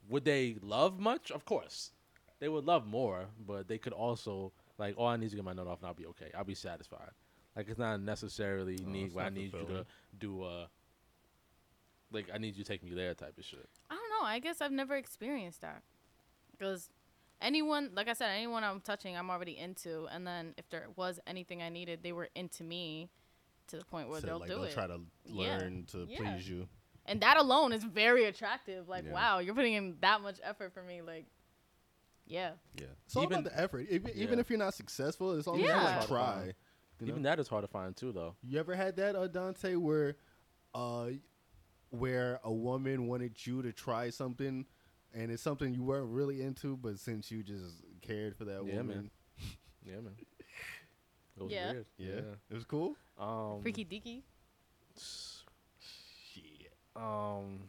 would 0.09 0.25
they 0.25 0.57
love 0.63 0.99
much? 0.99 1.31
Of 1.31 1.45
course. 1.45 1.93
They 2.41 2.49
would 2.49 2.65
love 2.65 2.87
more, 2.87 3.27
but 3.47 3.69
they 3.69 3.79
could 3.79 3.93
also 3.93 4.53
like 4.79 4.95
all 4.99 5.07
I 5.07 5.17
need 5.17 5.31
to 5.31 5.37
get 5.37 5.45
my 5.45 5.53
nut 5.53 5.67
off 5.67 5.79
and 5.79 5.87
I'll 5.87 5.95
be 5.95 6.07
okay. 6.07 6.31
I'll 6.37 6.45
be 6.45 6.55
satisfied. 6.55 7.11
Like 7.57 7.69
it's 7.69 7.79
not 7.79 8.01
necessarily 8.01 8.79
Oh, 8.85 8.89
need 8.91 9.07
it's 9.07 9.15
where 9.15 9.25
I 9.25 9.29
not 9.29 9.35
need 9.39 9.53
you 9.53 9.67
to 9.67 9.87
do 10.19 10.43
uh 10.43 10.67
like 12.13 12.29
I 12.35 12.39
need 12.39 12.57
you 12.57 12.65
to 12.65 12.69
take 12.69 12.83
me 12.83 12.93
there 12.95 13.15
type 13.15 13.39
of 13.39 13.45
shit. 13.45 13.69
I 13.91 13.95
don't 13.95 14.09
know. 14.21 14.27
I 14.27 14.39
guess 14.39 14.61
I've 14.61 14.73
never 14.73 14.97
experienced 14.97 15.61
that. 15.63 15.83
Because 16.51 16.91
anyone, 17.41 17.91
like 17.95 18.09
I 18.09 18.13
said, 18.13 18.31
anyone 18.31 18.65
I'm 18.65 18.81
touching, 18.81 19.17
I'm 19.17 19.31
already 19.31 19.57
into. 19.57 20.07
And 20.13 20.27
then 20.27 20.55
if 20.59 20.69
there 20.69 20.89
was 20.97 21.21
anything 21.27 21.63
I 21.63 21.69
needed, 21.71 22.01
they 22.03 22.13
were 22.13 22.29
into 22.35 22.65
me 22.65 23.09
to 23.69 23.77
the 23.79 23.85
point 23.85 24.09
where 24.09 24.21
So, 24.21 24.27
they'll 24.27 24.39
like 24.39 24.49
do 24.49 24.55
they'll 24.57 24.65
it. 24.65 24.73
try 24.73 24.87
to 24.87 25.01
Yeah. 25.25 25.59
learn 25.59 25.85
to 25.87 26.07
Yeah. 26.09 26.19
please 26.19 26.49
you. 26.49 26.69
and 27.05 27.21
that 27.21 27.37
alone 27.37 27.73
is 27.73 27.83
very 27.83 28.27
attractive. 28.27 28.89
Like, 28.89 29.05
Yeah. 29.05 29.13
wow, 29.13 29.39
you're 29.41 29.55
putting 29.57 29.73
in 29.75 29.97
that 30.03 30.21
much 30.21 30.39
effort 30.43 30.73
for 30.73 30.83
me. 30.85 31.03
Like, 31.03 31.27
yeah. 32.27 32.53
Yeah, 32.77 32.87
it's 33.05 33.17
all 33.17 33.25
Even- 33.25 33.41
about 33.41 33.51
the 33.53 33.61
effort. 33.61 33.87
Even, 33.91 34.13
even 34.15 34.39
if 34.39 34.49
you're 34.51 34.59
not 34.59 34.75
successful, 34.75 35.33
it's 35.37 35.47
long 35.49 35.59
Yeah. 35.59 35.97
as 35.99 36.03
you 36.03 36.09
try. 36.09 36.55
You, 37.01 37.09
Even 37.09 37.23
that 37.23 37.41
is 37.41 37.49
hard 37.49 37.65
to 37.65 37.69
find 37.69 37.97
too 37.97 38.13
though. 38.13 38.37
you 38.45 38.59
ever 38.61 38.77
had 38.77 38.95
that, 38.97 39.17
uh, 39.17 39.27
Dante, 39.27 39.75
where, 39.75 40.15
uh, 40.75 41.11
where 41.91 42.39
a 42.45 42.53
woman 42.53 43.09
wanted 43.09 43.45
you 43.45 43.63
to 43.63 43.73
try 43.73 44.09
something, 44.11 44.65
and 45.13 45.33
it's 45.33 45.43
something 45.43 45.75
you 45.75 45.83
weren't 45.83 46.09
really 46.11 46.41
into, 46.41 46.77
but 46.77 46.99
since 47.01 47.31
you 47.33 47.43
just 47.43 47.83
cared 48.01 48.37
for 48.37 48.45
that 48.45 48.65
Yeah, 48.65 48.75
man. 48.75 48.87
woman, 48.87 49.11
Yeah, 49.85 49.99
man. 50.01 50.17
It 51.43 51.45
was 51.45 51.53
Yeah. 51.53 51.73
weird. 51.73 51.87
yeah, 51.99 52.35
it 52.51 52.55
was 52.55 52.65
cool. 52.65 52.97
Um 53.19 53.61
Freaky 53.63 53.85
deaky. 53.85 54.23
Shit. 55.81 56.73
um 56.97 57.61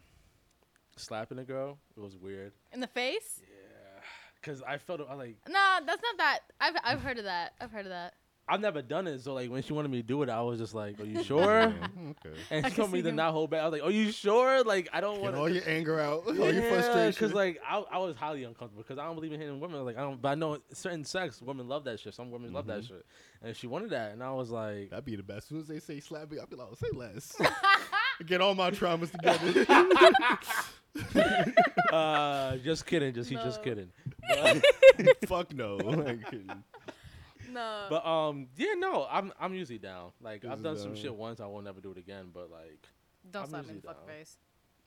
slapping 0.96 1.40
a 1.40 1.44
girl 1.44 1.78
it 1.98 2.00
was 2.00 2.16
weird 2.18 2.52
In 2.72 2.80
the 2.80 2.88
face? 2.88 3.42
yeah 3.42 4.02
because 4.40 4.62
i 4.62 4.78
felt 4.78 5.02
I 5.10 5.14
like 5.16 5.38
Nah, 5.48 5.80
that's 5.86 6.02
not 6.04 6.18
that. 6.18 6.40
I've, 6.60 6.76
I've 6.84 7.02
heard 7.02 7.18
of 7.18 7.24
that. 7.26 7.54
I've 7.62 7.72
heard 7.72 7.86
of 7.86 7.92
that. 7.92 8.14
I've 8.48 8.60
never 8.60 8.82
done 8.82 9.08
it, 9.08 9.22
so 9.22 9.34
like 9.34 9.50
when 9.50 9.64
she 9.64 9.72
wanted 9.72 9.90
me 9.90 10.02
to 10.02 10.08
do 10.08 10.22
it, 10.22 10.30
I 10.30 10.42
was 10.42 10.60
just 10.60 10.74
like, 10.74 11.00
"Are 11.00 11.06
you 11.06 11.24
sure?" 11.24 11.42
Yeah, 11.46 11.88
okay. 12.10 12.38
and 12.52 12.66
I 12.66 12.70
she 12.70 12.76
told 12.76 12.92
me 12.92 13.02
to 13.02 13.08
him. 13.10 13.16
not 13.16 13.32
hold 13.32 13.50
back. 13.52 13.62
I 13.62 13.66
was 13.66 13.72
like, 13.72 13.84
"Are 13.84 13.92
you 13.92 14.12
sure?" 14.12 14.64
Like 14.66 14.90
I 14.92 15.00
don't 15.00 15.16
Get 15.16 15.24
want 15.24 15.36
all 15.36 15.48
your 15.50 15.64
anger 15.66 15.98
out, 16.00 16.24
all 16.28 16.34
your 16.52 16.62
frustration. 16.64 17.12
Because 17.12 17.34
like 17.34 17.62
I, 17.66 17.78
I 17.92 17.98
was 18.00 18.16
highly 18.18 18.44
uncomfortable 18.44 18.84
because 18.84 18.98
I 19.00 19.06
don't 19.06 19.16
believe 19.16 19.32
in 19.32 19.40
hitting 19.40 19.60
women. 19.62 19.86
Like 19.86 19.98
I 19.98 20.02
don't, 20.02 20.22
but 20.22 20.30
I 20.30 20.36
know 20.36 20.58
certain 20.74 21.06
sex 21.06 21.42
women 21.42 21.70
love 21.70 21.86
that 21.86 22.02
shit. 22.02 22.14
Some 22.14 22.32
women 22.32 22.52
love 22.52 22.68
that 22.68 22.84
shit, 22.84 23.06
and 23.42 23.56
she 23.56 23.68
wanted 23.68 23.92
that, 23.92 24.12
and 24.12 24.22
I 24.22 24.32
was 24.34 24.50
like, 24.50 24.90
That'd 24.90 25.06
be 25.06 25.16
the 25.16 25.24
best. 25.24 25.38
As 25.38 25.46
soon 25.46 25.60
as 25.62 25.68
they 25.68 25.80
say 25.80 26.00
slap 26.02 26.30
me, 26.30 26.38
I'll 26.40 26.46
be 26.48 26.58
like, 26.58 26.68
oh, 26.70 26.76
say 26.76 26.90
less. 26.94 27.36
Get 28.28 28.42
all 28.42 28.54
my 28.56 28.72
traumas 28.72 29.10
together. 29.12 29.66
uh, 31.92 32.58
just 32.58 32.86
kidding, 32.86 33.14
just 33.14 33.30
he's 33.30 33.40
just 33.40 33.60
No. 33.60 33.64
kidding. 33.64 33.90
Fuck 35.26 35.54
no. 35.54 35.78
Like, 37.54 37.64
kidding. 37.64 37.90
No. 37.90 38.02
But 38.04 38.06
um, 38.10 38.48
yeah, 38.58 38.74
no, 38.78 39.08
I'm 39.10 39.32
I'm 39.40 39.54
usually 39.54 39.80
down. 39.80 40.12
Like 40.22 40.44
I've 40.46 40.58
Is 40.58 40.64
done 40.64 40.76
it, 40.76 40.80
some 40.80 40.96
shit 40.96 41.14
once, 41.16 41.40
I 41.40 41.46
won't 41.46 41.66
never 41.66 41.82
do 41.82 41.92
it 41.92 41.98
again. 41.98 42.28
But 42.34 42.50
like 42.52 42.88
don't 43.32 43.44
I'm 43.44 43.50
slap 43.50 43.64
me 43.66 43.70
in 43.70 43.76
usually 43.76 43.82
the 43.82 43.88
fucking 43.88 44.08
down. 44.08 44.16
face. 44.18 44.38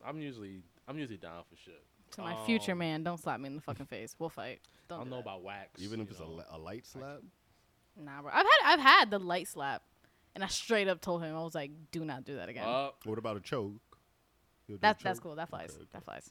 I'm 0.04 0.20
usually 0.20 0.62
I'm 0.88 0.98
usually 0.98 1.18
down 1.18 1.42
for 1.48 1.56
shit. 1.56 1.82
To 2.12 2.20
my 2.22 2.36
future 2.46 2.72
Um, 2.72 2.78
man, 2.78 3.02
don't 3.02 3.18
slap 3.18 3.40
me 3.40 3.48
in 3.48 3.56
the 3.56 3.62
fucking 3.62 3.86
face. 3.86 4.14
We'll 4.18 4.28
fight. 4.28 4.60
I 4.62 4.68
Don't 4.88 4.98
don't 4.98 5.04
do 5.06 5.10
know 5.10 5.16
that. 5.16 5.22
about 5.22 5.42
wax. 5.42 5.82
Even 5.82 6.00
if 6.00 6.06
you 6.08 6.12
it's 6.12 6.20
a, 6.20 6.24
know. 6.24 6.30
li- 6.36 6.44
a 6.52 6.58
light 6.58 6.86
slap. 6.86 7.18
Nah, 7.98 8.22
bro. 8.22 8.30
I've 8.32 8.46
had 8.46 8.72
I've 8.74 8.80
had 8.80 9.10
the 9.10 9.18
light 9.18 9.48
slap, 9.48 9.82
and 10.34 10.44
I 10.44 10.46
straight 10.48 10.86
up 10.86 11.00
told 11.00 11.22
him 11.22 11.34
I 11.34 11.40
was 11.42 11.54
like, 11.54 11.70
"Do 11.90 12.04
not 12.04 12.24
do 12.24 12.36
that 12.36 12.48
again." 12.48 12.66
Uh, 12.68 12.90
What 13.04 13.18
about 13.18 13.36
a 13.36 13.40
choke? 13.40 13.72
You'll 14.68 14.76
do 14.76 14.80
a 14.80 14.80
that's 14.80 15.02
that's 15.02 15.18
choke? 15.18 15.22
cool. 15.24 15.34
That 15.36 15.48
flies. 15.48 15.70
Okay, 15.70 15.78
okay. 15.80 15.88
That 15.94 16.04
flies. 16.04 16.30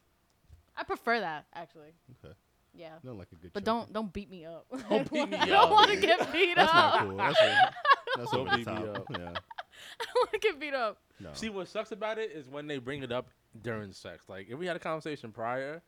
I 0.77 0.83
prefer 0.83 1.19
that 1.19 1.45
actually. 1.53 1.93
Okay. 2.23 2.33
Yeah. 2.77 2.89
Not 3.03 3.15
like 3.17 3.27
a 3.31 3.35
good 3.35 3.51
But 3.53 3.61
choke. 3.61 3.65
don't 3.65 3.93
don't 3.93 4.13
beat 4.13 4.29
me 4.29 4.45
up. 4.45 4.65
Don't 4.89 5.11
beat 5.11 5.29
me 5.29 5.37
I 5.37 5.41
up. 5.43 5.47
don't 5.47 5.71
want 5.71 5.91
to 5.91 5.97
get 5.97 6.31
beat 6.31 6.55
That's 6.55 6.69
up. 6.69 6.75
not 6.75 7.07
cool. 7.07 7.17
That's, 7.17 7.41
a, 7.41 7.71
that's 8.17 8.31
Don't 8.31 8.39
over 8.41 8.49
the 8.51 8.57
beat 8.57 8.67
me 8.67 8.73
top. 8.73 8.95
up. 8.97 9.05
Yeah. 9.11 9.17
I 10.01 10.05
don't 10.05 10.15
want 10.17 10.31
to 10.33 10.39
get 10.39 10.59
beat 10.59 10.73
up. 10.73 10.97
No. 11.19 11.29
see 11.33 11.49
what 11.49 11.67
sucks 11.67 11.91
about 11.91 12.17
it 12.17 12.31
is 12.31 12.49
when 12.49 12.67
they 12.67 12.77
bring 12.77 13.03
it 13.03 13.11
up 13.11 13.29
during 13.61 13.91
sex. 13.93 14.25
Like 14.27 14.47
if 14.49 14.57
we 14.59 14.65
had 14.65 14.75
a 14.75 14.79
conversation 14.79 15.31
prior, 15.31 15.81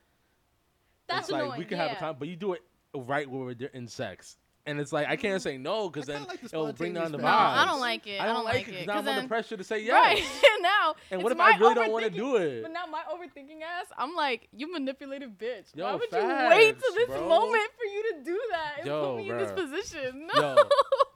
That's 1.09 1.21
it's 1.27 1.31
like 1.31 1.43
annoying. 1.43 1.59
we 1.59 1.65
can 1.65 1.77
yeah. 1.77 1.87
have 1.89 1.97
a 1.97 1.99
con, 1.99 2.15
but 2.19 2.27
you 2.27 2.35
do 2.35 2.53
it 2.53 2.61
right 2.95 3.29
when 3.29 3.41
we're 3.45 3.69
in 3.73 3.87
sex, 3.87 4.37
and 4.67 4.79
it's 4.79 4.91
like 4.93 5.07
I 5.07 5.15
can't 5.15 5.41
say 5.41 5.57
no 5.57 5.89
because 5.89 6.05
then 6.05 6.25
like 6.27 6.41
the 6.41 6.47
it'll 6.47 6.73
bring 6.73 6.93
down 6.93 7.11
the 7.11 7.17
vibes. 7.17 7.21
No, 7.23 7.27
I 7.29 7.65
don't 7.65 7.79
like 7.79 8.05
it. 8.05 8.21
I 8.21 8.25
don't 8.27 8.43
like 8.45 8.67
it 8.67 8.73
it. 8.75 8.79
because 8.81 8.87
I'm 8.89 9.05
'cause 9.05 9.07
under 9.15 9.27
pressure 9.27 9.57
to 9.57 9.63
say 9.63 9.79
yes. 9.83 9.93
Right 10.19 10.59
now. 10.61 10.93
And 11.09 11.23
what 11.23 11.31
if 11.31 11.39
I 11.39 11.57
really 11.57 11.73
don't 11.73 11.91
want 11.91 12.03
to 12.05 12.11
do 12.11 12.35
it? 12.35 12.61
But 12.61 12.71
now 12.71 12.85
my 12.85 13.01
overthinking 13.11 13.61
ass, 13.63 13.87
I'm 13.97 14.13
like, 14.15 14.47
you 14.51 14.71
manipulative 14.71 15.31
bitch. 15.31 15.73
Why 15.73 15.91
Yo, 15.91 15.97
would 15.97 16.11
you 16.11 16.17
wait 16.49 16.73
facts, 16.75 16.83
till 16.83 16.93
this 16.95 17.07
bro. 17.07 17.27
moment 17.27 17.69
for 17.77 17.85
you 17.85 18.13
to 18.13 18.23
do 18.23 18.39
that 18.51 18.73
and 18.79 18.85
Yo, 18.87 19.15
put 19.15 19.17
me 19.23 19.29
in 19.31 19.37
this 19.37 19.51
bruh. 19.51 19.55
position? 19.55 20.29
Yo, 20.35 20.41
No. 20.55 20.63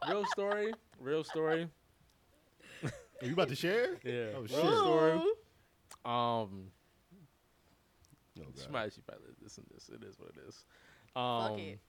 real 0.09 0.25
story, 0.31 0.73
real 0.99 1.23
story. 1.23 1.67
Are 2.83 3.27
you 3.27 3.33
about 3.33 3.49
to 3.49 3.55
share? 3.55 3.99
Yeah, 4.03 4.29
Oh, 4.35 4.39
real 4.39 4.47
shit. 4.47 4.77
story. 4.79 5.11
Um, 6.05 6.71
Oh, 8.39 8.45
she 8.55 8.63
God. 8.63 8.71
might, 8.71 8.93
she 8.93 9.01
probably 9.01 9.27
listen 9.43 9.63
to 9.65 9.73
this. 9.73 9.89
It 9.89 10.03
is 10.03 10.17
what 10.17 10.29
it 10.29 10.37
is. 10.47 10.63
Um, 11.15 11.49
Fuck 11.49 11.59
it. 11.59 11.79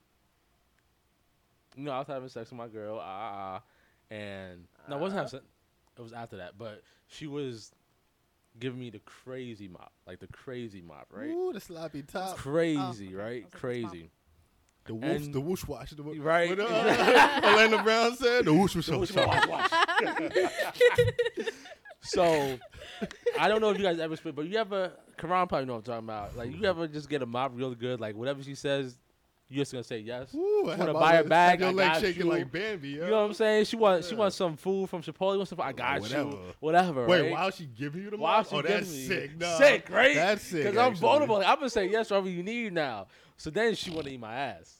You 1.76 1.84
know, 1.84 1.92
I 1.92 1.98
was 1.98 2.08
having 2.08 2.28
sex 2.28 2.50
with 2.50 2.58
my 2.58 2.68
girl, 2.68 2.98
ah, 3.00 3.04
ah, 3.04 3.32
ah, 3.56 4.14
and 4.14 4.64
no, 4.88 4.96
I 4.96 4.98
wasn't 5.00 5.18
having 5.18 5.30
sex. 5.30 5.44
It 5.98 6.02
was 6.02 6.12
after 6.12 6.38
that, 6.38 6.56
but 6.58 6.82
she 7.08 7.26
was 7.26 7.72
giving 8.58 8.78
me 8.80 8.90
the 8.90 9.00
crazy 9.00 9.68
mop, 9.68 9.92
like 10.06 10.20
the 10.20 10.26
crazy 10.28 10.82
mop, 10.82 11.06
right? 11.10 11.30
Ooh, 11.30 11.52
the 11.52 11.60
sloppy 11.60 12.02
top. 12.02 12.36
Crazy, 12.36 13.10
Oh, 13.14 13.18
right? 13.18 13.42
like, 13.44 13.50
Crazy. 13.52 14.10
The 14.84 14.94
woof, 14.94 15.04
And- 15.04 15.32
the 15.34 15.40
whoosh 15.40 15.64
wash. 15.64 15.90
The 15.90 16.02
woof, 16.02 16.16
Right. 16.20 16.48
What, 16.50 16.60
uh, 16.60 17.40
Orlando 17.44 17.82
Brown 17.82 18.16
said 18.16 18.44
the 18.46 18.52
whoosh 18.52 18.74
was 18.74 18.86
so 18.86 19.04
soft. 19.04 19.48
So, 22.04 22.58
I 23.38 23.46
don't 23.46 23.60
know 23.60 23.70
if 23.70 23.78
you 23.78 23.84
guys 23.84 24.00
ever 24.00 24.16
spit, 24.16 24.34
but 24.34 24.46
you 24.48 24.58
ever, 24.58 24.90
Khuran 25.16 25.48
probably 25.48 25.66
know 25.66 25.74
what 25.74 25.78
I'm 25.88 26.02
talking 26.02 26.04
about. 26.08 26.36
Like, 26.36 26.52
you 26.52 26.64
ever 26.64 26.88
just 26.88 27.08
get 27.08 27.22
a 27.22 27.26
mop 27.26 27.52
real 27.54 27.76
good, 27.76 28.00
like 28.00 28.16
whatever 28.16 28.42
she 28.42 28.56
says, 28.56 28.98
you 29.52 29.60
just 29.60 29.72
gonna 29.72 29.84
say 29.84 29.98
yes. 29.98 30.34
Ooh, 30.34 30.68
I 30.70 30.76
wanna 30.76 30.94
buy 30.94 31.16
her 31.16 31.24
bag, 31.24 31.60
had 31.60 31.60
Your 31.60 31.68
I 31.68 31.72
leg 31.72 31.92
got 31.92 32.00
shaking 32.00 32.24
you. 32.24 32.30
like 32.30 32.50
Bambi. 32.50 32.88
You 32.88 33.00
know 33.06 33.10
what 33.22 33.26
I'm 33.28 33.34
saying? 33.34 33.64
She 33.66 33.76
wants 33.76 34.08
she 34.08 34.14
wants 34.14 34.36
some 34.36 34.56
food 34.56 34.88
from 34.88 35.02
Chipotle. 35.02 35.36
Wants 35.36 35.50
some 35.50 35.58
food. 35.58 35.64
I 35.64 35.72
got 35.72 36.00
whatever. 36.00 36.30
you. 36.30 36.38
Whatever. 36.60 37.06
Wait, 37.06 37.20
right? 37.22 37.30
while 37.32 37.50
she 37.50 37.66
giving 37.66 38.02
you 38.02 38.10
the 38.10 38.16
While 38.16 38.38
mop? 38.38 38.48
she 38.48 38.56
oh, 38.56 38.62
that's 38.62 38.90
giving 38.90 38.98
me- 38.98 39.06
sick. 39.28 39.38
Nah, 39.38 39.58
Sick, 39.58 39.88
right? 39.90 40.14
That's 40.14 40.42
sick. 40.42 40.64
Because 40.64 40.78
I'm 40.78 40.94
vulnerable. 40.96 41.36
I'm 41.36 41.56
gonna 41.56 41.70
say 41.70 41.88
yes 41.90 42.10
whatever 42.10 42.28
you 42.30 42.42
need 42.42 42.72
now. 42.72 43.08
So 43.36 43.50
then 43.50 43.74
she 43.74 43.90
want 43.90 44.06
to 44.06 44.12
eat 44.12 44.20
my 44.20 44.34
ass. 44.34 44.78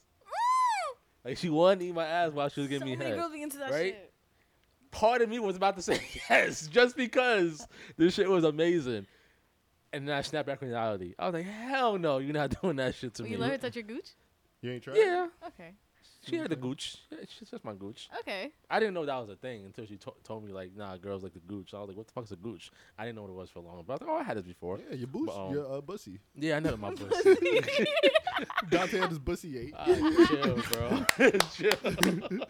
Like 1.25 1.37
she 1.37 1.49
wanted 1.49 1.79
to 1.79 1.85
eat 1.85 1.95
my 1.95 2.05
ass 2.05 2.31
while 2.33 2.49
she 2.49 2.59
was 2.61 2.69
giving 2.69 2.81
so 2.87 2.91
me 2.91 2.95
many 2.97 3.11
head. 3.11 3.19
girls 3.19 3.31
be 3.31 3.41
into 3.41 3.57
that 3.57 3.71
right? 3.71 3.93
shit. 3.93 4.13
Part 4.91 5.21
of 5.21 5.29
me 5.29 5.39
was 5.39 5.55
about 5.55 5.75
to 5.77 5.81
say 5.81 6.01
yes, 6.29 6.67
just 6.67 6.95
because 6.97 7.65
this 7.97 8.13
shit 8.15 8.29
was 8.29 8.43
amazing. 8.43 9.07
And 9.93 10.07
then 10.07 10.17
I 10.17 10.21
snapped 10.21 10.47
back 10.47 10.61
in 10.61 10.69
reality. 10.69 11.13
I 11.19 11.25
was 11.25 11.33
like, 11.35 11.45
hell 11.45 11.97
no, 11.97 12.17
you're 12.17 12.33
not 12.33 12.59
doing 12.61 12.75
that 12.77 12.95
shit 12.95 13.13
to 13.15 13.23
Will 13.23 13.29
me. 13.29 13.35
you 13.35 13.41
let 13.41 13.51
her 13.51 13.57
touch 13.57 13.75
your 13.75 13.83
gooch? 13.83 14.09
You 14.63 14.71
ain't 14.71 14.81
tried? 14.83 14.95
yeah, 14.97 15.27
Okay. 15.45 15.71
she 16.25 16.37
had 16.37 16.49
the 16.49 16.55
gooch. 16.55 16.97
She's 17.37 17.49
just 17.49 17.63
my 17.65 17.73
gooch. 17.73 18.09
Okay. 18.21 18.51
I 18.69 18.79
didn't 18.79 18.93
know 18.93 19.05
that 19.05 19.17
was 19.17 19.29
a 19.29 19.35
thing 19.35 19.65
until 19.65 19.85
she 19.85 19.97
to- 19.97 20.13
told 20.23 20.45
me 20.45 20.53
like, 20.53 20.73
nah, 20.75 20.95
girls 20.97 21.21
like 21.21 21.33
the 21.33 21.39
gooch. 21.41 21.73
I 21.73 21.79
was 21.79 21.89
like, 21.89 21.97
what 21.97 22.07
the 22.07 22.13
fuck's 22.13 22.31
a 22.31 22.37
gooch? 22.37 22.71
I 22.97 23.03
didn't 23.03 23.17
know 23.17 23.23
what 23.23 23.31
it 23.31 23.35
was 23.35 23.49
for 23.49 23.59
a 23.59 23.61
long. 23.61 23.83
But 23.85 23.93
I 23.93 23.95
was 23.95 24.01
like, 24.01 24.09
oh, 24.09 24.19
I 24.19 24.23
had 24.23 24.37
this 24.37 24.45
before. 24.45 24.79
Yeah, 24.89 24.95
your 24.95 25.07
boots, 25.07 25.33
But, 25.35 25.45
um, 25.47 25.53
your 25.53 25.73
uh, 25.77 25.81
bussy. 25.81 26.19
Yeah, 26.35 26.55
I 26.55 26.59
know 26.61 26.77
my 26.77 26.91
pussy. 26.95 27.35
Dante 28.69 28.97
had 28.99 29.09
his 29.09 29.19
bussy 29.19 29.59
ate. 29.59 29.73
Ah, 29.77 29.85
chill, 29.85 30.55
bro. 30.71 31.05
chill. 31.53 32.41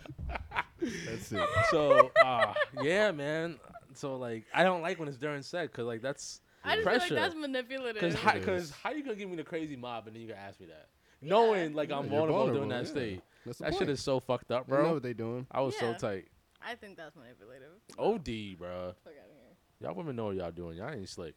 That's 1.06 1.32
it. 1.32 1.50
So, 1.72 2.12
uh, 2.24 2.54
yeah, 2.82 3.12
man. 3.12 3.58
So 3.96 4.18
like, 4.18 4.46
I 4.54 4.64
don't 4.64 4.82
like 4.82 5.00
when 5.00 5.08
it's 5.08 5.18
during 5.18 5.42
sex 5.42 5.72
because 5.72 5.86
like 5.86 6.02
that's 6.02 6.42
I 6.64 6.76
just 6.76 6.84
pressure. 6.86 7.08
feel 7.08 7.18
like 7.18 7.26
that's 7.26 7.36
manipulative. 7.36 8.02
Because 8.02 8.16
how, 8.16 8.32
It 8.36 8.44
'cause 8.46 8.64
is. 8.64 8.72
how 8.72 8.92
you 8.92 9.04
gonna 9.04 9.16
give 9.16 9.30
me 9.30 9.36
the 9.36 9.44
crazy 9.44 9.76
mob 9.76 10.08
and 10.08 10.16
then 10.16 10.22
you 10.22 10.30
gonna 10.30 10.40
ask 10.42 10.60
me 10.60 10.68
that, 10.68 10.88
knowing 11.24 11.74
like 11.74 11.92
I'm 11.92 12.06
Yeah, 12.06 12.12
you're 12.12 12.28
vulnerable, 12.28 12.54
during 12.54 12.70
that 12.70 12.86
yeah. 12.86 12.90
state. 12.92 13.22
That's 13.46 13.58
the 13.58 13.66
That 13.66 13.76
shit 13.76 13.90
is 13.90 14.02
so 14.02 14.20
fucked 14.20 14.52
up, 14.52 14.68
They 14.68 14.76
know 14.76 14.94
what 14.94 15.04
they 15.04 15.14
doing. 15.14 15.48
I 15.52 15.62
was 15.62 15.78
so 15.78 15.94
tight. 15.94 16.28
I 16.66 16.76
think 16.76 16.98
that's 16.98 17.16
manipulative. 17.16 17.72
Od, 17.98 18.58
bro. 18.58 18.94
Fuck 19.04 19.14
out 19.14 19.26
of 19.26 19.36
here. 19.36 19.54
Y'all 19.82 19.96
women 19.96 20.16
know 20.16 20.26
what 20.26 20.36
y'all 20.36 20.52
doing. 20.52 20.78
Y'all 20.78 20.92
ain't 20.92 21.10
slick. 21.10 21.36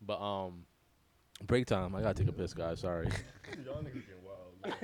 But 0.00 0.20
um, 0.20 0.64
break 1.44 1.66
time. 1.66 1.94
I 1.94 2.02
gotta 2.02 2.14
take 2.14 2.28
a 2.28 2.32
piss, 2.32 2.54
guys. 2.54 2.80
Sorry. 2.80 3.06
Y'all 3.64 3.82
niggas 3.82 4.06
getting 4.06 4.24
wild. 4.24 4.54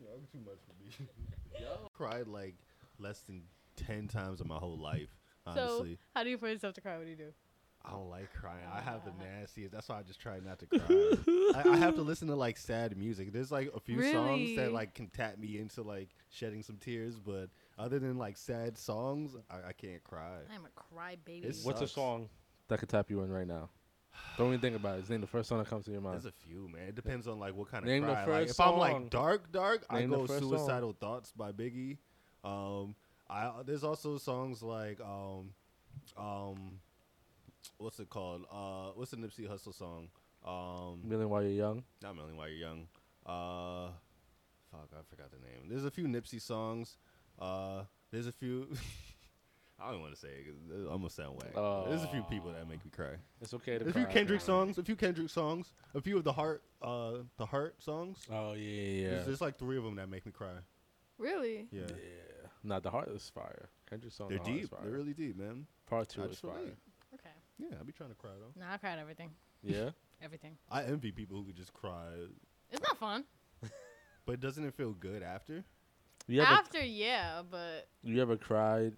Y'all 0.00 0.20
too 0.32 0.38
much 0.44 0.58
for 0.66 0.82
me. 0.82 1.08
Y'all 1.60 1.88
Cried 1.94 2.26
like 2.26 2.54
less 2.98 3.20
than 3.20 3.42
ten 3.76 4.08
times 4.08 4.40
in 4.40 4.48
my 4.48 4.56
whole 4.56 4.78
life. 4.78 5.16
Honestly, 5.46 5.94
So, 5.94 5.98
how 6.14 6.24
do 6.24 6.30
you 6.30 6.38
force 6.38 6.52
yourself 6.52 6.74
to 6.74 6.80
cry? 6.80 6.96
What 6.96 7.04
do 7.04 7.10
you 7.10 7.16
do? 7.16 7.32
I 7.84 7.90
don't 7.90 8.08
like 8.10 8.32
crying. 8.34 8.64
I 8.72 8.80
have 8.80 9.00
the 9.04 9.12
nastiest. 9.24 9.72
That's 9.72 9.88
why 9.88 9.98
I 9.98 10.02
just 10.02 10.20
try 10.20 10.38
not 10.38 10.58
to 10.60 10.66
cry. 10.66 11.60
I, 11.64 11.70
I 11.70 11.76
have 11.76 11.96
to 11.96 12.02
listen 12.02 12.28
to 12.28 12.36
like 12.36 12.56
sad 12.56 12.96
music. 12.96 13.32
There's 13.32 13.50
like 13.50 13.72
a 13.74 13.80
few 13.80 14.00
songs 14.12 14.54
that 14.56 14.72
like 14.72 14.94
can 14.94 15.08
tap 15.08 15.36
me 15.38 15.58
into 15.58 15.82
like 15.82 16.08
shedding 16.30 16.62
some 16.62 16.76
tears, 16.76 17.18
but 17.18 17.48
other 17.78 17.98
than 17.98 18.18
like 18.18 18.36
sad 18.36 18.78
songs, 18.78 19.34
I, 19.50 19.68
I 19.70 19.72
can't 19.72 20.02
cry. 20.04 20.38
I'm 20.54 20.64
a 20.64 20.68
cry 20.74 21.16
baby. 21.24 21.46
It's- 21.48 21.64
What's 21.64 21.80
a 21.80 21.88
song 21.88 22.28
that 22.68 22.78
could 22.78 22.88
tap 22.88 23.10
you 23.10 23.22
in 23.22 23.30
right 23.32 23.46
now? 23.48 23.68
Don't 24.38 24.48
even 24.48 24.60
think 24.60 24.76
about 24.76 24.96
it. 24.96 25.00
It's 25.00 25.10
name 25.10 25.20
the 25.22 25.26
first 25.26 25.48
song 25.48 25.58
that 25.58 25.68
comes 25.68 25.86
to 25.86 25.90
your 25.90 26.00
mind. 26.02 26.14
There's 26.14 26.26
a 26.26 26.30
few, 26.32 26.68
man. 26.68 26.88
It 26.88 26.94
depends 26.94 27.26
on 27.26 27.38
like 27.40 27.54
what 27.56 27.70
kind 27.70 27.82
of 27.82 27.88
Name 27.88 28.02
the 28.06 28.12
cry. 28.12 28.18
like, 28.26 28.26
first 28.46 28.50
if 28.52 28.60
I'm 28.60 28.76
like 28.78 29.10
dark, 29.10 29.50
dark, 29.50 29.84
I 29.90 30.00
Name 30.00 30.10
the 30.10 30.18
go 30.18 30.26
first 30.26 30.40
song. 30.40 30.50
"Suicidal 30.50 30.92
Thoughts" 31.00 31.32
by 31.32 31.50
Biggie. 31.50 31.96
Um, 32.44 32.94
I 33.28 33.50
there's 33.64 33.82
also 33.84 34.18
songs 34.18 34.62
like 34.62 35.00
um, 35.00 35.50
um, 36.16 36.78
what's 37.82 37.98
it 38.00 38.08
called? 38.10 38.44
Uh, 38.50 38.90
what's 38.94 39.10
the 39.10 39.16
Nipsey 39.16 39.48
Hussle 39.48 39.74
song? 39.74 40.08
Um, 40.44 41.08
Million 41.08 41.28
While 41.28 41.42
You're 41.42 41.50
Young. 41.52 41.84
not 42.02 42.16
Million 42.16 42.36
While 42.36 42.48
You're 42.48 42.58
Young. 42.68 42.86
Uh, 43.26 43.88
fuck, 44.70 44.88
I 44.92 45.02
forgot 45.08 45.30
the 45.30 45.38
name. 45.38 45.68
There's 45.68 45.84
a 45.84 45.90
few 45.90 46.06
Nipsey 46.06 46.40
songs. 46.40 46.96
Uh, 47.38 47.82
there's 48.10 48.26
a 48.26 48.32
few. 48.32 48.68
I 49.80 49.90
don't 49.90 50.00
want 50.00 50.14
to 50.14 50.20
say 50.20 50.28
it 50.28 50.44
'cause 50.46 50.84
I'm 50.90 50.98
gonna 50.98 51.10
sound 51.10 51.34
whack. 51.42 51.54
There's 51.88 52.04
a 52.04 52.08
few 52.08 52.22
people 52.24 52.52
that 52.52 52.68
make 52.68 52.84
me 52.84 52.90
cry. 52.94 53.16
It's 53.40 53.52
okay 53.54 53.78
to 53.78 53.88
A 53.88 53.92
cry. 53.92 54.02
few 54.04 54.06
Kendrick 54.12 54.38
bro. 54.40 54.46
songs, 54.46 54.78
a 54.78 54.82
few 54.84 54.94
Kendrick 54.94 55.28
songs, 55.28 55.72
a 55.94 56.00
few 56.00 56.16
of 56.18 56.22
the 56.24 56.32
heart, 56.32 56.62
uh, 56.80 57.14
the 57.36 57.46
heart 57.46 57.82
songs. 57.82 58.18
Oh 58.30 58.52
yeah, 58.52 58.60
yeah. 58.60 59.08
There's, 59.10 59.26
there's 59.26 59.40
like 59.40 59.58
three 59.58 59.76
of 59.78 59.82
them 59.82 59.96
that 59.96 60.08
make 60.08 60.24
me 60.24 60.30
cry. 60.30 60.52
really? 61.18 61.66
Yeah, 61.72 61.82
yeah. 61.88 62.48
Not 62.62 62.84
the 62.84 62.90
heart 62.90 63.08
is 63.08 63.28
fire. 63.34 63.70
Kendrick 63.90 64.12
songs. 64.12 64.28
they're 64.30 64.38
The 64.38 64.60
deep. 64.60 64.70
Fire. 64.70 64.80
They're 64.84 64.92
really 64.92 65.14
deep, 65.14 65.36
man. 65.36 65.66
Part 65.86 66.10
two 66.10 66.22
I 66.22 66.24
is 66.26 66.30
just 66.32 66.42
fire. 66.42 66.52
relate. 66.54 66.74
Okay. 67.60 67.70
Yeah, 67.70 67.78
I'll 67.78 67.84
be 67.84 67.92
trying 67.92 68.10
to 68.10 68.16
cry 68.16 68.30
though. 68.38 68.60
Nah, 68.60 68.74
I 68.74 68.76
cried 68.76 68.98
everything. 68.98 69.30
Yeah. 69.62 69.90
Everything. 70.22 70.56
I 70.70 70.84
envy 70.84 71.10
people 71.10 71.36
who 71.36 71.46
could 71.46 71.56
just 71.56 71.72
cry, 71.72 72.12
It's 72.70 72.80
not 72.80 72.96
fun. 72.96 73.24
but 74.24 74.38
doesn't 74.38 74.64
it 74.64 74.72
feel 74.74 74.92
good 74.92 75.20
after? 75.20 75.64
You 76.28 76.42
ever 76.42 76.52
After, 76.52 76.80
yeah, 76.80 77.42
but 77.50 77.88
you 78.04 78.22
ever 78.22 78.36
cried 78.36 78.92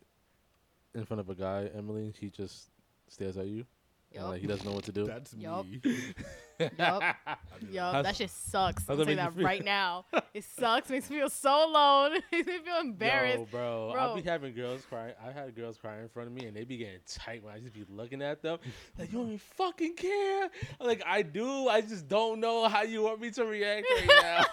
in 0.95 1.07
front 1.07 1.21
of 1.21 1.31
a 1.31 1.35
guy, 1.35 1.71
Emily? 1.75 2.13
He 2.21 2.29
just 2.29 2.69
stares 3.09 3.39
at 3.39 3.47
you, 3.47 3.65
and 4.13 4.21
Yup. 4.21 4.29
like 4.29 4.43
he 4.43 4.47
doesn't 4.47 4.67
know 4.67 4.75
what 4.75 4.85
to 4.85 4.93
do. 4.93 5.07
That's 5.07 5.33
Yup. 5.33 5.65
me. 5.65 5.81
Yup. 6.59 7.03
Yup. 7.71 8.05
That 8.05 8.17
shit 8.17 8.31
sucks. 8.31 8.83
how's 8.87 8.91
I'll 8.91 8.97
that 8.97 9.07
say 9.07 9.15
that 9.15 9.35
feel? 9.35 9.45
right 9.45 9.65
now. 9.65 10.05
It 10.35 10.43
sucks. 10.43 10.91
Makes 10.91 11.11
me 11.11 11.19
feel 11.19 11.31
so 11.31 11.71
alone. 11.71 12.15
Makes 12.33 12.49
me 12.49 12.59
feel 12.59 12.81
embarrassed. 12.81 13.39
Yo, 13.39 13.45
bro, 13.53 13.91
Bro. 13.93 14.01
I'll 14.03 14.17
be 14.17 14.23
having 14.23 14.53
girls 14.53 14.85
crying. 14.89 15.15
I 15.25 15.31
had 15.31 15.55
girls 15.55 15.77
crying 15.79 16.03
in 16.03 16.09
front 16.09 16.27
of 16.29 16.35
me, 16.35 16.47
and 16.47 16.57
they 16.57 16.65
be 16.65 16.77
getting 16.77 16.99
tight 17.07 17.45
when 17.45 17.55
I 17.55 17.61
just 17.61 17.73
be 17.73 17.85
looking 17.89 18.21
at 18.21 18.43
them. 18.43 18.59
Like, 18.99 19.13
you 19.13 19.19
don't 19.19 19.27
even 19.29 19.39
fucking 19.39 19.95
care. 19.95 20.51
I'm 20.81 20.87
like, 20.89 21.05
I 21.07 21.23
do. 21.23 21.69
I 21.69 21.83
just 21.83 22.09
don't 22.09 22.41
know 22.41 22.67
how 22.69 22.83
you 22.83 23.03
want 23.03 23.21
me 23.21 23.31
to 23.31 23.45
react 23.45 23.87
right 23.89 24.09
now. 24.23 24.45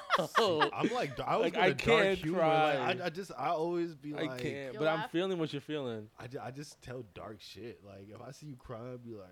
I'm 0.71 0.89
like, 0.93 1.19
I 1.19 1.37
was 1.37 1.45
Like, 1.51 1.57
I 1.57 1.73
can't 1.73 2.19
humor. 2.19 2.37
cry. 2.39 2.77
Like, 2.77 3.01
I, 3.01 3.05
I 3.05 3.09
just, 3.09 3.31
I 3.35 3.47
always 3.47 3.95
be 3.95 4.13
I 4.13 4.21
like, 4.21 4.37
can't, 4.37 4.73
You 4.73 4.79
but 4.79 4.87
I'm 4.87 5.09
feeling 5.09 5.39
what 5.39 5.51
you're 5.51 5.61
feeling. 5.61 6.09
I, 6.19 6.27
ju- 6.27 6.39
I 6.43 6.51
just 6.51 6.79
tell 6.83 7.03
dark 7.15 7.37
shit. 7.39 7.79
Like 7.83 8.07
if 8.13 8.21
I 8.21 8.31
see 8.31 8.45
you 8.47 8.55
crying, 8.59 8.93
I'd 8.93 9.03
be 9.03 9.15
like, 9.15 9.23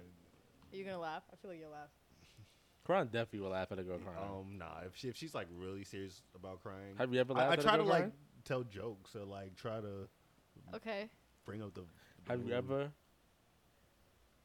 Are 0.74 0.76
you 0.76 0.84
gonna 0.84 0.98
laugh? 1.00 1.22
I 1.32 1.36
feel 1.36 1.52
like 1.52 1.60
you'll 1.60 1.70
laugh. 1.72 1.90
Khuran 2.90 3.12
definitely 3.12 3.42
will 3.42 3.50
laugh 3.52 3.72
at 3.72 3.78
a 3.80 3.84
girl 3.84 4.00
crying. 4.00 4.18
um, 4.18 4.58
nah. 4.58 4.80
If 4.88 4.96
she, 4.96 5.10
if 5.10 5.16
she's 5.16 5.36
like 5.36 5.48
really 5.56 5.84
serious 5.84 6.22
about 6.36 6.64
crying, 6.64 6.96
Have 6.98 7.14
you 7.14 7.20
ever 7.20 7.34
laughed 7.34 7.50
I 7.50 7.54
at 7.54 7.60
a 7.60 7.62
cry? 7.62 7.72
I 7.74 7.76
try 7.76 7.78
to 7.78 7.84
girl 7.84 7.90
like 7.92 8.02
crying? 8.02 8.14
tell 8.46 8.64
jokes 8.64 9.16
or 9.16 9.26
like 9.26 9.56
try 9.56 9.80
to 9.80 10.08
Okay. 10.76 11.10
bring 11.46 11.62
up 11.62 11.74
the. 11.76 11.82
the 11.82 12.32
Have 12.32 12.40
you 12.40 12.46
mood. 12.46 12.54
ever 12.56 12.92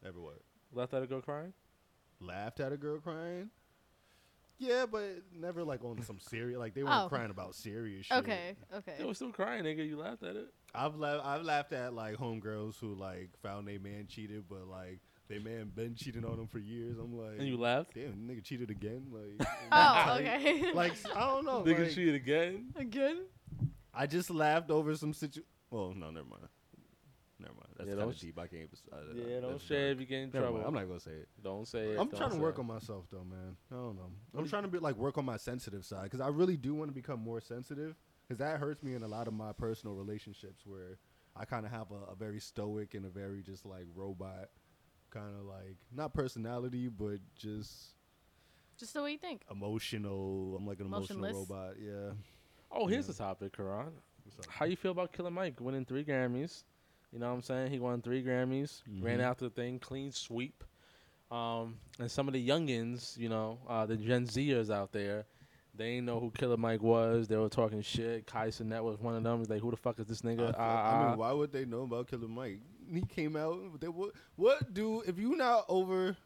ever 0.07 0.21
what? 0.21 0.41
laughed 0.73 0.93
at 0.95 1.03
a 1.03 1.07
girl 1.07 1.21
crying? 1.23 1.53
Laughed 2.21 2.61
at 2.61 2.73
a 2.73 2.77
girl 2.77 2.99
crying? 2.99 3.51
Yeah, 4.59 4.87
but 4.87 5.23
never 5.35 5.65
like 5.65 5.83
on 5.85 6.01
some 6.03 6.21
serious. 6.21 6.59
Like 6.59 6.75
they 6.75 6.83
weren't 6.85 7.05
Oh. 7.05 7.09
crying 7.09 7.31
about 7.31 7.55
serious 7.55 8.07
shit. 8.07 8.19
Okay. 8.19 8.55
Okay. 8.75 8.95
They 8.99 9.05
were 9.05 9.15
still 9.15 9.33
crying, 9.33 9.65
nigga. 9.65 9.87
You 9.87 9.97
laughed 9.99 10.23
at 10.23 10.37
it. 10.37 10.47
I've 10.75 10.95
laughed. 10.97 11.25
I've 11.25 11.43
laughed 11.43 11.73
at 11.73 11.93
like 11.95 12.17
homegirls 12.17 12.79
who 12.79 12.95
like 12.95 13.31
found 13.43 13.69
a 13.69 13.79
man 13.79 14.07
cheated, 14.07 14.45
but 14.49 14.67
like 14.69 15.01
their 15.29 15.41
man 15.41 15.71
been 15.75 15.95
cheating 15.95 16.25
on 16.25 16.37
them 16.37 16.47
for 16.47 16.59
years. 16.59 16.97
I'm 16.99 17.17
like, 17.17 17.39
And 17.39 17.49
you 17.49 17.57
laughed? 17.57 17.95
damn, 17.95 18.13
nigga 18.29 18.43
cheated 18.45 18.71
again. 18.71 19.07
Like, 19.11 19.49
Oh, 19.73 20.17
okay. 20.21 20.71
Like 20.75 20.95
I 21.15 21.21
don't 21.21 21.45
know. 21.45 21.63
Nigga 21.63 21.85
like, 21.85 21.91
cheated 21.95 22.15
again? 22.15 22.67
Again? 22.77 23.19
I 23.95 24.07
just 24.07 24.29
laughed 24.31 24.71
over 24.71 24.95
some 24.97 25.13
situ. 25.15 25.43
Well, 25.71 25.95
no, 25.97 26.11
never 26.11 26.27
mind. 26.29 26.49
Never 27.41 27.55
mind. 27.55 27.67
That's 27.77 27.89
Yeah, 27.89 27.95
kind 27.95 28.01
don't 28.01 28.11
of 28.11 28.17
sh- 28.17 28.21
deep. 28.21 28.39
I 28.39 28.47
can't. 28.47 28.71
Uh, 28.93 28.97
Yeah, 29.15 29.41
don't 29.41 29.53
that's 29.53 29.65
say 29.65 29.81
dark. 29.87 29.93
if 29.95 30.01
you 30.01 30.07
get 30.07 30.17
in 30.19 30.31
Never 30.31 30.39
trouble. 30.47 30.55
mind. 30.59 30.69
I'm 30.69 30.75
not 30.75 30.87
gonna 30.89 31.01
say 31.01 31.11
it. 31.13 31.29
Don't 31.43 31.67
say 31.67 31.89
it. 31.91 31.99
I'm 31.99 32.09
trying 32.11 32.31
to 32.31 32.37
work 32.37 32.57
it. 32.59 32.61
on 32.61 32.67
myself 32.67 33.07
though, 33.11 33.25
man. 33.25 33.57
I 33.73 33.75
don't 33.75 33.97
know. 33.97 34.11
I'm 34.37 34.49
trying 34.49 34.63
to 34.63 34.69
be 34.69 34.79
like 34.79 34.97
work 34.97 35.19
on 35.19 35.25
my 35.25 35.37
sensitive 35.37 35.85
side 35.85 36.05
because 36.05 36.21
I 36.21 36.29
really 36.29 36.57
do 36.57 36.75
want 36.75 36.91
to 36.91 36.95
become 36.95 37.21
more 37.21 37.41
sensitive 37.41 37.97
because 38.27 38.39
that 38.39 38.59
hurts 38.61 38.83
me 38.83 38.95
in 38.95 39.03
a 39.03 39.09
lot 39.09 39.27
of 39.27 39.35
my 39.35 39.53
personal 39.53 39.95
relationships 39.97 40.63
where 40.65 40.99
I 41.37 41.45
kind 41.45 41.67
of 41.67 41.73
have 41.73 41.91
a, 41.91 42.13
a 42.13 42.15
very 42.15 42.39
stoic 42.41 42.95
and 42.95 43.05
a 43.05 43.09
very 43.11 43.43
just 43.43 43.67
like 43.67 43.87
robot 43.95 44.49
kind 45.15 45.35
of 45.39 45.47
like 45.47 45.77
not 45.95 46.13
personality 46.13 46.89
but 46.89 47.19
just 47.37 47.95
Just 48.77 48.93
the 48.95 49.03
way 49.03 49.13
you 49.13 49.19
think. 49.19 49.43
emotional. 49.51 50.57
I'm 50.59 50.67
like 50.67 50.81
an 50.81 50.87
emotional 50.87 51.21
Motionless? 51.21 51.49
robot. 51.49 51.75
Yeah. 51.81 52.11
Oh, 52.73 52.87
here's 52.87 53.07
Yeah. 53.07 53.13
the 53.13 53.19
topic, 53.19 53.57
Khuran. 53.57 53.93
How 54.49 54.65
you 54.67 54.75
feel 54.77 54.91
about 54.91 55.13
Killer 55.13 55.31
Mike 55.31 55.61
winning 55.61 55.85
three 55.85 56.05
Grammys? 56.05 56.65
You 57.13 57.21
know 57.21 57.29
what 57.29 57.35
I'm 57.37 57.43
saying? 57.43 57.71
He 57.71 57.79
won 57.79 58.03
three 58.03 58.25
Grammys, 58.25 58.83
ran 59.01 59.19
Mhm. 59.19 59.23
out 59.23 59.39
the 59.39 59.49
thing, 59.51 59.79
clean 59.79 60.11
sweep. 60.11 60.65
Um, 61.31 61.79
and 62.01 62.11
some 62.11 62.27
of 62.27 62.35
the 62.35 62.47
youngins, 62.49 63.17
you 63.17 63.29
know, 63.29 63.59
uh, 63.69 63.87
the 63.87 63.97
Gen 63.97 64.27
Zers 64.27 64.71
out 64.71 64.91
there, 64.93 65.25
they 65.75 65.91
ain't 65.97 66.07
know 66.07 66.19
who 66.21 66.31
Killer 66.33 66.57
Mike 66.57 66.83
was. 66.83 67.29
They 67.29 67.37
were 67.37 67.49
talking 67.49 67.81
shit. 67.83 68.27
Kai 68.27 68.49
Cenat 68.49 68.83
was 68.83 68.99
one 68.99 69.15
of 69.15 69.23
them. 69.23 69.39
He's 69.39 69.49
like, 69.51 69.61
who 69.61 69.71
the 69.71 69.77
fuck 69.77 69.99
is 70.01 70.07
this 70.07 70.25
I, 70.25 70.29
nigga? 70.29 70.37
feel- 70.39 70.55
Ah, 70.59 70.83
I 70.83 70.93
ah. 71.05 71.09
mean, 71.11 71.19
why 71.19 71.33
would 71.33 71.53
they 71.53 71.65
know 71.65 71.83
about 71.83 72.09
Killer 72.09 72.29
Mike? 72.29 72.61
He 72.93 73.03
came 73.03 73.37
out. 73.37 73.81
They, 73.81 73.89
what, 73.89 74.13
what 74.37 74.73
do 74.75 75.03
if 75.07 75.19
you 75.19 75.37
not 75.37 75.65
over? 75.69 76.17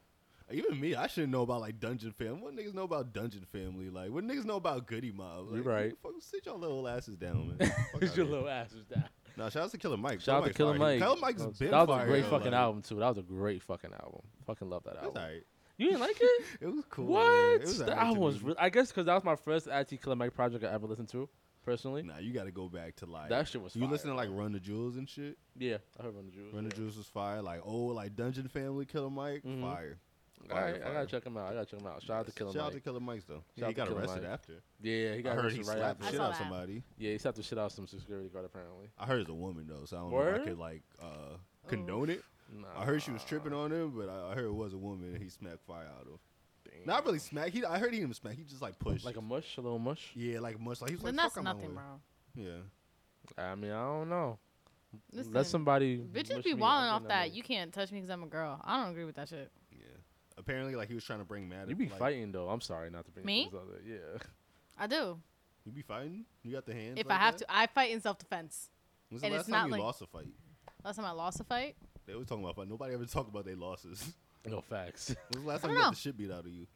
Even 0.51 0.81
me, 0.81 0.95
I 0.95 1.09
shouldn't 1.09 1.31
know 1.33 1.43
about 1.43 1.61
like 1.61 1.79
Dungeon 1.79 2.11
Family. 2.13 2.41
What 2.41 2.57
niggas 2.57 2.73
know 2.75 2.85
about 2.85 3.13
Dungeon 3.13 3.45
Family? 3.53 3.91
Like, 3.91 4.11
what 4.11 4.25
niggas 4.25 4.47
know 4.47 4.57
about 4.57 4.87
Goodie 4.87 5.13
Mob? 5.13 5.49
Like, 5.51 5.65
right. 5.67 5.93
Fuck, 6.03 6.13
sit 6.21 6.47
your 6.47 6.55
little 6.57 6.89
asses 6.89 7.17
down, 7.17 7.55
man. 7.59 7.71
Outta 7.95 8.07
your 8.17 8.25
little 8.25 8.49
asses 8.49 8.87
down. 8.87 9.05
Nah, 9.37 9.51
shout 9.51 9.65
out 9.65 9.71
to 9.73 9.79
Killer 9.79 9.99
Mike. 9.99 10.23
Shout 10.23 10.43
out 10.43 10.47
to 10.47 10.55
Killer. 10.55 10.75
Mike. 10.79 11.01
Killer 11.01 11.17
Mike's 11.21 11.43
That 11.43 11.49
was- 11.49 11.59
been 11.59 11.71
that 11.71 11.87
was 11.87 12.03
a 12.03 12.07
great 12.07 12.25
fucking 12.25 12.45
like, 12.53 12.55
album 12.55 12.81
too. 12.83 12.95
That 12.97 13.09
was 13.09 13.19
a 13.19 13.23
great 13.23 13.63
fucking 13.63 13.93
album. 13.93 14.23
Fucking 14.47 14.71
love 14.71 14.85
that 14.85 14.97
album. 14.97 15.23
alright. 15.23 15.43
You 15.77 15.89
didn't 15.89 16.01
like 16.01 16.17
it? 16.19 16.45
It 16.63 16.67
was 16.67 16.85
cool. 16.91 17.05
man. 17.05 17.13
What? 17.15 17.53
It 17.53 17.61
was 17.61 17.79
the 17.79 17.97
album 17.97 18.23
was. 18.23 18.43
Re- 18.43 18.55
I 18.59 18.71
guess 18.71 18.89
because 18.89 19.05
that 19.07 19.15
was 19.15 19.25
my 19.25 19.37
first 19.37 19.69
actually 19.69 19.99
Killer 19.99 20.17
Mike 20.17 20.35
project 20.35 20.65
I 20.65 20.73
ever 20.73 20.87
listened 20.87 21.09
to, 21.11 21.29
personally. 21.69 22.03
Nah, 22.03 22.19
you 22.19 22.33
got 22.33 22.45
to 22.45 22.51
go 22.51 22.69
back 22.69 22.97
to 22.97 23.07
like 23.07 23.29
That 23.31 23.49
shit 23.49 23.63
was 23.63 23.75
You 23.77 23.83
fire, 23.83 23.91
listen 23.91 24.11
to 24.11 24.17
like. 24.17 24.29
Run 24.33 24.53
the 24.53 24.61
Jewels 24.61 24.97
and 24.97 25.09
shit. 25.09 25.37
Yeah, 25.57 25.79
I 25.99 26.03
heard 26.05 26.15
Run 26.15 26.27
the 26.27 26.33
Jewels. 26.33 26.55
Run 26.55 26.65
the. 26.69 26.71
Jewels 26.75 26.97
was 26.97 27.07
fire. 27.07 27.43
Like 27.43 27.61
old 27.65 27.95
like 27.97 28.15
Dungeon 28.17 28.49
Family 28.49 28.85
Killer 28.87 29.11
Mike, 29.11 29.43
Mhm. 29.45 29.61
fire. 29.61 29.99
All 30.43 30.57
Fire, 30.57 30.73
right, 30.73 30.83
I 30.83 30.93
gotta 30.93 31.07
check 31.07 31.25
him 31.25 31.37
out. 31.37 31.51
I 31.51 31.55
gotta 31.55 31.67
check 31.67 31.81
him 31.81 31.87
out. 31.89 32.01
Shout 32.01 32.21
out 32.21 32.27
to 32.27 32.33
Killer 32.33 32.53
Shout 32.53 32.63
out 32.67 32.73
to 32.73 32.81
Killer 32.81 33.01
Mike's 33.01 33.25
though. 33.25 33.43
Yeah, 33.57 33.63
Shout 33.63 33.69
he 33.71 33.75
got 33.75 33.89
Killer 33.89 34.01
arrested 34.01 34.23
Mike. 34.23 34.31
after. 34.31 34.53
yeah, 34.81 35.15
he 35.15 35.23
got 35.23 35.33
I 35.33 35.35
heard 35.43 35.53
he 35.53 35.59
arrested 35.59 35.67
right 35.69 35.79
slapped 35.79 36.01
after. 36.01 36.05
the 36.05 36.11
shit 36.13 36.21
I 36.21 36.25
out 36.25 36.31
that. 36.31 36.39
somebody. 36.39 36.83
Yeah, 36.97 37.11
he 37.13 37.19
slapped 37.19 37.37
the 37.39 37.43
shit 37.43 37.59
out 37.59 37.73
some 37.73 37.87
security 37.89 38.29
guard 38.29 38.45
apparently. 38.45 38.87
I 38.99 39.07
heard 39.07 39.21
it's 39.21 39.29
a 39.31 39.35
woman 39.35 39.67
though, 39.69 39.85
so 39.85 39.97
I 39.97 40.01
don't 40.01 40.11
know 40.13 40.21
if 40.21 40.41
I 40.41 40.45
could 40.45 40.59
like 40.59 40.83
uh, 41.03 41.37
condone 41.67 42.11
it. 42.11 42.23
I 42.77 42.85
heard 42.85 43.03
she 43.03 43.11
was 43.11 43.25
tripping 43.25 43.53
on 43.53 43.73
him, 43.73 43.93
but 43.97 44.09
I, 44.09 44.31
I 44.31 44.35
heard 44.37 44.45
it 44.47 44.55
was 44.55 44.73
a 44.75 44.79
woman 44.79 45.13
and 45.13 45.23
he 45.23 45.29
smacked 45.29 45.67
fire 45.67 45.89
out 45.99 46.07
of. 46.07 46.19
Damn. 46.89 46.97
Not 46.97 47.05
really 47.07 47.19
smack. 47.19 47.51
He 47.51 47.65
I 47.65 47.79
heard 47.79 47.93
he 47.93 48.01
didn't 48.01 48.17
smack. 48.17 48.35
He 48.37 48.45
just 48.45 48.63
like 48.63 48.79
pushed. 48.79 49.05
Like 49.05 49.17
a 49.17 49.21
mush, 49.23 49.57
a 49.57 49.61
little 49.61 49.79
mush. 49.79 50.11
yeah, 50.15 50.41
like 50.41 50.59
much 50.61 50.81
like 50.81 50.91
he 50.91 50.97
was 50.97 51.05
Then 51.05 51.17
like 51.17 51.25
that's 51.25 51.35
fuck 51.35 51.41
out 51.41 51.45
my 51.45 51.53
nothing, 51.53 51.75
way. 51.77 51.83
bro. 52.37 52.45
Yeah. 53.37 53.43
I 53.45 53.55
mean, 53.55 53.71
I 53.73 53.85
don't 53.85 54.09
know. 54.09 54.39
Listen, 55.13 55.33
Let 55.35 55.47
somebody. 55.47 55.99
bitches 55.99 56.37
mush 56.37 56.45
be 56.45 56.55
me. 56.55 56.61
wilding 56.61 56.89
I'm 56.89 56.95
off 56.95 57.01
getting 57.03 57.09
that. 57.09 57.19
money. 57.27 57.31
You 57.33 57.43
can't 57.43 57.73
touch 57.73 57.93
me 57.93 58.01
because 58.01 58.11
I'm 58.11 58.23
a 58.23 58.27
girl. 58.27 58.61
I 58.65 58.81
don't 58.81 58.91
agree 58.91 59.05
with 59.05 59.17
that 59.17 59.29
shit. 59.29 59.51
Yeah. 59.71 59.81
Apparently, 60.39 60.75
like 60.77 60.89
he 60.89 60.95
was 60.95 61.05
trying 61.05 61.19
to 61.19 61.25
bring 61.27 61.49
mad. 61.49 61.69
You 61.69 61.77
be 61.77 61.89
like, 61.89 61.99
fighting 61.99 62.33
though. 62.33 62.49
I'm 62.49 62.61
sorry 62.63 62.89
not 62.91 63.05
to 63.05 63.11
bring 63.11 63.27
Me? 63.27 63.49
this 63.53 63.61
other. 63.61 63.81
Yeah. 63.87 64.19
I 64.79 64.87
do. 64.87 65.19
You 65.67 65.73
be 65.73 65.83
fighting. 65.83 66.25
You 66.43 66.53
got 66.55 66.65
the 66.65 66.73
hands. 66.73 66.95
If 66.99 67.07
like 67.07 67.19
I 67.19 67.23
have 67.23 67.39
that? 67.39 67.47
to, 67.49 67.55
I 67.55 67.67
fight 67.67 67.91
in 67.91 68.01
self 68.01 68.19
defense. 68.19 68.71
When's 69.11 69.21
the 69.21 69.27
and 69.27 69.35
last 69.35 69.41
it's 69.43 69.51
time 69.51 69.61
not 69.63 69.67
you 69.67 69.73
like- 69.73 69.81
lost 69.87 70.01
a 70.03 70.07
fight? 70.07 70.29
Last 70.85 70.97
time 70.97 71.05
I 71.05 71.11
lost 71.11 71.41
a 71.41 71.45
fight, 71.45 71.77
They 72.07 72.13
always 72.15 72.29
talking 72.29 72.45
about 72.45 72.57
fight. 72.57 72.69
Nobody 72.69 72.95
ever 72.95 73.05
talk 73.05 73.29
about 73.29 73.45
their 73.45 73.57
losses. 73.57 74.15
No 74.47 74.61
facts. 74.63 75.15
When's 75.35 75.45
the 75.45 75.49
last 75.51 75.59
I 75.65 75.67
time 75.67 75.69
don't 75.71 75.75
you 75.77 75.79
got 75.83 75.87
know. 75.87 75.91
the 75.91 75.97
shit 75.97 76.17
beat 76.17 76.31
out 76.31 76.41
of 76.47 76.47
you? 76.47 76.67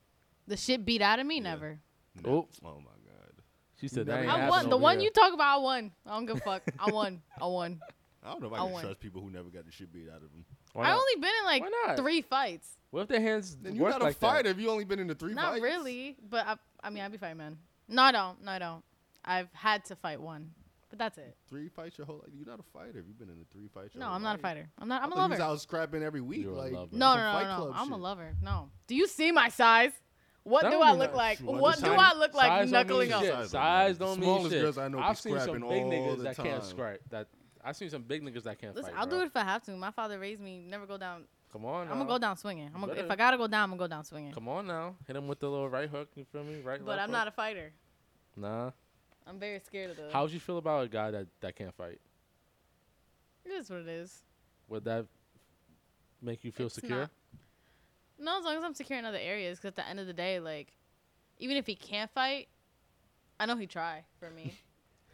The 0.46 0.56
shit 0.56 0.84
beat 0.84 1.02
out 1.02 1.18
of 1.18 1.26
me. 1.26 1.36
Yeah. 1.36 1.42
Never. 1.42 1.78
Oh. 2.24 2.48
Oh 2.64 2.76
my 2.78 2.96
god. 3.06 3.32
She 3.80 3.88
said 3.88 4.06
that. 4.06 4.20
Ain't 4.22 4.30
I 4.30 4.48
won. 4.48 4.68
The 4.70 4.76
one 4.76 4.96
here. 4.98 5.04
you 5.06 5.10
talk 5.10 5.32
about, 5.32 5.58
I 5.58 5.62
won. 5.62 5.92
I 6.06 6.10
don't 6.14 6.26
give 6.26 6.36
a 6.36 6.40
fuck. 6.40 6.62
I 6.78 6.90
won. 6.90 7.22
I 7.40 7.46
won. 7.46 7.80
I 8.24 8.30
don't 8.30 8.40
know 8.40 8.46
if 8.48 8.52
I 8.52 8.56
I 8.56 8.60
can 8.60 8.70
won. 8.72 8.82
trust 8.84 9.00
people 9.00 9.20
who 9.20 9.30
never 9.30 9.48
got 9.48 9.64
the 9.66 9.72
shit 9.72 9.92
beat 9.92 10.08
out 10.08 10.16
of 10.22 10.30
them. 10.30 10.44
I 10.76 10.82
not? 10.90 10.92
only 11.00 11.20
been 11.20 11.32
in 11.40 11.44
like 11.44 11.96
three 11.96 12.22
fights. 12.22 12.68
What 12.90 13.02
if 13.02 13.08
their 13.08 13.20
hands 13.20 13.56
Then 13.60 13.74
you 13.74 13.82
work 13.82 13.90
not 13.92 14.00
a 14.00 14.04
like 14.04 14.16
fighter 14.16 14.44
that? 14.44 14.50
if 14.50 14.60
you 14.60 14.70
only 14.70 14.84
been 14.84 14.98
in 15.00 15.06
the 15.08 15.14
three 15.14 15.34
Not 15.34 15.52
fights. 15.54 15.62
really, 15.62 16.16
but 16.30 16.46
I, 16.46 16.56
I 16.84 16.90
mean, 16.90 17.02
I'd 17.02 17.10
be 17.10 17.18
fighting 17.18 17.38
man. 17.38 17.58
No, 17.88 18.02
I 18.02 18.12
don't. 18.12 18.42
No, 18.44 18.52
I 18.52 18.58
don't. 18.60 18.84
I've 19.24 19.48
had 19.52 19.84
to 19.86 19.96
fight 19.96 20.20
one, 20.20 20.50
but 20.88 20.98
that's 21.00 21.18
it. 21.18 21.36
Three 21.48 21.68
fights 21.68 21.98
your 21.98 22.06
whole 22.06 22.18
life. 22.18 22.28
You're 22.36 22.46
not 22.46 22.60
a 22.60 22.62
fighter. 22.72 22.98
if 23.00 23.06
You've 23.08 23.18
been 23.18 23.28
in 23.30 23.38
the 23.38 23.44
three 23.52 23.66
fights. 23.74 23.94
Your 23.94 24.00
No, 24.00 24.06
whole 24.06 24.16
I'm 24.16 24.22
not 24.22 24.36
a 24.36 24.42
fighter. 24.42 24.68
I'm 24.78 24.88
not. 24.88 25.00
I 25.00 25.04
I'm 25.06 25.12
a 25.12 25.14
thought 25.16 25.30
you 25.32 25.38
lover. 25.38 25.52
was 25.52 25.62
scrapping 25.62 26.02
every 26.04 26.20
week. 26.20 26.42
You're 26.42 26.52
a 26.52 26.58
like 26.58 26.72
lover. 26.72 26.88
No, 26.96 27.06
some 27.14 27.18
no, 27.18 27.32
no, 27.42 27.64
no. 27.70 27.72
I'm 27.74 27.92
a 27.92 27.96
lover. 27.96 28.36
No. 28.42 28.70
Do 28.86 28.94
you 28.94 29.08
see 29.08 29.32
my 29.32 29.48
size? 29.48 29.92
What 30.44 30.62
do 30.70 30.80
I 30.80 30.92
look 30.92 31.14
like? 31.14 31.38
What 31.38 31.60
What 31.60 31.80
do 31.80 31.92
I 31.92 32.14
look 32.14 32.34
like 32.34 32.68
knuckling 32.68 33.10
mean 33.10 33.12
up? 33.12 33.22
Size 33.24 33.28
don't 33.28 33.48
Size 33.48 34.00
mean- 34.00 34.08
don't 34.08 34.20
mean 34.20 34.24
smallest 34.28 34.50
shit. 34.52 34.62
girls 34.62 34.78
I 34.78 34.88
know 34.88 34.98
be 34.98 35.04
I've 35.04 35.18
seen 35.20 35.32
some 35.38 35.40
scrapping 35.42 35.68
big 35.68 35.82
all 35.82 35.90
niggas 35.90 36.16
the 36.18 36.22
that 36.24 36.36
can't 36.36 36.60
time. 36.62 36.70
scrap. 36.70 36.98
That 37.10 37.28
I've 37.64 37.76
seen 37.76 37.90
some 37.90 38.02
big 38.02 38.22
niggas 38.22 38.42
that 38.42 38.58
can't 38.58 38.74
Listen, 38.74 38.92
fight. 38.92 39.00
I'll 39.00 39.06
bro. 39.06 39.18
do 39.18 39.22
it 39.24 39.26
if 39.28 39.36
I 39.36 39.44
have 39.44 39.62
to. 39.64 39.70
My 39.72 39.92
father 39.92 40.18
raised 40.18 40.40
me 40.40 40.58
never 40.58 40.84
go 40.86 40.96
down. 40.98 41.24
Come 41.52 41.64
on, 41.66 41.82
I'm 41.88 41.98
gonna 41.98 42.06
go 42.06 42.18
down 42.18 42.36
swinging. 42.38 42.70
I'm 42.74 42.80
gonna, 42.80 42.94
if. 42.94 43.10
I 43.10 43.14
gotta 43.14 43.36
go 43.36 43.46
down, 43.46 43.64
I'm 43.64 43.70
gonna 43.70 43.78
go 43.78 43.86
down 43.86 44.04
swinging. 44.04 44.32
Come 44.32 44.48
on 44.48 44.66
now, 44.66 44.96
hit 45.06 45.14
him 45.14 45.28
with 45.28 45.38
the 45.38 45.48
little 45.50 45.68
right 45.68 45.88
hook. 45.88 46.08
You 46.16 46.24
feel 46.24 46.42
me? 46.44 46.60
Right. 46.62 46.84
But 46.84 46.98
I'm 46.98 47.10
not 47.10 47.28
a 47.28 47.30
fighter. 47.30 47.72
Nah. 48.36 48.70
I'm 49.26 49.38
very 49.38 49.60
scared 49.60 49.90
of 49.90 49.96
the. 49.98 50.08
How 50.12 50.22
would 50.22 50.32
you 50.32 50.40
feel 50.40 50.58
about 50.58 50.84
a 50.84 50.88
guy 50.88 51.10
that 51.12 51.26
that 51.40 51.54
can't 51.54 51.74
fight? 51.74 52.00
It 53.44 53.50
is 53.50 53.70
what 53.70 53.80
it 53.80 53.88
is. 53.88 54.22
Would 54.68 54.84
that 54.84 55.06
make 56.20 56.42
you 56.44 56.50
feel 56.52 56.66
It's 56.66 56.74
secure? 56.76 57.00
not. 57.00 57.10
No, 58.22 58.38
as 58.38 58.44
long 58.44 58.56
as 58.56 58.62
I'm 58.62 58.74
secure 58.74 58.98
in 58.98 59.04
other 59.04 59.18
areas. 59.18 59.58
Because 59.58 59.68
at 59.68 59.76
the 59.76 59.88
end 59.88 59.98
of 60.00 60.06
the 60.06 60.12
day, 60.12 60.38
like, 60.38 60.68
even 61.38 61.56
if 61.56 61.66
he 61.66 61.74
can't 61.74 62.10
fight, 62.10 62.48
I 63.40 63.46
know 63.46 63.56
he'd 63.56 63.70
try 63.70 64.04
for 64.20 64.30
me. 64.30 64.54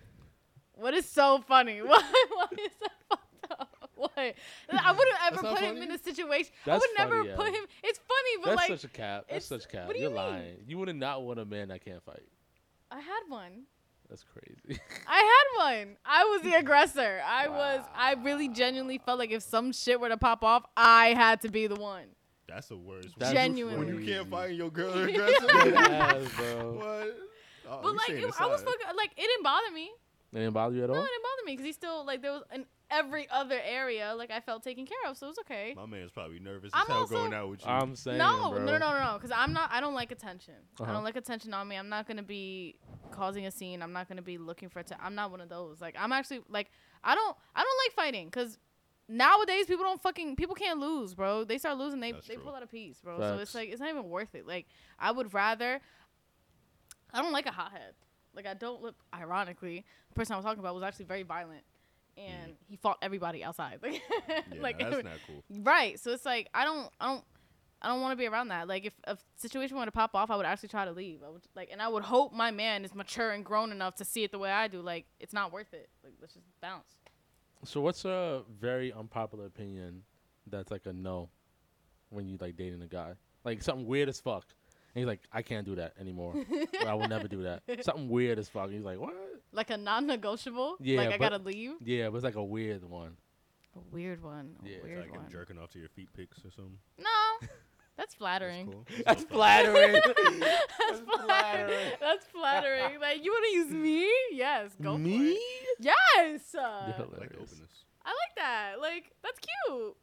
what 0.74 0.94
is 0.94 1.06
so 1.06 1.42
funny? 1.46 1.80
What? 1.82 2.04
What 2.30 2.52
is 2.52 2.70
so 2.78 2.86
fucked 3.08 3.60
up? 3.60 3.88
What? 3.94 4.12
I 4.16 4.92
wouldn't 4.92 5.16
ever 5.26 5.40
put 5.40 5.58
him 5.60 5.78
in 5.78 5.90
a 5.90 5.98
situation. 5.98 6.52
That's 6.64 6.84
I 6.84 6.86
would 6.86 6.98
never 6.98 7.24
funny, 7.24 7.34
put 7.34 7.46
yeah. 7.46 7.60
him. 7.60 7.66
It's 7.82 7.98
funny, 7.98 8.36
but 8.42 8.50
That's 8.50 8.56
like, 8.56 8.68
That's 8.68 8.82
such 8.82 8.90
a 8.90 8.94
cap. 8.94 9.24
That's 9.30 9.46
such 9.46 9.68
cap. 9.68 9.86
what 9.86 9.96
do 9.96 10.02
You're 10.02 10.10
you 10.10 10.16
mean? 10.16 10.24
lying. 10.24 10.56
You 10.66 10.78
would 10.78 10.94
not 10.94 11.22
want 11.22 11.40
a 11.40 11.44
man 11.44 11.68
that 11.68 11.84
can't 11.84 12.02
fight. 12.04 12.22
I 12.90 13.00
had 13.00 13.20
one. 13.28 13.64
That's 14.08 14.24
crazy. 14.24 14.80
I 15.06 15.44
had 15.58 15.84
one. 15.84 15.96
I 16.04 16.24
was 16.24 16.42
the 16.42 16.54
aggressor. 16.58 17.20
I 17.26 17.48
was. 17.48 17.80
I 17.94 18.14
really 18.14 18.48
genuinely 18.48 18.98
felt 18.98 19.18
like 19.18 19.30
if 19.30 19.42
some 19.42 19.72
shit 19.72 20.00
were 20.00 20.08
to 20.08 20.16
pop 20.16 20.44
off, 20.44 20.64
I 20.76 21.14
had 21.14 21.40
to 21.42 21.50
be 21.50 21.66
the 21.66 21.76
one. 21.76 22.04
That's 22.48 22.68
the 22.68 22.76
worst. 22.76 23.08
That's 23.18 23.32
Genuinely. 23.32 23.84
When 23.92 24.00
you 24.02 24.06
can't 24.14 24.28
find 24.30 24.56
your 24.56 24.70
girl 24.70 24.92
aggressive. 25.02 25.48
Dead 25.48 25.74
ass, 25.74 26.16
bro. 26.36 26.72
what? 26.72 27.16
Oh, 27.70 27.80
But 27.82 27.94
like, 27.96 28.10
it, 28.10 28.24
I 28.40 28.46
was 28.46 28.62
fucking, 28.62 28.96
like, 28.96 29.10
it 29.16 29.20
didn't 29.20 29.42
bother 29.44 29.70
me. 29.74 29.90
It 30.32 30.38
didn't 30.38 30.52
bother 30.54 30.74
you 30.74 30.84
at 30.84 30.88
No, 30.90 30.94
all. 30.96 31.02
it 31.02 31.06
didn't 31.08 31.22
bother 31.22 31.46
me 31.46 31.52
because 31.52 31.66
he 31.66 31.72
still 31.72 32.04
like 32.04 32.20
there 32.22 32.32
was 32.32 32.42
in 32.54 32.64
every 32.90 33.26
other 33.30 33.58
area 33.64 34.14
like 34.16 34.30
I 34.30 34.40
felt 34.40 34.62
taken 34.62 34.84
care 34.86 35.10
of, 35.10 35.16
so 35.16 35.26
it 35.26 35.30
was 35.30 35.38
okay. 35.40 35.72
My 35.76 35.86
man's 35.86 36.10
probably 36.10 36.38
nervous 36.38 36.70
I'm 36.74 36.82
as 36.82 36.88
hell 36.88 36.96
also- 36.98 37.14
going 37.14 37.32
out 37.34 37.48
with 37.50 37.64
you. 37.64 37.70
I'm 37.70 37.96
saying, 37.96 38.18
No, 38.18 38.50
bro. 38.50 38.58
no, 38.64 38.72
no, 38.72 38.92
no, 38.92 39.04
no, 39.04 39.12
because 39.14 39.30
I'm 39.34 39.52
not. 39.54 39.70
I 39.72 39.80
don't 39.80 39.94
like 39.94 40.10
attention. 40.12 40.54
I 40.78 40.82
Uh-huh. 40.82 40.92
don't 40.92 41.04
like 41.04 41.16
attention 41.16 41.54
on 41.54 41.66
me. 41.68 41.76
I'm 41.76 41.88
not 41.88 42.06
gonna 42.06 42.22
be 42.22 42.76
causing 43.10 43.46
a 43.46 43.50
scene. 43.50 43.82
I'm 43.82 43.92
not 43.94 44.06
gonna 44.08 44.20
be 44.22 44.36
looking 44.36 44.68
for. 44.68 44.80
Atten- 44.80 44.98
I'm 45.02 45.14
not 45.14 45.30
one 45.30 45.40
of 45.40 45.48
those. 45.48 45.80
Like 45.80 45.96
I'm 45.98 46.12
actually 46.12 46.40
like 46.50 46.70
I 47.04 47.14
don't. 47.14 47.36
I 47.54 47.62
don't 47.62 47.78
like 47.86 47.94
fighting 47.94 48.26
because 48.26 48.58
nowadays 49.08 49.66
people 49.66 49.84
don't 49.84 50.00
fucking 50.02 50.36
people 50.36 50.54
can't 50.54 50.78
lose, 50.78 51.14
bro. 51.14 51.44
They 51.44 51.58
start 51.58 51.78
losing, 51.78 52.00
they 52.00 52.12
That's 52.12 52.26
they 52.26 52.34
true. 52.34 52.44
pull 52.44 52.54
out 52.54 52.62
a 52.62 52.66
piece, 52.66 53.00
bro. 53.00 53.18
So 53.18 53.38
it's 53.38 53.54
like 53.54 53.70
it's 53.70 53.80
not 53.80 53.88
even 53.88 54.08
worth 54.08 54.34
it. 54.34 54.46
Like 54.46 54.66
I 54.98 55.10
would 55.10 55.32
rather. 55.34 55.80
I 57.12 57.22
don't 57.22 57.32
like 57.32 57.46
a 57.46 57.52
hothead. 57.52 57.94
Like 58.34 58.46
I 58.46 58.54
don't 58.54 58.82
look. 58.82 58.94
Ironically, 59.14 59.84
the 60.10 60.14
person 60.14 60.34
I 60.34 60.36
was 60.36 60.44
talking 60.44 60.60
about 60.60 60.74
was 60.74 60.84
actually 60.84 61.06
very 61.06 61.22
violent, 61.22 61.62
and 62.16 62.52
mm. 62.52 62.56
he 62.68 62.76
fought 62.76 62.98
everybody 63.02 63.42
outside. 63.42 63.80
Like, 63.82 64.02
yeah, 64.28 64.62
like 64.62 64.78
that's 64.78 65.04
not 65.04 65.18
cool. 65.26 65.42
Right. 65.62 65.98
So 65.98 66.12
it's 66.12 66.24
like 66.24 66.48
I 66.52 66.64
don't 66.64 66.90
I 67.00 67.08
don't 67.08 67.24
I 67.80 67.88
don't 67.88 68.00
want 68.00 68.12
to 68.12 68.16
be 68.16 68.26
around 68.26 68.48
that. 68.48 68.68
Like 68.68 68.84
if 68.84 68.92
a 69.04 69.16
situation 69.36 69.76
were 69.76 69.84
to 69.84 69.92
pop 69.92 70.14
off, 70.14 70.30
I 70.30 70.36
would 70.36 70.46
actually 70.46 70.68
try 70.68 70.84
to 70.84 70.92
leave. 70.92 71.22
I 71.24 71.30
would 71.30 71.42
like 71.54 71.70
and 71.72 71.80
I 71.80 71.88
would 71.88 72.02
hope 72.02 72.32
my 72.32 72.50
man 72.50 72.84
is 72.84 72.94
mature 72.94 73.30
and 73.30 73.44
grown 73.44 73.72
enough 73.72 73.96
to 73.96 74.04
see 74.04 74.24
it 74.24 74.32
the 74.32 74.38
way 74.38 74.50
I 74.50 74.68
do. 74.68 74.82
Like 74.82 75.06
it's 75.18 75.32
not 75.32 75.52
worth 75.52 75.72
it. 75.72 75.88
Like 76.04 76.14
let's 76.20 76.34
just 76.34 76.46
bounce. 76.60 76.96
So 77.64 77.80
what's 77.80 78.04
a 78.04 78.42
very 78.60 78.92
unpopular 78.92 79.46
opinion 79.46 80.02
that's 80.46 80.70
like 80.70 80.86
a 80.86 80.92
no 80.92 81.28
when 82.10 82.28
you 82.28 82.38
like 82.40 82.56
dating 82.56 82.82
a 82.82 82.86
guy? 82.86 83.12
Like 83.44 83.62
something 83.62 83.86
weird 83.86 84.08
as 84.08 84.20
fuck. 84.20 84.44
And 84.94 85.00
he's 85.02 85.06
like, 85.06 85.20
I 85.32 85.42
can't 85.42 85.66
do 85.66 85.74
that 85.76 85.94
anymore. 86.00 86.34
or 86.82 86.86
I 86.88 86.94
will 86.94 87.08
never 87.08 87.28
do 87.28 87.42
that. 87.42 87.62
Something 87.84 88.08
weird 88.08 88.38
as 88.38 88.48
fuck. 88.48 88.66
And 88.66 88.74
he's 88.74 88.84
like, 88.84 88.98
what? 88.98 89.14
Like 89.52 89.70
a 89.70 89.76
non-negotiable. 89.76 90.76
Yeah, 90.80 90.98
Like 90.98 91.08
I 91.08 91.18
but- 91.18 91.30
gotta 91.30 91.42
leave. 91.44 91.72
Yeah, 91.84 92.08
but 92.10 92.16
it's 92.16 92.24
like 92.24 92.36
a 92.36 92.44
weird 92.44 92.84
one. 92.88 93.16
A 93.76 93.80
weird 93.94 94.22
one. 94.22 94.56
A 94.64 94.68
Yeah, 94.68 94.74
it's 94.76 94.84
weird 94.84 94.98
Like 95.00 95.10
him 95.14 95.22
one. 95.22 95.30
jerking 95.30 95.58
off 95.58 95.70
to 95.72 95.78
your 95.78 95.88
feet 95.90 96.08
pics 96.16 96.38
or 96.38 96.50
something. 96.50 96.78
No, 96.98 97.48
that's 98.06 98.14
That's 98.14 98.14
flattering. 98.14 98.66
cool. 98.72 98.86
That's 99.04 99.24
flattering. 99.24 99.92
That's 99.92 101.00
flattering. 101.00 101.92
That's 102.00 102.26
flattering. 102.26 103.00
like 103.00 103.24
you 103.24 103.30
want 103.32 103.44
to 103.44 103.52
use 103.52 103.70
me? 103.70 104.08
Yes, 104.32 104.70
go 104.80 104.92
for 104.94 104.98
Me? 104.98 105.32
it. 105.32 105.68
Yes. 105.80 106.40
You're 106.54 106.62
Uh, 106.62 106.66
I 106.66 106.86
like 106.86 106.96
hilarious. 106.96 107.32
openness. 107.52 107.70
I 108.04 108.10
like 108.10 108.34
that. 108.36 108.74
Like 108.80 109.12
that's 109.22 109.38
cute. 109.40 109.96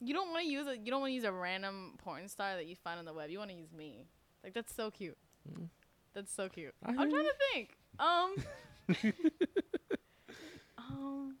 You 0.00 0.14
don't 0.14 0.30
want 0.30 0.44
to 0.44 0.48
use 0.50 0.66
a 0.66 0.76
you 0.78 0.90
don't 0.90 1.00
want 1.00 1.10
to 1.10 1.14
use 1.14 1.24
a 1.24 1.32
random 1.32 1.94
porn 1.98 2.28
star 2.28 2.54
that 2.54 2.66
you 2.66 2.76
find 2.76 2.98
on 2.98 3.04
the 3.04 3.12
web. 3.14 3.28
You 3.30 3.38
want 3.38 3.50
to 3.50 3.56
use 3.56 3.72
me. 3.72 4.06
Like 4.44 4.54
that's 4.54 4.74
so 4.74 4.90
cute. 4.90 5.16
That's 6.14 6.32
so 6.32 6.48
cute. 6.48 6.74
I 6.84 6.90
I'm 6.90 6.96
trying 6.96 7.10
you. 7.12 7.22
to 7.22 7.34
think. 7.52 7.76
Um. 7.98 8.34
um. 10.78 11.36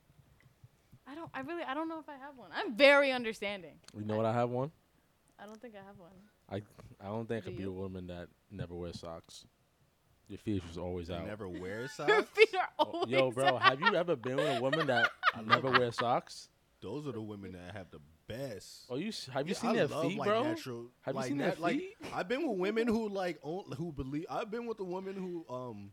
I 1.08 1.14
don't. 1.14 1.30
I 1.32 1.40
really. 1.40 1.62
I 1.62 1.74
don't 1.74 1.88
know 1.88 1.98
if 2.00 2.08
I 2.08 2.16
have 2.16 2.36
one. 2.36 2.50
I'm 2.54 2.74
very 2.74 3.12
understanding. 3.12 3.76
You 3.96 4.04
know 4.04 4.16
what 4.16 4.26
I 4.26 4.32
have 4.32 4.50
one? 4.50 4.70
I 5.38 5.46
don't 5.46 5.60
think 5.60 5.74
I 5.74 5.84
have 5.86 5.98
one. 5.98 6.12
I 6.50 6.62
I 7.04 7.08
don't 7.08 7.26
think 7.28 7.44
I 7.44 7.46
Do 7.46 7.50
could 7.50 7.56
be 7.56 7.62
you? 7.64 7.70
a 7.70 7.72
woman 7.72 8.06
that 8.08 8.28
never 8.50 8.74
wears 8.74 9.00
socks. 9.00 9.46
Your 10.28 10.38
feet 10.38 10.62
was 10.66 10.76
always 10.78 11.08
You 11.08 11.16
out. 11.16 11.26
never 11.26 11.48
wear 11.62 11.86
socks? 11.88 12.08
Your 12.08 12.16
socks. 12.18 12.30
feet 12.34 12.54
are 12.58 12.68
Oh, 12.78 12.84
always. 12.84 13.10
Yo, 13.10 13.30
bro, 13.30 13.56
have 13.58 13.80
you 13.80 13.94
ever 13.94 14.16
been 14.16 14.36
with 14.36 14.58
a 14.58 14.60
woman 14.60 14.86
that 14.88 15.10
never 15.46 15.70
wears 15.70 15.96
socks? 15.96 16.48
Those 16.80 17.06
are 17.06 17.12
the 17.12 17.20
women 17.22 17.52
that 17.52 17.74
have 17.74 17.90
the 17.90 18.00
best. 18.26 18.84
Oh, 18.90 18.96
you 18.96 19.08
s- 19.08 19.28
have 19.32 19.46
you 19.48 19.54
Yeah, 19.54 19.60
seen 19.60 19.70
I 19.70 19.74
their 19.74 19.86
love, 19.86 20.02
feet, 20.08 20.18
like, 20.18 20.28
bro? 20.28 20.42
Natural, 20.42 20.86
Have 21.02 21.14
you 21.14 21.20
like, 21.20 21.28
seen 21.28 21.36
nat- 21.38 21.44
their 21.44 21.62
like, 21.62 21.76
feet? 21.78 21.96
I've 22.12 22.28
been 22.28 22.48
with 22.48 22.58
women 22.58 22.86
who 22.88 23.08
like 23.08 23.38
own, 23.42 23.64
who 23.76 23.92
believe. 23.92 24.26
I've 24.30 24.50
been 24.50 24.66
with 24.66 24.80
a 24.80 24.84
woman 24.84 25.14
who 25.14 25.54
um 25.54 25.90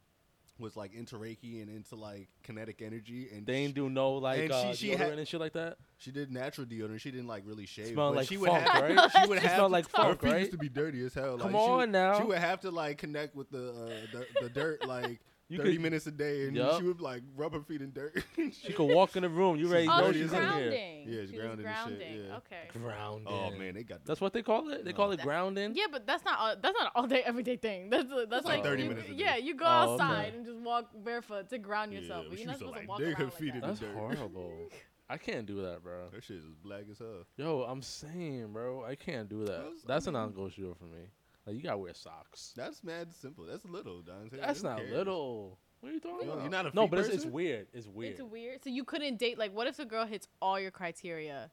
was 0.59 0.75
like 0.77 0.93
into 0.93 1.15
Reiki 1.17 1.61
and 1.61 1.69
into 1.69 1.95
like 1.95 2.29
kinetic 2.43 2.81
energy, 2.81 3.27
and 3.33 3.45
They 3.45 3.55
ain't 3.55 3.69
she, 3.71 3.73
do 3.73 3.89
no 3.89 4.13
like 4.13 4.39
And 4.39 4.51
uh, 4.51 4.71
she- 4.73 4.87
she 4.89 4.93
deodorant 4.93 4.97
had- 4.97 5.19
and 5.19 5.27
shit 5.27 5.39
like 5.39 5.53
that. 5.53 5.77
she 5.97 6.11
did 6.11 6.31
natural 6.31 6.67
deodorant. 6.67 6.99
She 6.99 7.11
didn't 7.11 7.27
like 7.27 7.43
really 7.45 7.65
shave. 7.65 7.87
Smell 7.93 8.09
but 8.11 8.17
like 8.17 8.27
she 8.27 8.37
would 8.37 8.49
funk, 8.49 8.67
have, 8.67 8.83
right? 8.83 9.11
She 9.23 9.27
would 9.27 9.37
It 9.39 9.43
have 9.43 9.51
smell 9.55 9.67
to- 9.67 9.71
like 9.73 9.85
Her 9.85 10.03
funk, 10.03 10.21
feet 10.21 10.31
right? 10.31 10.39
used 10.41 10.51
to 10.51 10.57
be 10.57 10.69
dirty 10.69 11.03
as 11.05 11.13
hell. 11.13 11.37
Come 11.37 11.53
like, 11.53 11.61
she 11.63 11.69
on 11.69 11.77
would, 11.77 11.89
now. 11.91 12.17
She 12.19 12.23
would 12.25 12.37
have 12.37 12.59
to 12.61 12.69
like 12.71 12.97
connect 12.99 13.35
with 13.35 13.49
the 13.49 13.69
uh, 13.69 13.89
the, 14.11 14.25
the 14.43 14.49
dirt 14.49 14.85
like. 14.87 15.19
You 15.49 15.57
30 15.57 15.73
could- 15.73 15.81
minutes 15.81 16.07
a 16.07 16.11
day, 16.11 16.47
and 16.47 16.55
Yup. 16.55 16.79
she 16.79 16.83
would 16.87 17.01
like 17.01 17.21
rub 17.35 17.53
her 17.53 17.61
feet 17.61 17.81
in 17.81 17.91
dirt. 17.91 18.23
She 18.53 18.73
could 18.73 18.85
walk 18.85 19.15
in 19.15 19.23
the 19.23 19.29
room. 19.29 19.57
You 19.57 19.67
ready? 19.67 19.85
She's 19.85 19.93
Oh, 19.93 20.11
she's 20.11 20.21
as 20.23 20.33
in 20.33 20.39
here. 20.41 20.47
grounding. 20.49 20.69
Yeah, 20.71 21.21
she's 21.21 21.29
She 21.29 21.35
was 21.35 21.41
grounding 21.45 21.57
shit, 21.57 21.75
grounding. 21.75 22.25
yeah. 22.25 22.35
Okay. 22.37 22.61
Grounding. 22.73 23.27
oh 23.27 23.51
man, 23.51 23.73
they 23.75 23.83
got 23.83 24.05
That's 24.05 24.21
what 24.21 24.33
they 24.33 24.41
call 24.41 24.69
it. 24.69 24.85
They 24.85 24.93
call 24.93 25.11
it 25.11 25.17
That- 25.17 25.25
grounding. 25.25 25.75
Yeah, 25.75 25.85
but 25.91 26.07
that's 26.07 26.23
not 26.25 26.39
all, 26.39 26.55
that's 26.59 26.77
not 26.79 26.91
all 26.95 27.07
day 27.07 27.21
everyday 27.23 27.57
thing. 27.57 27.89
That's 27.89 28.09
that's 28.29 28.45
like 28.45 28.55
like 28.59 28.63
30 28.63 28.83
you- 28.83 28.89
minutes 28.89 29.07
a 29.09 29.11
day. 29.11 29.17
Yeah, 29.17 29.35
you 29.35 29.53
go 29.55 29.65
Oh, 29.67 29.93
okay. 29.95 30.03
outside 30.03 30.33
and 30.33 30.45
just 30.45 30.59
walk 30.59 30.89
barefoot 31.03 31.49
to 31.49 31.57
ground 31.59 31.93
yourself. 31.93 32.23
but 32.25 32.29
but 32.31 32.37
she 32.39 32.43
you're 32.43 32.47
not 32.47 32.53
used 32.53 32.61
to, 32.61 32.67
supposed 32.67 32.73
to 32.75 32.79
like, 32.79 32.89
walk 32.89 32.99
dig 32.99 33.07
around 33.09 33.15
her 33.17 33.23
like 33.25 33.33
feet 33.33 33.47
that. 33.47 33.55
in 33.55 33.61
the 33.61 33.67
That's 33.67 33.79
dirt. 33.79 33.95
horrible. 33.95 34.69
I 35.09 35.17
can't 35.17 35.45
do 35.45 35.61
that, 35.63 35.83
bro. 35.83 36.09
That 36.11 36.23
shit 36.23 36.37
is 36.37 36.45
black 36.63 36.85
as 36.89 36.97
hell. 36.99 37.25
Yo, 37.37 37.63
I'm 37.63 37.81
saying, 37.81 38.51
bro, 38.53 38.83
I 38.85 38.95
can't 38.95 39.27
do 39.29 39.39
that. 39.45 39.51
That's- 39.57 39.81
I 39.83 39.87
That's 39.87 40.07
a 40.07 40.11
mean- 40.11 40.21
non-negotiable 40.21 40.75
for 40.75 40.85
me. 40.85 41.09
Like 41.45 41.55
you 41.55 41.61
gotta 41.61 41.77
wear 41.77 41.93
socks. 41.93 42.53
That's 42.55 42.83
mad 42.83 43.13
simple. 43.13 43.45
That's 43.45 43.65
little, 43.65 44.01
Dante. 44.01 44.37
That's 44.37 44.63
not 44.63 44.77
cares? 44.77 44.91
little. 44.91 45.57
What 45.81 45.89
are 45.89 45.93
you 45.93 45.99
talking 45.99 46.27
Yo, 46.27 46.33
about? 46.33 46.41
you're 46.43 46.51
not 46.51 46.65
a 46.67 46.71
no, 46.73 46.87
but 46.87 46.99
it's, 46.99 47.09
it's 47.09 47.25
weird. 47.25 47.67
It's 47.73 47.87
weird. 47.87 48.13
It's 48.13 48.21
weird. 48.21 48.63
So 48.63 48.69
you 48.69 48.85
couldn't 48.85 49.17
date 49.19 49.37
like 49.37 49.53
what 49.53 49.67
if 49.67 49.75
the 49.77 49.85
girl 49.85 50.05
hits 50.05 50.27
all 50.41 50.57
your 50.59 50.71
criteria, 50.71 51.51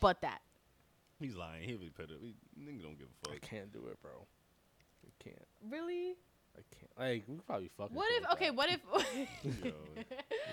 but 0.00 0.22
that? 0.22 0.40
He's 1.20 1.36
lying. 1.36 1.68
He'll 1.68 1.78
be 1.78 1.90
put 1.90 2.06
up. 2.06 2.16
He, 2.20 2.34
nigga 2.58 2.82
don't 2.82 2.98
give 2.98 3.08
a 3.08 3.28
I 3.28 3.34
fuck. 3.34 3.44
I 3.44 3.46
can't 3.46 3.72
do 3.72 3.86
it, 3.90 4.00
bro. 4.02 4.26
I 5.06 5.22
can't. 5.22 5.46
Really? 5.70 6.14
I 6.56 6.60
can't. 6.74 6.90
Like 6.98 7.24
we 7.28 7.36
probably 7.46 7.70
fucking. 7.76 7.94
What 7.94 8.08
if 8.12 8.30
okay? 8.32 8.46
that. 8.46 8.54
What 8.56 8.70
if 8.70 8.80
Yo, 9.64 9.72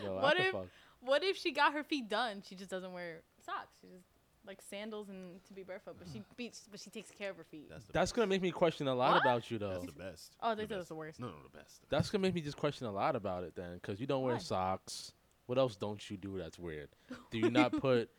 Yo, 0.04 0.18
I 0.18 0.22
what 0.22 0.38
if 0.40 0.52
fuck. 0.52 0.68
what 1.00 1.24
if 1.24 1.38
she 1.38 1.52
got 1.54 1.72
her 1.74 1.84
feet 1.84 2.10
done? 2.10 2.44
She 2.48 2.56
just 2.56 2.70
doesn't 2.70 2.92
wear 2.92 3.22
socks. 3.46 3.78
She 3.82 3.88
just 3.88 4.06
like 4.50 4.62
sandals 4.70 5.08
and 5.10 5.42
to 5.46 5.54
be 5.54 5.64
barefoot, 5.64 5.96
but 6.00 6.08
she 6.12 6.20
mm. 6.20 6.24
beats, 6.36 6.68
but 6.70 6.80
she 6.80 6.90
takes 6.90 7.12
care 7.12 7.30
of 7.30 7.38
her 7.38 7.44
feet. 7.46 7.70
that's 7.70 7.86
the 7.86 7.94
That's 7.94 8.12
gonna 8.12 8.28
make 8.28 8.42
me 8.42 8.52
question 8.52 8.88
a 8.88 8.96
lot 8.96 9.14
What? 9.14 9.22
about 9.22 9.50
you, 9.52 9.60
though. 9.60 9.70
That's 9.70 9.86
the 9.86 9.92
best. 9.94 10.36
Oh, 10.42 10.56
they 10.56 10.64
The 10.64 10.68
said 10.68 10.72
it's 10.72 10.80
best. 10.82 10.90
the 10.90 10.96
worst. 10.96 11.20
No, 11.20 11.28
no, 11.28 11.34
the 11.52 11.58
best. 11.58 11.82
That's 11.90 12.10
gonna 12.10 12.24
make 12.24 12.34
me 12.34 12.42
just 12.42 12.58
question 12.58 12.88
a 12.88 12.92
lot 12.92 13.16
about 13.16 13.44
it 13.44 13.56
then, 13.56 13.76
because 13.76 14.02
you 14.02 14.08
don't 14.08 14.24
wear 14.24 14.34
Why? 14.34 14.40
socks. 14.40 15.14
What 15.46 15.58
else 15.58 15.76
don't 15.76 16.10
you 16.10 16.18
do 16.18 16.38
that's 16.38 16.60
weird? 16.60 16.90
Do 17.32 17.38
you 17.38 17.50
not 17.52 17.72
put 17.80 18.10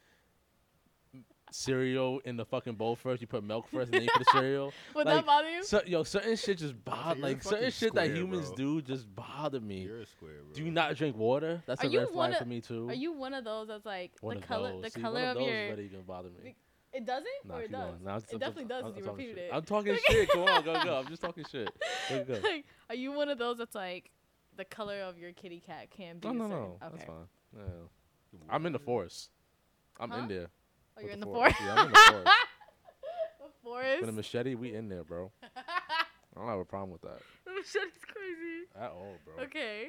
cereal 1.55 2.21
in 2.25 2.37
the 2.37 2.45
fucking 2.45 2.75
bowl 2.75 2.97
first? 2.97 3.21
You 3.21 3.27
put 3.27 3.43
milk 3.45 3.67
first, 3.69 3.87
and 3.87 3.95
then 3.95 4.03
you 4.03 4.09
put 4.15 4.25
the 4.27 4.31
cereal. 4.39 4.73
Would 4.95 5.07
Like, 5.07 5.17
that 5.17 5.27
bother 5.27 5.51
you? 5.51 5.65
So, 5.65 5.81
yo, 5.87 6.03
certain 6.03 6.37
shit 6.37 6.59
just 6.59 6.85
bother. 6.85 7.19
you're 7.19 7.29
Like 7.29 7.43
certain 7.43 7.59
fucking 7.59 7.71
shit 7.73 7.95
that 7.95 8.09
humans 8.11 8.47
bro. 8.49 8.57
do 8.57 8.83
just 8.83 9.15
bother 9.15 9.61
me. 9.61 9.81
You're 9.83 10.01
a 10.03 10.07
square, 10.07 10.43
bro. 10.45 10.53
Do 10.55 10.65
you 10.65 10.71
not 10.71 10.95
drink 10.97 11.17
water? 11.17 11.63
That's 11.67 11.83
Are 11.83 11.87
a 11.87 11.91
you 11.91 11.99
red 12.01 12.09
flag 12.11 12.31
one 12.33 12.39
for 12.39 12.45
me 12.47 12.61
too. 12.61 12.89
Are 12.89 12.95
you 12.95 13.13
one 13.13 13.35
of 13.35 13.45
those 13.45 13.69
that's 13.69 13.87
like 13.87 14.13
one 14.21 14.41
the 14.41 14.47
color 14.47 14.73
those? 14.73 14.83
the 14.83 14.91
See, 14.91 15.01
color 15.01 15.21
one 15.21 15.29
of 15.29 15.35
those 15.37 15.47
your 15.47 15.69
really 15.71 15.89
gonna 15.89 16.03
bother 16.05 16.29
me. 16.43 16.55
it 16.93 17.05
doesn't 17.07 17.27
Nah, 17.45 17.55
or 17.57 17.63
it 17.63 17.71
does? 17.73 17.81
going. 17.91 18.05
Nah, 18.05 18.11
I'm- 18.13 18.19
it 18.21 18.31
I'm- 18.33 18.39
definitely 18.39 18.65
does. 18.65 18.83
I'm- 18.85 18.93
if 18.93 18.97
you 18.97 19.03
I'm 19.03 19.07
talking 19.11 19.27
repeated 19.27 19.37
shit. 19.37 19.51
it. 19.51 19.55
I'm 19.55 19.63
talking 19.65 19.97
shit. 20.11 20.29
Come 20.31 20.41
on, 20.43 20.65
go 20.65 20.85
go. 20.85 20.95
I'm 20.99 21.07
just 21.09 21.23
talking 21.23 21.45
shit. 21.51 21.71
Go 22.09 22.25
go. 22.25 22.33
like, 22.43 22.65
are 22.89 22.95
you 22.95 23.13
one 23.13 23.29
of 23.29 23.39
those 23.39 23.59
that's 23.59 23.75
like 23.75 24.11
the 24.57 24.65
color 24.65 25.01
of 25.03 25.17
your 25.19 25.33
kitty 25.33 25.61
cat 25.65 25.91
can 25.91 26.19
be? 26.19 26.29
No, 26.29 26.31
a 26.31 26.35
no, 26.37 26.45
certain- 26.49 26.59
no. 26.59 26.65
Okay. 26.67 26.89
That's 26.97 27.05
fine. 27.05 27.29
Yeah. 27.57 28.39
I'm 28.49 28.67
in 28.67 28.73
the 28.73 28.79
forest. 28.79 29.31
I'm 29.99 30.11
Huh? 30.11 30.19
in 30.21 30.29
there. 30.29 30.47
Oh, 31.01 31.05
you're 31.05 31.13
in 31.13 31.21
the 31.21 31.27
forest. 31.27 31.57
forest. 31.59 31.77
Yeah, 31.77 31.83
I'm 31.83 31.87
in 31.87 31.93
the 31.93 31.99
forest. 31.99 32.27
the 33.41 33.47
forest. 33.63 34.01
With 34.03 34.11
a 34.11 34.13
machete, 34.13 34.55
we 34.55 34.75
in 34.75 34.89
there, 34.89 35.05
bro. 35.05 35.31
I 35.57 36.39
don't 36.39 36.49
have 36.49 36.59
a 36.61 36.65
problem 36.65 36.91
with 36.91 37.03
that 37.03 37.21
the 37.45 37.51
machete's 37.57 37.99
crazy. 38.07 38.67
at 38.79 38.91
all, 38.91 39.15
bro. 39.25 39.45
Okay. 39.45 39.89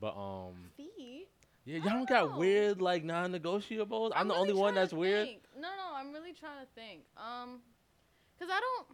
But 0.00 0.16
um, 0.16 0.54
Feet. 0.76 1.28
yeah, 1.64 1.78
y'all 1.78 1.84
don't 1.84 1.92
don't 1.98 2.08
got 2.08 2.30
know. 2.30 2.38
weird 2.38 2.80
like 2.80 3.04
non-negotiables. 3.04 4.12
I'm, 4.14 4.28
the 4.28 4.34
really 4.34 4.50
only 4.50 4.52
one 4.54 4.74
trying 4.74 4.74
to 4.74 4.80
that's 4.80 4.92
weird. 4.92 5.28
No, 5.56 5.62
no, 5.62 5.94
I'm 5.96 6.12
really 6.12 6.32
trying 6.32 6.60
to 6.64 6.68
think. 6.74 7.02
Um, 7.16 7.60
cause 8.38 8.48
I 8.50 8.60
don't. 8.60 8.86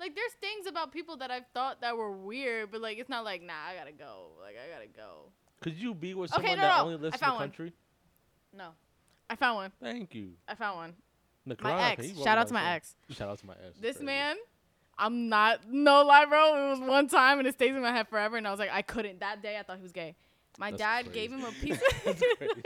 Like, 0.00 0.16
there's 0.16 0.32
things 0.40 0.66
about 0.66 0.90
people 0.92 1.16
that 1.18 1.30
I've 1.30 1.46
thought 1.54 1.80
that 1.82 1.96
were 1.96 2.10
weird, 2.10 2.72
but 2.72 2.80
like, 2.80 2.98
it's 2.98 3.08
not 3.08 3.24
like, 3.24 3.42
nah, 3.42 3.52
I 3.52 3.76
gotta 3.78 3.92
go. 3.92 4.32
Like, 4.42 4.56
I 4.56 4.72
gotta 4.72 4.88
go. 4.88 5.30
Could 5.60 5.74
you 5.76 5.94
be 5.94 6.14
with 6.14 6.32
Okay, 6.32 6.42
someone 6.42 6.56
no, 6.58 6.62
that 6.62 6.76
no, 6.78 6.82
only 6.84 6.96
lives 6.96 7.04
in 7.04 7.10
the 7.12 7.18
found 7.18 7.34
one. 7.34 7.42
country? 7.48 7.72
No, 8.56 8.68
I 9.28 9.36
found 9.36 9.56
one. 9.56 9.72
Thank 9.80 10.14
you. 10.14 10.32
I 10.46 10.54
found 10.54 10.76
one. 10.76 10.94
Nakarana, 11.48 11.62
My 11.62 11.90
ex. 11.92 12.06
Shout 12.22 12.38
out 12.38 12.48
to 12.48 12.54
my 12.54 12.60
about 12.62 12.72
ex. 12.76 12.96
Shout 13.10 13.28
out 13.28 13.38
to 13.38 13.46
my 13.46 13.54
ex. 13.66 13.78
This 13.78 14.00
man, 14.00 14.36
I'm 14.98 15.28
not 15.28 15.60
no 15.70 16.02
lie, 16.04 16.24
bro. 16.24 16.66
It 16.66 16.70
was 16.70 16.80
one 16.80 17.08
time 17.08 17.38
and 17.38 17.46
it 17.48 17.54
stays 17.54 17.74
in 17.74 17.82
my 17.82 17.92
head 17.92 18.08
forever. 18.08 18.36
And 18.36 18.46
I 18.46 18.50
was 18.50 18.60
like, 18.60 18.70
I 18.72 18.82
couldn't. 18.82 19.20
That 19.20 19.42
day, 19.42 19.58
I 19.58 19.62
thought 19.62 19.76
he 19.76 19.82
was 19.82 19.92
gay. 19.92 20.14
My 20.56 20.70
That's 20.70 20.80
dad 20.82 21.12
gave 21.12 21.32
him 21.32 21.44
a 21.44 21.50
piece. 21.60 21.80
That's 22.04 22.22
Of 22.22 22.38
crazy. 22.38 22.52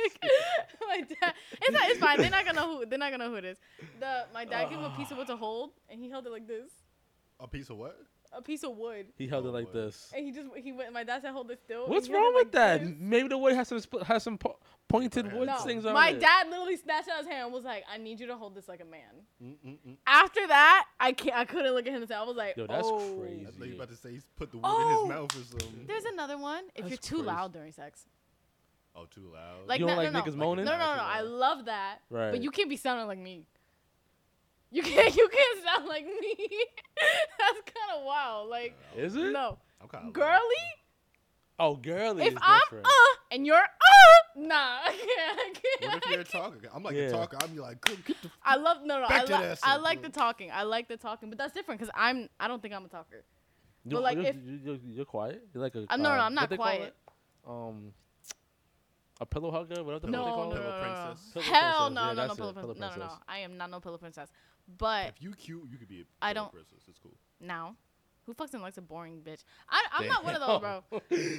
my 0.89 1.01
dad. 1.01 1.35
It's 1.52 1.70
not. 1.70 1.89
It's 1.89 1.98
fine. 2.01 2.20
They're 2.20 2.30
not 2.30 2.44
gonna 2.44 2.60
know 2.60 2.78
who. 2.78 2.86
They're 2.86 2.98
not 2.98 3.10
gonna 3.10 3.24
know 3.24 3.30
who 3.30 3.36
it 3.36 3.44
is. 3.44 3.59
The 3.98 4.26
my 4.32 4.44
dad 4.44 4.68
gave 4.68 4.78
him 4.78 4.85
a 4.85 4.94
piece 4.97 5.10
of 5.10 5.16
what 5.16 5.26
to 5.28 5.36
hold, 5.36 5.70
and 5.89 6.01
he 6.01 6.10
held 6.10 6.26
it 6.26 6.30
like 6.30 6.47
this. 6.47 6.70
A 7.40 7.48
piece 7.48 7.70
of 7.70 7.76
what? 7.78 7.98
A 8.33 8.43
piece 8.43 8.63
of 8.63 8.77
wood, 8.77 9.07
He 9.17 9.27
held 9.27 9.47
it 9.47 9.49
Oh, 9.49 9.53
like 9.53 9.67
boy. 9.73 9.73
this. 9.73 10.13
and 10.15 10.25
he 10.25 10.33
just 10.33 10.49
he 10.57 10.73
went. 10.73 10.93
My 10.93 11.03
dad 11.05 11.23
said, 11.23 11.33
"Hold 11.33 11.51
it 11.51 11.61
still." 11.65 11.87
What's 11.89 12.07
he 12.07 12.13
held 12.13 12.23
wrong 12.25 12.33
it 12.33 12.37
with 12.37 12.45
like 12.47 12.53
that? 12.53 12.81
this. 12.85 12.95
Maybe 12.99 13.29
the 13.29 13.39
wood 13.39 13.55
has 13.55 13.69
some 13.69 13.81
sp- 13.81 14.05
has 14.05 14.23
some 14.23 14.37
po- 14.39 14.59
pointed 14.89 15.33
wood 15.33 15.47
No, 15.47 15.57
things 15.59 15.85
on 15.87 15.95
my 15.95 16.11
it. 16.11 16.21
dad 16.21 16.49
literally 16.49 16.77
snatched 16.77 17.09
out 17.09 17.19
his 17.19 17.27
hand 17.27 17.45
and 17.47 17.53
was 17.53 17.65
like, 17.65 17.85
"I 17.91 17.97
need 17.99 18.21
you 18.21 18.27
to 18.27 18.37
hold 18.37 18.55
this 18.55 18.69
like 18.69 18.81
a 18.81 18.85
man." 18.85 19.01
Mm-mm-mm. 19.43 19.97
After 20.07 20.47
that, 20.47 20.87
I 21.01 21.13
can't. 21.13 21.37
I 21.37 21.45
couldn't 21.45 21.73
look 21.73 21.87
at 21.87 21.93
him 21.93 22.03
and 22.03 22.09
say, 22.09 22.15
I 22.15 22.23
was 22.23 22.37
like, 22.37 22.57
Yo, 22.57 22.67
that's 22.67 22.87
oh. 22.87 23.19
crazy. 23.21 23.47
I 23.47 23.51
thought 23.51 23.67
you 23.69 23.75
about 23.75 23.89
to 23.91 23.97
say 23.97 24.11
he's 24.13 24.27
put 24.37 24.51
the 24.51 24.59
wood 24.59 24.67
in 24.67 24.73
Oh, 24.75 25.01
his 25.03 25.09
mouth 25.09 25.31
or 25.37 25.45
something. 25.61 25.85
There's 25.87 26.05
another 26.05 26.37
one. 26.39 26.65
If 26.75 26.83
That's 26.85 26.91
you're 26.91 26.99
too 26.99 27.15
crazy. 27.17 27.27
loud 27.27 27.53
during 27.53 27.73
sex, 27.73 28.07
oh, 28.95 29.07
too 29.07 29.31
loud. 29.33 29.67
like 29.67 29.81
You 29.81 29.87
don't 29.87 29.97
no, 29.97 30.03
like 30.03 30.13
no, 30.13 30.21
niggas 30.23 30.33
no. 30.37 30.45
moaning? 30.45 30.65
No, 30.65 30.73
no, 30.73 30.79
no, 30.79 30.97
no. 30.97 31.03
I 31.03 31.21
love 31.23 31.65
that. 31.67 31.99
Right. 32.11 32.31
But 32.33 32.43
you 32.43 32.51
can't 32.51 32.69
be 32.69 32.77
sounding 32.77 33.07
like 33.07 33.19
me. 33.19 33.47
You 34.70 34.82
can't. 34.82 35.15
You 35.16 35.28
can't 35.28 35.65
sound 35.65 35.89
like 35.89 36.05
me. 36.05 36.36
That's 37.39 37.61
kind 37.74 37.99
of 37.99 38.05
wild. 38.05 38.49
Like 38.51 38.74
Is 38.97 39.16
it? 39.16 39.32
no, 39.32 39.59
I'm 39.81 39.89
kind 39.89 40.09
of 40.09 40.12
girly. 40.12 40.39
Oh, 41.61 41.74
girly. 41.74 42.23
If 42.24 42.35
is 42.35 42.39
I'm 42.40 42.61
different. 42.66 42.86
uh 42.86 42.90
and 43.32 43.45
you're 43.47 43.57
uh, 43.57 43.66
nah, 44.36 44.55
I 44.85 44.90
can't. 44.90 45.39
I 45.39 45.53
can't. 45.81 45.93
What 45.95 46.05
if 46.05 46.11
you're 46.11 46.20
a 46.20 46.24
talker? 46.24 46.69
I'm 46.73 46.82
like 46.82 46.95
Yeah. 46.95 47.03
a 47.03 47.11
talker. 47.11 47.36
I'm 47.43 47.51
be 47.51 47.59
like, 47.61 47.81
"Good, 47.81 48.05
get 48.05 48.16
the. 48.23 48.31
I 48.45 48.57
love 48.57 48.78
no, 48.85 49.01
no. 49.01 49.09
Back 49.09 49.23
I, 49.23 49.24
to 49.27 49.35
li- 49.36 49.43
that 49.43 49.59
I 49.65 49.73
shit, 49.74 49.82
like 49.82 50.01
bro. 50.01 50.09
the 50.11 50.15
talking. 50.15 50.51
I 50.53 50.62
like 50.62 50.86
the 50.89 50.97
talking, 50.97 51.28
but 51.31 51.39
that's 51.39 51.53
different 51.53 51.81
because 51.81 51.93
I'm. 51.97 52.28
I 52.39 52.47
don't 52.47 52.62
think 52.62 52.74
I'm 52.74 52.85
a 52.85 52.89
talker. 52.89 53.24
You- 53.85 53.93
but, 53.97 54.03
like, 54.03 54.19
you, 54.19 54.24
if- 54.24 54.36
you, 54.36 54.61
you, 54.65 54.81
you're 54.85 55.05
quiet. 55.05 55.43
You're 55.53 55.62
like 55.62 55.74
a. 55.74 55.86
Uh, 55.89 55.97
no, 55.97 56.05
no, 56.05 56.11
uh, 56.11 56.24
I'm 56.27 56.35
not 56.35 56.55
quiet. 56.55 56.95
Um, 57.47 57.93
a 59.20 59.27
pillow 59.27 59.51
hugger. 59.51 59.82
Whatever 59.85 60.07
the 60.07 60.12
No, 60.12 60.24
fuck 60.24 60.24
they 60.24 60.31
no, 60.31 60.35
call 60.36 60.51
no, 60.51 60.57
it. 60.57 60.61
no, 60.61 60.70
no, 60.70 60.70
no. 60.70 61.05
princess. 61.15 61.32
Pillow 61.32 61.45
Hell 61.45 61.90
no, 61.90 62.01
Yeah, 62.01 62.07
no, 62.07 62.12
no, 62.12 62.15
that's 62.27 62.36
pillow 62.39 62.51
it, 62.51 62.55
princess. 62.55 62.78
No, 62.81 62.89
no, 62.90 63.07
no. 63.07 63.12
I 63.28 63.39
am 63.39 63.57
not 63.57 63.70
no 63.70 63.81
pillow 63.81 63.99
princess. 63.99 64.28
But 64.78 65.09
If 65.09 65.23
you 65.23 65.32
cute, 65.32 65.62
you 65.70 65.78
could 65.78 65.89
be 65.89 66.01
a 66.01 66.05
I 66.23 66.32
pillow 66.32 66.45
don't- 66.47 66.53
princess. 66.53 66.82
It's 66.89 66.99
cool. 66.99 67.16
now, 67.40 67.77
who 68.29 68.35
fucking 68.35 68.61
likes 68.61 68.77
a 68.77 68.83
boring 68.83 69.23
bitch? 69.27 69.43
I, 69.71 69.83
I'm 69.93 70.07
not 70.07 70.23
one 70.23 70.35
of 70.35 70.41
those, 70.47 70.61
bro. 70.61 70.85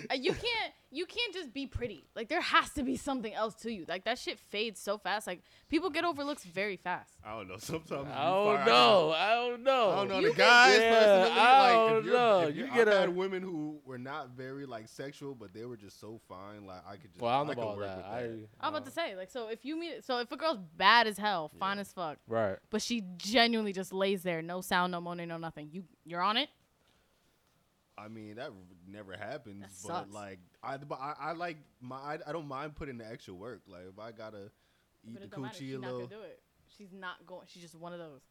Uh, 0.10 0.16
you 0.16 0.32
can't, 0.34 0.74
you 0.91 1.06
can't 1.06 1.32
just 1.36 1.53
be 1.53 1.68
pretty. 1.68 2.03
Like 2.16 2.30
there 2.30 2.41
has 2.41 2.72
to 2.72 2.82
be 2.84 2.98
something 2.98 3.32
else 3.32 3.53
to 3.61 3.72
you. 3.72 3.86
Like 3.88 4.06
that 4.06 4.18
shit 4.18 4.40
fades 4.40 4.80
so 4.82 4.98
fast. 4.98 5.28
Like 5.28 5.44
people 5.70 5.91
get 5.91 6.03
over 6.03 6.24
looks 6.24 6.44
very 6.44 6.78
fast. 6.78 7.14
I 7.24 7.32
don't 7.38 7.48
know. 7.48 7.57
Sometimes 7.60 8.07
I 8.11 8.26
don't 8.26 8.56
fire- 8.57 8.66
know. 8.66 9.11
I 9.11 9.36
don't 9.36 9.64
know. 9.64 9.90
I 9.91 9.95
don't 9.98 10.07
know 10.10 10.20
You 10.20 10.30
the 10.30 10.34
can- 10.34 10.38
guys 10.40 10.80
Yeah, 10.80 10.99
personally. 10.99 11.40
I 11.40 11.61
like, 11.61 11.74
don't 11.90 11.98
if 11.99 12.06
you're, 12.06 12.14
know. 12.16 12.40
If 12.40 12.56
You 12.56 12.66
you 12.66 12.72
get 12.74 12.88
I've 12.90 13.10
a- 13.10 13.11
women 13.11 13.44
who 13.44 13.80
were 13.86 13.99
not 13.99 14.30
very 14.32 14.66
like 14.66 14.88
sexual, 14.88 15.36
but 15.36 15.53
they 15.53 15.66
were 15.66 15.78
just 15.78 15.99
so 15.99 16.20
fine. 16.28 16.66
Like 16.66 16.82
I 16.88 16.94
could 16.95 17.11
just. 17.11 17.22
Well, 17.22 17.32
I 17.32 17.38
don't 17.38 17.48
know 17.49 17.53
could 17.53 17.61
about 17.61 17.78
work 17.78 17.86
that. 17.86 18.06
I, 18.06 18.20
I'm 18.60 18.74
about 18.74 18.82
uh, 18.82 18.86
to 18.86 18.91
say, 18.91 19.16
like, 19.16 19.30
so 19.30 19.49
if 19.49 19.64
you 19.64 19.80
meet, 19.80 19.90
it, 19.90 20.06
so 20.06 20.18
if 20.18 20.32
a 20.32 20.38
girl's 20.38 20.57
bad 20.76 21.06
as 21.06 21.20
hell, 21.20 21.52
fine 21.60 21.78
as 21.78 21.91
fuck, 21.94 22.18
Right. 22.28 22.57
but 22.72 22.82
she 22.82 23.03
genuinely 23.18 23.74
just 23.74 23.94
lays 23.94 24.24
there, 24.24 24.41
no 24.41 24.61
sound, 24.61 24.91
no 24.91 24.99
moaning, 25.02 25.28
no 25.28 25.38
nothing. 25.38 25.70
You, 25.72 25.84
you're 26.06 26.22
on 26.22 26.38
it. 26.38 26.49
I 27.99 28.07
mean, 28.07 28.35
that 28.35 28.51
never 28.88 29.13
happens. 29.13 29.61
That 29.61 29.69
but 29.84 29.93
sucks. 29.93 30.13
like, 30.13 30.39
I, 30.63 30.77
but 30.77 30.99
I, 31.01 31.13
I 31.19 31.31
like 31.34 31.57
my. 31.81 31.97
I, 31.97 32.17
I 32.27 32.31
don't 32.31 32.47
mind 32.47 32.76
putting 32.76 32.97
the 32.97 33.05
extra 33.09 33.34
work. 33.34 33.61
Like 33.67 33.84
if 33.91 33.99
I 33.99 34.11
gotta 34.11 34.51
eat 35.05 35.13
But 35.13 35.19
the 35.21 35.26
it 35.26 35.31
don't 35.31 35.41
matter. 35.43 35.55
coochie 35.55 35.59
She's 35.59 35.73
a 35.76 35.80
not 35.80 35.91
little, 35.93 36.07
gonna 36.07 36.21
do 36.21 36.27
it. 36.27 36.39
She's 36.77 36.93
not 36.93 37.26
going. 37.26 37.47
She's 37.47 37.63
just 37.63 37.76
one 37.76 37.93
of 37.93 37.99
those. 37.99 38.21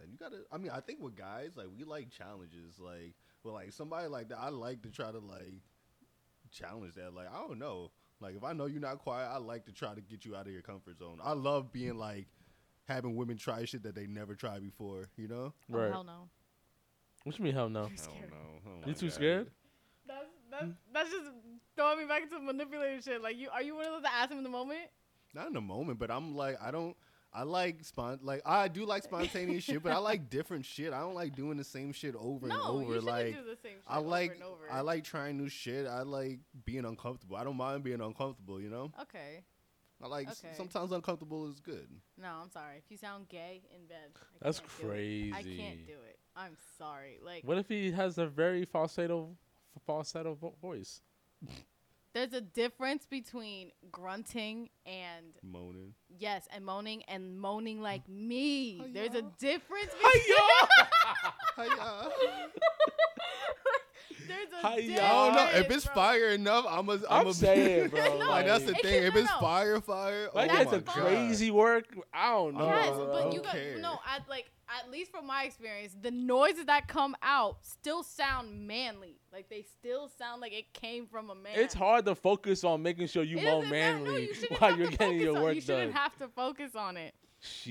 And 0.00 0.10
you 0.12 0.18
gotta. 0.18 0.38
I 0.52 0.58
mean, 0.58 0.70
I 0.72 0.80
think 0.80 1.00
with 1.02 1.16
guys, 1.16 1.50
like 1.56 1.66
we 1.76 1.84
like 1.84 2.10
challenges. 2.10 2.78
Like, 2.78 3.14
well, 3.42 3.54
like 3.54 3.72
somebody 3.72 4.06
like 4.08 4.28
that, 4.30 4.38
I 4.38 4.48
like 4.48 4.82
to 4.82 4.90
try 4.90 5.10
to 5.10 5.18
like 5.18 5.62
challenge 6.50 6.94
that. 6.94 7.14
Like, 7.14 7.26
I 7.32 7.38
don't 7.46 7.58
know. 7.58 7.90
Like 8.20 8.36
if 8.36 8.42
I 8.44 8.52
know 8.52 8.66
you're 8.66 8.80
not 8.80 8.98
quiet, 8.98 9.28
I 9.32 9.38
like 9.38 9.66
to 9.66 9.72
try 9.72 9.94
to 9.94 10.00
get 10.00 10.24
you 10.24 10.34
out 10.34 10.46
of 10.46 10.52
your 10.52 10.62
comfort 10.62 10.98
zone. 10.98 11.18
I 11.22 11.32
love 11.32 11.72
being 11.72 11.96
like 11.98 12.26
having 12.88 13.16
women 13.16 13.36
try 13.36 13.64
shit 13.64 13.82
that 13.84 13.94
they 13.94 14.06
never 14.06 14.34
tried 14.34 14.62
before. 14.62 15.08
You 15.16 15.28
know? 15.28 15.54
Oh 15.72 15.78
Right. 15.78 15.90
hell 15.92 16.04
no. 16.04 16.28
What 17.28 17.38
you 17.38 17.44
mean 17.44 17.54
hell 17.54 17.68
no? 17.68 17.84
I'm 17.84 17.92
I 17.92 17.96
scared. 17.96 18.20
don't 18.20 18.30
know. 18.30 18.36
Oh 18.66 18.70
You 18.80 18.86
my 18.88 18.92
too 18.94 19.06
God. 19.06 19.12
scared? 19.14 19.50
That's 20.06 20.26
that's 20.50 20.72
that's 20.92 21.10
just 21.10 21.26
throwing 21.76 21.98
me 21.98 22.04
back 22.06 22.22
into 22.22 22.38
manipulative 22.40 23.04
shit. 23.04 23.22
Like 23.22 23.36
you, 23.38 23.48
are 23.50 23.62
you 23.62 23.74
one 23.76 23.86
of 23.86 23.92
those 23.92 24.02
that 24.02 24.12
ask 24.16 24.30
him 24.30 24.38
in 24.38 24.44
the 24.44 24.50
moment? 24.50 24.80
Not 25.34 25.46
in 25.48 25.52
the 25.52 25.60
moment, 25.60 25.98
but 25.98 26.10
I'm 26.10 26.34
like, 26.34 26.56
I 26.60 26.70
don't. 26.70 26.96
I 27.30 27.42
like 27.42 27.82
spont 27.82 28.20
like 28.22 28.40
I 28.46 28.68
do 28.68 28.86
like 28.86 29.02
spontaneous 29.02 29.62
shit, 29.62 29.82
but 29.82 29.92
I 29.92 29.98
like 29.98 30.30
different 30.30 30.64
shit. 30.64 30.94
I 30.94 31.00
don't 31.00 31.14
like 31.14 31.36
doing 31.36 31.58
the 31.58 31.64
same 31.64 31.92
shit 31.92 32.14
over 32.16 32.46
and 32.46 32.56
no, 32.58 32.62
over. 32.62 32.80
you 32.80 32.86
shouldn't 32.94 33.04
like 33.04 33.34
do 33.34 33.42
the 33.44 33.56
same 33.62 33.72
shit 33.74 33.82
I 33.86 33.98
over 33.98 34.08
like 34.08 34.32
and 34.32 34.42
over. 34.42 34.62
I 34.72 34.80
like 34.80 35.04
trying 35.04 35.36
new 35.36 35.50
shit. 35.50 35.86
I 35.86 36.02
like 36.02 36.38
being 36.64 36.86
uncomfortable. 36.86 37.36
I 37.36 37.44
don't 37.44 37.58
mind 37.58 37.84
being 37.84 38.00
uncomfortable. 38.00 38.58
You 38.58 38.70
know, 38.70 38.92
Okay. 39.02 39.44
I 40.02 40.06
like 40.06 40.28
s- 40.28 40.42
Okay. 40.42 40.54
sometimes 40.56 40.90
uncomfortable 40.90 41.50
is 41.50 41.60
good. 41.60 41.86
No, 42.16 42.28
I'm 42.42 42.50
sorry. 42.50 42.78
If 42.78 42.84
you 42.90 42.96
sound 42.96 43.28
gay 43.28 43.60
in 43.74 43.86
bed, 43.86 44.08
I 44.16 44.44
That's 44.44 44.60
can't 44.60 44.70
do 44.80 44.86
it. 44.86 44.88
I 44.88 45.42
crazy. 45.42 45.56
can't 45.58 45.86
do 45.86 45.92
it. 46.08 46.17
I'm 46.38 46.56
sorry. 46.78 47.18
Like 47.24 47.42
What 47.44 47.58
if 47.58 47.68
he 47.68 47.90
has 47.90 48.16
a 48.18 48.26
very 48.26 48.64
falsetto, 48.64 49.36
falsetto 49.86 50.34
vo- 50.34 50.54
voice? 50.62 51.00
there's 52.14 52.32
a 52.32 52.40
difference 52.40 53.06
between 53.06 53.70
grunting 53.92 54.70
and 54.86 55.26
Moaning. 55.42 55.94
yes, 56.18 56.46
and 56.52 56.64
moaning 56.64 57.02
and 57.08 57.38
moaning 57.38 57.80
like 57.82 58.08
me. 58.08 58.82
There's 58.94 59.10
a 59.14 59.22
Hi-ya. 59.22 59.30
difference 59.38 59.92
between 59.92 60.36
Hiya. 61.76 62.10
There's 64.28 64.48
a 64.62 64.66
I 64.66 64.76
don't 64.86 65.34
know 65.34 65.48
if 65.54 65.70
it's 65.70 65.86
bro. 65.86 65.94
fire 65.94 66.28
enough. 66.28 66.64
I'm 66.68 66.88
a. 66.88 66.92
I'm, 66.94 67.00
I'm 67.10 67.26
a 67.28 67.34
saying, 67.34 67.88
bro. 67.88 68.16
like 68.28 68.46
that's 68.46 68.64
the 68.64 68.70
It 68.72 68.82
thing. 68.82 68.94
can- 69.00 69.04
If 69.04 69.14
no, 69.14 69.20
it's 69.20 69.30
no. 69.30 69.40
fire, 69.40 69.80
fire. 69.80 70.28
Like 70.34 70.50
oh 70.52 70.56
that's 70.56 70.72
a 70.72 70.80
crazy 70.82 71.50
work. 71.50 71.86
I 72.12 72.30
don't 72.32 72.56
know. 72.56 72.66
Yes, 72.66 72.90
but 72.96 73.26
you 73.32 73.38
don't 73.40 73.44
got 73.44 73.52
care. 73.54 73.78
no. 73.78 73.98
At 74.08 74.28
like 74.28 74.50
at 74.68 74.90
least 74.90 75.10
from 75.10 75.26
my 75.26 75.44
experience, 75.44 75.96
the 76.00 76.10
noises 76.10 76.66
that 76.66 76.88
come 76.88 77.16
out 77.22 77.58
still 77.64 78.02
sound 78.02 78.66
manly. 78.66 79.18
Like 79.32 79.48
they 79.48 79.62
still 79.62 80.08
sound 80.08 80.40
like 80.42 80.52
it 80.52 80.72
came 80.74 81.06
from 81.06 81.30
a 81.30 81.34
man. 81.34 81.52
It's 81.56 81.74
hard 81.74 82.04
to 82.04 82.14
focus 82.14 82.64
on 82.64 82.82
making 82.82 83.06
sure 83.06 83.22
you 83.22 83.38
It 83.38 83.44
moan 83.44 83.62
doesn't. 83.62 83.70
No, 83.70 83.76
manly 84.04 84.22
you 84.26 84.34
while 84.58 84.76
you're 84.78 84.88
getting 84.90 85.18
your 85.20 85.36
on- 85.36 85.42
work 85.42 85.54
You 85.54 85.60
shouldn't 85.62 85.94
have 85.94 86.16
to 86.18 86.28
focus 86.28 86.74
on 86.74 86.96
it. 86.98 87.14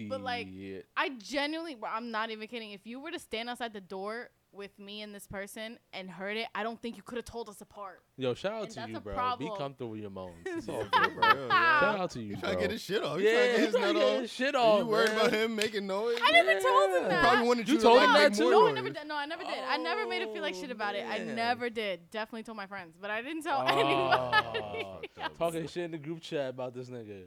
but, 0.10 0.22
like, 0.22 0.48
I 0.96 1.10
genuinely, 1.20 1.76
I'm 1.86 2.10
not 2.10 2.32
even 2.32 2.48
kidding. 2.48 2.72
If 2.72 2.88
you 2.88 3.02
were 3.02 3.12
to 3.12 3.20
stand 3.20 3.50
outside 3.50 3.74
the 3.74 3.82
door 3.82 4.30
with 4.52 4.78
me 4.80 5.02
and 5.02 5.14
this 5.14 5.28
person 5.28 5.78
and 5.94 6.10
heard 6.10 6.38
it, 6.38 6.48
I 6.56 6.64
don't 6.64 6.82
think 6.82 6.98
you 6.98 7.03
could 7.03 7.18
have 7.18 7.26
told 7.26 7.48
us 7.49 7.61
apart. 7.61 7.99
Yo, 8.18 8.34
shout 8.34 8.53
out 8.53 8.64
and 8.64 8.72
to 8.72 8.90
you, 8.90 8.99
bro. 8.99 9.14
problem. 9.14 9.49
Be 9.52 9.57
comfortable 9.57 9.91
with 9.91 9.99
your 10.02 10.10
moans. 10.10 10.36
It's 10.45 10.68
all 10.68 10.84
good, 10.84 10.91
bro, 11.15 11.34
bro. 11.34 11.48
yeah. 11.48 11.80
Shout 11.80 11.99
out 11.99 12.11
to 12.11 12.19
you, 12.22 12.30
He 12.30 12.34
bro. 12.36 12.41
trying 12.41 12.56
to 12.56 12.61
get 12.61 12.72
his 12.72 12.82
shit 12.82 13.03
off. 13.03 13.18
He 13.19 13.26
yeah, 13.26 13.32
trying 13.34 13.41
to 13.44 13.52
get 13.52 13.57
he's 13.60 13.65
his 13.68 13.76
trying 13.76 13.94
to 13.94 13.94
nut 13.94 14.02
get 14.02 14.15
off. 14.15 14.22
his 14.22 14.32
shit 14.32 14.56
Are 14.56 14.57
off. 14.65 14.80
you 14.80 14.86
worried 14.88 15.10
man. 15.10 15.18
about 15.19 15.34
him 15.34 15.56
making 15.56 15.88
noise? 15.88 16.18
I 16.24 16.32
never 16.32 16.60
told 16.60 16.90
him 16.91 17.03
He 17.03 17.10
that. 17.10 17.24
probably 17.24 17.48
wanted 17.48 17.68
You 17.69 17.76
you, 17.76 17.82
told 17.82 17.99
to 17.99 18.06
him 18.06 18.14
like, 18.14 18.32
that 18.32 18.38
too? 18.38 18.49
No, 18.52 18.68
I 18.68 18.72
never 18.72 18.90
did. 18.90 19.07
No, 19.07 19.15
I 19.15 19.26
never 19.26 19.44
did. 19.44 19.53
I 19.69 19.78
never 19.78 20.07
made 20.07 20.22
it 20.24 20.34
feel 20.34 20.41
like 20.41 20.56
shit 20.56 20.72
about 20.72 20.95
it. 20.95 21.06
I 21.07 21.19
oh, 21.19 21.26
never 21.26 21.69
did. 21.69 22.10
Definitely 22.10 22.44
told 22.44 22.57
my 22.57 22.65
friends, 22.68 22.95
but 22.99 23.11
I 23.11 23.22
didn't 23.22 23.44
tell 23.44 23.64
Oh, 23.65 23.65
anybody. 24.74 25.34
talking 25.38 25.68
shit 25.68 25.84
in 25.86 25.91
the 25.91 25.98
group 25.98 26.22
chat 26.22 26.49
about 26.49 26.74
this 26.74 26.90
nigga. 26.90 27.26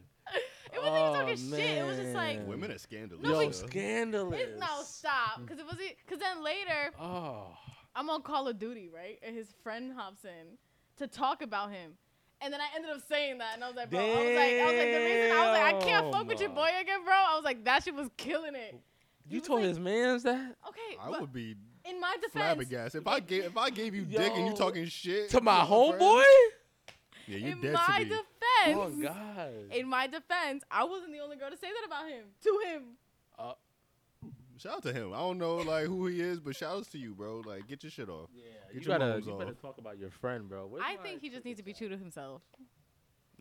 It 0.72 0.78
wasn't 0.78 0.96
even 0.96 1.08
Oh, 1.10 1.14
talking 1.14 1.36
shit. 1.36 1.78
It 1.78 1.86
was 1.86 1.96
just 1.98 2.14
like. 2.14 2.46
Women 2.46 2.70
are 2.70 2.78
scandalous. 2.78 3.22
No, 3.24 3.40
Yo, 3.40 3.46
but- 3.46 3.54
scandalous. 3.54 4.40
It's, 4.40 4.60
no, 4.60 4.66
stop. 4.84 5.40
Because 5.40 5.58
it 5.58 5.66
was 5.66 5.76
it. 5.78 5.96
Because 6.04 6.20
then 6.20 6.42
later, 6.44 6.92
Oh, 7.00 7.48
I'm 7.94 8.08
on 8.10 8.22
Call 8.22 8.48
of 8.48 8.58
Duty, 8.58 8.88
right? 8.94 9.18
And 9.22 9.34
his 9.34 9.52
friend 9.62 9.92
hops 9.96 10.24
in 10.24 10.56
to 10.98 11.06
talk 11.06 11.42
about 11.42 11.70
him. 11.72 11.92
And 12.42 12.52
then 12.52 12.60
I 12.60 12.66
ended 12.74 12.90
up 12.90 13.02
saying 13.06 13.36
that, 13.38 13.50
and 13.54 13.62
I 13.62 13.66
was 13.66 13.76
like, 13.76 13.90
bro, 13.90 14.00
I 14.00 14.04
was 14.08 14.16
like, 14.16 14.26
I 14.26 14.64
was 14.64 14.74
like, 14.78 14.92
the 14.92 14.98
reason 14.98 15.36
I 15.36 15.50
was 15.50 15.58
like, 15.58 15.74
I 15.74 15.86
can't 15.86 16.12
fuck 16.12 16.26
with 16.26 16.40
your 16.40 16.48
boy 16.50 16.70
again, 16.80 17.04
bro. 17.04 17.12
I 17.12 17.34
was 17.34 17.44
like, 17.44 17.64
that 17.64 17.84
shit 17.84 17.94
was 17.94 18.08
killing 18.16 18.54
it. 18.54 18.80
You 19.28 19.40
was 19.40 19.46
told 19.46 19.60
like- 19.60 19.68
his 19.68 19.78
man's 19.78 20.22
that 20.22 20.56
Okay, 20.68 20.96
I 21.02 21.10
would 21.10 21.32
be 21.34 21.54
in 21.84 22.00
my 22.00 22.14
defense, 22.14 22.32
flabbergasted 22.32 23.02
if 23.02 23.06
I 23.06 23.20
gave 23.20 23.44
if 23.44 23.56
I 23.58 23.68
gave 23.70 23.94
you 23.94 24.04
dick 24.04 24.32
and 24.34 24.44
you 24.46 24.50
Yo. 24.52 24.56
talking 24.56 24.86
shit 24.86 25.28
to 25.30 25.40
my 25.42 25.60
homeboy? 25.60 26.22
Yeah, 27.26 27.36
you're 27.38 27.52
in 27.52 27.60
dead 27.60 27.72
my 27.74 27.86
to 27.86 27.92
me. 27.98 28.04
defense, 28.08 28.26
Oh 28.68 28.90
God. 29.02 29.72
in 29.74 29.88
my 29.88 30.06
defense, 30.06 30.62
I 30.70 30.84
wasn't 30.84 31.12
the 31.12 31.20
only 31.20 31.36
girl 31.36 31.50
to 31.50 31.56
say 31.56 31.68
that 31.68 31.86
about 31.86 32.08
him. 32.08 32.24
To 32.42 32.60
him. 32.66 32.82
Uh, 33.38 33.52
shout 34.58 34.76
out 34.76 34.82
to 34.84 34.92
him. 34.92 35.12
I 35.12 35.18
don't 35.18 35.38
know 35.38 35.56
like 35.56 35.86
who 35.86 36.06
he 36.06 36.20
is, 36.20 36.40
but 36.40 36.54
shout 36.56 36.76
outs 36.76 36.88
to 36.90 36.98
you, 36.98 37.14
bro. 37.14 37.42
Like 37.46 37.66
get 37.66 37.82
your 37.82 37.90
shit 37.90 38.08
off. 38.08 38.28
Yeah, 38.34 38.42
Get 38.72 38.74
you 38.84 38.88
your 38.90 38.98
gotta, 38.98 39.12
moans 39.12 39.26
you 39.26 39.34
better 39.34 39.52
talk 39.54 39.78
about 39.78 39.98
your 39.98 40.10
friend, 40.10 40.48
bro. 40.48 40.66
Where's 40.66 40.84
I 40.86 40.96
think 40.96 41.20
he 41.22 41.30
just 41.30 41.44
needs 41.44 41.58
to 41.58 41.64
be 41.64 41.72
true 41.72 41.88
to 41.88 41.96
himself. 41.96 42.42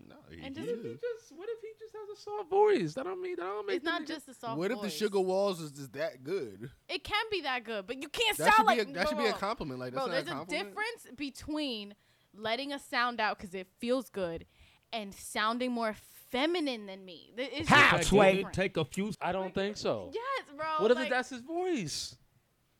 No, 0.08 0.16
he, 0.32 0.42
And 0.42 0.56
he 0.56 0.64
just- 0.64 0.70
What 0.72 0.78
if 0.78 0.82
he 0.84 0.90
is. 0.92 1.00
just, 1.02 1.32
what 1.38 1.50
if 1.50 1.60
he 1.62 1.68
just 1.78 1.94
has 1.94 2.18
a 2.18 2.22
soft 2.22 2.50
voice? 2.50 2.94
That 2.94 3.04
don't 3.04 3.22
mean 3.22 3.36
that 3.36 3.42
don't 3.42 3.68
make. 3.68 3.76
It's 3.76 3.86
not 3.86 4.04
nigga- 4.04 4.08
just 4.08 4.30
a 4.30 4.34
soft 4.34 4.56
voice. 4.56 4.58
What 4.60 4.72
if 4.72 4.82
the 4.82 4.90
sugar 4.90 5.20
walls 5.20 5.60
is 5.60 5.72
just 5.74 5.92
that 5.94 6.24
good? 6.24 6.70
It 6.88 7.04
can 7.04 7.26
be 7.30 7.42
that 7.42 7.66
good, 7.66 7.86
but 7.86 8.02
you 8.02 8.08
can't 8.08 8.38
That 8.38 8.54
sound 8.56 8.66
like 8.66 8.80
a, 8.82 8.86
that 8.94 9.10
should 9.10 9.18
be 9.18 9.26
a 9.26 9.34
compliment. 9.34 9.78
Like 9.82 9.94
that's 9.94 10.06
Bro, 10.06 10.14
not 10.16 10.26
there's 10.26 10.28
a 10.30 10.32
a 10.32 10.36
compliment. 10.36 10.68
difference 10.70 11.16
between 11.18 11.96
letting 12.34 12.72
a 12.72 12.80
sound 12.80 13.20
out 13.20 13.38
because 13.38 13.54
it 13.54 13.68
feels 13.80 14.10
good 14.10 14.46
and 14.94 15.14
sounding 15.14 15.72
more 15.72 15.96
feminine 16.32 16.86
than 16.86 17.04
me. 17.06 17.32
Th- 17.36 17.50
It's 17.52 17.70
just 17.70 17.72
Halfway, 17.72 18.36
different. 18.38 18.56
take 18.56 18.78
a 18.78 18.86
few. 18.86 19.12
I 19.22 19.32
don't 19.32 19.54
think 19.54 19.78
so. 19.78 20.12
Yes, 20.14 20.44
bro. 20.56 20.66
What 20.80 20.92
if 20.92 20.98
like, 20.98 21.10
that's 21.10 21.30
his 21.30 21.42
voice? 21.42 22.16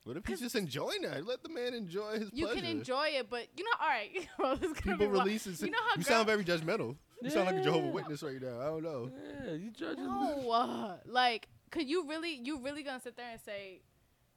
What 0.04 0.18
if 0.18 0.26
he's 0.26 0.40
just 0.40 0.56
enjoying 0.56 1.02
that? 1.04 1.26
Let 1.26 1.44
the 1.44 1.50
man 1.50 1.74
enjoy 1.74 2.20
his 2.20 2.30
you 2.34 2.46
pleasure. 2.46 2.62
can 2.62 2.70
enjoy 2.70 3.08
it, 3.10 3.30
but 3.30 3.48
you 3.56 3.64
know, 3.64 3.72
all 3.80 3.88
right, 3.88 4.28
bro, 4.38 4.56
this 4.56 4.72
is 4.72 4.80
gonna 4.80 4.98
People 4.98 4.98
be 4.98 5.06
wild. 5.18 5.26
release 5.28 5.44
his. 5.44 5.62
You 5.62 5.70
know 5.72 5.78
how 5.82 5.96
you 5.98 6.04
girl- 6.04 6.16
sound 6.16 6.28
very 6.28 6.44
judgmental. 6.44 6.96
You 7.22 7.30
sound 7.30 7.48
like 7.48 7.58
a 7.58 7.62
Jehovah 7.64 7.88
Witness 7.90 8.24
right 8.24 8.42
now. 8.42 8.60
I 8.62 8.66
don't 8.66 8.84
know. 8.84 9.12
Yeah, 9.46 9.54
you 9.54 9.72
judging. 9.72 10.06
no, 10.06 10.50
uh, 10.52 10.98
like, 11.06 11.48
could 11.70 11.88
you 11.88 12.08
really, 12.08 12.34
you 12.36 12.60
really 12.60 12.82
gonna 12.82 13.02
sit 13.02 13.18
there 13.18 13.30
and 13.30 13.40
say, 13.42 13.82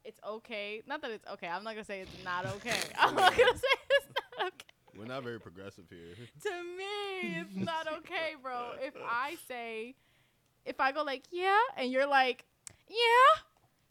it's 0.03 0.19
okay. 0.27 0.81
Not 0.85 1.01
that 1.01 1.11
it's 1.11 1.25
okay. 1.33 1.47
I'm 1.47 1.63
not 1.63 1.75
gonna 1.75 1.85
say 1.85 2.01
it's 2.01 2.11
not 2.25 2.45
okay. 2.57 2.75
I'm 2.99 3.15
not 3.15 3.31
gonna 3.37 3.57
say 3.57 3.67
it's 3.89 4.07
not 4.37 4.47
okay. 4.47 4.65
We're 4.97 5.05
not 5.05 5.23
very 5.23 5.39
progressive 5.39 5.85
here. 5.89 6.15
To 6.43 6.49
me, 6.77 7.39
it's 7.41 7.55
not 7.55 7.87
okay, 7.99 8.35
bro. 8.41 8.71
If 8.81 8.93
I 9.09 9.35
say, 9.47 9.95
if 10.65 10.79
I 10.79 10.91
go 10.91 11.03
like, 11.03 11.23
yeah, 11.31 11.57
and 11.77 11.91
you're 11.91 12.07
like, 12.07 12.45
yeah, 12.89 12.95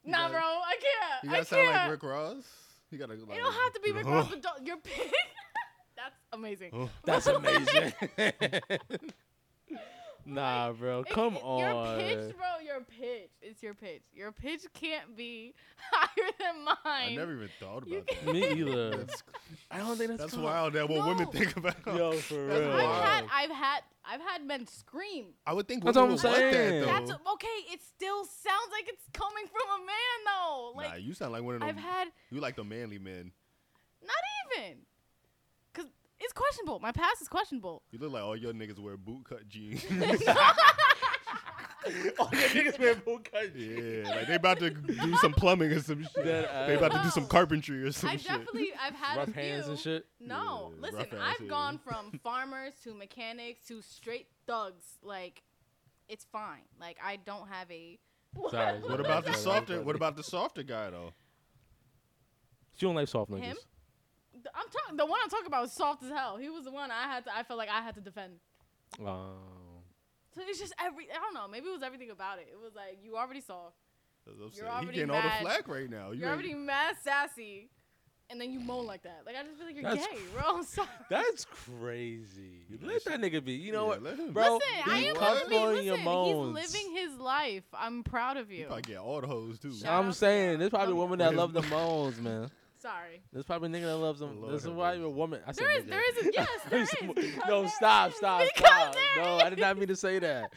nah, 0.05 0.19
gotta- 0.29 0.33
bro, 0.33 0.41
I 0.43 0.77
can't. 0.81 1.25
You 1.25 1.31
gotta 1.31 1.45
sound 1.45 1.63
can't. 1.63 1.77
like 1.77 1.91
Rick 1.91 2.03
Ross. 2.03 2.45
You 2.91 2.99
gotta. 2.99 3.15
Like, 3.15 3.37
You 3.37 3.43
don't 3.43 3.53
have 3.55 3.73
to 3.75 3.81
be 3.81 3.93
Rick 3.93 4.07
Ross, 4.07 4.29
but 4.29 4.43
don't, 4.43 4.67
you're 4.67 4.77
pig. 4.77 5.11
That's 5.97 6.17
amazing. 6.33 6.71
Oh. 6.73 6.91
That's 7.05 7.27
amazing. 7.27 7.93
Nah, 10.25 10.73
bro. 10.73 11.05
Come 11.05 11.37
it- 11.37 11.43
on. 11.43 11.59
Your 11.61 11.97
pitch, 11.99 12.37
bro. 12.37 12.47
Your 12.65 12.81
pitch. 12.83 13.31
It's 13.41 13.63
your 13.63 13.75
pitch. 13.75 14.03
Your 14.15 14.33
pitch 14.33 14.63
can't 14.75 15.17
be 15.17 15.55
higher 15.93 16.31
than 16.39 16.65
mine. 16.65 16.77
I 16.85 17.15
never 17.15 17.35
even 17.35 17.49
thought 17.61 17.87
about 17.87 18.07
that. 18.07 18.33
Me 18.33 18.49
either. 18.51 18.91
That's, 18.97 19.23
I 19.71 19.79
don't 19.79 19.97
think 19.97 20.11
that's 20.11 20.21
that's 20.23 20.35
cool. 20.35 20.45
wild. 20.45 20.73
That 20.75 20.89
what 20.89 20.99
No. 20.99 21.09
women 21.09 21.27
think 21.29 21.57
about. 21.57 21.75
Yo, 21.87 22.13
for 22.13 22.47
That's 22.47 22.61
real. 22.61 22.69
wild. 22.71 22.81
I've 22.91 23.05
had, 23.05 23.25
I've 23.33 23.51
had, 23.51 23.81
I've 24.05 24.21
had 24.21 24.45
men 24.47 24.67
scream. 24.67 25.27
I 25.47 25.53
would 25.53 25.67
think 25.69 25.83
That's 25.85 25.97
women 25.97 26.13
what 26.17 26.25
I'm 26.25 26.31
want 26.33 26.37
saying. 26.53 26.81
that 26.83 26.87
That's 26.87 27.11
okay. 27.35 27.47
It 27.73 27.81
still 27.83 28.25
sounds 28.25 28.69
like 28.73 28.89
it's 28.89 29.05
coming 29.13 29.45
from 29.47 29.83
a 29.83 29.87
man, 29.87 30.19
though. 30.27 30.73
Like 30.77 30.89
nah, 30.91 30.95
you 30.97 31.15
sound 31.15 31.33
like 31.33 31.43
one 31.43 31.55
of 31.55 31.61
them. 31.61 31.69
I've 31.69 31.77
had, 31.77 32.09
You 32.31 32.41
like 32.41 32.57
the 32.57 32.65
manly 32.65 32.99
men. 32.99 33.33
not 34.03 34.17
even, 34.59 34.73
cause 34.77 34.92
it's 36.23 36.33
questionable. 36.33 36.81
My 36.81 36.93
past 36.93 37.23
is 37.23 37.29
questionable. 37.29 37.83
You 37.91 37.99
look 37.99 38.13
like 38.13 38.23
all 38.23 38.37
your 38.37 38.53
niggas 38.53 38.79
wear 38.79 38.97
bootcut 38.97 39.49
jeans. 39.49 39.85
oh, 39.91 40.55
the 42.31 42.37
niggas 42.37 42.79
wear 42.79 42.95
boot 42.95 43.29
cut. 43.31 43.55
yeah, 43.57 44.09
like 44.09 44.29
they 44.29 44.35
about 44.35 44.59
to 44.61 44.71
do 44.71 45.17
some 45.17 45.33
plumbing 45.33 45.73
or 45.73 45.81
some 45.81 46.03
shit. 46.03 46.25
Dead 46.25 46.69
They 46.69 46.77
about 46.77 46.93
to 46.93 47.03
do 47.03 47.11
some 47.11 47.27
carpentry 47.27 47.83
or 47.83 47.93
some 47.93 48.11
I 48.11 48.17
shit. 48.17 48.29
definitely, 48.29 48.69
I've 48.81 48.95
had 48.95 49.17
Rough 49.19 49.29
a 49.29 49.33
few. 49.33 49.43
hands 49.43 49.69
and 49.69 49.79
shit. 49.79 50.07
No, 50.21 50.73
Yeah, 50.75 50.81
listen, 50.81 50.99
rough 50.99 51.09
I've 51.21 51.41
yeah. 51.41 51.49
gone 51.49 51.79
from 51.79 52.19
farmers 52.23 52.75
to 52.85 52.95
mechanics 52.95 53.67
to 53.69 53.83
straight 53.83 54.29
thugs. 54.47 54.85
Like, 55.03 55.43
it's 56.09 56.25
fine. 56.25 56.63
Like, 56.81 56.99
I 57.05 57.17
don't 57.17 57.49
have 57.49 57.71
a. 57.71 57.99
Sorry. 58.51 58.79
What 58.81 59.01
about 59.01 59.25
the 59.27 59.35
softer? 59.35 59.83
What 59.83 59.97
about 59.97 60.17
the 60.17 60.23
softer 60.23 60.63
guy 60.63 60.91
though? 60.91 61.13
She 62.77 62.87
don't 62.87 62.95
like 62.95 63.09
soft 63.09 63.31
niggas. 63.31 63.41
Him? 63.43 63.57
I'm 64.55 64.67
talking. 64.71 64.97
The 64.97 65.07
one 65.07 65.19
I'm 65.23 65.31
talking 65.31 65.47
about 65.47 65.63
was 65.63 65.73
soft 65.73 66.03
as 66.03 66.11
hell. 66.11 66.37
He 66.37 66.49
was 66.49 66.65
the 66.65 66.71
one 66.73 66.91
I 66.91 67.03
had 67.05 67.25
to. 67.27 67.37
I 67.37 67.43
felt 67.43 67.59
like 67.59 67.69
I 67.71 67.81
had 67.83 67.95
to 67.97 68.01
defend. 68.01 68.35
Oh. 69.01 69.37
So 70.35 70.41
it's 70.47 70.59
just 70.59 70.75
every. 70.83 71.05
I 71.11 71.17
don't 71.21 71.35
know. 71.35 71.47
Maybe 71.51 71.67
it 71.69 71.73
was 71.73 71.83
everything 71.83 72.11
about 72.11 72.39
it. 72.39 72.49
It 72.51 72.59
was 72.63 72.75
like 72.75 72.99
you 73.05 73.17
already 73.17 73.41
saw. 73.41 73.71
That's 74.27 74.39
what 74.39 74.45
I'm 74.45 74.45
You're 74.45 74.53
saying. 74.53 74.67
He 74.67 74.73
already 74.73 74.93
getting 74.99 75.11
all 75.11 75.23
the 75.23 75.29
mad. 75.29 75.43
flack 75.43 75.69
right 75.69 75.91
now. 75.91 76.11
You 76.13 76.21
You're 76.21 76.29
ain't- 76.29 76.35
already 76.41 76.55
mad 76.55 76.95
sassy, 77.03 77.69
and 78.31 78.41
then 78.41 78.51
you 78.53 78.61
moan 78.61 78.87
like 78.87 79.03
that. 79.03 79.23
Like 79.27 79.35
I 79.37 79.43
just 79.43 79.57
feel 79.59 79.67
like 79.67 79.75
you're 79.75 79.83
That's 79.85 80.07
gay, 80.07 80.19
bro. 80.33 80.43
I'm 80.59 80.63
sorry. 80.63 80.89
That's 81.11 81.45
crazy. 81.45 82.65
Let 82.81 83.05
that 83.05 83.21
nigga 83.21 83.45
be. 83.45 83.53
You 83.55 83.73
know 83.73 83.83
Yeah, 83.83 83.89
what, 83.89 84.03
let 84.03 84.19
him. 84.19 84.33
bro? 84.33 84.55
Listen, 84.55 84.61
I 84.93 84.99
am 84.99 85.15
what? 85.15 85.15
supposed 85.17 85.41
comfortable 85.41 85.69
in 85.79 85.85
your 85.85 85.95
Listen, 85.97 86.05
moans. 86.05 86.59
he's 86.61 86.73
living 86.75 86.97
his 86.97 87.19
life. 87.19 87.65
I'm 87.75 88.03
proud 88.05 88.37
of 88.37 88.51
you. 88.51 88.67
Probably 88.67 88.83
get 88.83 88.99
all 88.99 89.21
the 89.21 89.27
hoes 89.27 89.59
too. 89.59 89.73
Shout 89.75 90.05
I'm 90.05 90.13
saying 90.13 90.51
y'all. 90.51 90.59
there's 90.61 90.71
probably 90.71 90.95
Love 90.95 91.11
women 91.11 91.19
that 91.19 91.35
love 91.35 91.53
the 91.53 91.63
moans, 91.71 92.19
man. 92.21 92.51
Sorry. 92.83 93.23
There's 93.33 93.45
probably 93.45 93.69
a 93.69 93.73
nigga 93.81 93.87
that 93.87 93.97
loves 93.97 94.19
them. 94.19 94.41
Lord 94.41 94.53
There's 94.53 94.65
have 94.65 94.75
probably 94.75 94.99
mercy. 94.99 95.07
a 95.13 95.15
woman. 95.17 95.41
I 95.47 95.53
said 95.53 95.65
There 95.65 95.79
is, 95.79 95.85
nigga. 95.85 95.89
there 95.89 96.03
is, 96.11 96.27
a, 96.27 96.31
yes, 96.35 96.49
there 96.71 96.83
is. 96.83 97.37
No, 97.47 97.61
there 97.63 97.71
stop, 97.71 98.11
is. 98.11 98.17
stop, 98.17 98.43
Because 98.55 98.73
stop. 98.73 98.97
No. 99.17 99.39
I 99.39 99.51
did 99.51 99.61
not 99.61 99.79
mean 99.79 99.89
to 99.89 99.97
say 99.97 100.19
that. 100.19 100.51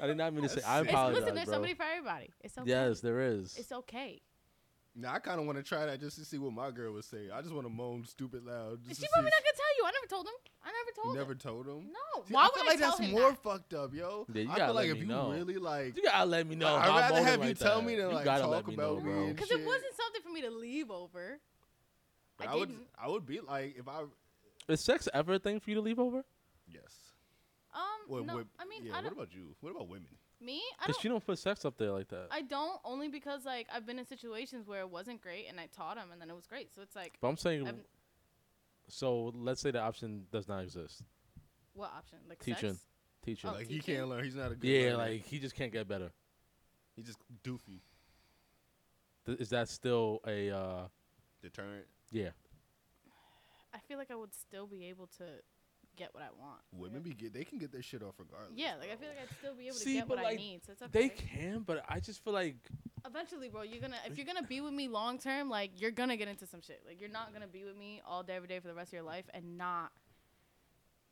I 0.00 0.06
did 0.06 0.16
not 0.16 0.32
mean 0.32 0.44
to 0.44 0.48
say. 0.48 0.60
I 0.64 0.76
That's 0.76 0.78
sick. 0.78 0.84
It's, 0.84 0.92
apologize, 0.92 1.20
listen, 1.20 1.34
there's 1.34 1.46
bro. 1.46 1.54
somebody 1.54 1.74
for 1.74 1.82
everybody. 1.82 2.30
It's 2.40 2.56
okay. 2.58 2.70
Yes, 2.70 3.00
there 3.00 3.20
is. 3.20 3.56
It's 3.58 3.72
okay. 3.72 4.22
Now 4.94 5.14
I 5.14 5.18
kind 5.20 5.40
of 5.40 5.46
want 5.46 5.56
to 5.56 5.64
try 5.64 5.86
that 5.86 6.00
just 6.00 6.18
to 6.18 6.24
see 6.24 6.36
what 6.36 6.52
my 6.52 6.70
girl 6.70 6.92
would 6.92 7.04
say. 7.04 7.30
I 7.32 7.40
just 7.40 7.54
want 7.54 7.66
to 7.66 7.72
moan 7.72 8.04
stupid 8.04 8.44
loud. 8.44 8.84
Just 8.86 9.00
She 9.00 9.06
to 9.06 9.12
probably 9.12 9.30
see 9.30 9.36
not 9.36 9.42
gonna 9.42 9.56
tell 9.56 9.76
you. 9.78 9.84
I 9.86 9.90
never 9.90 10.06
told 10.06 10.26
him. 10.26 10.32
I 10.62 10.68
never 10.68 10.90
told 10.94 11.14
You 11.14 11.18
never 11.18 11.32
him. 11.32 11.38
told 11.38 11.66
him. 11.66 11.92
No. 11.92 12.22
See, 12.28 12.34
Why 12.34 12.42
I 12.42 12.44
would 12.44 12.54
feel 12.54 12.62
I 12.62 12.66
like 12.66 12.78
tell 12.78 12.88
that's 12.90 13.00
him 13.00 13.10
more 13.12 13.30
that? 13.30 13.42
fucked 13.42 13.74
up, 13.74 13.94
yo. 13.94 14.26
Yeah, 14.34 14.42
you 14.42 14.50
I 14.50 14.52
gotta 14.58 14.64
feel 14.66 14.74
like 14.74 14.88
if 14.90 14.98
you 14.98 15.06
know. 15.06 15.30
really 15.32 15.56
like, 15.56 15.96
You 15.96 16.02
gotta 16.04 16.26
let 16.26 16.46
me 16.46 16.56
know. 16.56 16.76
I'd 16.76 16.88
rather 17.10 17.24
have 17.24 17.40
you 17.42 17.48
like 17.48 17.58
tell 17.58 17.80
that. 17.80 17.86
me 17.86 17.96
than, 17.96 18.08
you 18.10 18.14
like, 18.14 18.24
gotta 18.26 18.42
talk 18.42 18.50
let 18.50 18.66
me 18.68 18.76
know, 18.76 18.92
about 18.98 19.04
me 19.06 19.32
Because 19.32 19.50
it 19.50 19.64
wasn't 19.64 19.94
something 19.96 20.20
for 20.22 20.28
me 20.30 20.42
to 20.42 20.50
leave 20.50 20.90
over. 20.90 21.40
But 22.38 22.48
I 22.48 22.52
I 22.52 22.54
would. 22.56 22.74
I 23.04 23.08
would 23.08 23.26
be 23.26 23.40
like 23.40 23.76
if 23.78 23.88
I, 23.88 24.02
Is 24.68 24.80
sex 24.80 25.08
ever 25.12 25.34
a 25.34 25.38
thing 25.38 25.60
for 25.60 25.70
you 25.70 25.76
to 25.76 25.82
leave 25.82 25.98
over? 25.98 26.24
yes. 26.68 26.94
Um, 27.74 27.80
What, 28.06 28.26
no, 28.26 28.34
what- 28.36 28.46
I 28.58 28.64
mean, 28.66 28.84
yeah. 28.84 28.98
I 28.98 29.02
what 29.02 29.12
about 29.12 29.34
you? 29.34 29.54
What 29.60 29.70
about 29.70 29.88
women? 29.88 30.08
me, 30.40 30.60
I 30.78 30.86
Because 30.86 30.96
don't. 30.96 31.02
she 31.02 31.08
don't 31.08 31.24
put 31.24 31.38
sex 31.38 31.64
up 31.64 31.76
there 31.78 31.92
like 31.92 32.08
that. 32.08 32.26
I 32.30 32.42
don't 32.42 32.80
only 32.84 33.08
because 33.08 33.44
like 33.44 33.68
I've 33.72 33.86
been 33.86 33.98
in 33.98 34.04
situations 34.06 34.66
where 34.66 34.80
it 34.80 34.90
wasn't 34.90 35.20
great 35.22 35.46
and 35.48 35.58
I 35.60 35.66
taught 35.74 35.96
him 35.96 36.10
and 36.12 36.20
then 36.20 36.28
it 36.28 36.34
was 36.34 36.46
great. 36.46 36.74
So 36.74 36.82
it's 36.82 36.96
like, 36.96 37.14
but 37.20 37.28
I'm 37.28 37.36
saying, 37.36 37.66
I've- 37.68 37.78
so 38.88 39.32
let's 39.36 39.60
say 39.60 39.70
the 39.70 39.80
option 39.80 40.26
does 40.32 40.48
not 40.48 40.64
exist. 40.64 41.02
what 41.74 41.90
option? 41.96 42.18
Like 42.28 42.40
Teaching. 42.40 42.70
sex? 42.72 42.84
Teaching. 43.24 43.48
Oh, 43.50 43.52
like 43.54 43.68
he 43.68 43.78
can't 43.78 44.08
learn. 44.08 44.24
He's 44.24 44.34
not 44.34 44.50
a 44.52 44.56
good. 44.56 44.68
yeah, 44.68 44.82
learner. 44.96 44.96
like 44.98 45.26
he 45.26 45.38
just 45.38 45.54
can't 45.54 45.72
get 45.72 45.86
better. 45.88 46.10
he's 46.96 47.06
just 47.06 47.18
doofy, 47.44 47.80
Th- 49.24 49.38
Is 49.38 49.48
that 49.50 49.68
still 49.68 50.20
a? 50.26 50.50
uh 50.50 50.88
deterrent. 51.40 51.86
Yeah. 52.12 52.30
I 53.74 53.78
feel 53.88 53.98
like 53.98 54.10
I 54.10 54.14
would 54.14 54.34
still 54.34 54.66
be 54.66 54.84
able 54.86 55.08
to 55.18 55.24
get 55.96 56.14
what 56.14 56.22
I 56.22 56.28
want. 56.38 56.60
Women 56.72 57.02
be 57.02 57.14
get 57.14 57.32
they 57.32 57.44
can 57.44 57.58
get 57.58 57.72
their 57.72 57.82
shit 57.82 58.02
off 58.02 58.14
regardless. 58.18 58.52
Yeah, 58.54 58.74
like 58.78 58.90
I 58.92 58.96
feel 58.96 59.08
like 59.08 59.18
I'd 59.22 59.36
still 59.38 59.54
be 59.54 59.66
able 59.66 59.76
See, 59.76 59.94
to 59.94 59.98
get 60.00 60.08
but, 60.08 60.18
what 60.18 60.26
I 60.26 60.30
like, 60.30 60.38
need. 60.38 60.60
So 60.64 60.72
it's 60.72 60.82
okay. 60.82 60.90
They 60.92 61.08
can, 61.08 61.60
but 61.60 61.84
I 61.88 62.00
just 62.00 62.22
feel 62.22 62.32
like 62.32 62.56
Eventually, 63.04 63.48
bro, 63.48 63.62
you're 63.62 63.80
gonna 63.80 63.96
if 64.06 64.16
you're 64.16 64.26
gonna 64.26 64.46
be 64.46 64.60
with 64.60 64.72
me 64.72 64.88
long 64.88 65.18
term, 65.18 65.50
like 65.50 65.70
you're 65.80 65.90
gonna 65.90 66.16
get 66.16 66.28
into 66.28 66.46
some 66.46 66.60
shit. 66.60 66.82
Like 66.86 67.00
you're 67.00 67.10
not 67.10 67.32
gonna 67.32 67.48
be 67.48 67.64
with 67.64 67.76
me 67.76 68.00
all 68.06 68.22
day 68.22 68.36
every 68.36 68.48
day 68.48 68.60
for 68.60 68.68
the 68.68 68.74
rest 68.74 68.90
of 68.90 68.94
your 68.94 69.02
life 69.02 69.24
and 69.34 69.58
not 69.58 69.90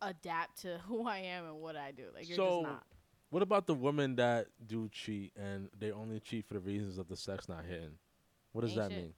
adapt 0.01 0.63
to 0.63 0.79
who 0.87 1.07
I 1.07 1.19
am 1.19 1.47
and 1.47 1.57
what 1.57 1.77
I 1.77 1.91
do. 1.91 2.05
Like 2.15 2.29
you're 2.29 2.37
so. 2.37 2.61
just 2.63 2.73
not. 2.73 2.87
What 3.31 3.43
about 3.43 3.67
the 3.67 3.75
women 3.75 4.17
that 4.17 4.49
do 4.67 4.89
cheat 4.89 5.33
and 5.37 5.69
they 5.79 5.93
only 5.93 6.19
cheat 6.19 6.47
for 6.47 6.55
the 6.55 6.61
reasons 6.61 6.99
of 6.99 7.07
the 7.07 7.17
sex 7.17 7.49
not 7.49 7.65
hitting? 7.65 7.93
What 8.53 8.63
does 8.63 8.73
Ain't 8.73 8.81
that 8.81 8.91
shit. 8.91 9.03
mean? 9.03 9.15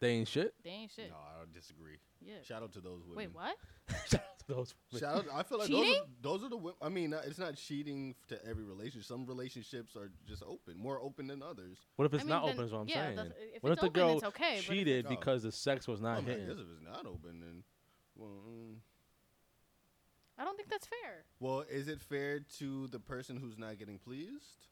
They 0.00 0.10
ain't 0.10 0.28
shit. 0.28 0.54
They 0.62 0.70
ain't 0.70 0.92
shit. 0.92 1.10
No, 1.10 1.16
I 1.16 1.38
don't 1.38 1.52
disagree. 1.52 1.96
Yeah. 2.24 2.34
Shout 2.44 2.62
out 2.62 2.72
to 2.74 2.80
those 2.80 3.02
women. 3.02 3.16
Wait, 3.16 3.34
what? 3.34 3.56
Shout 4.10 4.20
out 4.20 4.38
to 4.40 4.46
those 4.54 4.74
women. 4.92 5.00
Shout 5.00 5.16
out. 5.16 5.38
I 5.38 5.42
feel 5.42 5.58
like 5.58 5.68
those 5.68 5.88
are, 5.96 6.02
those 6.22 6.44
are 6.44 6.48
the. 6.48 6.56
wo- 6.56 6.76
I 6.80 6.88
mean, 6.88 7.12
uh, 7.14 7.22
it's 7.24 7.38
not 7.38 7.56
cheating 7.56 8.14
to 8.28 8.38
every 8.48 8.64
relationship. 8.64 9.04
Some 9.04 9.26
relationships 9.26 9.96
are 9.96 10.10
just 10.26 10.42
open, 10.44 10.78
more 10.78 11.00
open 11.02 11.26
than 11.26 11.42
others. 11.42 11.78
What 11.96 12.06
if 12.06 12.14
it's 12.14 12.22
I 12.22 12.24
mean, 12.24 12.30
not 12.30 12.44
then- 12.46 12.54
open? 12.54 12.64
Is 12.66 12.72
what 12.72 12.78
I'm 12.80 12.88
yeah, 12.88 13.04
saying. 13.06 13.16
that's- 13.16 13.34
if 13.54 13.62
what 13.62 13.70
if 13.70 13.72
it's 13.74 13.80
the 13.82 13.86
open, 13.88 14.00
girl 14.00 14.14
it's 14.16 14.24
okay, 14.24 14.54
but 14.56 14.58
if 14.58 14.64
cheated 14.66 14.98
it's- 15.06 15.16
because 15.16 15.42
the 15.42 15.52
sex 15.52 15.88
was 15.88 16.00
not 16.00 16.18
I, 16.18 16.20
mean, 16.20 16.28
I 16.28 16.32
hitting? 16.32 16.46
guess 16.48 16.56
if 16.58 16.66
it's 16.72 16.82
not 16.84 17.06
open, 17.06 17.40
then 17.40 17.64
well, 18.16 18.42
mm. 18.48 18.74
I 20.38 20.44
don't 20.44 20.56
think 20.56 20.68
that's 20.70 20.86
fair. 20.86 21.24
well, 21.40 21.64
is 21.68 21.88
it 21.88 22.00
fair 22.00 22.40
to 22.58 22.86
the 22.88 23.00
person 23.00 23.36
who's 23.36 23.58
not 23.58 23.78
getting 23.78 23.98
pleased? 23.98 24.66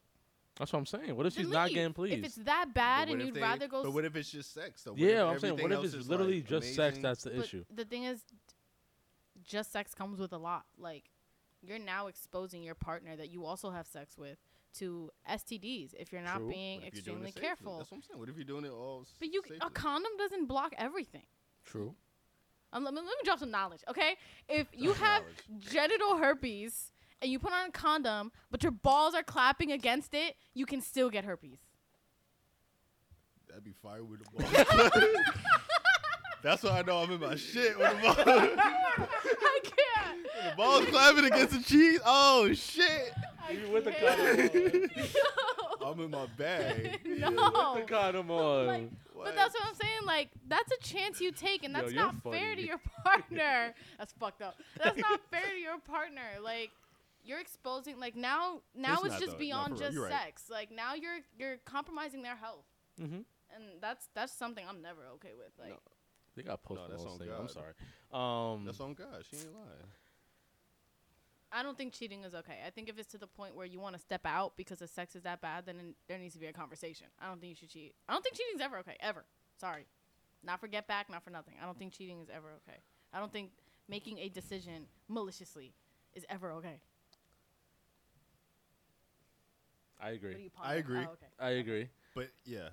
That's 0.57 0.73
what 0.73 0.79
I'm 0.79 0.85
saying. 0.85 1.15
What 1.15 1.25
if 1.27 1.33
she's 1.33 1.43
Then 1.43 1.53
not 1.53 1.67
leave. 1.67 1.75
getting 1.75 1.93
pleased? 1.93 2.17
If 2.19 2.25
it's 2.25 2.35
that 2.37 2.65
But 2.69 2.73
bad 2.73 3.07
what 3.09 3.13
and 3.13 3.21
if 3.21 3.25
you'd 3.27 3.35
they- 3.35 3.41
rather 3.41 3.67
go. 3.67 3.83
But 3.83 3.93
what 3.93 4.05
if 4.05 4.15
it's 4.15 4.31
just 4.31 4.53
sex? 4.53 4.83
Though? 4.83 4.91
What 4.91 4.99
yeah, 4.99 5.25
if 5.27 5.33
I'm 5.33 5.39
saying, 5.39 5.53
what 5.57 5.71
if 5.71 5.77
else 5.77 5.85
it's 5.87 5.95
is, 5.95 6.09
literally 6.09 6.35
like, 6.41 6.47
just 6.49 6.67
sex 6.67 6.77
amazing? 6.79 7.01
that's 7.03 7.23
the 7.23 7.29
but 7.31 7.45
issue? 7.45 7.65
The 7.75 7.85
thing 7.85 8.03
is, 8.05 8.23
just 9.45 9.71
sex 9.71 9.93
comes 9.93 10.19
with 10.19 10.33
a 10.33 10.37
lot. 10.37 10.65
Like, 10.77 11.09
you're 11.61 11.79
now 11.79 12.07
exposing 12.07 12.63
your 12.63 12.75
partner 12.75 13.15
that 13.15 13.29
you 13.29 13.45
also 13.45 13.69
have 13.69 13.87
sex 13.87 14.17
with 14.17 14.37
to 14.79 15.09
STDs 15.29 15.93
if 15.97 16.11
you're 16.11 16.21
not 16.21 16.37
True. 16.37 16.49
being 16.49 16.79
What 16.81 16.87
if 16.89 16.93
you're 16.95 17.01
doing 17.03 17.15
extremely 17.25 17.31
safely? 17.31 17.41
careful. 17.41 17.77
That's 17.79 17.91
what 17.91 17.97
I'm 17.97 18.03
saying. 18.03 18.19
What 18.19 18.29
if 18.29 18.35
you're 18.35 18.45
doing 18.45 18.65
it 18.65 18.71
all? 18.71 19.01
s- 19.03 19.13
But 19.19 19.31
you, 19.33 19.41
safely? 19.43 19.57
a 19.61 19.69
condom 19.69 20.11
doesn't 20.17 20.45
block 20.47 20.73
everything. 20.77 21.25
True. 21.65 21.95
Um, 22.73 22.83
let, 22.83 22.93
me, 22.93 22.99
let 22.99 23.05
me 23.07 23.13
drop 23.23 23.39
some 23.39 23.49
knowledge, 23.51 23.81
okay? 23.89 24.15
If 24.49 24.67
you 24.73 24.87
Drop 24.93 24.97
have 24.97 25.23
knowledge. 25.49 25.71
genital 25.71 26.17
herpes 26.17 26.91
and 27.21 27.31
you 27.31 27.39
put 27.39 27.51
on 27.53 27.69
a 27.69 27.71
condom, 27.71 28.31
but 28.51 28.63
your 28.63 28.71
balls 28.71 29.13
are 29.13 29.23
clapping 29.23 29.71
against 29.71 30.13
it, 30.13 30.35
you 30.53 30.65
can 30.65 30.81
still 30.81 31.09
get 31.09 31.25
herpes. 31.25 31.59
That'd 33.47 33.63
be 33.63 33.73
fire 33.81 34.03
with 34.03 34.19
the 34.23 34.43
ball. 34.43 35.11
That's 36.43 36.63
why 36.63 36.79
I 36.79 36.81
know 36.83 36.99
I'm 36.99 37.11
in 37.11 37.19
my 37.19 37.35
shit. 37.35 37.77
When 37.77 37.95
the 37.95 38.01
ball, 38.01 38.15
I 38.17 39.59
can't. 39.63 40.23
the 40.23 40.55
ball's 40.55 40.85
clapping 40.85 41.25
against 41.25 41.53
the 41.53 41.63
cheese. 41.63 41.99
Oh 42.05 42.53
shit! 42.53 43.13
I 43.47 43.53
Even 43.53 43.71
with 43.71 43.85
the 43.85 43.91
can't. 43.91 45.11
I'm 45.85 45.99
in 46.01 46.11
my 46.11 46.27
bag. 46.37 46.99
no. 47.05 47.75
The 47.75 47.83
condom 47.87 48.29
on. 48.29 48.67
Like, 48.67 48.89
but 49.15 49.35
that's 49.35 49.53
what 49.55 49.67
I'm 49.67 49.75
saying. 49.75 50.05
Like, 50.05 50.29
that's 50.47 50.71
a 50.71 50.77
chance 50.83 51.19
you 51.19 51.31
take, 51.31 51.63
and 51.63 51.73
that's 51.73 51.91
you're 51.91 52.03
not 52.03 52.15
fair 52.23 52.55
to 52.55 52.61
your 52.61 52.79
partner. 53.03 53.73
that's 53.97 54.13
fucked 54.13 54.41
up. 54.41 54.57
That's 54.83 54.97
not 54.97 55.19
fair 55.31 55.49
to 55.53 55.59
your 55.59 55.79
partner. 55.79 56.21
Like, 56.43 56.69
you're 57.27 57.39
exposing. 57.39 57.99
Like 57.99 58.15
now, 58.15 58.61
now 58.75 58.95
It's 59.03 59.05
it's, 59.05 59.19
just 59.19 59.31
though. 59.33 59.37
Beyond 59.37 59.77
just 59.77 59.97
right. 59.97 60.11
sex. 60.11 60.43
Like 60.49 60.71
now, 60.71 60.93
you're 60.93 61.19
you're 61.37 61.57
compromising 61.65 62.21
their 62.21 62.35
health, 62.35 62.65
mm-hmm. 63.01 63.15
and 63.55 63.63
that's 63.81 64.09
that's 64.15 64.33
something 64.33 64.65
I'm 64.67 64.81
never 64.81 65.01
okay 65.15 65.31
with. 65.37 65.51
Like, 65.59 65.69
No. 65.69 65.77
They 66.35 66.43
got 66.43 66.61
post 66.63 66.81
No, 66.81 66.87
that's 66.87 67.03
Malone 67.03 67.13
on 67.13 67.19
singer. 67.19 67.35
I'm 67.39 67.49
sorry. 67.49 67.73
Um, 68.13 68.65
That's 68.65 68.79
on 68.79 68.93
God. 68.93 69.25
She 69.27 69.37
ain't 69.37 69.53
lying. 69.53 69.89
I 71.51 71.63
don't 71.63 71.77
think 71.77 71.93
cheating 71.93 72.23
is 72.23 72.35
okay. 72.35 72.59
I 72.65 72.69
think 72.69 72.89
if 72.89 72.99
it's 72.99 73.07
to 73.11 73.17
the 73.17 73.25
point 73.25 73.55
where 73.55 73.65
you 73.65 73.79
want 73.79 73.95
to 73.95 74.01
step 74.01 74.21
out 74.25 74.53
because 74.57 74.79
the 74.79 74.87
sex 74.87 75.15
is 75.15 75.23
that 75.23 75.41
bad, 75.41 75.65
then 75.65 75.79
it- 75.79 75.95
there 76.07 76.19
needs 76.19 76.33
to 76.33 76.39
be 76.39 76.45
a 76.45 76.53
conversation. 76.53 77.07
I 77.19 77.27
don't 77.27 77.39
think 77.39 77.49
you 77.51 77.55
should 77.55 77.69
cheat. 77.69 77.95
I 78.07 78.13
don't 78.13 78.21
think 78.21 78.35
cheating's 78.35 78.61
ever 78.61 78.77
okay, 78.79 78.97
ever. 78.99 79.25
Sorry. 79.59 79.87
Not 80.43 80.59
for 80.59 80.67
get 80.67 80.87
back, 80.87 81.09
not 81.09 81.23
for 81.23 81.31
nothing. 81.31 81.55
I 81.61 81.65
don't 81.65 81.77
think 81.79 81.93
cheating 81.93 82.19
is 82.19 82.29
ever 82.29 82.49
okay. 82.67 82.77
I 83.13 83.19
don't 83.19 83.31
think 83.31 83.51
making 83.87 84.19
a 84.19 84.29
decision 84.29 84.87
maliciously 85.07 85.73
is 86.13 86.25
ever 86.29 86.51
okay. 86.53 86.81
I 89.99 90.05
What 90.05 90.11
are 90.11 90.15
agree. 90.15 90.43
you 90.43 90.51
I 90.61 90.73
agree. 90.75 90.99
Oh, 90.99 91.11
okay. 91.13 91.27
I 91.39 91.49
agree. 91.51 91.89
But 92.15 92.29
yeah, 92.45 92.69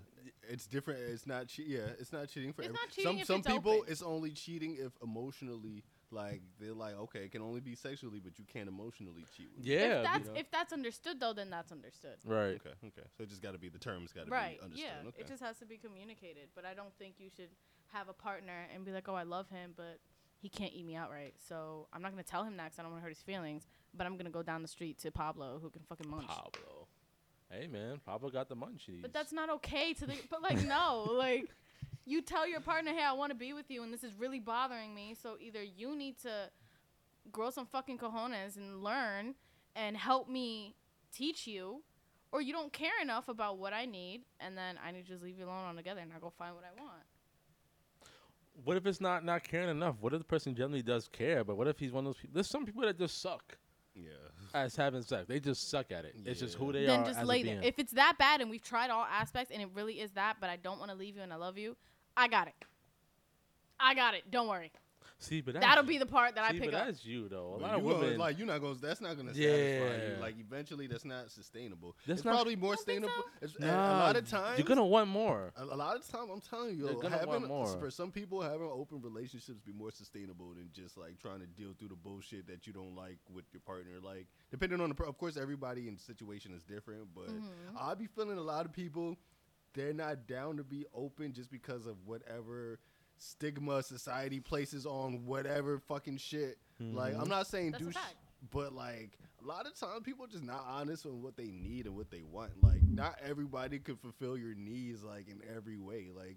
it's 0.49 0.67
different. 0.67 1.01
It's 1.01 1.27
not 1.27 1.49
che- 1.49 1.65
Yeah, 1.67 1.81
it's 1.99 2.13
not 2.13 2.29
cheating 2.29 2.53
for 2.53 2.63
It's 2.63 2.69
every- 2.69 2.81
not 2.81 2.91
cheating 2.91 3.05
some 3.13 3.19
if 3.19 3.27
some 3.27 3.39
it's 3.41 3.49
people. 3.49 3.73
open. 3.73 3.93
It's 3.93 4.03
only 4.03 4.31
cheating 4.33 4.77
if 4.79 4.93
emotionally, 5.03 5.85
like 6.11 6.41
they're 6.59 6.73
like, 6.73 6.95
okay, 6.95 7.25
it 7.25 7.33
can 7.33 7.43
only 7.43 7.61
be 7.61 7.75
sexually, 7.75 8.21
but 8.21 8.39
you 8.39 8.45
can't 8.47 8.69
emotionally 8.69 9.25
cheat. 9.37 9.49
With 9.57 9.65
me. 9.67 9.73
Yeah. 9.73 9.79
if 9.99 10.05
that's 10.05 10.27
you 10.27 10.33
know. 10.33 10.41
if 10.41 10.51
that's 10.51 10.73
understood 10.73 11.21
though, 11.21 11.33
then 11.35 11.51
that's 11.51 11.73
understood. 11.73 12.17
right. 12.25 12.57
Okay. 12.57 12.71
Okay. 12.87 13.07
So 13.17 13.23
it 13.25 13.29
just 13.29 13.43
got 13.43 13.53
to 13.53 13.59
be 13.59 13.69
the 13.69 13.79
terms 13.79 14.13
got 14.13 14.27
to 14.27 14.31
Right. 14.31 14.59
be 14.59 14.65
understood. 14.65 14.91
Yeah. 15.03 15.09
Okay. 15.09 15.21
It 15.23 15.27
just 15.29 15.43
has 15.43 15.59
to 15.59 15.67
be 15.67 15.77
communicated. 15.77 16.49
But 16.55 16.65
I 16.65 16.73
don't 16.75 16.95
think 16.99 17.17
you 17.19 17.29
should 17.35 17.51
have 17.93 18.09
a 18.09 18.15
partner 18.15 18.67
and 18.75 18.85
be 18.85 18.93
like, 18.93 19.09
oh, 19.09 19.15
I 19.15 19.25
love 19.25 19.49
him, 19.51 19.73
but 19.77 19.99
he 20.41 20.49
can't 20.49 20.73
eat 20.73 20.85
me 20.87 20.95
outright. 20.97 21.35
So 21.49 21.87
I'm 21.93 22.01
not 22.03 22.13
gonna 22.13 22.23
tell 22.23 22.45
him 22.45 22.57
that 22.59 22.71
'cause 22.71 22.79
I 22.79 22.83
don't 22.83 22.93
want 22.93 23.01
to 23.03 23.05
hurt 23.05 23.11
his 23.17 23.23
feelings. 23.23 23.67
But 23.93 24.07
I'm 24.07 24.17
gonna 24.17 24.31
go 24.31 24.43
down 24.43 24.63
the 24.63 24.69
street 24.69 24.99
to 25.01 25.11
Pablo 25.11 25.59
who 25.59 25.71
can 25.71 25.83
fucking 25.83 26.09
munch. 26.09 26.27
Pablo. 26.29 26.84
Hey 27.51 27.67
man, 27.67 28.01
Papa 28.05 28.31
got 28.31 28.49
the 28.49 28.57
munchies. 28.57 29.03
But 29.03 29.13
that's 29.13 29.33
not 29.33 29.51
okay 29.51 29.93
to 29.95 30.07
the. 30.07 30.15
But 30.31 30.43
like 30.43 30.63
no, 30.65 31.09
like 31.13 31.49
you 32.07 32.23
tell 32.23 32.49
your 32.49 32.61
partner, 32.61 32.93
hey, 32.93 33.05
I 33.05 33.13
want 33.13 33.31
to 33.31 33.37
be 33.37 33.53
with 33.53 33.71
you, 33.71 33.83
and 33.83 33.93
this 33.93 34.05
is 34.05 34.13
really 34.19 34.41
bothering 34.41 34.95
me. 34.95 35.15
So 35.21 35.37
either 35.41 35.63
you 35.63 35.97
need 35.97 36.19
to 36.23 36.51
grow 37.33 37.51
some 37.51 37.67
fucking 37.67 37.99
cojones 37.99 38.57
and 38.57 38.83
learn 38.83 39.35
and 39.77 39.97
help 39.97 40.29
me 40.29 40.75
teach 41.13 41.47
you, 41.47 41.83
or 42.33 42.41
you 42.41 42.53
don't 42.53 42.73
care 42.73 43.01
enough 43.03 43.29
about 43.29 43.59
what 43.59 43.73
I 43.73 43.87
need, 43.87 44.23
and 44.41 44.57
then 44.57 44.79
I 44.85 44.91
need 44.91 45.05
to 45.07 45.09
just 45.09 45.23
leave 45.23 45.39
you 45.39 45.47
alone 45.47 45.65
altogether 45.67 46.01
and 46.01 46.13
I 46.13 46.19
go 46.19 46.33
find 46.37 46.55
what 46.55 46.65
I 46.65 46.81
want. 46.81 47.03
What 48.65 48.77
if 48.77 48.87
it's 48.87 49.01
not 49.01 49.25
not 49.25 49.43
caring 49.43 49.69
enough? 49.69 49.97
What 50.01 50.13
if 50.13 50.21
the 50.21 50.25
person 50.25 50.55
generally 50.55 50.83
does 50.83 51.09
care, 51.09 51.43
but 51.43 51.57
what 51.57 51.67
if 51.67 51.79
he's 51.79 51.93
one 51.93 52.07
of 52.07 52.15
those 52.15 52.21
people? 52.21 52.35
There's 52.35 52.51
some 52.51 52.65
people 52.65 52.83
that 52.83 52.99
just 52.99 53.21
suck 53.21 53.59
yeah. 53.95 54.11
As 54.55 54.77
having 54.77 55.03
sex. 55.03 55.27
They 55.29 55.41
just 55.41 55.69
suck 55.69 55.91
at 55.93 56.05
it. 56.05 56.15
It's 56.25 56.41
just 56.41 56.55
who 56.57 56.67
Yeah. 56.67 56.73
they 56.73 56.87
then 56.87 57.01
are 57.01 57.07
just 57.07 57.19
as 57.21 57.27
lay 57.27 57.41
a 57.41 57.45
there. 57.45 57.55
being. 57.57 57.65
If 57.65 57.79
it's 57.79 57.93
that 57.93 58.17
bad 58.19 58.41
and 58.41 58.49
we've 58.51 58.63
tried 58.63 58.91
all 58.91 59.05
aspects 59.05 59.51
and 59.53 59.61
it 59.61 59.69
really 59.75 60.01
is 60.01 60.13
that, 60.13 60.37
but 60.41 60.49
I 60.49 60.57
don't 60.57 60.79
want 60.79 60.91
to 60.91 60.97
leave 60.97 61.17
you 61.17 61.23
and 61.23 61.33
I 61.33 61.37
love 61.37 61.59
you, 61.59 61.77
I 62.17 62.29
got 62.29 62.47
it. 62.49 62.55
I 63.81 63.95
got 63.95 64.15
it. 64.15 64.31
Don't 64.31 64.49
worry. 64.49 64.71
See, 65.25 65.41
but 65.41 65.55
that's, 65.55 65.65
That'll 65.67 65.85
be 65.85 65.99
the 65.99 66.07
part 66.07 66.35
that 66.35 66.51
see, 66.51 66.57
I 66.57 66.61
pick 66.61 66.71
but 66.71 66.81
up. 66.81 66.87
that's 66.87 67.05
you 67.05 67.29
though. 67.29 67.55
A 67.57 67.61
But 67.61 67.63
lot 67.63 67.75
of 67.77 67.83
you 67.85 67.89
gonna- 67.91 68.03
women. 68.05 68.19
like 68.19 68.39
you're 68.39 68.47
not 68.47 68.61
gonna. 68.61 68.75
That's 68.75 69.01
not 69.01 69.17
gonna 69.17 69.33
satisfy 69.35 69.49
Yeah. 69.51 70.15
you. 70.17 70.21
Like 70.21 70.35
eventually, 70.39 70.87
that's 70.87 71.05
not 71.05 71.31
sustainable. 71.31 71.97
That's 72.07 72.19
it's 72.21 72.25
not- 72.25 72.33
probably 72.35 72.57
more 72.57 72.77
sustainable. 72.77 73.13
so? 73.17 73.25
It's, 73.43 73.57
a- 73.57 73.61
Nah, 73.63 73.97
a 73.97 73.99
lot 74.07 74.17
of 74.17 74.29
times, 74.29 74.59
you're 74.59 74.67
gonna 74.67 74.85
want 74.85 75.09
more. 75.09 75.53
A, 75.57 75.65
a 75.65 75.77
lot 75.77 75.97
of 75.97 76.07
time, 76.07 76.29
I'm 76.31 76.41
telling 76.41 76.77
you, 76.77 76.85
You're 76.87 76.95
gonna 77.01 77.17
want 77.27 77.31
having 77.33 77.49
more. 77.49 77.67
for 77.79 77.91
some 77.91 78.11
people, 78.13 78.43
having 78.43 78.69
open 78.71 79.01
relationships 79.01 79.61
be 79.61 79.73
more 79.73 79.91
sustainable 79.91 80.53
than 80.55 80.69
just 80.73 80.97
like 80.99 81.19
trying 81.19 81.41
to 81.41 81.47
deal 81.47 81.73
through 81.79 81.89
the 81.89 81.97
bullshit 81.97 82.47
that 82.49 82.67
you 82.67 82.73
don't 82.73 82.95
like 82.95 83.19
with 83.33 83.45
your 83.53 83.61
partner. 83.61 83.93
Like 84.03 84.27
depending 84.51 84.81
on 84.81 84.89
the, 84.91 84.95
per- 84.95 85.05
of 85.07 85.17
course, 85.17 85.37
everybody 85.37 85.89
in 85.89 85.97
situation 85.97 86.53
is 86.53 86.63
different, 86.63 87.09
but 87.15 87.29
Mm-hmm. 87.29 87.77
I 87.81 87.95
be 87.95 88.07
feeling 88.07 88.37
a 88.39 88.43
lot 88.43 88.67
of 88.67 88.73
people 88.73 89.17
they're 89.75 89.93
not 89.93 90.29
down 90.29 90.57
to 90.59 90.63
be 90.63 90.85
open 90.95 91.33
just 91.33 91.51
because 91.51 91.87
of 91.87 91.97
whatever 92.07 92.79
stigma 93.19 93.83
society 93.83 94.41
places 94.41 94.87
on 94.87 95.25
whatever 95.25 95.79
fucking 95.79 96.19
shit. 96.19 96.59
Like 96.81 97.15
I'm 97.17 97.29
not 97.29 97.47
saying 97.47 97.73
That's 97.73 97.83
a 97.83 97.87
do, 97.87 97.93
sh- 97.93 97.97
but 98.51 98.75
like 98.75 99.19
a 99.43 99.47
lot 99.47 99.67
of 99.67 99.79
times 99.79 100.03
people 100.03 100.25
are 100.25 100.29
just 100.29 100.43
not 100.43 100.65
honest 100.69 101.07
on 101.07 101.23
what 101.23 101.37
they 101.37 101.51
need 101.51 101.87
and 101.87 101.97
what 101.97 102.11
they 102.11 102.23
want. 102.23 102.51
Like 102.63 102.83
not 102.83 103.17
everybody 103.25 103.79
could 103.79 103.99
fulfill 104.01 104.37
your 104.37 104.55
needs 104.55 105.03
like 105.03 105.29
in 105.29 105.41
every 105.55 105.79
way. 105.79 106.09
Like 106.15 106.37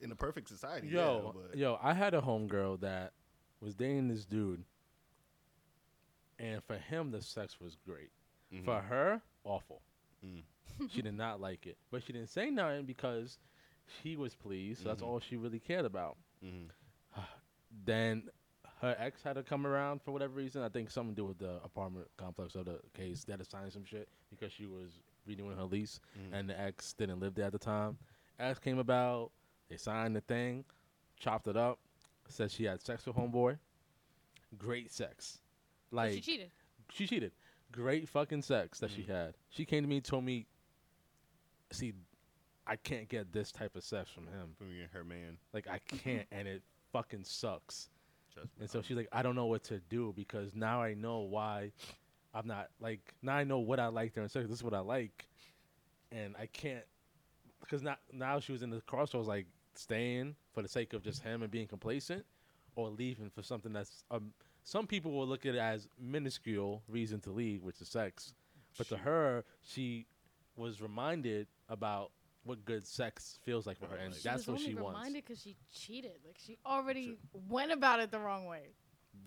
in 0.00 0.10
a 0.10 0.16
perfect 0.16 0.48
society, 0.48 0.88
Yo, 0.88 1.32
yeah, 1.34 1.40
but 1.50 1.58
yo, 1.58 1.78
I 1.82 1.94
had 1.94 2.12
a 2.12 2.20
homegirl 2.20 2.80
that 2.80 3.12
was 3.60 3.76
dating 3.76 4.08
this 4.08 4.24
dude, 4.24 4.64
and 6.38 6.62
for 6.64 6.76
him 6.76 7.12
the 7.12 7.22
sex 7.22 7.60
was 7.60 7.76
great. 7.86 8.10
Mm-hmm. 8.52 8.64
For 8.64 8.80
her, 8.80 9.22
awful. 9.44 9.80
Mm. 10.26 10.42
she 10.90 11.02
did 11.02 11.14
not 11.14 11.40
like 11.40 11.66
it, 11.66 11.76
but 11.90 12.02
she 12.04 12.12
didn't 12.12 12.30
say 12.30 12.50
nothing 12.50 12.84
because 12.84 13.38
she 14.02 14.16
was 14.16 14.34
pleased. 14.34 14.82
So 14.82 14.88
that's 14.88 15.02
Mhm. 15.02 15.06
all 15.06 15.20
she 15.20 15.36
really 15.36 15.60
cared 15.60 15.84
about. 15.84 16.16
Mhm. 16.42 16.70
Then 17.84 18.30
her 18.80 18.94
ex 18.98 19.22
had 19.22 19.34
to 19.34 19.42
come 19.42 19.66
around 19.66 20.02
for 20.02 20.12
whatever 20.12 20.34
reason. 20.34 20.62
I 20.62 20.68
think 20.68 20.90
something 20.90 21.14
to 21.14 21.22
do 21.22 21.26
with 21.26 21.38
the 21.38 21.62
apartment 21.62 22.08
complex 22.16 22.54
of 22.54 22.66
the 22.66 22.80
case. 22.94 23.24
They 23.24 23.32
had 23.32 23.40
to 23.40 23.44
sign 23.44 23.70
some 23.70 23.84
shit 23.84 24.08
because 24.30 24.52
she 24.52 24.66
was 24.66 25.00
renewing 25.26 25.56
her 25.56 25.64
lease, 25.64 26.00
Mhm. 26.16 26.32
and 26.32 26.50
the 26.50 26.58
ex 26.58 26.92
didn't 26.92 27.20
live 27.20 27.34
there 27.34 27.46
at 27.46 27.52
the 27.52 27.58
time. 27.58 27.96
Ex 28.38 28.58
came 28.58 28.78
about. 28.78 29.32
They 29.68 29.76
signed 29.76 30.14
the 30.16 30.20
thing, 30.20 30.64
chopped 31.16 31.46
it 31.48 31.56
up. 31.56 31.78
Said 32.28 32.50
she 32.50 32.64
had 32.64 32.80
sex 32.82 33.06
with 33.06 33.16
homeboy. 33.16 33.58
Great 34.58 34.90
sex, 34.90 35.40
like 35.90 36.12
she 36.14 36.20
cheated. 36.20 36.50
she 36.90 37.06
cheated. 37.06 37.32
Great 37.70 38.08
fucking 38.08 38.42
sex 38.42 38.80
that 38.80 38.90
she 38.90 39.02
had. 39.02 39.36
She 39.48 39.64
came 39.64 39.82
to 39.82 39.88
me, 39.88 40.00
told 40.02 40.24
me, 40.24 40.46
"See, 41.70 41.94
I 42.66 42.76
can't 42.76 43.08
get 43.08 43.32
this 43.32 43.50
type 43.52 43.76
of 43.76 43.84
sex 43.84 44.10
from 44.10 44.26
him. 44.26 44.54
from 44.56 44.68
your, 44.72 44.86
her 44.92 45.04
man. 45.04 45.38
Like 45.52 45.66
I 45.68 45.78
can't, 45.78 46.26
and 46.30 46.46
it 46.48 46.62
fucking 46.92 47.24
sucks." 47.24 47.88
And 48.60 48.70
so 48.70 48.80
she's 48.80 48.96
like, 48.96 49.08
"I 49.12 49.22
don't 49.22 49.34
know 49.34 49.46
what 49.46 49.62
to 49.64 49.80
do 49.90 50.12
because 50.16 50.54
now 50.54 50.82
I 50.82 50.94
know 50.94 51.20
why 51.20 51.72
I'm 52.34 52.46
not 52.46 52.68
like 52.80 53.00
now 53.22 53.34
I 53.36 53.44
know 53.44 53.58
what 53.58 53.78
I 53.78 53.88
like 53.88 54.14
during 54.14 54.28
sex. 54.28 54.48
This 54.48 54.58
is 54.58 54.64
what 54.64 54.74
I 54.74 54.80
like, 54.80 55.26
and 56.10 56.34
I 56.38 56.46
can't 56.46 56.84
because 57.60 57.82
now 57.82 57.96
now 58.12 58.40
she 58.40 58.52
was 58.52 58.62
in 58.62 58.70
the 58.70 58.80
crossroads 58.82 59.28
like 59.28 59.46
staying 59.74 60.36
for 60.52 60.62
the 60.62 60.68
sake 60.68 60.92
of 60.92 61.02
just 61.02 61.22
him 61.22 61.42
and 61.42 61.50
being 61.50 61.66
complacent, 61.66 62.24
or 62.76 62.88
leaving 62.88 63.30
for 63.30 63.42
something 63.42 63.72
that's 63.72 64.04
um. 64.10 64.32
Some 64.64 64.86
people 64.86 65.10
will 65.10 65.26
look 65.26 65.44
at 65.44 65.56
it 65.56 65.58
as 65.58 65.88
minuscule 65.98 66.84
reason 66.88 67.18
to 67.22 67.32
leave, 67.32 67.64
which 67.64 67.80
is 67.80 67.88
sex, 67.88 68.32
but 68.78 68.88
to 68.90 68.96
her, 68.96 69.44
she 69.60 70.06
was 70.54 70.80
reminded 70.80 71.48
about 71.68 72.12
what 72.44 72.64
good 72.64 72.86
sex 72.86 73.38
feels 73.44 73.66
like 73.66 73.78
for 73.78 73.86
her, 73.86 73.96
and 73.96 74.14
She 74.14 74.22
that's 74.22 74.44
she 74.44 74.50
what 74.50 74.54
was 74.54 74.62
she 74.62 74.70
only 74.72 74.82
wants. 74.82 74.98
reminded 74.98 75.24
because 75.24 75.42
she 75.42 75.56
cheated. 75.72 76.12
Like 76.26 76.36
she 76.38 76.58
already 76.66 77.18
went 77.48 77.72
about 77.72 78.00
it 78.00 78.10
the 78.10 78.18
wrong 78.18 78.46
way. 78.46 78.74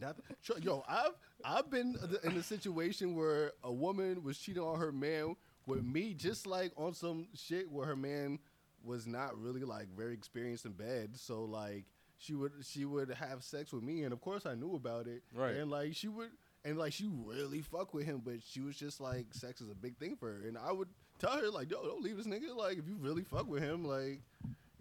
Not, 0.01 0.17
sure, 0.41 0.57
yo, 0.59 0.83
I've 0.89 1.13
I've 1.43 1.69
been 1.69 1.95
in 2.23 2.31
a 2.37 2.43
situation 2.43 3.15
where 3.15 3.53
a 3.63 3.71
woman 3.71 4.23
was 4.23 4.37
cheating 4.37 4.63
on 4.63 4.79
her 4.79 4.91
man 4.91 5.35
with 5.67 5.83
me, 5.83 6.13
just 6.13 6.45
like 6.47 6.71
on 6.75 6.93
some 6.93 7.27
shit 7.35 7.71
where 7.71 7.85
her 7.85 7.95
man 7.95 8.39
was 8.83 9.07
not 9.07 9.39
really 9.39 9.61
like 9.61 9.87
very 9.95 10.13
experienced 10.13 10.65
in 10.65 10.71
bed. 10.73 11.11
So 11.15 11.43
like 11.43 11.85
she 12.17 12.33
would 12.33 12.51
she 12.63 12.83
would 12.85 13.09
have 13.11 13.43
sex 13.43 13.71
with 13.71 13.83
me, 13.83 14.03
and 14.03 14.11
of 14.11 14.19
course 14.21 14.45
I 14.45 14.55
knew 14.55 14.75
about 14.75 15.07
it. 15.07 15.23
Right. 15.33 15.55
And 15.55 15.69
like 15.71 15.95
she 15.95 16.07
would. 16.07 16.29
And 16.65 16.79
like 16.79 16.93
she 16.93 17.07
really 17.07 17.61
fuck 17.61 17.93
with 17.93 18.05
him, 18.05 18.23
but 18.25 18.41
she 18.43 18.59
was 18.59 18.75
just 18.75 18.99
like 18.99 19.27
sex 19.35 19.61
is 19.61 19.69
a 19.69 19.75
big 19.75 19.97
thing 19.97 20.15
for 20.15 20.31
her. 20.33 20.47
And 20.47 20.57
I 20.57 20.71
would 20.71 20.87
tell 21.19 21.37
her 21.39 21.49
like, 21.49 21.69
yo, 21.71 21.83
don't 21.85 22.01
leave 22.03 22.17
this 22.17 22.27
nigga. 22.27 22.55
Like 22.55 22.77
if 22.77 22.87
you 22.87 22.95
really 22.99 23.23
fuck 23.23 23.47
with 23.47 23.63
him, 23.63 23.85
like 23.85 24.21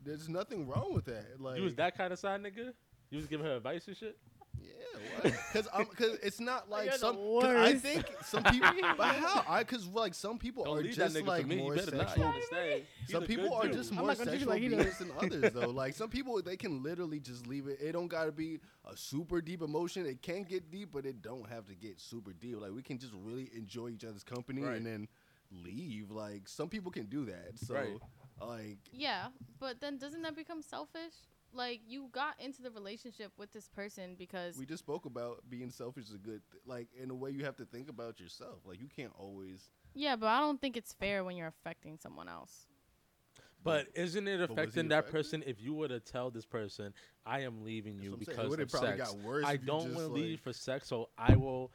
there's 0.04 0.28
nothing 0.28 0.66
wrong 0.68 0.92
with 0.94 1.06
that. 1.06 1.40
Like 1.40 1.56
You 1.58 1.64
was 1.64 1.74
that 1.76 1.96
kind 1.96 2.12
of 2.12 2.18
side 2.18 2.42
nigga? 2.42 2.72
You 3.10 3.18
was 3.18 3.26
giving 3.26 3.46
her 3.46 3.56
advice 3.56 3.86
and 3.86 3.96
shit? 3.96 4.16
yeah, 4.62 5.30
because 5.52 5.68
because 5.90 6.18
it's 6.22 6.40
not 6.40 6.70
like 6.70 6.88
You're 6.88 6.98
the 7.12 7.58
I 7.58 7.74
think 7.74 8.04
some 8.22 8.42
people, 8.44 8.70
but 8.96 9.14
how? 9.16 9.44
I 9.48 9.60
because 9.60 9.86
like 9.88 10.14
some 10.14 10.38
people 10.38 10.64
Don't 10.64 10.78
are 10.78 10.82
just 10.82 11.20
like 11.22 11.42
for 11.42 11.46
me. 11.48 11.56
You 11.56 11.62
more 11.62 11.78
sexual. 11.78 12.34
You 12.34 12.82
Some 13.08 13.24
people 13.24 13.52
are 13.52 13.64
dude. 13.64 13.72
just 13.72 13.90
I'm 13.90 13.96
more 13.98 14.06
not 14.08 14.18
gonna 14.18 14.30
treat 14.30 14.40
you 14.40 14.46
sexual 14.46 14.78
like 14.78 14.84
beings 14.84 14.98
than 14.98 15.10
others, 15.20 15.52
though. 15.52 15.70
Like 15.70 15.94
some 15.94 16.08
people, 16.08 16.40
they 16.42 16.56
can 16.56 16.82
literally 16.82 17.20
just 17.20 17.46
leave 17.46 17.66
it. 17.66 17.78
It 17.80 17.92
don't 17.92 18.08
gotta 18.08 18.32
be 18.32 18.60
a 18.90 18.96
super 18.96 19.40
deep 19.40 19.62
emotion. 19.62 20.06
It 20.06 20.22
can 20.22 20.42
get 20.44 20.70
deep, 20.70 20.90
but 20.92 21.04
it 21.06 21.20
don't 21.22 21.48
have 21.48 21.66
to 21.66 21.74
get 21.74 22.00
super 22.00 22.32
deep. 22.32 22.60
Like 22.60 22.72
we 22.72 22.82
can 22.82 22.98
just 22.98 23.12
really 23.24 23.50
enjoy 23.54 23.88
each 23.88 24.04
other's 24.04 24.24
company 24.24 24.62
Right. 24.62 24.76
and 24.76 24.86
then 24.86 25.08
leave. 25.62 26.10
Like 26.10 26.48
some 26.48 26.68
people 26.68 26.90
can 26.90 27.06
do 27.06 27.24
that. 27.26 27.58
So 27.58 27.74
Right. 27.74 27.98
like 28.40 28.78
Yeah, 28.92 29.28
but 29.60 29.80
then 29.80 29.98
doesn't 29.98 30.22
that 30.22 30.34
become 30.36 30.62
selfish? 30.62 31.14
Like 31.52 31.80
you 31.86 32.08
got 32.10 32.34
into 32.40 32.62
the 32.62 32.70
relationship 32.70 33.30
with 33.38 33.52
this 33.52 33.68
person 33.68 34.16
because 34.18 34.56
we 34.56 34.66
just 34.66 34.80
spoke 34.80 35.04
about 35.06 35.44
being 35.48 35.70
selfish 35.70 36.04
is 36.08 36.14
a 36.14 36.18
good. 36.18 36.42
Th- 36.50 36.62
like 36.66 36.88
in 37.00 37.10
a 37.10 37.14
way, 37.14 37.30
you 37.30 37.44
have 37.44 37.56
to 37.56 37.64
think 37.64 37.88
about 37.88 38.18
yourself. 38.18 38.58
Like 38.64 38.80
you 38.80 38.88
can't 38.88 39.12
always. 39.16 39.70
yeah, 39.94 40.16
but 40.16 40.26
I 40.26 40.40
don't 40.40 40.60
think 40.60 40.76
it's 40.76 40.92
fair 40.92 41.22
when 41.22 41.36
you're 41.36 41.46
affecting 41.46 41.96
someone 41.98 42.28
else. 42.28 42.66
But 43.62 43.86
isn't 43.94 44.28
it 44.28 44.40
affecting 44.42 44.88
that 44.88 44.98
affected? 45.04 45.12
person 45.12 45.42
if 45.46 45.58
you 45.62 45.72
were 45.74 45.88
to 45.88 45.98
tell 46.00 46.30
this 46.30 46.44
person, 46.44 46.92
I 47.24 47.40
am 47.42 47.64
leaving 47.64 47.98
you 47.98 48.10
what 48.10 48.20
It 48.20 48.26
because 48.28 48.52
of 48.58 48.68
probably 48.70 48.88
sex. 48.98 49.12
got 49.12 49.18
worse 49.20 49.44
I 49.46 49.56
don't 49.56 49.94
want 49.94 49.98
to 49.98 50.06
like- 50.08 50.20
leave 50.22 50.40
for 50.40 50.52
sex, 50.52 50.88
so 50.88 51.08
I 51.16 51.36
will 51.36 51.70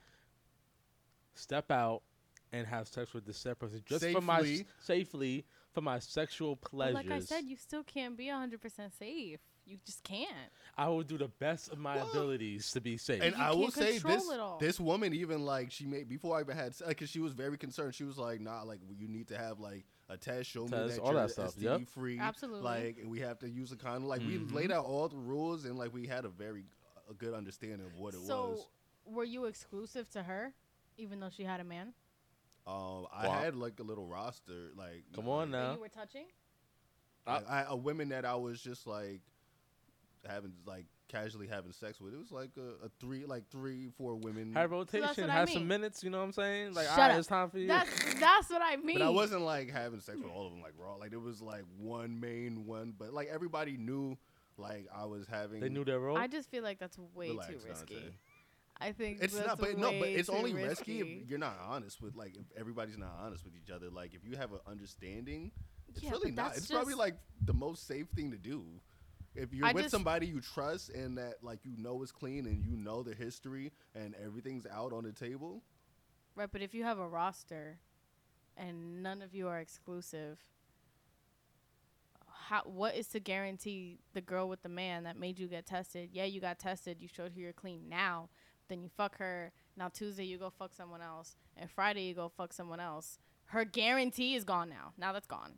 step 1.35 1.71
out 1.71 2.03
and 2.51 2.65
have 2.67 2.87
sex 2.87 3.13
with 3.13 3.25
the 3.25 3.33
said 3.33 3.59
person 3.59 3.81
just 3.85 4.05
for 4.05 4.21
my 4.21 4.41
Safely. 4.41 4.65
safely 4.79 5.45
for 5.73 5.81
my 5.81 5.99
sexual 5.99 6.55
But 6.55 6.69
pleasures. 6.71 6.95
like 7.05 7.11
I 7.11 7.19
said, 7.19 7.45
you 7.45 7.55
still 7.55 7.83
can't 7.83 8.17
be 8.17 8.25
100% 8.25 8.59
safe. 8.97 9.39
You 9.65 9.77
just 9.85 10.03
can't. 10.03 10.27
I 10.75 10.87
will 10.87 11.03
do 11.03 11.17
the 11.17 11.27
best 11.27 11.71
of 11.71 11.77
my 11.77 11.97
Well, 11.97 12.09
abilities 12.09 12.71
to 12.71 12.81
be 12.81 12.97
safe. 12.97 13.21
And 13.21 13.35
You 13.35 13.43
I 13.43 13.51
will 13.51 13.63
can't 13.63 13.73
say 13.73 13.91
control 13.99 14.15
this: 14.15 14.29
it 14.31 14.39
all. 14.39 14.57
this 14.59 14.79
woman 14.79 15.13
even 15.13 15.45
like 15.45 15.71
she 15.71 15.85
made 15.85 16.09
before 16.09 16.37
I 16.37 16.41
even 16.41 16.57
had 16.57 16.73
because 16.87 17.09
she 17.09 17.19
was 17.19 17.33
very 17.33 17.57
concerned. 17.57 17.93
She 17.93 18.03
was 18.03 18.17
like, 18.17 18.41
"Nah, 18.41 18.63
like 18.63 18.79
you 18.97 19.07
need 19.07 19.27
to 19.27 19.37
have 19.37 19.59
like 19.59 19.85
a 20.09 20.17
test, 20.17 20.49
show 20.49 20.63
me 20.63 20.69
Test, 20.69 20.95
that 20.95 20.99
all 21.01 21.11
you're 21.11 21.21
that 21.21 21.29
stuff, 21.29 21.55
STD 21.55 21.63
yep. 21.63 21.81
free, 21.89 22.17
Absolutely. 22.19 22.63
Like, 22.63 22.97
and 22.99 23.11
we 23.11 23.19
have 23.19 23.37
to 23.39 23.49
use 23.49 23.71
a 23.71 23.75
condom. 23.75 24.07
Like, 24.07 24.21
we 24.21 24.37
Mm-hmm. 24.37 24.55
laid 24.55 24.71
out 24.71 24.85
all 24.85 25.07
the 25.07 25.17
rules, 25.17 25.65
and 25.65 25.77
like 25.77 25.93
we 25.93 26.07
had 26.07 26.25
a 26.25 26.29
very 26.29 26.63
a 27.07 27.13
good 27.13 27.35
understanding 27.35 27.85
of 27.85 27.95
what 27.99 28.15
it 28.15 28.21
so, 28.25 28.49
was. 28.49 28.67
were 29.05 29.23
you 29.23 29.45
exclusive 29.45 30.09
to 30.11 30.23
her, 30.23 30.53
even 30.97 31.19
though 31.19 31.29
she 31.29 31.43
had 31.43 31.59
a 31.59 31.63
man? 31.63 31.93
Um, 32.69 33.07
I 33.11 33.27
Wow. 33.27 33.39
had 33.41 33.55
like 33.55 33.79
a 33.79 33.83
little 33.83 34.05
roster, 34.05 34.69
like 34.75 35.03
Come 35.15 35.27
on 35.27 35.49
That 35.51 35.57
now. 35.57 35.73
you 35.73 35.79
were 35.79 35.89
touching? 35.89 36.25
like, 37.25 37.49
I, 37.49 37.65
a 37.67 37.75
women 37.75 38.09
that 38.09 38.25
I 38.25 38.35
was 38.35 38.61
just 38.61 38.85
like 38.85 39.21
having 40.27 40.53
like 40.65 40.85
casually 41.07 41.47
having 41.47 41.71
sex 41.71 41.99
with. 41.99 42.13
It 42.13 42.17
was 42.19 42.31
like 42.31 42.51
a, 42.57 42.85
a 42.85 42.89
three, 42.99 43.25
like 43.25 43.49
three, 43.49 43.89
four 43.97 44.15
women. 44.15 44.53
Had 44.53 44.69
rotation, 44.69 45.07
what 45.25 45.29
I 45.29 45.33
had 45.33 45.47
mean. 45.47 45.55
some 45.55 45.67
minutes. 45.67 46.03
You 46.03 46.11
know 46.11 46.19
what 46.19 46.25
I'm 46.25 46.31
saying? 46.33 46.73
Like, 46.73 46.85
Shut 46.85 46.93
all 46.93 46.99
right, 47.07 47.11
up. 47.13 47.19
it's 47.19 47.27
time 47.27 47.49
for 47.49 47.57
you. 47.57 47.67
That's 47.67 48.13
that's 48.19 48.49
what 48.49 48.61
I 48.63 48.75
mean. 48.77 48.97
But 48.99 49.05
I 49.05 49.09
wasn't 49.09 49.41
like 49.41 49.71
having 49.71 49.99
sex 49.99 50.17
with 50.21 50.31
all 50.31 50.45
of 50.45 50.51
them 50.53 50.61
like 50.61 50.73
raw. 50.77 50.95
Like 50.95 51.13
it 51.13 51.21
was 51.21 51.41
like 51.41 51.63
one 51.77 52.19
main 52.19 52.65
one, 52.65 52.93
but 52.97 53.13
like 53.13 53.29
everybody 53.31 53.77
knew 53.77 54.17
like 54.57 54.87
I 54.95 55.05
was 55.05 55.25
having. 55.27 55.59
they 55.59 55.69
knew 55.69 55.83
their 55.85 55.99
role. 55.99 56.17
I 56.17 56.27
just 56.27 56.51
feel 56.51 56.63
like 56.63 56.77
that's 56.79 56.97
way 57.15 57.29
Relax, 57.29 57.47
too 57.49 57.59
risky. 57.67 57.95
Dante. 57.95 58.09
I 58.81 58.91
think 58.91 59.19
It's 59.21 59.35
not, 59.35 59.59
but 59.59 59.77
no, 59.77 59.91
but 59.91 60.07
it's 60.09 60.29
only 60.29 60.53
risky. 60.53 61.01
risky 61.01 61.01
if 61.01 61.29
you're 61.29 61.39
not 61.39 61.57
honest 61.65 62.01
with 62.01 62.15
like 62.15 62.35
if 62.35 62.45
everybody's 62.57 62.97
not 62.97 63.13
honest 63.19 63.43
with 63.43 63.53
each 63.55 63.69
other. 63.69 63.89
Like 63.89 64.13
if 64.13 64.23
you 64.25 64.37
have 64.37 64.51
an 64.53 64.59
understanding, 64.67 65.51
it's 65.87 66.01
Yeah, 66.01 66.11
really 66.11 66.31
not. 66.31 66.55
It's 66.57 66.67
probably 66.67 66.93
like 66.93 67.15
the 67.45 67.53
most 67.53 67.87
safe 67.87 68.07
thing 68.09 68.31
to 68.31 68.37
do. 68.37 68.65
If 69.35 69.53
you're 69.53 69.67
I 69.67 69.73
with 69.73 69.89
somebody 69.89 70.27
you 70.27 70.41
trust 70.41 70.89
and 70.89 71.17
that 71.17 71.35
like 71.43 71.59
you 71.63 71.75
know 71.77 72.01
is 72.03 72.11
clean 72.11 72.45
and 72.47 72.63
you 72.63 72.75
know 72.77 73.03
the 73.03 73.13
history 73.15 73.71
and 73.95 74.15
everything's 74.23 74.65
out 74.65 74.93
on 74.93 75.03
the 75.03 75.11
table, 75.13 75.63
Right, 76.35 76.49
but 76.51 76.61
if 76.61 76.73
you 76.73 76.83
have 76.83 76.99
a 76.99 77.07
roster 77.07 77.79
and 78.57 79.01
none 79.03 79.21
of 79.21 79.33
you 79.33 79.47
are 79.47 79.59
exclusive, 79.59 80.39
how 82.47 82.61
what 82.63 82.95
is 82.95 83.07
to 83.09 83.19
guarantee 83.19 83.99
the 84.13 84.21
girl 84.21 84.47
with 84.49 84.61
the 84.63 84.69
man 84.69 85.03
that 85.03 85.17
made 85.17 85.39
you 85.39 85.47
get 85.47 85.65
tested? 85.65 86.09
Yeah, 86.13 86.25
you 86.25 86.41
got 86.41 86.59
tested, 86.59 86.97
you 87.01 87.07
showed 87.07 87.33
her 87.33 87.39
you're 87.39 87.53
clean 87.53 87.87
now, 87.89 88.29
then 88.69 88.81
you 88.81 88.89
fuck 88.95 89.17
her. 89.17 89.51
Now 89.75 89.89
Tuesday 89.89 90.25
you 90.25 90.37
go 90.37 90.49
fuck 90.49 90.73
someone 90.73 91.01
else, 91.01 91.35
and 91.57 91.69
Friday 91.69 92.03
you 92.03 92.13
go 92.13 92.29
fuck 92.29 92.53
someone 92.53 92.79
else. 92.79 93.19
Her 93.45 93.65
guarantee 93.65 94.35
is 94.35 94.43
gone 94.43 94.69
now. 94.69 94.93
Now 94.97 95.11
that's 95.13 95.27
gone. 95.27 95.55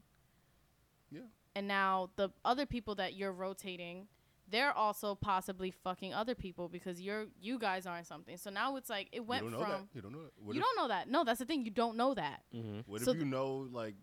yeah. 1.11 1.21
And 1.55 1.67
now 1.67 2.09
the 2.15 2.29
other 2.45 2.65
people 2.65 2.95
that 2.95 3.13
you're 3.15 3.33
rotating, 3.33 4.07
they're 4.49 4.71
also 4.71 5.15
possibly 5.15 5.69
fucking 5.71 6.13
other 6.13 6.33
people 6.35 6.69
because 6.69 7.01
you're 7.01 7.25
you 7.41 7.59
guys 7.59 7.85
aren't 7.85 8.07
something. 8.07 8.37
So 8.37 8.49
now 8.49 8.77
it's 8.77 8.89
like 8.89 9.09
it 9.11 9.25
went 9.25 9.43
you 9.43 9.49
don't 9.51 9.59
know 9.59 9.65
from 9.65 9.71
that. 9.71 9.87
You 9.93 10.01
don't 10.01 10.11
know 10.13 10.23
that. 10.23 10.31
What 10.41 10.55
you 10.55 10.61
don't 10.61 10.77
know 10.77 10.87
that. 10.87 11.09
No, 11.09 11.23
that's 11.25 11.39
the 11.39 11.45
thing. 11.45 11.65
You 11.65 11.71
don't 11.71 11.97
know 11.97 12.13
that. 12.13 12.43
Mm-hmm. 12.55 12.79
What 12.89 13.01
so 13.01 13.11
if 13.11 13.17
you 13.17 13.25
know 13.25 13.67
like 13.71 13.95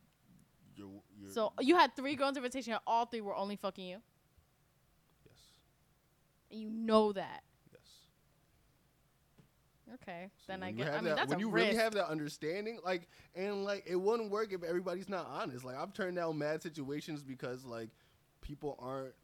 you're, 0.76 0.90
you're 1.18 1.30
So 1.30 1.52
you 1.60 1.76
had 1.76 1.96
three 1.96 2.14
girls 2.16 2.36
in 2.36 2.42
rotation, 2.42 2.72
and 2.74 2.82
all 2.86 3.06
three 3.06 3.20
were 3.22 3.34
only 3.34 3.56
fucking 3.56 3.86
you. 3.86 3.98
yes, 5.24 5.34
And 6.50 6.60
you 6.60 6.68
know 6.70 7.12
that. 7.12 7.42
Yes. 9.88 9.98
Okay, 10.02 10.30
So 10.38 10.44
then 10.52 10.62
I 10.62 10.66
when 10.66 10.78
you 10.78 10.84
get. 10.84 10.92
have 10.92 10.94
I 10.94 10.98
mean, 10.98 11.08
that- 11.10 11.16
that's 11.16 11.30
when 11.30 11.38
a 11.38 11.40
you 11.40 11.50
risk. 11.50 11.66
really 11.66 11.76
have 11.76 11.94
that 11.94 12.08
understanding, 12.08 12.78
like, 12.84 13.08
and 13.34 13.64
like, 13.64 13.84
it 13.86 13.96
wouldn't 13.96 14.30
work 14.30 14.52
if 14.52 14.62
everybody's 14.62 15.08
not 15.08 15.26
honest. 15.26 15.64
Like, 15.64 15.76
I've 15.76 15.92
turned 15.92 16.16
down 16.16 16.38
mad 16.38 16.62
situations 16.62 17.22
because 17.22 17.64
like 17.64 17.90
people 18.40 18.76
aren't 18.80 19.14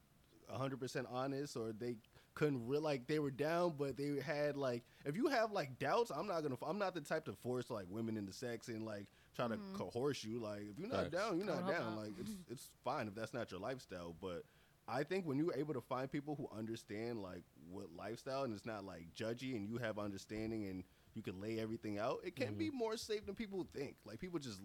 hundred 0.51 0.78
percent 0.78 1.07
honest, 1.11 1.57
or 1.57 1.73
they 1.73 1.97
couldn't 2.35 2.66
real 2.66 2.81
like 2.82 3.07
they 3.07 3.19
were 3.19 3.31
down, 3.31 3.74
but 3.78 3.97
they 3.97 4.20
had 4.24 4.57
like, 4.57 4.85
if 5.05 5.16
you 5.16 5.28
have 5.28 5.53
like 5.53 5.78
doubts, 5.78 6.11
I'm 6.11 6.27
not 6.27 6.43
gonna, 6.43 6.57
I'm 6.66 6.78
not 6.78 6.95
the 6.95 7.01
type 7.01 7.24
to 7.27 7.32
force 7.32 7.70
like 7.70 7.86
women 7.89 8.16
into 8.16 8.32
sex 8.32 8.69
and 8.69 8.85
like 8.85 9.07
try 9.35 9.49
to 9.49 9.57
mm-hmm. 9.57 9.77
coerce 9.77 10.24
you. 10.24 10.39
Like, 10.41 10.62
if 10.70 10.78
you're 10.78 10.89
not 10.89 11.11
Facts. 11.11 11.16
down, 11.16 11.39
you're 11.39 11.47
not 11.47 11.66
down. 11.69 11.95
not. 11.95 12.03
Like, 12.05 12.12
it's 12.20 12.32
it's 12.51 12.69
fine 12.85 13.09
if 13.09 13.15
that's 13.15 13.32
not 13.35 13.51
your 13.51 13.61
lifestyle, 13.61 14.15
but. 14.20 14.45
I 14.86 15.02
think 15.02 15.27
when 15.27 15.39
you're 15.39 15.55
able 15.55 15.74
to 15.74 15.81
find 15.81 16.11
people 16.11 16.35
who 16.35 16.48
understand 16.56 17.23
like 17.23 17.43
what 17.70 17.86
lifestyle 17.97 18.43
and 18.44 18.52
it's 18.52 18.66
not 18.66 18.85
like 18.85 19.06
judgy 19.16 19.56
and 19.56 19.66
you 19.66 19.78
have 19.78 19.98
understanding 19.98 20.66
and 20.66 20.85
you 21.15 21.23
can 21.23 21.40
lay 21.40 21.59
everything 21.59 21.98
out, 21.98 22.19
it 22.24 22.36
can 22.36 22.55
be 22.55 22.69
mm-hmm. 22.69 22.78
more 22.78 22.97
safe 22.97 23.24
than 23.24 23.35
people 23.35 23.66
think. 23.74 23.97
Like 24.05 24.20
people 24.20 24.39
just 24.39 24.61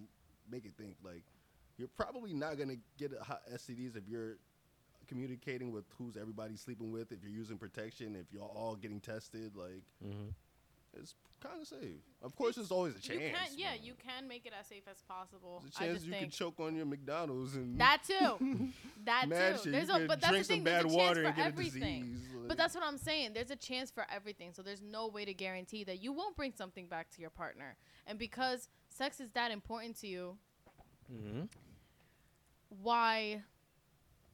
make 0.52 0.66
it 0.66 0.74
think 0.78 0.96
like 1.04 1.24
you're 1.78 1.88
probably 1.88 2.34
not 2.34 2.58
gonna 2.58 2.76
get 2.98 3.14
hot 3.22 3.42
STDs 3.54 3.96
if 3.96 4.08
you're 4.08 4.38
communicating 5.08 5.72
with 5.72 5.86
who's 5.98 6.18
everybody 6.18 6.56
sleeping 6.56 6.92
with, 6.92 7.12
if 7.12 7.24
you're 7.24 7.32
using 7.32 7.58
protection, 7.58 8.16
if 8.16 8.26
you're 8.32 8.44
all 8.44 8.76
getting 8.76 9.00
tested, 9.00 9.56
like 9.56 9.84
mm-hmm. 10.06 10.30
It's 10.98 11.14
kind 11.42 11.62
of 11.62 11.68
safe. 11.68 12.02
Of 12.22 12.36
course, 12.36 12.56
there's 12.56 12.72
always 12.72 12.96
a 12.96 13.00
chance. 13.00 13.20
You 13.22 13.30
can, 13.30 13.48
yeah, 13.58 13.72
but 13.72 13.84
you 13.86 13.94
can 13.96 14.28
make 14.28 14.46
it 14.46 14.54
as 14.60 14.68
safe 14.68 14.84
as 14.90 15.02
possible. 15.08 15.62
There's 15.64 15.76
a 15.76 15.78
I 15.78 15.86
chance 15.88 15.94
just 16.00 16.06
you 16.08 16.14
can 16.14 16.30
choke 16.30 16.60
on 16.60 16.76
your 16.76 16.86
McDonald's 16.86 17.56
and 17.56 17.80
that 17.80 18.02
too. 18.06 18.70
that 19.06 19.24
too. 19.64 19.72
There's 19.72 19.88
You 19.90 19.96
a, 19.96 20.08
but 20.08 20.20
that's 20.22 20.30
drink 20.30 20.48
the 20.48 20.54
thing. 20.54 20.58
some 20.60 20.64
There's 20.66 20.84
bad 20.84 20.86
a 20.86 20.96
chance 20.96 20.96
water 20.96 21.22
for 21.22 21.28
and 21.28 21.36
get 21.36 21.46
a 21.46 21.48
everything. 21.48 22.02
disease, 22.04 22.28
like- 22.36 22.48
But 22.50 22.58
that's 22.58 22.76
what 22.76 22.84
I'm 22.84 22.98
saying. 22.98 23.32
There's 23.34 23.52
a 23.52 23.56
chance 23.56 23.90
for 23.92 24.06
everything. 24.14 24.52
So 24.54 24.62
there's 24.62 24.82
no 24.82 25.08
way 25.08 25.24
to 25.26 25.34
guarantee 25.34 25.84
that 25.86 26.02
you 26.02 26.12
won't 26.12 26.36
bring 26.36 26.52
something 26.54 26.88
back 26.88 27.10
to 27.12 27.22
your 27.22 27.30
partner. 27.30 27.76
And 28.08 28.18
because 28.20 28.68
sex 28.90 29.20
is 29.20 29.30
that 29.32 29.52
important 29.52 29.96
to 30.02 30.08
you, 30.08 30.38
hmm 31.10 31.44
why 32.82 33.42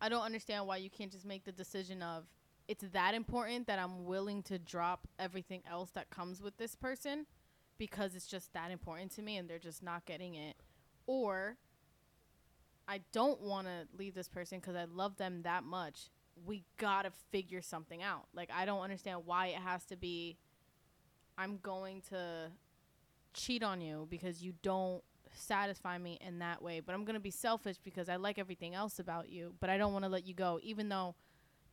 I 0.01 0.09
don't 0.09 0.23
understand 0.23 0.67
why 0.67 0.77
you 0.77 0.89
can't 0.89 1.11
just 1.11 1.25
make 1.25 1.45
the 1.45 1.51
decision 1.51 2.01
of 2.01 2.25
it's 2.67 2.83
that 2.93 3.13
important 3.13 3.67
that 3.67 3.79
I'm 3.79 4.05
willing 4.05 4.41
to 4.43 4.57
drop 4.57 5.07
everything 5.19 5.61
else 5.69 5.91
that 5.91 6.09
comes 6.09 6.41
with 6.41 6.57
this 6.57 6.75
person 6.75 7.25
because 7.77 8.15
it's 8.15 8.27
just 8.27 8.53
that 8.53 8.71
important 8.71 9.11
to 9.11 9.21
me 9.21 9.37
and 9.37 9.49
they're 9.49 9.59
just 9.59 9.83
not 9.83 10.05
getting 10.05 10.35
it 10.35 10.55
or 11.05 11.57
I 12.87 13.01
don't 13.11 13.41
want 13.41 13.67
to 13.67 13.87
leave 13.97 14.15
this 14.15 14.29
person 14.29 14.61
cuz 14.61 14.75
I 14.75 14.85
love 14.85 15.17
them 15.17 15.43
that 15.43 15.63
much. 15.63 16.09
We 16.45 16.65
got 16.77 17.03
to 17.03 17.11
figure 17.31 17.61
something 17.61 18.01
out. 18.01 18.27
Like 18.33 18.49
I 18.51 18.65
don't 18.65 18.81
understand 18.81 19.25
why 19.25 19.47
it 19.47 19.57
has 19.57 19.85
to 19.85 19.95
be 19.95 20.37
I'm 21.37 21.57
going 21.57 22.01
to 22.09 22.51
cheat 23.33 23.61
on 23.61 23.81
you 23.81 24.07
because 24.09 24.41
you 24.41 24.53
don't 24.61 25.03
satisfy 25.33 25.97
me 25.97 26.17
in 26.21 26.39
that 26.39 26.61
way. 26.61 26.79
But 26.79 26.95
I'm 26.95 27.03
going 27.03 27.15
to 27.15 27.19
be 27.19 27.31
selfish 27.31 27.77
because 27.77 28.07
I 28.09 28.15
like 28.15 28.39
everything 28.39 28.73
else 28.73 28.99
about 28.99 29.29
you, 29.29 29.53
but 29.59 29.69
I 29.69 29.77
don't 29.77 29.91
want 29.93 30.05
to 30.05 30.09
let 30.09 30.25
you 30.25 30.33
go 30.33 30.59
even 30.63 30.89
though 30.89 31.15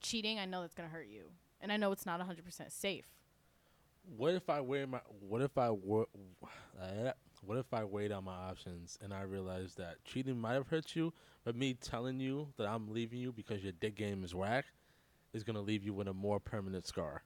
cheating 0.03 0.39
I 0.39 0.47
know 0.47 0.61
that's 0.61 0.75
to 0.75 0.83
hurt 0.83 1.07
you. 1.09 1.31
And 1.61 1.73
I 1.73 1.77
know 1.77 1.93
it's 1.93 2.07
not 2.07 2.21
100% 2.21 2.73
safe. 2.73 3.07
What 4.17 4.35
if 4.35 4.51
I 4.51 4.61
weigh 4.61 4.85
my? 4.85 5.01
What 5.21 5.43
if 5.43 5.57
I 5.57 5.71
were? 5.71 6.07
What 7.45 7.59
if 7.59 7.73
I 7.73 7.85
weighed 7.85 8.13
out 8.13 8.25
my 8.25 8.35
options 8.35 8.99
and 9.01 9.15
I 9.15 9.23
realized 9.23 9.79
that 9.79 10.05
cheating 10.05 10.41
might 10.41 10.55
have 10.55 10.69
hurt 10.69 10.97
you, 10.97 11.13
but 11.45 11.57
me 11.57 11.75
telling 11.75 12.21
you 12.21 12.49
that 12.57 12.67
I'm 12.67 12.93
leaving 12.93 13.21
you 13.21 13.33
because 13.33 13.63
your 13.63 13.73
dick 13.73 13.97
game 13.97 14.25
is 14.25 14.35
whack 14.35 14.67
is 15.33 15.45
gonna 15.45 15.61
leave 15.61 15.85
you 15.85 15.95
with 15.95 16.09
a 16.09 16.13
more 16.13 16.41
permanent 16.41 16.87
scar. 16.87 17.23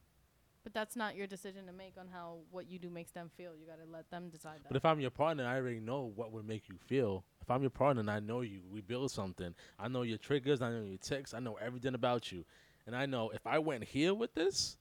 But 0.65 0.75
that's 0.75 0.97
not 0.97 1.15
your 1.15 1.29
decision 1.29 1.67
to 1.67 1.73
make 1.73 1.95
on 1.97 2.09
how 2.13 2.39
what 2.51 2.69
you 2.69 2.79
do 2.79 2.91
makes 2.91 3.13
them 3.13 3.31
feel. 3.37 3.53
You 3.55 3.67
got 3.67 3.79
to 3.79 3.89
let 3.89 4.11
them 4.11 4.31
decide 4.31 4.57
that. 4.65 4.69
But 4.69 4.77
if 4.77 4.85
I'm 4.85 4.99
your 4.99 5.11
partner, 5.13 5.47
I 5.47 5.57
already 5.57 5.79
know 5.79 6.11
what 6.17 6.33
would 6.33 6.45
make 6.45 6.69
you 6.69 6.75
feel. 6.77 7.25
If 7.41 7.49
I'm 7.53 7.61
your 7.61 7.71
partner 7.71 8.01
and 8.01 8.11
I 8.11 8.19
know 8.19 8.41
you, 8.41 8.63
we 8.69 8.81
build 8.81 9.13
something. 9.13 9.55
I 9.79 9.87
know 9.87 10.03
your 10.03 10.19
triggers, 10.19 10.63
I 10.63 10.71
know 10.71 10.83
your 10.83 10.99
ticks, 10.99 11.35
I 11.35 11.39
know 11.39 11.55
everything 11.65 11.95
about 11.95 12.33
you. 12.33 12.45
And 12.87 12.95
I 12.95 13.07
know 13.07 13.31
if 13.31 13.47
I 13.47 13.59
went 13.59 13.85
here 13.85 14.15
with 14.15 14.35
this, 14.35 14.77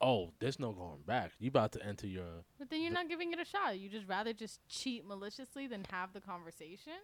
oh, 0.00 0.32
there's 0.40 0.58
no 0.58 0.72
going 0.72 1.02
back. 1.06 1.32
You 1.38 1.48
about 1.48 1.72
to 1.72 1.84
enter 1.86 2.06
your 2.06 2.44
But 2.58 2.70
then 2.70 2.80
you're 2.82 2.92
not 2.92 3.08
giving 3.08 3.32
it 3.32 3.38
a 3.38 3.44
shot. 3.44 3.78
You 3.78 3.88
just 3.88 4.08
rather 4.08 4.32
just 4.32 4.66
cheat 4.68 5.06
maliciously 5.06 5.66
than 5.66 5.84
have 5.90 6.12
the 6.12 6.20
conversation. 6.20 6.94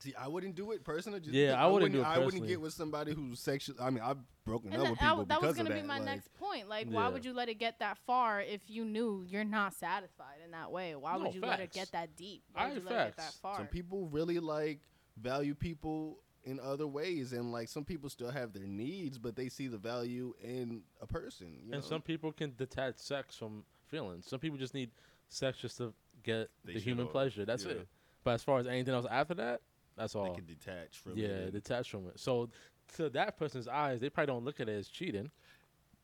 See, 0.00 0.12
I 0.18 0.28
wouldn't 0.28 0.54
do 0.54 0.72
it 0.72 0.84
personally. 0.84 1.20
Just 1.20 1.32
Yeah, 1.32 1.52
because 1.52 1.58
I 1.60 1.66
wouldn't 1.68 1.92
do 1.92 2.00
it 2.00 2.04
I 2.04 2.18
wouldn't 2.18 2.46
get 2.46 2.60
with 2.60 2.74
somebody 2.74 3.14
who's 3.14 3.40
sexual. 3.40 3.76
I 3.80 3.88
mean, 3.88 4.02
I've 4.04 4.18
broken 4.44 4.70
And 4.70 4.82
up 4.82 4.84
that, 4.84 4.90
with 4.90 4.98
people 4.98 5.16
that, 5.16 5.28
that 5.28 5.40
because 5.40 5.56
was 5.56 5.66
gonna 5.66 5.80
be 5.80 5.86
my 5.86 5.96
like, 5.96 6.04
next 6.04 6.34
point. 6.34 6.68
Like, 6.68 6.88
why 6.88 7.08
would 7.08 7.24
you 7.24 7.32
let 7.32 7.48
it 7.48 7.58
get 7.58 7.78
that 7.78 7.96
far 8.06 8.42
if 8.42 8.60
you 8.66 8.84
knew 8.84 9.24
you're 9.26 9.44
not 9.44 9.72
satisfied 9.72 10.40
in 10.44 10.50
that 10.50 10.70
way? 10.70 10.94
Why 10.94 11.16
No, 11.16 11.24
would 11.24 11.34
you 11.34 11.40
let 11.40 11.60
it 11.60 11.72
get 11.72 11.92
that 11.92 12.16
deep? 12.16 12.42
Why 12.52 12.62
Alright, 12.64 12.74
would 12.74 12.82
you 12.82 12.88
let 12.90 12.94
it 12.94 13.04
get 13.08 13.16
that 13.16 13.22
facts. 13.22 13.38
far? 13.38 13.56
Some 13.56 13.68
people 13.68 14.08
really 14.08 14.38
like 14.40 14.80
value 15.16 15.54
people 15.54 16.18
in 16.44 16.60
other 16.60 16.86
ways, 16.86 17.32
and 17.32 17.52
like 17.52 17.68
some 17.68 17.84
people 17.84 18.08
still 18.10 18.30
have 18.30 18.52
their 18.52 18.66
needs, 18.66 19.18
but 19.18 19.34
they 19.36 19.48
see 19.48 19.66
the 19.66 19.78
value 19.78 20.34
in 20.42 20.82
a 21.00 21.06
person. 21.06 21.56
You 21.64 21.70
know? 21.70 21.76
And 21.76 21.84
some 21.84 22.02
people 22.02 22.32
can 22.32 22.54
detach 22.56 22.96
sex 22.98 23.36
from 23.36 23.64
feelings. 23.88 24.26
Some 24.28 24.38
people 24.40 24.58
just 24.58 24.74
need 24.74 24.90
sex 25.28 25.58
just 25.58 25.78
to 25.78 25.92
get 26.22 26.50
They 26.64 26.74
the 26.74 26.80
human 26.80 27.06
all- 27.06 27.12
pleasure. 27.12 27.44
That's 27.44 27.64
yeah. 27.64 27.72
it. 27.72 27.88
But 28.22 28.32
as 28.32 28.42
far 28.42 28.58
as 28.58 28.66
anything 28.66 28.94
else 28.94 29.06
after 29.10 29.34
that, 29.34 29.60
that's 29.96 30.14
all 30.14 30.24
they 30.24 30.30
all. 30.30 30.34
can 30.36 30.46
detach 30.46 30.98
from 30.98 31.16
Yeah, 31.16 31.26
it. 31.28 31.52
detach 31.52 31.90
from 31.90 32.06
it. 32.08 32.18
So 32.18 32.50
to 32.96 33.08
that 33.10 33.36
person's 33.38 33.68
eyes, 33.68 34.00
they 34.00 34.08
probably 34.10 34.32
don't 34.32 34.44
look 34.44 34.60
at 34.60 34.68
it 34.68 34.72
as 34.72 34.88
cheating. 34.88 35.30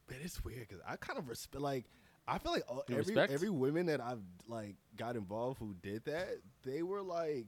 But 0.06 0.16
it's 0.22 0.42
weird 0.44 0.68
because 0.68 0.82
I 0.86 0.96
kind 0.96 1.18
of 1.18 1.28
respect. 1.28 1.62
Like, 1.62 1.86
I 2.26 2.38
feel 2.38 2.52
like 2.52 2.64
uh, 2.68 2.72
all, 2.72 2.84
every 2.88 2.96
respect? 2.98 3.32
every 3.32 3.50
women 3.50 3.86
that 3.86 4.00
I've 4.00 4.22
like 4.48 4.76
got 4.96 5.16
involved 5.16 5.58
who 5.58 5.74
did 5.82 6.04
that, 6.06 6.28
they 6.62 6.82
were 6.82 7.02
like, 7.02 7.46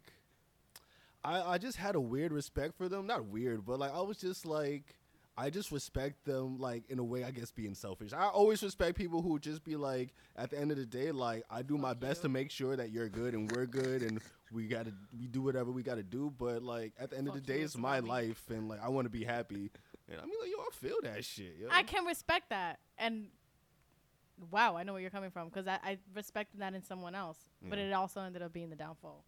I, 1.25 1.43
I 1.43 1.59
just 1.59 1.77
had 1.77 1.95
a 1.95 2.01
weird 2.01 2.33
respect 2.33 2.77
for 2.77 2.89
them. 2.89 3.07
Not 3.07 3.27
weird, 3.27 3.65
but 3.65 3.79
like 3.79 3.95
I 3.95 4.01
was 4.01 4.19
just 4.19 4.45
like 4.45 4.97
I 5.37 5.49
just 5.49 5.73
respect 5.73 6.25
them 6.25 6.59
like 6.59 6.85
in 6.91 6.99
a 6.99 7.05
way 7.05 7.25
I 7.25 7.31
guess 7.31 7.51
being 7.51 7.75
selfish. 7.75 8.13
I 8.13 8.27
always 8.27 8.63
respect 8.63 8.97
people 8.99 9.23
who 9.23 9.39
just 9.39 9.65
be 9.65 9.77
like 9.77 10.13
at 10.37 10.51
the 10.51 10.59
end 10.59 10.71
of 10.71 10.77
the 10.77 10.87
day 10.87 11.11
like 11.11 11.45
I 11.51 11.63
do 11.63 11.79
my 11.79 11.95
best 11.95 12.23
to 12.23 12.29
make 12.29 12.51
sure 12.51 12.77
that 12.77 12.91
you're 12.91 13.09
good 13.09 13.35
and 13.35 13.51
we're 13.51 13.67
good 13.67 14.03
and 14.03 14.21
we 14.53 14.67
got 14.67 14.85
to 14.85 14.93
we 15.19 15.27
do 15.27 15.41
whatever 15.41 15.71
we 15.71 15.83
got 15.83 15.95
to 15.95 16.03
do, 16.03 16.33
but 16.37 16.63
like 16.63 16.93
at 16.99 17.11
the 17.11 17.19
end 17.19 17.29
of 17.29 17.35
the 17.35 17.41
day 17.41 17.61
it's 17.61 17.77
my 17.77 18.01
life 18.01 18.43
and 18.51 18.69
like 18.69 18.83
I 18.83 18.89
want 18.89 19.07
to 19.07 19.11
be 19.11 19.25
happy. 19.25 19.71
And 20.09 20.21
I 20.21 20.25
mean 20.25 20.35
like 20.41 20.51
yo 20.51 20.59
I 20.59 20.69
feel 20.73 20.97
that 21.03 21.25
shit. 21.25 21.57
Yo. 21.61 21.69
I 21.71 21.83
can 21.83 22.05
respect 22.05 22.51
that, 22.51 22.81
and 22.99 23.29
wow, 24.51 24.77
I 24.77 24.83
know 24.83 24.93
where 24.93 25.01
you're 25.01 25.11
coming 25.11 25.31
from 25.31 25.49
because 25.49 25.67
I, 25.67 25.79
I 25.83 25.99
respected 26.15 26.61
that 26.61 26.75
in 26.75 26.83
someone 26.83 27.15
else, 27.15 27.39
but 27.63 27.79
it 27.79 27.93
also 27.93 28.21
ended 28.21 28.43
up 28.43 28.53
being 28.53 28.69
the 28.69 28.77
downfall. 28.77 29.25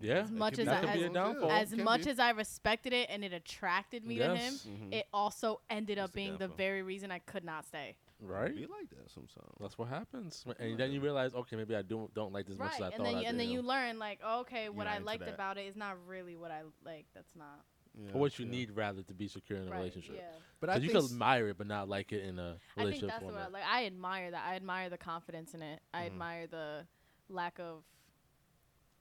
Yeah, 0.00 0.14
As 0.22 0.30
much 0.30 0.58
as 0.58 0.66
I- 0.68 0.80
could 0.80 0.92
be 0.94 1.02
a 1.02 1.06
as- 1.06 1.12
downfall. 1.12 1.50
as 1.50 1.76
much 1.76 2.04
be. 2.04 2.10
as 2.10 2.18
I 2.18 2.30
respected 2.30 2.92
it 2.92 3.08
and 3.10 3.24
it 3.24 3.32
attracted 3.32 4.04
me 4.04 4.16
Yes. 4.16 4.62
to 4.64 4.68
him, 4.68 4.90
Mhm. 4.90 4.94
it 4.94 5.06
also 5.12 5.60
ended 5.70 5.98
It's 5.98 6.04
up 6.08 6.12
being 6.12 6.32
the 6.32 6.38
downfall. 6.40 6.56
very 6.56 6.82
reason 6.82 7.10
I 7.10 7.18
could 7.20 7.44
not 7.44 7.64
stay. 7.66 7.96
right. 8.20 8.54
be 8.54 8.66
like 8.66 8.88
that 8.90 9.10
sometimes. 9.10 9.50
That's 9.58 9.76
what 9.76 9.88
happens, 9.88 10.44
and 10.60 10.78
then 10.78 10.92
you 10.92 11.00
realize, 11.00 11.34
okay, 11.34 11.56
maybe 11.56 11.74
I 11.74 11.82
don't 11.82 12.12
don't 12.14 12.32
like 12.32 12.46
this 12.46 12.54
as 12.54 12.58
much 12.60 12.74
as 12.74 12.80
I 12.80 12.84
and 12.86 12.94
thought 12.96 13.04
then 13.04 13.14
I 13.16 13.20
you, 13.20 13.26
and 13.26 13.36
did. 13.38 13.46
then 13.48 13.52
you 13.52 13.62
learn 13.62 13.98
like, 13.98 14.22
okay, 14.22 14.68
what 14.68 14.86
I 14.86 14.98
liked 14.98 15.24
that. 15.24 15.34
about 15.34 15.58
it 15.58 15.66
is 15.66 15.74
not 15.76 15.96
really 16.06 16.36
what 16.36 16.50
I 16.52 16.62
like. 16.84 17.06
That's 17.14 17.34
not 17.34 17.64
Yeah, 17.94 18.12
or 18.12 18.20
what 18.20 18.38
you 18.38 18.44
yeah. 18.46 18.50
need 18.52 18.70
rather 18.76 19.02
to 19.02 19.12
be 19.14 19.26
secure 19.28 19.58
in 19.58 19.66
a 19.66 19.70
right. 19.72 19.78
relationship. 19.78 20.14
Yeah. 20.16 20.30
But 20.60 20.70
I 20.70 20.78
Because 20.78 20.84
you 20.84 21.00
can 21.08 21.12
admire 21.14 21.48
it, 21.48 21.58
but 21.58 21.66
not 21.66 21.88
like 21.88 22.12
it 22.12 22.24
in 22.24 22.38
a 22.38 22.42
I 22.42 22.46
think 22.52 22.60
relationship 22.76 23.08
that's 23.10 23.24
what 23.24 23.34
I 23.34 23.48
like. 23.48 23.64
I 23.66 23.86
admire 23.86 24.30
that. 24.30 24.44
I 24.46 24.54
admire 24.56 24.88
the 24.88 24.98
confidence 24.98 25.52
in 25.54 25.62
it. 25.62 25.80
I 25.92 26.04
Mhm. 26.04 26.06
admire 26.06 26.46
the 26.46 26.86
lack 27.28 27.58
of 27.58 27.82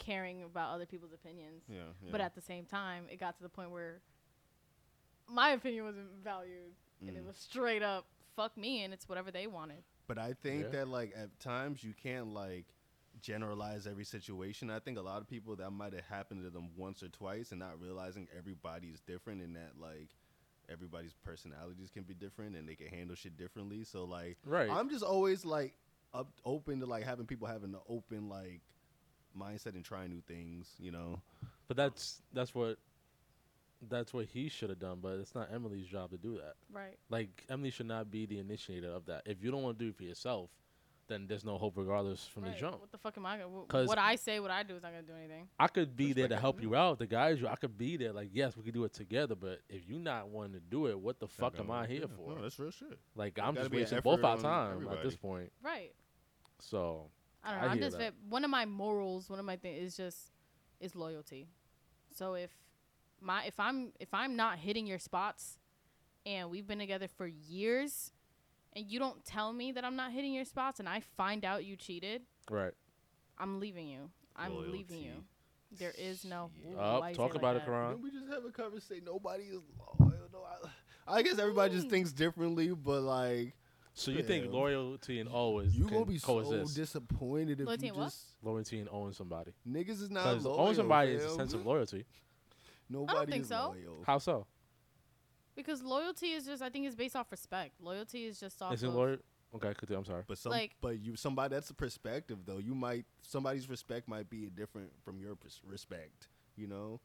caring 0.01 0.43
about 0.43 0.73
other 0.73 0.85
people's 0.85 1.13
opinions. 1.13 1.63
yeah, 1.69 1.77
yeah. 2.03 2.11
But 2.11 2.21
at 2.21 2.35
the 2.35 2.41
same 2.41 2.65
time, 2.65 3.05
it 3.09 3.19
got 3.19 3.37
to 3.37 3.43
the 3.43 3.49
point 3.49 3.71
where 3.71 4.01
my 5.27 5.51
opinion 5.51 5.85
wasn't 5.85 6.07
valued, 6.23 6.73
and 6.99 7.15
it 7.15 7.23
Mm. 7.23 7.27
was 7.27 7.37
straight 7.37 7.83
up 7.83 8.05
fuck 8.35 8.55
me, 8.57 8.83
and 8.83 8.93
it's 8.93 9.07
whatever 9.09 9.29
they 9.29 9.45
wanted. 9.45 9.83
But 10.07 10.17
I 10.17 10.33
think 10.33 10.63
Yeah. 10.63 10.69
that 10.69 10.87
like 10.87 11.13
at 11.15 11.37
times 11.39 11.83
you 11.83 11.93
can't 11.93 12.27
like 12.33 12.65
generalize 13.21 13.85
every 13.85 14.05
situation. 14.05 14.69
I 14.69 14.79
think 14.79 14.97
a 14.97 15.01
lot 15.01 15.21
of 15.21 15.27
people 15.27 15.55
that 15.57 15.69
might 15.71 15.93
have 15.93 16.05
happened 16.05 16.43
to 16.43 16.49
them 16.49 16.75
once 16.75 17.03
or 17.03 17.09
twice 17.09 17.51
and 17.51 17.59
not 17.59 17.79
realizing 17.79 18.27
everybody's 18.35 18.99
different 19.01 19.41
and 19.41 19.55
that 19.57 19.77
like 19.79 20.09
everybody's 20.69 21.13
personalities 21.13 21.91
can 21.91 22.03
be 22.03 22.13
different 22.13 22.55
and 22.55 22.67
they 22.67 22.75
can 22.75 22.87
handle 22.87 23.15
shit 23.15 23.35
differently. 23.37 23.83
So 23.83 24.05
like 24.05 24.37
Right. 24.45 24.69
I'm 24.69 24.89
just 24.89 25.03
always 25.03 25.43
like 25.45 25.77
up 26.13 26.31
open 26.45 26.79
to 26.79 26.85
like 26.85 27.03
having 27.03 27.27
people 27.27 27.47
having 27.47 27.73
an 27.75 27.81
open 27.87 28.29
like 28.29 28.61
mindset 29.37 29.75
and 29.75 29.83
trying 29.83 30.09
new 30.09 30.21
things, 30.27 30.75
you 30.79 30.91
know. 30.91 31.21
But 31.67 31.77
that's 31.77 32.21
that's 32.33 32.53
what 32.53 32.77
that's 33.89 34.13
what 34.13 34.25
he 34.25 34.49
should 34.49 34.69
have 34.69 34.79
done. 34.79 34.99
But 35.01 35.19
it's 35.19 35.33
not 35.33 35.49
Emily's 35.53 35.87
job 35.87 36.11
to 36.11 36.17
do 36.17 36.37
that. 36.37 36.55
Right. 36.71 36.97
Like 37.09 37.45
Emily 37.49 37.71
should 37.71 37.87
not 37.87 38.11
be 38.11 38.25
the 38.25 38.39
initiator 38.39 38.89
of 38.89 39.05
that. 39.07 39.23
If 39.25 39.43
you 39.43 39.51
don't 39.51 39.63
want 39.63 39.79
to 39.79 39.85
do 39.85 39.89
it 39.89 39.95
for 39.95 40.03
yourself, 40.03 40.49
then 41.07 41.27
there's 41.27 41.43
no 41.43 41.57
hope, 41.57 41.73
regardless 41.75 42.25
from 42.25 42.43
the 42.43 42.51
jump. 42.51 42.79
What 42.79 42.91
the 42.91 42.97
fuck 42.97 43.17
am 43.17 43.25
I 43.25 43.37
gonna? 43.37 43.49
wh- 43.49 43.67
'Cause- 43.67 43.87
What 43.87 43.97
I 43.97 44.15
say, 44.15 44.39
what 44.39 44.49
I 44.51 44.63
do 44.63 44.75
is 44.75 44.81
not 44.83 44.91
gonna 44.91 45.03
do 45.03 45.13
anything. 45.13 45.49
I 45.59 45.67
could 45.67 45.95
be 45.95 46.13
there 46.13 46.29
to 46.29 46.37
help 46.37 46.59
it. 46.59 46.63
you 46.63 46.69
mm-hmm. 46.69 46.77
out, 46.77 46.99
to 46.99 47.05
guide 47.05 47.39
you. 47.39 47.47
I 47.47 47.55
could 47.55 47.77
be 47.77 47.97
there, 47.97 48.13
like 48.13 48.29
yes, 48.31 48.55
we 48.55 48.63
could 48.63 48.73
do 48.73 48.85
it 48.85 48.93
together. 48.93 49.35
But 49.35 49.59
if 49.67 49.89
you 49.89 49.99
not 49.99 50.29
wanting 50.29 50.53
to 50.53 50.59
do 50.59 50.87
it, 50.87 50.97
what 50.97 51.19
the 51.19 51.27
fuck 51.27 51.59
am 51.59 51.69
I 51.69 51.85
here 51.85 52.01
Yeah, 52.01 52.15
for? 52.15 52.35
No, 52.35 52.41
that's 52.41 52.57
real 52.59 52.71
shit. 52.71 52.97
like 53.15 53.35
There 53.35 53.45
I'm 53.45 53.55
just 53.55 53.71
wasting 53.71 53.99
both 54.01 54.23
our 54.23 54.37
on 54.37 54.41
time 54.41 54.87
at 54.87 55.03
this 55.03 55.17
point. 55.17 55.51
Right. 55.61 55.93
So 56.59 57.09
I 57.43 57.51
don't 57.51 57.57
I 57.59 57.61
know. 57.65 57.67
I'm 57.71 57.77
hear 57.77 57.87
just 57.87 57.97
that. 57.99 58.11
ve- 58.13 58.17
one 58.29 58.43
of 58.43 58.49
my 58.49 58.65
morals. 58.65 59.29
One 59.29 59.39
of 59.39 59.45
my 59.45 59.55
things 59.57 59.83
is 59.83 59.97
just 59.97 60.31
is 60.79 60.95
loyalty. 60.95 61.47
So 62.15 62.33
if 62.33 62.51
my 63.19 63.43
if 63.45 63.59
I'm 63.59 63.91
if 63.99 64.13
I'm 64.13 64.35
not 64.35 64.57
hitting 64.59 64.85
your 64.87 64.99
spots, 64.99 65.57
and 66.25 66.49
we've 66.51 66.67
been 66.67 66.79
together 66.79 67.07
for 67.07 67.25
years, 67.27 68.11
and 68.73 68.85
you 68.85 68.99
don't 68.99 69.23
tell 69.25 69.53
me 69.53 69.71
that 69.71 69.83
I'm 69.85 69.95
not 69.95 70.11
hitting 70.11 70.33
your 70.33 70.45
spots, 70.45 70.79
and 70.79 70.87
I 70.89 71.01
find 71.17 71.43
out 71.45 71.65
you 71.65 71.75
cheated, 71.75 72.21
right, 72.49 72.73
I'm 73.37 73.59
leaving 73.59 73.87
you. 73.87 74.09
I'm 74.35 74.71
leaving 74.71 74.99
you. 75.01 75.23
There 75.79 75.93
is 75.97 76.25
no. 76.25 76.49
Shit. 76.61 76.73
Ooh, 76.75 76.79
up. 76.79 77.01
why 77.01 77.13
talk 77.13 77.31
say 77.33 77.39
about 77.39 77.55
like 77.55 77.63
it, 77.63 77.65
that? 77.65 77.71
Khuran. 77.71 77.89
Didn't 77.91 78.03
we 78.03 78.11
just 78.11 78.27
have 78.29 78.43
a 78.45 78.51
conversation? 78.51 79.05
Nobody 79.05 79.43
is 79.45 79.61
loyal. 79.99 80.11
No, 80.33 80.43
I, 81.07 81.17
I 81.17 81.21
guess 81.21 81.39
everybody 81.39 81.73
just 81.73 81.87
Mm. 81.87 81.91
thinks 81.91 82.11
differently, 82.11 82.69
but 82.69 83.01
like 83.01 83.55
So 83.93 84.11
you 84.11 84.23
think 84.23 84.51
loyalty 84.51 85.19
and 85.19 85.27
always 85.29 85.75
you 85.77 85.85
can 85.85 85.93
gonna 85.95 86.05
be 86.05 86.19
coexist? 86.19 86.73
so 86.75 86.81
disappointed 86.81 87.59
if 87.59 87.67
Loyalty 87.67 87.85
you 87.87 87.91
and 87.91 87.97
what? 88.01 88.05
just 88.07 88.25
loyalty 88.41 88.79
and 88.79 88.89
owning 88.91 89.13
somebody. 89.13 89.51
niggas 89.67 90.01
is 90.01 90.09
not 90.09 90.23
Because 90.29 90.45
loyal. 90.45 90.59
owning 90.61 90.75
somebody 90.75 91.11
is 91.11 91.23
a 91.25 91.27
fam. 91.27 91.37
sense 91.37 91.53
of 91.53 91.65
loyalty. 91.65 92.05
Nobody 92.89 93.31
think 93.31 93.43
is 93.43 93.49
so. 93.49 93.75
loyal. 93.75 94.03
How 94.05 94.17
so? 94.17 94.47
Because 95.55 95.83
loyalty 95.83 96.27
is 96.31 96.45
just 96.45 96.61
I 96.61 96.69
think 96.69 96.85
it's 96.85 96.95
based 96.95 97.15
off 97.15 97.29
respect. 97.31 97.73
Loyalty 97.81 98.25
is 98.25 98.39
just 98.39 98.61
off 98.61 98.73
Is 98.73 98.83
it 98.83 98.87
of 98.87 98.95
loyal? 98.95 99.17
Okay, 99.53 99.73
continue. 99.73 99.99
I'm 99.99 100.05
sorry. 100.05 100.23
But 100.25 100.37
some, 100.37 100.51
Like- 100.53 100.75
but 100.81 100.97
you 100.99 101.17
somebody 101.17 101.53
that's 101.53 101.69
a 101.69 101.73
perspective 101.73 102.39
though. 102.45 102.59
You 102.59 102.73
might 102.73 103.05
somebody's 103.21 103.69
respect 103.69 104.07
might 104.07 104.29
be 104.29 104.45
different 104.49 104.91
from 105.03 105.19
your 105.19 105.35
pers- 105.35 105.59
respect. 105.65 106.29
You 106.55 106.67
know, 106.67 107.01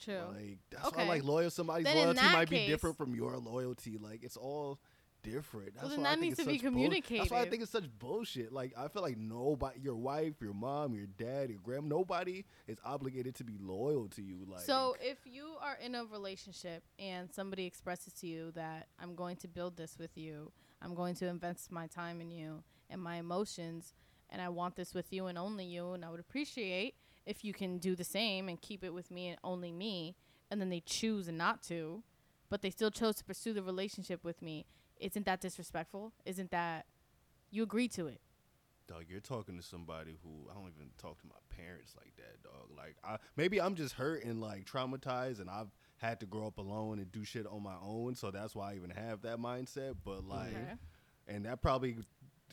True. 0.00 0.22
like 0.32 0.58
that's 0.70 0.82
why 0.84 0.88
Okay. 0.88 1.08
like 1.08 1.22
loyal. 1.24 1.50
Somebody's 1.50 1.84
Then 1.84 1.96
in 1.96 2.02
loyalty 2.02 2.20
that 2.20 2.32
might 2.32 2.50
be 2.50 2.56
case- 2.56 2.68
different 2.68 2.96
from 2.96 3.14
your 3.14 3.36
loyalty. 3.38 3.96
Like 3.98 4.24
it's 4.24 4.36
all 4.36 4.80
different. 5.30 5.74
That's 5.74 5.82
Well, 5.86 5.90
then 5.96 6.02
that 6.04 6.20
needs 6.20 6.36
to 6.38 6.44
be 6.44 6.58
such 6.58 6.72
bull- 6.72 6.90
That's 7.18 7.30
why 7.30 7.40
I 7.42 7.48
think 7.50 7.62
it's 7.62 7.72
such 7.72 7.88
bullshit. 7.98 8.52
Like 8.52 8.72
I 8.76 8.88
feel 8.88 9.02
like 9.02 9.16
nobody, 9.16 9.80
your 9.80 9.96
wife, 9.96 10.34
your 10.40 10.54
mom, 10.54 10.94
your 10.94 11.06
dad, 11.06 11.50
your 11.50 11.58
grandma, 11.62 11.88
nobody 11.88 12.44
is 12.66 12.78
obligated 12.84 13.34
to 13.36 13.44
be 13.44 13.56
loyal 13.60 14.08
to 14.08 14.22
you. 14.22 14.46
Like 14.48 14.60
So 14.60 14.96
if 15.00 15.18
you 15.24 15.56
are 15.60 15.76
in 15.84 15.94
a 15.94 16.04
relationship 16.04 16.82
and 16.98 17.32
somebody 17.32 17.66
expresses 17.66 18.12
to 18.14 18.26
you 18.26 18.52
that 18.52 18.88
I'm 19.00 19.14
going 19.14 19.36
to 19.36 19.48
build 19.48 19.76
this 19.76 19.98
with 19.98 20.16
you, 20.16 20.52
I'm 20.82 20.94
going 20.94 21.14
to 21.16 21.26
invest 21.26 21.70
my 21.72 21.86
time 21.86 22.20
in 22.20 22.30
you 22.30 22.62
and 22.90 23.02
my 23.02 23.16
emotions, 23.16 23.92
and 24.30 24.40
I 24.40 24.48
want 24.48 24.76
this 24.76 24.94
with 24.94 25.12
you 25.12 25.26
and 25.26 25.36
only 25.36 25.64
you, 25.64 25.92
and 25.92 26.04
I 26.04 26.10
would 26.10 26.20
appreciate 26.20 26.94
if 27.26 27.44
you 27.44 27.52
can 27.52 27.78
do 27.78 27.94
the 27.94 28.04
same 28.04 28.48
and 28.48 28.60
keep 28.60 28.82
it 28.82 28.94
with 28.94 29.10
me 29.10 29.28
and 29.28 29.38
only 29.44 29.70
me, 29.72 30.16
and 30.50 30.60
then 30.60 30.70
they 30.70 30.80
choose 30.80 31.28
not 31.28 31.62
to, 31.64 32.02
but 32.48 32.62
they 32.62 32.70
still 32.70 32.90
chose 32.90 33.16
to 33.16 33.24
pursue 33.24 33.52
the 33.52 33.62
relationship 33.62 34.24
with 34.24 34.40
me. 34.40 34.64
Isn't 35.00 35.26
that 35.26 35.40
disrespectful? 35.40 36.12
Isn't 36.24 36.50
that 36.50 36.86
you 37.50 37.62
agree 37.62 37.88
to 37.88 38.06
it? 38.06 38.20
Dog, 38.88 39.04
you're 39.08 39.20
talking 39.20 39.56
to 39.58 39.62
somebody 39.62 40.16
who 40.22 40.50
I 40.50 40.54
don't 40.54 40.72
even 40.74 40.88
talk 40.96 41.20
to 41.20 41.26
my 41.26 41.34
parents 41.54 41.94
like 41.96 42.14
that, 42.16 42.42
dog. 42.42 42.70
Like, 42.76 42.96
I 43.04 43.18
maybe 43.36 43.60
I'm 43.60 43.74
just 43.74 43.94
hurt 43.94 44.24
and 44.24 44.40
like 44.40 44.64
traumatized, 44.64 45.40
and 45.40 45.50
I've 45.50 45.68
had 45.98 46.20
to 46.20 46.26
grow 46.26 46.46
up 46.46 46.56
alone 46.58 46.98
and 46.98 47.10
do 47.12 47.22
shit 47.24 47.46
on 47.46 47.62
my 47.62 47.74
own, 47.82 48.14
so 48.14 48.30
that's 48.30 48.54
why 48.54 48.72
I 48.72 48.76
even 48.76 48.90
have 48.90 49.22
that 49.22 49.38
mindset. 49.38 49.96
But 50.04 50.24
like, 50.24 50.48
Okay. 50.54 50.72
and 51.26 51.44
that 51.44 51.60
probably 51.60 51.96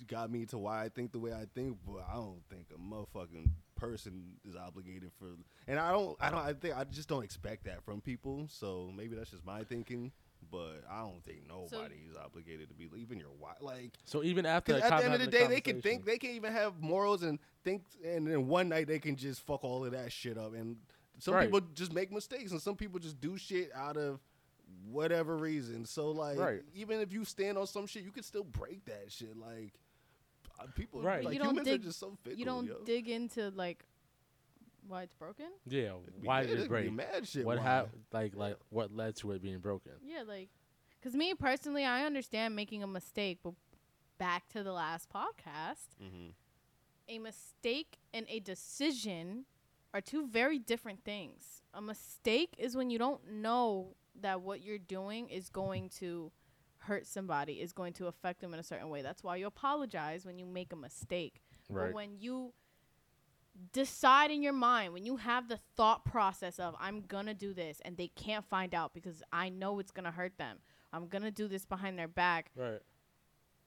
got 0.08 0.30
me 0.30 0.46
to 0.48 0.58
why 0.58 0.84
I 0.84 0.90
think 0.90 1.14
the 1.14 1.20
way 1.20 1.32
I 1.32 1.46
think. 1.56 1.78
But 1.88 2.04
I 2.10 2.16
don't 2.16 2.42
think 2.50 2.66
a 2.76 2.78
motherfucking 2.78 3.52
person 3.78 4.34
is 4.44 4.58
obligated 4.58 5.12
for, 5.18 5.28
and 5.70 5.80
I 5.80 5.92
don't, 5.94 6.18
I 6.20 6.32
don't, 6.32 6.40
I 6.42 6.52
think 6.52 6.76
I 6.76 6.84
just 6.84 7.08
don't 7.08 7.24
expect 7.24 7.64
that 7.64 7.82
from 7.86 8.02
people. 8.02 8.48
So 8.50 8.92
maybe 8.94 9.16
that's 9.16 9.32
just 9.32 9.46
my 9.46 9.64
thinking. 9.64 10.12
But 10.52 10.84
I 10.90 11.02
don't 11.02 11.24
think 11.24 11.48
nobody 11.48 11.96
is 12.10 12.16
obligated 12.16 12.70
to 12.70 12.74
be 12.76 12.90
even 12.98 13.20
your 13.20 13.32
wife. 13.40 13.58
Like, 13.62 13.92
So 14.06 14.24
even 14.24 14.46
after 14.46 14.74
that 14.74 14.92
at 14.92 14.98
the 15.00 15.06
end 15.06 15.14
of 15.16 15.20
the 15.20 15.28
day, 15.28 15.48
they 15.48 15.62
can 15.62 15.82
think 15.82 16.06
they 16.06 16.18
can 16.18 16.32
even 16.32 16.54
have 16.54 16.82
morals 16.82 17.24
and 17.24 17.40
think, 17.64 17.84
and 18.04 18.28
then 18.28 18.48
one 18.48 18.70
night 18.70 18.88
they 18.88 19.00
can 19.00 19.16
just 19.16 19.42
fuck 19.42 19.64
all 19.64 19.84
of 19.86 19.92
that 19.92 20.12
shit 20.12 20.38
up. 20.38 20.54
And 20.54 20.78
some 21.20 21.34
Right. 21.34 21.46
people 21.46 21.62
just 21.74 21.94
make 21.94 22.12
mistakes, 22.12 22.52
and 22.52 22.62
some 22.62 22.76
people 22.76 23.00
just 23.00 23.20
do 23.20 23.38
shit 23.38 23.72
out 23.74 23.98
of 23.98 24.20
whatever 24.86 25.36
reason. 25.38 25.86
So 25.86 26.12
like, 26.12 26.38
Right. 26.38 26.62
even 26.74 27.00
if 27.00 27.12
you 27.12 27.26
stand 27.26 27.58
on 27.58 27.68
some 27.68 27.88
shit, 27.88 28.04
you 28.04 28.12
can 28.12 28.24
still 28.24 28.44
break 28.44 28.86
that 28.86 29.12
shit. 29.12 29.36
Like 29.38 29.74
uh, 30.60 30.68
people, 30.76 31.02
Right. 31.02 31.24
like 31.24 31.34
you 31.34 31.40
don't 31.40 31.50
humans 31.50 31.68
dig. 31.68 31.82
are 31.82 31.84
just 31.84 32.00
so 32.00 32.16
fickle. 32.24 32.40
you 32.40 32.46
don't 32.46 32.66
yo. 32.66 32.78
dig 32.86 33.10
into 33.10 33.50
like 33.52 33.84
why 34.88 35.04
it's 35.04 35.14
broken. 35.14 35.48
Yeah. 35.68 35.94
Be 36.22 36.28
Why 36.28 36.42
mad- 36.42 36.50
did 36.50 36.60
it 36.60 36.68
break? 36.70 36.92
Mad 36.92 37.28
shit. 37.28 37.46
What 37.46 37.60
happened? 37.60 38.04
Like 38.12 38.36
like 38.36 38.58
what 38.70 38.92
led 38.96 39.16
to 39.18 39.32
it 39.32 39.42
being 39.42 39.60
broken? 39.60 39.94
Yeah, 40.04 40.24
like, 40.28 40.50
cause 41.04 41.14
me 41.14 41.34
personally, 41.34 41.84
I 41.86 42.06
understand 42.06 42.56
making 42.56 42.84
a 42.84 42.88
mistake, 42.88 43.40
but 43.44 43.54
back 44.18 44.48
to 44.50 44.64
the 44.64 44.72
last 44.72 45.10
podcast, 45.10 45.88
Mhm. 46.02 46.34
a 47.10 47.20
mistake 47.20 48.00
and 48.14 48.26
a 48.30 48.40
decision 48.40 49.46
are 49.94 50.02
two 50.02 50.28
very 50.28 50.60
different 50.60 51.04
things. 51.04 51.62
A 51.74 51.82
mistake 51.82 52.56
is 52.58 52.76
when 52.76 52.90
you 52.90 52.98
don't 52.98 53.26
know 53.30 53.96
that 54.22 54.42
what 54.42 54.62
you're 54.62 54.78
doing 54.78 55.30
is 55.30 55.50
going 55.50 55.90
to 55.90 56.32
hurt 56.80 57.06
somebody, 57.08 57.62
is 57.62 57.74
going 57.74 57.94
to 57.94 58.08
affect 58.08 58.42
them 58.42 58.54
in 58.54 58.60
a 58.60 58.64
certain 58.64 58.90
way. 58.90 59.02
That's 59.02 59.24
why 59.24 59.38
you 59.38 59.48
apologize 59.48 60.26
when 60.26 60.38
you 60.38 60.46
make 60.46 60.72
a 60.72 60.76
mistake. 60.76 61.42
Right. 61.70 61.88
But 61.88 61.94
when 61.94 62.18
you 62.20 62.54
decide 63.74 64.32
in 64.32 64.42
your 64.42 64.54
mind, 64.54 64.94
when 64.94 65.06
you 65.06 65.18
have 65.18 65.48
the 65.48 65.60
thought 65.78 66.06
process 66.06 66.60
of, 66.60 66.76
I'm 66.80 67.02
to 67.28 67.34
do 67.34 67.54
this, 67.54 67.82
and 67.86 67.96
they 67.98 68.08
can't 68.10 68.46
find 68.46 68.74
out 68.74 68.94
because 68.94 69.24
I 69.32 69.50
know 69.50 69.80
it's 69.80 69.92
to 70.06 70.12
hurt 70.12 70.38
them, 70.38 70.58
I'm 70.92 71.08
to 71.24 71.32
do 71.32 71.48
this 71.48 71.66
behind 71.66 71.98
their 71.98 72.08
back, 72.08 72.52
Right. 72.56 72.82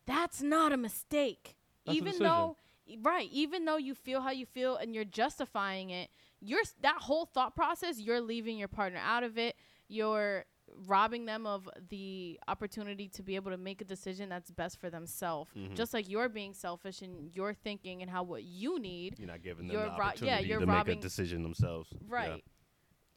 that's 0.06 0.42
not 0.42 0.72
a 0.72 0.76
mistake. 0.76 1.56
That's 1.84 1.96
even 1.96 2.06
decision. 2.12 2.26
though 2.26 2.56
right 3.02 3.28
even 3.30 3.66
though 3.66 3.76
you 3.76 3.94
feel 3.94 4.22
how 4.22 4.30
you 4.30 4.46
feel 4.46 4.76
and 4.76 4.94
you're 4.94 5.04
justifying 5.04 5.90
it 5.90 6.08
you're 6.40 6.62
that 6.80 6.96
whole 7.02 7.26
thought 7.26 7.54
process 7.54 7.98
you're 8.00 8.18
leaving 8.20 8.56
your 8.56 8.66
partner 8.68 8.98
out 9.04 9.22
of 9.22 9.36
it 9.36 9.56
you're 9.88 10.46
robbing 10.86 11.24
them 11.26 11.46
of 11.46 11.68
the 11.88 12.38
opportunity 12.48 13.08
to 13.08 13.22
be 13.22 13.36
able 13.36 13.50
to 13.50 13.56
make 13.56 13.80
a 13.80 13.84
decision 13.84 14.28
that's 14.28 14.50
best 14.50 14.78
for 14.80 14.90
themselves 14.90 15.50
Mhm. 15.56 15.74
just 15.74 15.92
like 15.94 16.08
you're 16.08 16.28
being 16.28 16.54
selfish 16.54 17.02
and 17.02 17.34
you're 17.34 17.54
thinking 17.54 18.02
and 18.02 18.10
how 18.10 18.22
what 18.22 18.44
you 18.44 18.78
need 18.78 19.18
You're 19.18 19.28
not 19.28 19.42
giving 19.42 19.66
them 19.66 19.76
the 19.76 19.82
ro- 19.82 19.86
yeah, 19.96 20.02
opportunity 20.04 20.48
you're 20.48 20.60
to 20.60 20.66
robbing- 20.66 20.90
make 20.92 20.98
a 20.98 21.02
decision 21.02 21.42
themselves. 21.42 21.88
Yeah. 21.92 21.98
right 22.08 22.44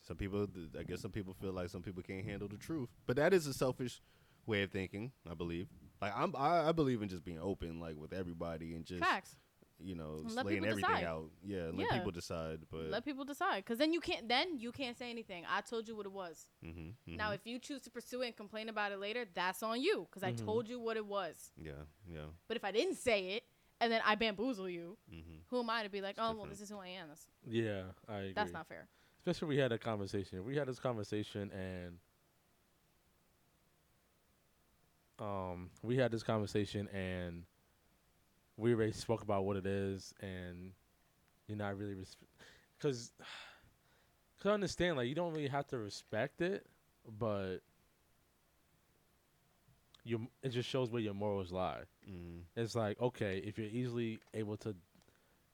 Some 0.03 0.17
people, 0.17 0.47
th- 0.47 0.69
I 0.79 0.83
guess, 0.83 0.99
some 1.01 1.11
people 1.11 1.33
feel 1.35 1.51
like 1.53 1.69
some 1.69 1.83
people 1.83 2.01
can't 2.01 2.25
handle 2.25 2.47
the 2.47 2.57
truth, 2.57 2.89
but 3.05 3.15
that 3.17 3.33
is 3.33 3.45
a 3.45 3.53
selfish 3.53 4.01
way 4.47 4.63
of 4.63 4.71
thinking. 4.71 5.11
I 5.29 5.35
believe. 5.35 5.67
Like 6.01 6.11
I'm, 6.15 6.35
I, 6.35 6.69
I 6.69 6.71
believe 6.71 7.03
in 7.03 7.09
just 7.09 7.23
being 7.23 7.37
open, 7.39 7.79
like 7.79 7.95
with 7.95 8.11
everybody, 8.11 8.73
and 8.73 8.83
just 8.83 9.03
facts 9.03 9.35
you 9.83 9.95
know, 9.95 10.21
And 10.25 10.35
let 10.35 10.45
laying 10.45 10.65
everything 10.65 10.95
decide. 10.95 11.05
out. 11.05 11.29
Yeah, 11.43 11.65
let 11.73 11.87
Yeah. 11.89 11.97
people 11.97 12.11
decide. 12.11 12.59
But 12.71 12.81
let 12.91 13.05
people 13.05 13.25
decide 13.25 13.57
because 13.57 13.77
then 13.77 13.91
you 13.93 13.99
can't 13.99 14.27
then 14.29 14.57
you 14.57 14.71
can't 14.71 14.97
say 14.97 15.09
anything 15.09 15.43
i 15.49 15.61
told 15.61 15.87
you 15.87 15.95
what 15.95 16.05
it 16.05 16.11
was 16.11 16.47
mhm, 16.63 16.93
now 17.07 17.29
mhm. 17.31 17.35
if 17.35 17.45
you 17.45 17.59
choose 17.59 17.81
to 17.81 17.89
pursue 17.89 18.21
it 18.21 18.27
and 18.27 18.35
complain 18.37 18.69
about 18.69 18.91
it 18.91 18.99
later 18.99 19.25
that's 19.33 19.61
on 19.63 19.81
you 19.81 20.07
because 20.09 20.23
i 20.23 20.31
Mhm. 20.31 20.45
told 20.45 20.67
you 20.69 20.79
what 20.79 20.97
it 20.97 21.05
was 21.05 21.51
yeah, 21.57 21.83
yeah, 22.07 22.27
but 22.47 22.57
if 22.57 22.63
i 22.63 22.71
didn't 22.71 22.95
say 22.95 23.29
it 23.35 23.43
and 23.79 23.91
then 23.91 24.01
i 24.05 24.15
bamboozle 24.15 24.69
you 24.69 24.97
hmm 25.09 25.37
who 25.49 25.59
am 25.59 25.69
i 25.69 25.83
to 25.83 25.89
be 25.89 26.01
like 26.01 26.11
It's 26.11 26.19
oh 26.21 26.35
well 26.35 26.45
this 26.47 26.61
is 26.61 26.69
who 26.69 26.77
i 26.77 26.87
am 26.87 27.07
that's, 27.09 27.27
Yeah, 27.47 27.83
I 28.07 28.17
agree. 28.17 28.33
that's 28.33 28.53
not 28.53 28.67
fair 28.67 28.87
Especially 29.19 29.49
we 29.49 29.57
had 29.57 29.71
a 29.71 29.77
conversation. 29.77 30.43
We 30.43 30.55
had 30.57 30.67
this 30.67 30.79
conversation 30.79 31.51
and 31.51 31.99
um 35.19 35.69
we 35.83 35.97
had 35.97 36.11
this 36.11 36.23
conversation 36.23 36.87
and 36.89 37.43
we 38.57 38.73
already 38.73 38.91
spoke 38.91 39.21
about 39.23 39.45
what 39.45 39.57
it 39.57 39.65
is 39.65 40.13
and 40.21 40.71
you're 41.47 41.57
not 41.57 41.77
really 41.77 41.95
because 42.77 43.11
cause 44.41 44.49
I 44.49 44.53
understand 44.53 44.97
like 44.97 45.07
you 45.07 45.15
don't 45.15 45.33
really 45.33 45.47
have 45.47 45.67
to 45.67 45.77
respect 45.77 46.41
it, 46.41 46.65
but 47.19 47.57
you 50.03 50.27
it 50.41 50.49
just 50.49 50.67
shows 50.69 50.89
where 50.89 51.01
your 51.01 51.13
morals 51.13 51.51
lie. 51.51 51.81
mm 52.09 52.41
It's 52.55 52.75
like 52.75 52.99
okay, 52.99 53.41
if 53.45 53.57
you're 53.57 53.67
easily 53.67 54.19
able 54.33 54.57
to 54.57 54.75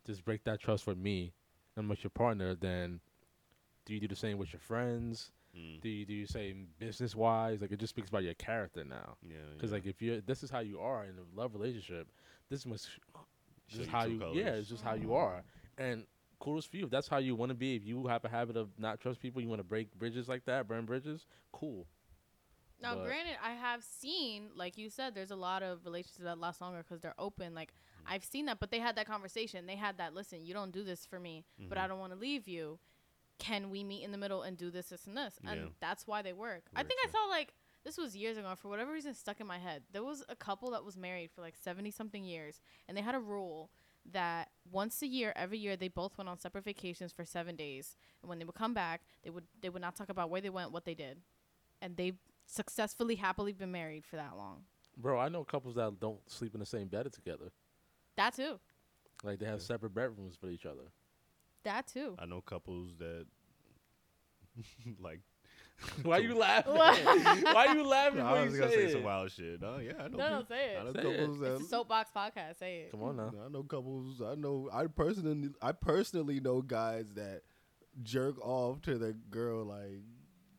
just 0.06 0.24
break 0.24 0.44
that 0.46 0.60
trust 0.60 0.88
with 0.88 0.98
me 0.98 1.34
and 1.76 1.90
with 1.90 2.04
your 2.04 2.12
partner, 2.12 2.56
then 2.56 3.00
do 3.86 3.94
you 3.94 4.00
do 4.00 4.08
the 4.08 4.16
same 4.16 4.38
with 4.38 4.54
your 4.54 4.60
friends? 4.60 5.32
mm. 5.58 5.82
Do 5.82 5.90
you 5.90 6.06
do 6.06 6.14
you 6.14 6.26
say 6.26 6.54
business 6.80 7.16
wise? 7.16 7.62
Like 7.62 7.72
it 7.72 7.80
just 7.80 7.92
speaks 7.92 8.10
about 8.10 8.24
your 8.24 8.34
character 8.36 8.84
now. 8.84 9.18
yeah. 9.28 9.38
Because 9.56 9.72
yeah. 9.72 9.76
like 9.76 9.86
if 9.86 10.02
you 10.02 10.22
this 10.26 10.44
is 10.44 10.50
how 10.50 10.60
you 10.60 10.80
are 10.80 11.04
in 11.06 11.16
a 11.18 11.40
love 11.40 11.54
relationship, 11.54 12.08
this 12.50 12.66
must 12.66 12.88
Show 13.68 13.78
just 13.78 13.90
you 13.90 13.96
how 13.96 14.06
you 14.06 14.20
colors. 14.20 14.36
yeah, 14.38 14.50
it's 14.56 14.70
just 14.70 14.84
how 14.84 14.94
you 14.96 15.14
are. 15.14 15.44
And 15.78 16.06
kudos 16.40 16.66
for 16.66 16.78
you. 16.78 16.86
If 16.86 16.90
that's 16.92 17.08
how 17.08 17.18
you 17.18 17.36
want 17.36 17.50
to 17.50 17.56
be, 17.56 17.76
if 17.76 17.84
you 17.86 18.08
have 18.08 18.24
a 18.26 18.30
habit 18.30 18.56
of 18.58 18.70
not 18.78 19.00
trust 19.00 19.20
people, 19.20 19.42
you 19.42 19.48
want 19.50 19.60
to 19.60 19.64
break 19.68 19.94
bridges 19.98 20.28
like 20.30 20.46
that, 20.46 20.68
burn 20.68 20.86
bridges, 20.86 21.26
cool. 21.52 21.86
now 22.82 22.94
But- 22.96 23.06
granted 23.06 23.36
i 23.44 23.52
have 23.54 23.84
seen 23.84 24.50
like 24.56 24.78
you 24.78 24.90
said 24.92 25.16
there's 25.16 25.32
a 25.32 25.36
lot 25.36 25.64
of 25.64 25.84
relationships 25.84 26.24
that 26.24 26.38
last 26.38 26.62
longer 26.62 26.84
because 26.84 27.02
they're 27.02 27.16
open 27.18 27.56
like 27.56 27.72
Mm-hmm. 27.72 28.14
i've 28.14 28.24
seen 28.24 28.46
that 28.46 28.60
but 28.60 28.70
they 28.70 28.80
had 28.80 28.96
that 28.98 29.08
conversation 29.08 29.66
they 29.66 29.76
had 29.76 29.98
that 29.98 30.14
listen 30.14 30.46
you 30.46 30.54
don't 30.54 30.72
do 30.72 30.84
this 30.84 31.04
for 31.06 31.20
me 31.20 31.44
but 31.58 31.64
Mm-hmm. 31.78 31.84
i 31.84 31.88
don't 31.88 31.98
want 32.00 32.14
to 32.14 32.20
leave 32.20 32.48
you 32.48 32.78
can 33.40 33.72
we 33.72 33.84
meet 33.84 34.04
in 34.04 34.12
the 34.12 34.18
middle 34.18 34.44
and 34.44 34.56
do 34.58 34.70
this 34.70 34.90
this 34.90 35.08
and 35.08 35.18
this 35.18 35.34
and 35.48 35.60
Yeah. 35.60 35.68
that's 35.80 36.06
why 36.06 36.22
they 36.22 36.34
work 36.34 36.64
i 36.76 36.82
Work, 36.82 36.88
think 36.88 37.00
i 37.04 37.10
saw 37.10 37.26
like 37.32 37.54
this 37.88 37.98
was 37.98 38.18
years 38.18 38.38
ago 38.38 38.54
for 38.58 38.68
whatever 38.68 38.92
reason 38.92 39.14
stuck 39.14 39.40
in 39.40 39.48
my 39.48 39.58
head 39.58 39.82
there 39.94 40.04
was 40.04 40.22
a 40.28 40.36
couple 40.36 40.72
that 40.72 40.84
was 40.84 40.98
married 40.98 41.32
for 41.32 41.40
like 41.40 41.56
70 41.56 41.90
something 41.92 42.26
years 42.26 42.60
and 42.86 42.98
they 42.98 43.02
had 43.02 43.16
a 43.16 43.20
rule 43.20 43.72
that 44.12 44.50
once 44.70 45.02
a 45.02 45.08
year 45.08 45.32
every 45.38 45.58
year 45.58 45.78
they 45.78 45.88
both 45.88 46.18
went 46.18 46.28
on 46.28 46.38
separate 46.38 46.66
vacations 46.66 47.14
for 47.14 47.24
seven 47.24 47.56
days 47.56 47.96
and 48.22 48.28
when 48.28 48.40
they 48.40 48.46
would 48.46 48.56
come 48.56 48.74
back 48.74 49.04
they 49.24 49.30
would 49.30 49.46
they 49.62 49.70
would 49.70 49.82
not 49.82 49.96
talk 49.96 50.10
about 50.10 50.30
where 50.30 50.42
they 50.42 50.50
went 50.50 50.74
what 50.74 50.84
they 50.84 50.94
did 50.94 51.20
and 51.82 51.96
they've 51.96 52.18
successfully 52.46 53.16
happily 53.16 53.54
been 53.54 53.72
married 53.72 54.06
for 54.06 54.18
that 54.18 54.36
long 54.36 54.64
Bro, 55.00 55.20
I 55.20 55.30
know 55.30 55.44
couples 55.46 55.76
that 55.76 55.98
don't 56.00 56.20
sleep 56.30 56.56
in 56.56 56.60
the 56.60 56.66
same 56.66 56.88
bed 56.88 57.10
together. 57.14 57.52
that 58.18 58.36
too 58.36 58.60
Like 59.24 59.40
they 59.40 59.46
have 59.46 59.62
separate 59.62 59.94
bedrooms 59.94 60.36
for 60.36 60.50
each 60.50 60.66
other. 60.66 60.92
that 61.64 61.88
too 61.88 62.16
I 62.20 62.26
know 62.26 62.42
couples 62.42 62.96
that 63.00 63.28
like. 65.00 65.22
Why 66.04 66.18
you 66.18 66.36
laughing? 66.36 66.74
What? 66.74 66.98
Why 67.56 67.74
you 67.74 67.84
laughing 67.88 68.22
I 68.22 68.32
when 68.34 68.46
was 68.46 68.54
you 68.54 68.60
gonna 68.60 68.72
say 68.72 68.86
say 68.88 68.92
some 68.94 69.04
wild 69.04 69.32
shit. 69.32 69.60
Oh 69.64 69.78
yeah, 69.80 69.94
I 70.00 70.08
know. 70.08 70.18
no 70.18 70.30
no 70.30 70.38
people- 70.42 70.46
say 70.50 70.78
I 70.78 70.84
know 70.84 70.90
it 70.90 70.94
Say 70.96 71.02
couples 71.04 71.40
that 71.40 71.54
it's 71.54 71.62
a 71.64 71.68
soapbox 71.68 72.10
podcast 72.16 72.58
say 72.60 72.78
it 72.82 72.92
Come 72.92 73.04
on 73.04 73.16
now. 73.18 73.32
I 73.46 73.50
know 73.50 73.64
couples. 73.64 74.22
I 74.22 74.36
know. 74.36 74.70
I 74.74 74.88
personally, 74.88 75.50
I 75.62 75.72
personally 75.74 76.40
know 76.40 76.62
guys 76.62 77.14
that 77.14 77.42
jerk 78.04 78.40
off 78.46 78.82
to 78.84 78.98
their 78.98 79.14
girl 79.30 79.66
like 79.66 80.02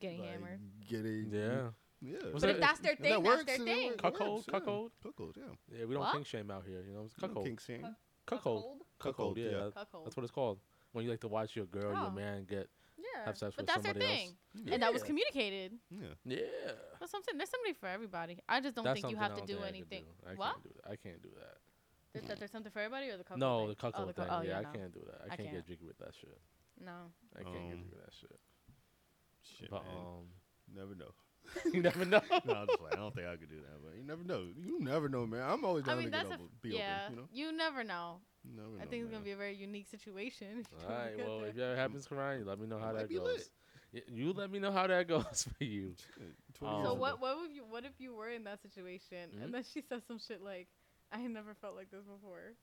getting 0.01 0.21
like, 0.21 0.31
hammered 0.31 0.61
Getting 0.89 1.31
Yeah. 1.33 1.69
yeah. 2.01 2.19
But 2.33 2.41
that- 2.43 2.51
if 2.51 2.61
that's 2.61 2.81
their 2.81 2.97
thing 2.97 3.23
that 3.23 3.25
that's 3.25 3.45
their 3.45 3.55
and 3.57 3.69
it 3.69 3.73
thing 3.75 3.89
works, 3.91 4.03
Cuckold, 4.03 4.45
yeah. 4.47 4.53
cuckold? 4.53 4.93
cuckold, 5.03 5.37
yeah. 5.37 5.79
Yeah, 5.79 5.85
we 5.87 5.95
don't 5.95 6.03
What? 6.05 6.15
kink 6.15 6.27
shame 6.27 6.51
out 6.51 6.65
here. 6.67 6.83
You 6.87 6.95
know, 6.95 7.03
it's 7.05 7.15
You 7.21 7.23
know, 7.23 7.29
cuckold. 7.29 7.47
kink 7.47 7.61
shame. 7.61 7.97
Cuckold. 8.27 8.63
Cuckold. 8.63 8.79
Cuckold, 9.01 9.39
Yeah, 9.39 9.45
yeah. 9.51 9.71
Cuckold. 9.75 10.07
that's 10.07 10.17
what 10.17 10.23
it's 10.23 10.33
called. 10.33 10.61
When 10.93 11.05
you 11.05 11.11
like 11.11 11.21
to 11.21 11.29
watch 11.29 11.55
your 11.57 11.67
girl, 11.67 11.93
Oh. 11.97 12.03
your 12.03 12.11
man 12.13 12.45
get 12.49 12.59
Yeah, 12.59 12.65
have 13.25 13.37
sex 13.39 13.55
but 13.57 13.63
with 13.63 13.67
that's 13.67 13.83
their 13.83 13.93
somebody 13.93 14.07
thing, 14.13 14.29
else. 14.29 14.69
and 14.73 14.83
that 14.83 14.93
was 14.93 15.03
communicated. 15.03 15.73
Yeah. 15.91 16.09
Yeah. 16.25 16.39
That's 17.01 17.13
something. 17.13 17.37
There's 17.37 17.51
somebody 17.51 17.73
for 17.75 17.87
everybody. 17.87 18.39
I 18.49 18.61
just 18.61 18.75
don't 18.75 18.85
That's 18.85 19.01
think 19.01 19.11
you 19.13 19.17
something 19.17 19.37
have 19.37 19.47
to 19.47 19.53
don't 19.55 19.59
do 19.59 19.63
think 19.63 19.65
I 19.65 19.67
could 19.67 19.77
anything. 19.77 20.05
I 20.27 20.35
What? 20.35 20.53
can't 20.55 20.63
do 20.63 20.71
that. 20.77 20.91
I 20.93 20.97
can't 20.97 21.23
do 21.23 21.29
that. 21.39 21.57
There's, 22.13 22.27
that 22.27 22.39
there's 22.39 22.51
something 22.51 22.73
for 22.73 22.81
everybody, 22.81 23.09
or 23.11 23.17
the 23.19 23.25
couple. 23.25 23.39
no, 23.39 23.59
thing? 23.61 23.69
the 23.69 23.75
cuckold 23.77 24.05
oh, 24.05 24.07
the 24.07 24.13
thing. 24.15 24.25
cou- 24.29 24.37
oh, 24.39 24.43
yeah, 24.43 24.59
I 24.59 24.63
no. 24.63 24.69
can't 24.71 24.93
do 24.95 25.01
that. 25.07 25.21
I, 25.23 25.25
I 25.25 25.37
can't, 25.37 25.41
can't. 25.51 25.53
get 25.57 25.67
jiggy 25.67 25.87
with 25.87 25.99
that 25.99 26.15
shit. 26.19 26.39
No. 26.83 27.13
I 27.39 27.43
can't 27.43 27.55
get 27.55 27.63
Um, 27.63 27.71
jiggy 27.71 27.89
with 27.91 28.01
that 28.05 28.15
shit. 28.15 28.39
Shit, 29.43 29.71
But 29.71 29.85
man. 29.85 29.95
um, 29.97 30.25
never 30.75 30.95
know. 30.95 31.13
you 31.73 31.83
never 31.83 32.05
know. 32.05 32.21
no, 32.45 32.55
I'm 32.55 32.67
just 32.67 32.81
like, 32.83 32.93
I 32.95 32.97
don't 32.97 33.15
think 33.15 33.27
I 33.27 33.37
could 33.37 33.49
do 33.49 33.57
that, 33.57 33.83
but 33.83 33.97
you 33.97 34.05
never 34.05 34.23
know. 34.25 34.47
You 34.57 34.81
never 34.81 35.09
know, 35.09 35.27
man. 35.27 35.43
I'm 35.49 35.65
always 35.65 35.85
I 35.85 35.89
down 35.89 35.99
mean, 35.99 36.07
to 36.07 36.11
get 36.11 36.17
that's 36.19 36.31
a 36.31 36.35
open, 36.35 36.47
f- 36.55 36.63
be 36.63 36.69
yeah. 36.71 37.01
open. 37.11 37.25
You 37.33 37.53
know, 37.53 37.59
never 37.59 37.85
know. 37.85 38.21
You 38.45 38.55
never 38.57 38.69
I 38.81 38.85
know, 38.85 38.91
think 38.91 39.03
it's 39.05 39.13
gonna 39.13 39.25
be 39.25 39.33
a 39.33 39.37
very 39.37 39.55
unique 39.55 39.87
situation. 39.89 40.47
if 40.61 40.67
you 40.71 40.87
All 40.89 40.89
don't 40.95 40.99
right. 40.99 41.17
get 41.17 41.27
Well, 41.27 41.39
there. 41.41 41.49
if 41.49 41.57
that 41.57 41.77
happens, 41.77 42.07
Khuran, 42.07 42.39
you 42.41 42.45
let 42.45 42.59
me 42.59 42.67
know 42.67 42.79
how 42.79 42.93
that 42.93 43.13
goes. 43.13 43.51
lit. 43.93 44.05
You 44.09 44.33
let 44.33 44.51
me 44.51 44.59
know 44.59 44.71
how 44.73 44.87
that 44.87 45.09
goes 45.09 45.47
for 45.57 45.65
you. 45.65 45.95
Um, 46.63 46.85
so 46.85 46.95
what? 46.95 47.21
What 47.21 47.37
would 47.41 47.51
you? 47.53 47.65
What 47.65 47.85
if 47.85 47.93
you 47.99 48.15
were 48.15 48.31
in 48.31 48.45
that 48.45 48.61
situation 48.63 49.31
Mhm. 49.31 49.45
and 49.45 49.55
then 49.55 49.65
she 49.65 49.81
says 49.83 50.03
some 50.07 50.19
shit 50.19 50.43
like, 50.43 50.69
"I 51.13 51.19
had 51.19 51.31
never 51.31 51.55
felt 51.55 51.75
like 51.75 51.91
this 51.91 52.05
before." 52.05 52.55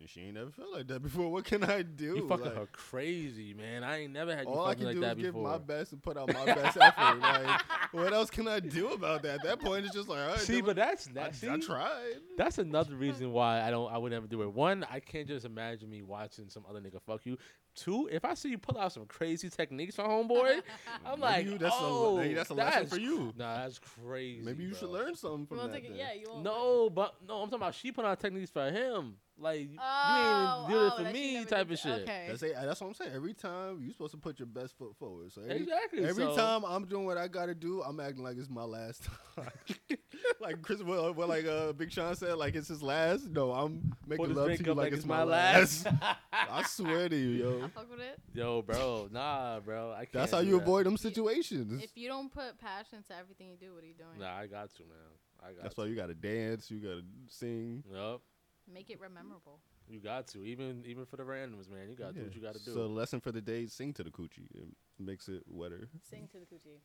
And 0.00 0.08
She 0.10 0.22
ain't 0.22 0.34
never 0.34 0.50
felt 0.50 0.72
like 0.72 0.88
that 0.88 1.02
before. 1.02 1.30
What 1.32 1.44
can 1.44 1.62
I 1.64 1.82
do? 1.82 2.16
You 2.16 2.28
fucking 2.28 2.46
Like, 2.46 2.54
her 2.56 2.66
crazy, 2.72 3.54
man. 3.54 3.84
I 3.84 4.00
ain't 4.02 4.12
never 4.12 4.34
had 4.34 4.46
you 4.46 4.52
all 4.52 4.66
I 4.66 4.74
can 4.74 4.84
like 4.86 4.94
do 4.96 5.00
that 5.02 5.16
is 5.16 5.22
give 5.22 5.34
before. 5.34 5.50
my 5.50 5.58
best 5.58 5.92
and 5.92 6.02
put 6.02 6.16
out 6.16 6.32
my 6.32 6.44
best 6.44 6.76
effort. 6.80 7.20
Like, 7.20 7.60
what 7.92 8.12
else 8.12 8.28
can 8.28 8.48
I 8.48 8.58
do 8.60 8.88
about 8.90 9.22
that? 9.22 9.36
At 9.36 9.42
that 9.44 9.60
point, 9.60 9.86
it's 9.86 9.94
just 9.94 10.08
like, 10.08 10.18
all 10.20 10.28
right, 10.30 10.38
See, 10.40 10.60
but 10.60 10.72
it. 10.72 10.76
that's 10.76 11.08
I, 11.08 11.12
that. 11.12 11.34
See, 11.36 11.48
I 11.48 11.58
tried. 11.58 12.14
That's 12.36 12.58
another 12.58 12.96
reason 12.96 13.32
why 13.32 13.62
I 13.62 13.70
don't. 13.70 13.90
I 13.92 13.96
would 13.98 14.10
never 14.12 14.26
do 14.26 14.42
it. 14.42 14.52
One, 14.52 14.84
I 14.90 14.98
can't 15.00 15.28
just 15.28 15.46
imagine 15.46 15.88
me 15.88 16.02
watching 16.02 16.48
some 16.50 16.64
other 16.68 16.80
nigga 16.80 17.00
fuck 17.06 17.24
you. 17.24 17.38
Two, 17.76 18.08
if 18.12 18.24
I 18.24 18.34
see 18.34 18.50
you 18.50 18.58
pull 18.58 18.78
out 18.78 18.92
some 18.92 19.04
crazy 19.06 19.48
techniques 19.48 19.98
on 19.98 20.08
homeboy, 20.08 20.60
I'm 21.06 21.18
Maybe 21.18 21.22
like, 21.22 21.46
you- 21.46 21.58
that's 21.58 21.74
a- 21.74 21.78
oh, 21.80 22.34
that's 22.34 22.50
a 22.50 22.54
lesson 22.54 22.86
for 22.88 22.98
you. 22.98 23.32
Nah, 23.36 23.62
that's 23.62 23.78
crazy. 23.80 24.42
Maybe 24.44 24.64
you 24.64 24.70
bro. 24.70 24.78
should 24.78 24.90
learn 24.90 25.14
something 25.16 25.46
from 25.46 25.56
won't 25.58 25.72
that. 25.72 25.82
take 25.82 25.96
Yeah, 25.96 26.12
you 26.12 26.26
won't. 26.30 26.42
No, 26.44 26.90
but 26.90 27.14
no, 27.26 27.36
I'm 27.36 27.46
talking 27.48 27.56
about 27.62 27.74
she 27.74 27.90
put 27.92 28.04
out 28.04 28.18
techniques 28.20 28.50
for 28.50 28.70
him. 28.70 29.16
Like 29.36 29.72
you 29.72 29.78
Oh, 29.82 30.66
ain't 30.66 30.70
even 30.70 30.80
do 30.80 30.86
it 30.86 30.92
oh, 30.92 30.96
for 31.04 31.12
me, 31.12 31.44
type 31.44 31.70
of 31.70 31.78
shit. 31.78 32.02
Okay. 32.02 32.26
That's, 32.28 32.42
it. 32.44 32.54
that's 32.54 32.80
what 32.80 32.86
I'm 32.86 32.94
saying. 32.94 33.10
Every 33.14 33.34
time 33.34 33.80
you're 33.82 33.92
supposed 33.92 34.12
to 34.12 34.16
put 34.16 34.38
your 34.38 34.46
best 34.46 34.78
foot 34.78 34.94
forward. 34.96 35.32
So 35.32 35.42
every, 35.42 35.56
Exactly. 35.62 36.04
every 36.04 36.24
so- 36.24 36.36
time 36.36 36.64
I'm 36.64 36.84
doing 36.84 37.04
what 37.04 37.18
I 37.18 37.26
gotta 37.26 37.54
do, 37.54 37.82
I'm 37.82 37.98
acting 37.98 38.22
like 38.22 38.36
it's 38.36 38.48
my 38.48 38.62
last 38.62 39.08
time. 39.36 39.50
like 40.40 40.62
Chris, 40.62 40.82
well, 40.82 41.12
well, 41.12 41.26
like 41.26 41.46
uh, 41.46 41.72
Big 41.72 41.90
Sean 41.90 42.14
said, 42.14 42.34
like 42.34 42.54
it's 42.54 42.68
his 42.68 42.82
last. 42.82 43.28
No, 43.28 43.52
I'm 43.52 43.92
making 44.06 44.28
this 44.28 44.36
love 44.36 44.56
to 44.56 44.64
you 44.64 44.70
up 44.70 44.78
like, 44.78 44.92
it's 44.92 45.04
my 45.04 45.24
last. 45.24 45.88
I 46.32 46.62
swear 46.62 47.08
to 47.08 47.16
you, 47.16 47.30
yo. 47.30 47.64
I 47.64 47.68
fuck 47.68 47.90
with 47.90 48.00
it. 48.00 48.18
Yo, 48.34 48.62
bro, 48.62 49.08
nah, 49.10 49.58
bro. 49.60 49.92
I 49.92 50.04
can't. 50.04 50.12
That's 50.12 50.32
how 50.32 50.38
you 50.38 50.58
that. 50.58 50.62
avoid 50.62 50.86
them 50.86 50.96
situations. 50.96 51.82
If 51.82 51.96
you 51.96 52.06
don't 52.08 52.32
put 52.32 52.56
passion 52.58 53.02
to 53.08 53.16
everything 53.16 53.48
you 53.48 53.56
do, 53.56 53.74
what 53.74 53.82
are 53.82 53.86
you 53.86 53.94
doing? 53.94 54.20
Nah, 54.20 54.36
I 54.36 54.46
got 54.46 54.72
to, 54.74 54.82
man. 54.82 54.90
I 55.44 55.52
got. 55.54 55.62
That's 55.64 55.74
to. 55.74 55.80
why 55.80 55.86
you 55.88 55.96
gotta 55.96 56.14
dance. 56.14 56.70
You 56.70 56.78
gotta 56.78 57.02
sing. 57.28 57.82
Yup. 57.92 58.20
Make 58.72 58.90
it 58.90 58.98
memorable. 59.00 59.60
You 59.88 60.00
got 60.00 60.26
to. 60.28 60.44
Even 60.44 60.82
even 60.86 61.04
for 61.04 61.16
the 61.16 61.22
randoms, 61.24 61.68
man. 61.70 61.88
You 61.90 61.96
got 61.96 62.14
to 62.14 62.20
do 62.20 62.24
what 62.24 62.34
you 62.34 62.40
got 62.40 62.54
to 62.54 62.64
do. 62.64 62.72
So 62.72 62.86
lesson 62.86 63.20
for 63.20 63.30
the 63.32 63.40
day: 63.42 63.66
sing 63.66 63.92
to 63.94 64.02
the 64.02 64.10
coochie. 64.10 64.48
It 64.54 64.66
makes 64.98 65.28
it 65.28 65.42
wetter. 65.46 65.88
Sing 66.08 66.28
to 66.32 66.38
the 66.38 66.46
coochie. 66.46 66.78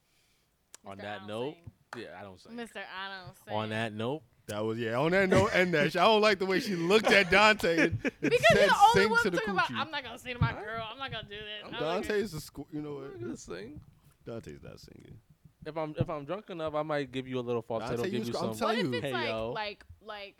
On 0.85 0.97
Mr. 0.97 1.01
I 1.01 1.03
that 1.03 1.27
note, 1.27 1.55
sing. 1.95 2.03
yeah, 2.03 2.19
I 2.19 2.23
don't 2.23 2.39
say. 2.39 2.49
Mr. 2.51 2.77
I 2.77 3.25
don't 3.25 3.35
sing. 3.45 3.53
On 3.53 3.69
that 3.69 3.93
note, 3.93 4.21
That 4.47 4.63
was 4.63 4.77
yeah. 4.79 4.97
On 4.97 5.11
that 5.11 5.27
note, 5.29 5.49
end 5.53 5.73
that. 5.73 5.87
I 5.95 6.05
don't 6.05 6.21
like 6.21 6.39
the 6.39 6.45
way 6.45 6.59
she 6.61 6.75
looked 6.75 7.11
at 7.11 7.29
Dante 7.31 7.77
and, 7.77 7.99
and 8.03 8.11
Because 8.21 8.39
said, 8.47 8.57
you're 8.59 8.67
the 8.67 8.75
only 8.95 9.05
one 9.07 9.23
to 9.23 9.29
the 9.29 9.37
talking 9.37 9.53
about. 9.53 9.71
I'm 9.71 9.91
not 9.91 10.03
gonna 10.03 10.19
sing 10.19 10.35
to 10.35 10.39
my 10.41 10.53
girl. 10.53 10.85
I'm 10.89 10.97
not 10.97 11.11
gonna 11.11 11.27
do 11.29 11.35
that. 11.35 11.65
I'm 11.65 11.71
not 11.71 11.79
gonna- 11.81 12.01
Dante's 12.07 12.33
a 12.33 12.39
school. 12.41 12.67
You 12.71 12.81
know 12.81 12.97
I'm 12.97 13.03
what? 13.03 13.21
gonna 13.21 13.37
sing. 13.37 13.79
Dante's 14.25 14.63
not 14.63 14.79
singing. 14.79 15.17
If 15.65 15.75
I'm 15.77 15.93
if 15.97 16.09
I'm 16.09 16.23
drunk 16.25 16.49
enough, 16.49 16.73
I 16.75 16.83
might 16.83 17.11
give 17.11 17.27
you 17.27 17.39
a 17.39 17.41
little 17.41 17.61
falsetto. 17.61 18.03
Give 18.03 18.13
you 18.13 18.19
you 18.19 18.25
sc- 18.25 18.35
I'm 18.35 18.53
some. 18.53 18.67
What 18.67 18.75
telling 18.75 18.79
if 18.79 18.85
you. 18.85 18.93
it's 18.93 19.01
Hey, 19.05 19.11
like 19.11 19.27
yo. 19.27 19.51
like 19.53 19.85
like 20.01 20.35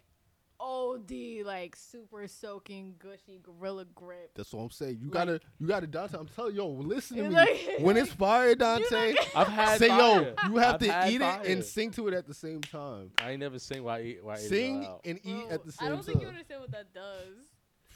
OD 0.60 1.12
like 1.46 1.76
super 1.76 2.28
soaking 2.28 2.96
gushy 3.00 3.40
gorilla 3.42 3.86
grip. 3.96 4.32
That's 4.36 4.52
what 4.54 4.62
I'm 4.64 4.70
saying. 4.70 4.98
You 5.02 5.06
Like- 5.08 5.14
gotta, 5.14 5.40
you 5.60 5.68
gotta 5.68 5.88
Dante. 5.88 6.18
I'm 6.18 6.28
telling 6.28 6.56
you, 6.56 6.62
yo, 6.62 6.68
listen 6.68 7.18
to 7.18 7.24
me. 7.24 7.30
like- 7.30 7.76
when 7.80 7.96
it's 7.98 8.12
fire, 8.14 8.56
Dante, 8.56 9.16
I've 9.36 9.48
had 9.48 9.80
say 9.80 9.88
fire. 9.88 10.00
yo, 10.44 10.50
you 10.50 10.58
have 10.58 10.74
I've 10.76 10.80
to 10.82 11.10
eat 11.10 11.20
fire. 11.22 11.42
it 11.44 11.48
and 11.52 11.64
sing 11.64 11.92
to 11.92 12.08
it 12.08 12.14
at 12.14 12.28
the 12.28 12.34
same 12.34 12.62
time. 12.62 13.12
I 13.20 13.32
ain't 13.32 13.40
never 13.40 13.60
sing 13.60 13.84
while 13.84 13.98
I 13.98 14.02
eat. 14.02 14.24
While 14.24 14.38
I 14.38 14.40
eat 14.42 14.50
Sing 14.50 14.86
out. 14.86 15.02
and 15.06 15.20
eat 15.24 15.46
Bro, 15.48 15.50
at 15.52 15.66
the 15.66 15.72
same 15.72 15.80
time. 15.80 15.88
I 15.88 15.90
don't 15.90 15.98
time. 15.98 16.06
think 16.06 16.22
you 16.22 16.28
understand 16.28 16.62
what 16.62 16.72
that 16.72 16.94
does. 16.94 17.36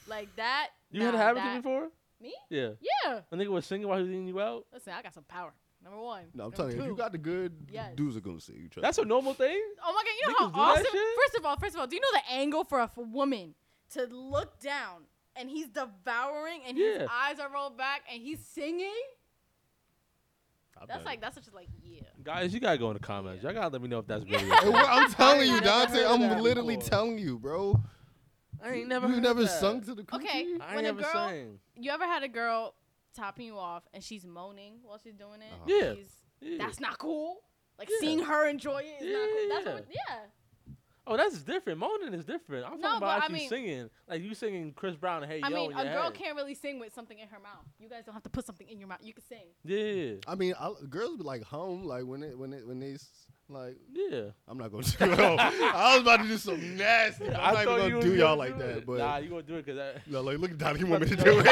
Like 0.08 0.36
that. 0.38 0.70
You 0.92 1.00
nah, 1.00 1.06
had 1.08 1.16
a 1.16 1.18
habit 1.18 1.44
that- 1.44 1.56
before? 1.64 1.90
Me? 2.22 2.34
Yeah. 2.50 2.70
Yeah. 3.06 3.20
A 3.32 3.36
nigga 3.36 3.48
was 3.50 3.66
singing 3.66 3.86
while 3.88 3.98
he 3.98 4.04
was 4.04 4.12
eating 4.12 4.28
you 4.28 4.40
out. 4.40 4.66
Listen, 4.72 4.94
I 4.98 5.02
got 5.02 5.14
some 5.14 5.26
power. 5.26 5.54
Number 5.84 6.00
one. 6.00 6.24
no, 6.34 6.46
I'm 6.46 6.50
Number 6.52 6.56
telling 6.56 6.76
you, 6.78 6.82
if 6.84 6.88
you 6.88 6.96
got 6.96 7.12
the 7.12 7.18
good, 7.18 7.54
Yes. 7.70 7.92
dudes 7.96 8.16
are 8.18 8.22
gonna 8.22 8.40
see 8.40 8.54
you. 8.54 8.70
Trust 8.70 8.84
That's 8.84 8.98
a 9.00 9.02
me. 9.04 9.10
normal 9.10 9.34
thing. 9.34 9.62
Oh 9.86 9.94
my 9.94 10.04
god, 10.04 10.12
you 10.20 10.28
know 10.28 10.34
Niggas 10.50 10.54
do 10.54 10.60
how 10.60 10.66
that 10.68 10.80
awesome. 10.80 10.92
shit? 10.92 11.16
First 11.26 11.36
of 11.40 11.46
all, 11.46 11.58
first 11.58 11.76
of 11.76 11.80
all, 11.82 11.88
do 11.88 11.96
you 11.96 12.02
know 12.02 12.08
the 12.14 12.34
angle 12.34 12.64
for 12.64 12.80
a 12.80 12.84
f- 12.84 12.98
woman 12.98 13.54
to 13.94 14.06
look 14.06 14.60
down 14.62 15.04
and 15.36 15.50
he's 15.50 15.68
devouring 15.68 16.62
and 16.68 16.78
his 16.78 17.02
eyes 17.12 17.40
are 17.40 17.50
rolled 17.52 17.78
back 17.78 18.02
and 18.12 18.22
he's 18.22 18.40
singing? 18.40 18.88
I've 20.82 20.88
That's 20.88 21.00
done 21.00 21.06
like 21.06 21.18
it. 21.20 21.22
that's 21.22 21.36
just 21.36 21.54
like 21.54 21.68
yeah. 21.84 22.02
Guys, 22.24 22.54
you 22.54 22.60
gotta 22.60 22.78
go 22.78 22.88
in 22.90 22.94
the 22.96 23.00
comments. 23.00 23.44
Y'all 23.44 23.54
gotta 23.54 23.70
let 23.70 23.82
me 23.82 23.88
know 23.88 24.00
if 24.00 24.08
that's 24.08 24.24
really. 24.30 24.38
Hey, 24.50 24.70
well, 24.70 24.86
I'm 24.90 25.10
telling 25.12 25.48
you, 25.48 25.54
never 25.62 25.66
Dante. 25.66 25.94
heard 25.98 26.06
I'm 26.06 26.22
that 26.22 26.42
literally 26.42 26.76
before. 26.78 26.90
telling 26.90 27.18
you, 27.20 27.38
bro. 27.40 27.80
I 28.64 28.74
ain't 28.76 28.88
never. 28.88 29.08
You 29.08 29.16
heard 29.16 29.24
never 29.24 29.42
that. 29.44 29.50
sung 29.60 29.82
to 29.84 29.94
the 29.94 30.04
coochie? 30.04 30.16
Okay, 30.26 30.46
I 30.62 30.76
when 30.76 30.86
ain't 30.86 30.98
a 30.98 31.02
never 31.02 31.02
girl, 31.02 31.12
sang. 31.14 31.60
you 31.78 31.92
ever 31.92 32.06
had 32.06 32.24
a 32.24 32.28
girl 32.28 32.74
topping 33.14 33.46
you 33.48 33.58
off 33.58 33.84
and 33.94 34.04
she's 34.04 34.26
moaning 34.26 34.80
while 34.84 35.00
she's 35.04 35.16
doing 35.16 35.42
it? 35.42 35.54
Uh-huh. 35.54 35.66
Yeah. 35.68 35.94
She's- 35.96 36.22
Yeah. 36.42 36.58
That's 36.58 36.80
not 36.82 36.98
cool. 36.98 37.42
Like 37.80 37.90
Yeah. 37.90 37.98
seeing 38.02 38.20
her 38.20 38.48
enjoy 38.50 38.80
it 38.84 39.02
is 39.04 39.14
not 39.14 39.30
cool. 39.30 39.50
That's 39.50 39.66
Yeah. 39.66 39.74
what, 39.74 39.88
yeah. 39.90 40.74
Oh, 41.06 41.18
that's 41.18 41.42
different. 41.42 41.80
Moaning 41.80 42.14
is 42.14 42.24
different. 42.26 42.66
I'm 42.66 42.80
No, 42.80 42.88
talking 42.88 42.98
about 42.98 43.10
I 43.10 43.18
actually 43.18 43.40
mean- 43.40 43.50
singing. 43.50 43.90
Like 44.08 44.22
you 44.22 44.34
singing 44.36 44.74
Chris 44.74 44.96
Brown. 44.96 45.24
Hey 45.24 45.42
I 45.42 45.50
yo, 45.50 45.56
mean, 45.56 45.72
in 45.74 45.78
a 45.78 45.84
girl 45.94 46.04
head. 46.04 46.14
can't 46.14 46.36
really 46.38 46.56
sing 46.56 46.80
with 46.80 46.94
something 46.94 47.18
in 47.20 47.28
her 47.28 47.40
mouth. 47.40 47.66
You 47.80 47.90
guys 47.90 48.06
don't 48.06 48.14
have 48.14 48.24
to 48.24 48.30
put 48.30 48.46
something 48.46 48.68
in 48.70 48.80
your 48.80 48.88
mouth. 48.88 49.00
You 49.02 49.14
can 49.14 49.24
sing. 49.24 49.48
Yeah. 49.66 50.16
I 50.28 50.36
mean, 50.36 50.54
I, 50.60 50.72
girls 50.90 51.18
be 51.18 51.24
like 51.24 51.44
hum, 51.44 51.84
like 51.86 52.06
when 52.06 52.24
it 52.24 52.38
when 52.38 52.54
it 52.54 52.66
when 52.68 52.80
they 52.80 52.94
s- 52.94 53.28
like. 53.50 53.78
Yeah. 53.94 54.30
I'm 54.48 54.58
not 54.58 54.72
gonna 54.72 54.84
do 55.00 55.06
it. 55.06 55.20
I 55.20 55.94
was 55.96 56.02
about 56.02 56.22
to 56.22 56.28
do 56.28 56.38
some 56.38 56.78
nasty. 56.78 57.28
I'm 57.30 57.36
I 57.36 57.64
not 57.64 57.78
even 57.78 57.90
gonna 57.92 58.02
do 58.02 58.16
y'all 58.16 58.38
like 58.38 58.58
that. 58.58 58.70
it. 58.78 58.86
But 58.86 58.98
nah, 59.00 59.18
you 59.18 59.30
gonna 59.30 59.44
do 59.44 59.56
it 59.56 59.66
because 59.66 59.78
that. 59.78 60.08
no, 60.08 60.22
like 60.22 60.38
look 60.40 60.52
at 60.52 60.58
Donnie. 60.58 60.80
He 60.80 60.86
want 60.86 61.04
me 61.04 61.10
to 61.10 61.16
do 61.24 61.40
it. 61.40 61.46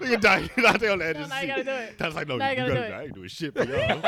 look 0.00 0.10
at 0.10 0.20
Donnie. 0.20 0.50
Donnie 0.56 0.88
on 0.88 0.98
the 0.98 1.06
edge 1.06 1.16
No, 1.16 1.22
of 1.22 1.28
the 1.28 1.34
now 1.34 1.40
you 1.40 1.40
seat. 1.40 1.46
gotta 1.48 1.64
do 1.64 1.70
it. 1.70 1.98
That's 1.98 2.14
like 2.14 2.28
no, 2.28 2.36
Now 2.36 2.50
you 2.50 2.50
you 2.50 2.56
gotta 2.68 2.74
gotta. 2.74 2.80
do 2.88 2.92
it. 2.94 2.96
I 2.96 3.02
ain't 3.04 3.14
doing 3.14 3.28
shit 3.28 3.54
for 3.54 3.64
y'all. 3.64 4.00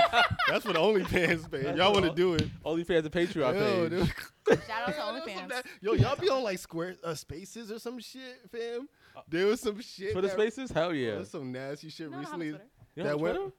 That's 0.49 0.65
for 0.66 0.73
the 0.73 0.78
OnlyFans 0.78 1.51
page. 1.51 1.62
That's 1.65 1.78
Y'all 1.78 1.93
want 1.93 2.05
to 2.07 2.12
do 2.12 2.35
it? 2.35 2.49
OnlyFans 2.65 2.99
and 3.05 3.11
Patreon 3.12 3.55
Yo, 3.55 3.89
page. 3.89 3.91
dude. 3.91 4.12
Shout 4.66 4.70
out 4.70 4.87
to 4.87 4.93
There 4.93 5.05
was 5.15 5.23
OnlyFans. 5.23 5.62
Yo, 5.81 5.93
y'all 5.95 6.16
be 6.16 6.28
on 6.28 6.43
like 6.43 6.59
square 6.59 6.97
uh, 7.03 7.15
spaces 7.15 7.70
or 7.73 7.78
some 7.78 7.99
shit, 7.99 8.41
fam. 8.51 8.89
There 9.28 9.47
was 9.47 9.61
some 9.61 9.81
shit. 9.81 10.12
Twitter 10.12 10.28
that- 10.28 10.35
Spaces? 10.37 10.70
Hell 10.70 10.89
there 10.89 10.97
yeah. 10.97 11.16
was 11.19 11.31
some 11.31 11.51
nasty 11.51 11.89
shit 11.89 12.11
No, 12.11 12.19
I 12.19 12.23
don't 12.23 12.31
have 12.33 12.41
recently. 12.41 12.61
You 12.97 13.03
that 13.03 13.15
on 13.15 13.20
went- 13.20 13.37
Twitter? 13.37 13.53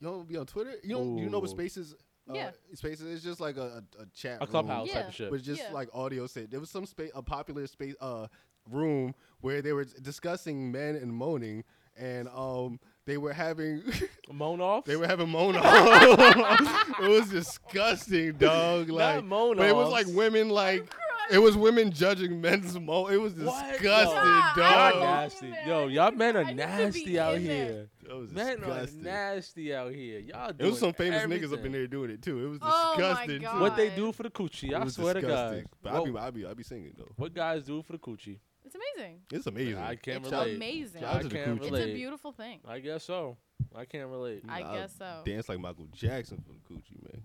You 0.00 0.06
don't 0.08 0.28
be 0.28 0.36
on 0.36 0.46
Twitter? 0.46 0.74
You 0.82 0.96
don't? 0.96 1.18
You 1.18 1.30
know 1.30 1.38
what 1.40 1.50
spaces? 1.50 1.94
Uh, 2.28 2.34
Yeah. 2.34 2.50
Spaces. 2.74 3.06
It's 3.12 3.22
just 3.24 3.40
like 3.40 3.56
a, 3.56 3.82
a, 3.98 4.02
a 4.02 4.06
chat. 4.14 4.38
A 4.40 4.46
clubhouse 4.46 4.86
room. 4.88 4.96
type 4.96 5.08
of 5.08 5.14
shit. 5.14 5.30
But 5.30 5.42
just 5.42 5.60
Yeah. 5.62 5.72
like 5.72 5.88
audio 5.92 6.26
set. 6.26 6.50
There 6.50 6.60
was 6.60 6.70
some 6.70 6.86
space, 6.86 7.10
a 7.14 7.22
popular 7.22 7.66
space, 7.66 7.94
uh, 8.00 8.26
room 8.70 9.14
where 9.40 9.60
they 9.60 9.72
were 9.74 9.84
discussing 9.84 10.72
men 10.72 10.96
and 10.96 11.12
moaning, 11.12 11.64
and 11.98 12.28
um, 12.28 12.80
they 13.04 13.18
were 13.18 13.32
having, 13.34 13.82
Moan 14.32 14.60
off? 14.62 14.86
they 14.86 14.96
were 14.96 15.06
having 15.06 15.28
moan 15.28 15.54
off. 15.56 15.64
it 17.02 17.08
was 17.08 17.28
disgusting, 17.28 18.32
dog. 18.32 18.88
Like, 18.88 19.22
moan 19.24 19.58
but 19.58 19.66
it 19.68 19.76
was 19.76 19.90
like 19.90 20.06
women, 20.08 20.48
like, 20.48 20.90
it 21.30 21.38
was 21.38 21.56
women 21.58 21.90
judging 21.92 22.40
men's 22.40 22.78
moan. 22.80 23.12
It 23.12 23.20
was 23.20 23.34
disgusting, 23.34 24.16
Nah, 24.16 24.52
I 24.54 24.54
Y'all 24.56 24.92
dog. 24.92 25.00
nasty. 25.02 25.54
Yo, 25.66 25.86
y'all 25.88 26.10
men 26.12 26.36
are 26.36 26.44
need 26.44 26.50
to 26.50 26.54
be 26.54 26.62
nasty 26.62 27.18
out 27.18 27.38
here. 27.38 27.66
there. 27.68 27.86
Here. 28.06 28.16
It 28.16 28.18
was 28.20 28.30
Men 28.32 28.52
are 28.64 28.66
disgusting. 28.80 29.02
nasty 29.02 29.74
out 29.74 29.92
here. 29.92 30.20
Y'all 30.20 30.50
It 30.58 30.64
was 30.64 30.78
some 30.78 30.92
famous 30.92 31.22
niggas 31.24 31.52
up 31.52 31.64
in 31.64 31.72
there 31.72 31.86
doing 31.86 32.10
it 32.10 32.22
too. 32.22 32.44
It 32.44 32.48
was 32.48 32.58
Oh 32.62 32.94
my 32.96 33.02
disgusting. 33.02 33.38
too. 33.38 33.44
God. 33.44 33.60
What 33.60 33.76
they 33.76 33.90
do 33.94 34.12
for 34.12 34.22
the 34.22 34.30
coochie? 34.30 34.70
It 34.70 34.74
I 34.74 34.84
was 34.84 34.94
swear 34.94 35.14
to 35.14 35.20
disgusting. 35.20 35.60
God. 35.62 35.68
But 35.82 35.92
What- 35.92 36.02
I 36.02 36.04
be, 36.10 36.18
I 36.18 36.30
be, 36.30 36.46
I 36.50 36.54
be 36.54 36.62
singing 36.62 36.92
though. 36.96 37.12
What 37.16 37.34
guys 37.34 37.64
do 37.64 37.82
for 37.82 37.92
the 37.92 37.98
coochie? 37.98 38.38
It's 38.64 38.74
amazing. 38.74 39.20
It's 39.30 39.46
amazing. 39.46 39.76
I 39.76 39.94
can't 39.96 40.22
It's 40.24 40.32
relate. 40.32 40.56
amazing. 40.56 41.00
Shout 41.02 41.10
out 41.10 41.16
I 41.16 41.22
to 41.22 41.28
the 41.28 41.34
can't 41.34 41.50
coochie. 41.50 41.56
It's 41.62 41.64
relate. 41.70 41.90
a 41.90 41.94
beautiful 41.94 42.32
thing. 42.32 42.60
I 42.66 42.78
guess 42.78 43.04
so. 43.04 43.36
I 43.74 43.84
can't 43.84 44.08
relate. 44.08 44.42
I 44.48 44.62
I'll 44.62 44.74
guess 44.74 44.94
so. 44.98 45.22
Dance 45.24 45.48
like 45.48 45.58
Michael 45.60 45.86
Jackson 45.92 46.42
for 46.46 46.52
the 46.52 46.60
coochie, 46.74 47.02
man. 47.02 47.22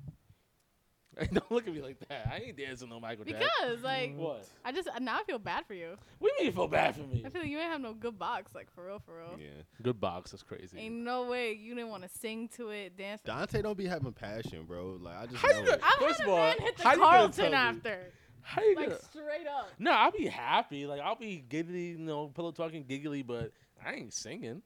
Don't 1.34 1.52
look 1.52 1.68
at 1.68 1.74
me 1.74 1.82
like 1.82 2.00
that. 2.08 2.30
I 2.32 2.38
ain't 2.46 2.58
dancing 2.58 2.90
no 2.90 3.00
Michael 3.00 3.26
Jackson. 3.26 3.48
Because 3.62 3.84
like 3.84 4.16
What? 4.16 4.46
I 4.64 4.72
just 4.72 4.88
now 5.02 5.18
I 5.20 5.24
feel 5.24 5.40
bad 5.40 5.66
for 5.66 5.74
you. 5.74 5.98
We 6.20 6.32
mean 6.38 6.48
you 6.48 6.52
feel 6.52 6.68
bad 6.68 6.96
for 6.96 7.02
me? 7.04 7.24
I 7.26 7.30
feel 7.30 7.42
like 7.42 7.50
you 7.52 7.58
ain't 7.60 7.72
have 7.72 7.82
no 7.82 7.94
good 7.94 8.18
box, 8.18 8.54
like 8.56 8.72
for 8.74 8.86
real, 8.88 9.00
for 9.06 9.18
real. 9.18 9.38
Yeah. 9.40 9.62
Good 9.82 10.00
box. 10.00 10.34
is 10.34 10.44
crazy. 10.44 10.78
Ain't 10.78 10.96
no 10.96 11.26
way 11.28 11.54
you 11.54 11.76
didn't 11.76 11.90
want 11.90 12.04
to 12.04 12.10
sing 12.10 12.48
to 12.58 12.70
it, 12.70 12.98
dance. 12.98 13.22
Dante 13.26 13.62
don't 13.62 13.78
be 13.78 13.86
having 13.88 14.14
passion, 14.14 14.66
bro. 14.66 14.98
Like 15.02 15.18
I 15.18 15.26
just 15.26 15.38
How 15.42 15.48
you 15.50 15.54
know 15.56 15.62
gonna- 15.66 15.74
it. 15.78 15.82
I've 15.84 16.00
First 16.08 16.20
had 16.20 16.28
of 16.28 16.34
a 16.34 16.36
all, 16.36 16.38
man 16.48 16.58
hit 16.60 16.78
the 16.78 16.84
how 16.84 16.96
Carlton 16.98 17.54
after, 17.54 18.00
How 18.42 18.62
you 18.64 18.76
like 18.76 18.90
gonna? 18.90 19.02
straight 19.12 19.48
up. 19.48 19.70
No, 19.80 19.92
I'll 19.92 20.12
be 20.12 20.26
happy. 20.28 20.86
Like 20.86 21.02
I'll 21.02 21.16
be 21.16 21.44
giggly, 21.48 21.90
you 21.92 21.98
know, 22.00 22.28
pillow 22.28 22.52
talking 22.52 22.84
giggly, 22.88 23.22
but 23.24 23.52
I 23.86 23.94
ain't 23.94 24.14
singing. 24.14 24.62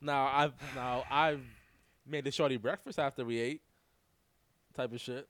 Now 0.00 0.26
I've 0.32 0.54
now 0.74 1.04
I've 1.10 1.42
made 2.06 2.24
the 2.24 2.30
shorty 2.32 2.56
breakfast 2.56 2.98
after 2.98 3.24
we 3.24 3.38
ate, 3.38 3.62
type 4.74 4.92
of 4.92 5.00
shit. 5.00 5.28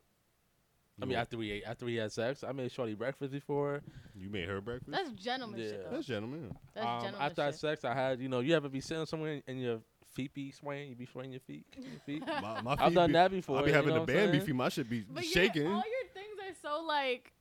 I 1.02 1.04
mean, 1.04 1.18
after 1.18 1.36
we 1.36 1.50
ate, 1.50 1.64
after 1.66 1.84
we 1.84 1.96
had 1.96 2.12
sex, 2.12 2.44
I 2.44 2.52
made 2.52 2.70
shorty 2.72 2.94
breakfast 2.94 3.32
before. 3.32 3.82
You 4.14 4.30
made 4.30 4.48
her 4.48 4.60
breakfast. 4.60 4.90
That's 4.92 5.10
gentleman 5.10 5.60
Yeah. 5.60 5.66
shit 5.68 5.84
though. 5.84 5.96
That's 5.96 6.06
gentleman. 6.06 6.56
That's 6.74 6.86
Um, 6.86 7.00
gentleman 7.02 7.20
after 7.26 7.42
I 7.42 7.44
had 7.46 7.54
shit. 7.54 7.60
sex, 7.60 7.84
I 7.84 7.94
had 7.94 8.20
you 8.20 8.28
know, 8.28 8.40
you 8.40 8.54
ever 8.54 8.68
be 8.68 8.80
sitting 8.80 9.06
somewhere 9.06 9.42
and 9.46 9.60
your 9.60 9.80
feet 10.14 10.32
be 10.34 10.50
swaying, 10.50 10.90
you 10.90 10.94
be 10.94 11.06
swaying 11.06 11.32
your 11.32 11.40
feet, 11.40 11.64
your 11.76 12.00
feet. 12.06 12.22
My, 12.26 12.60
my 12.62 12.72
I've 12.72 12.78
feet 12.90 12.94
done 12.94 13.08
be- 13.08 13.12
that 13.14 13.30
before. 13.30 13.56
I'll 13.58 13.64
be 13.64 13.70
you 13.70 13.74
having 13.74 13.88
know 13.88 13.94
the 13.94 14.00
what 14.00 14.10
I'm 14.10 14.14
band 14.16 14.30
saying? 14.30 14.40
beefy. 14.40 14.52
My 14.52 14.68
shit 14.68 14.88
be 14.88 15.04
But 15.10 15.24
shaking. 15.24 15.62
Your, 15.62 15.72
all 15.72 15.76
your 15.78 16.08
things 16.14 16.38
are 16.40 16.54
so 16.62 16.84
like 16.84 17.32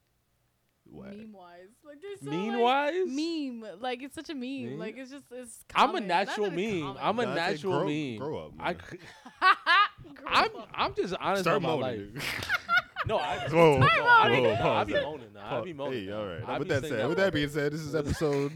Whack. 0.89 1.15
meme 1.15 1.31
wise. 1.33 1.67
Like 1.85 2.01
they're 2.01 2.17
so 2.23 2.29
Mean 2.31 2.53
like, 2.53 2.61
wise? 2.61 3.07
meme. 3.07 3.79
Like 3.81 4.01
it's 4.03 4.15
such 4.15 4.29
a 4.29 4.33
meme. 4.35 4.71
Meme? 4.71 4.79
Like 4.79 4.97
it's 4.97 5.11
just 5.11 5.25
it's. 5.31 5.63
I'm 5.75 5.89
a 5.89 5.93
common. 5.93 6.07
Not 6.07 6.27
natural 6.27 6.49
that 6.49 6.59
it's 6.59 6.71
meme. 6.73 6.81
common. 6.81 6.97
I'm 7.01 7.19
a 7.19 7.25
Dante, 7.25 7.39
natural 7.51 7.73
grow- 7.79 7.88
meme. 7.88 8.17
grow 8.17 8.38
up, 8.45 8.51
I, 8.59 8.73
man. 8.73 8.81
Grow 10.15 10.27
I'm 10.27 10.55
up. 10.57 10.67
I'm 10.73 10.93
just 10.95 11.13
honest 11.19 11.43
Start 11.43 11.57
about 11.57 11.79
my 11.79 11.91
moaning. 11.91 12.13
life. 12.15 12.23
nigga. 12.25 12.70
No, 13.11 13.17
I, 13.17 13.38
Whoa, 13.49 13.77
no, 13.77 13.88
I 13.88 14.29
be, 14.29 14.35
whoa, 14.35 14.41
no, 14.43 14.51
I 14.53 14.55
pause 14.61 14.88
be 14.88 14.93
moaning. 14.93 15.33
Nah, 15.33 15.57
I 15.59 15.61
be 15.61 15.73
moaning. 15.73 16.05
Hey, 16.05 16.11
all 16.13 16.25
right. 16.25 16.43
I 16.47 16.57
with 16.59 16.67
that 16.69 16.81
said, 16.85 17.07
with 17.07 17.17
that 17.17 17.23
that 17.25 17.33
being 17.33 17.49
said, 17.49 17.73
this 17.73 17.81
is 17.81 17.93
episode 17.95 18.51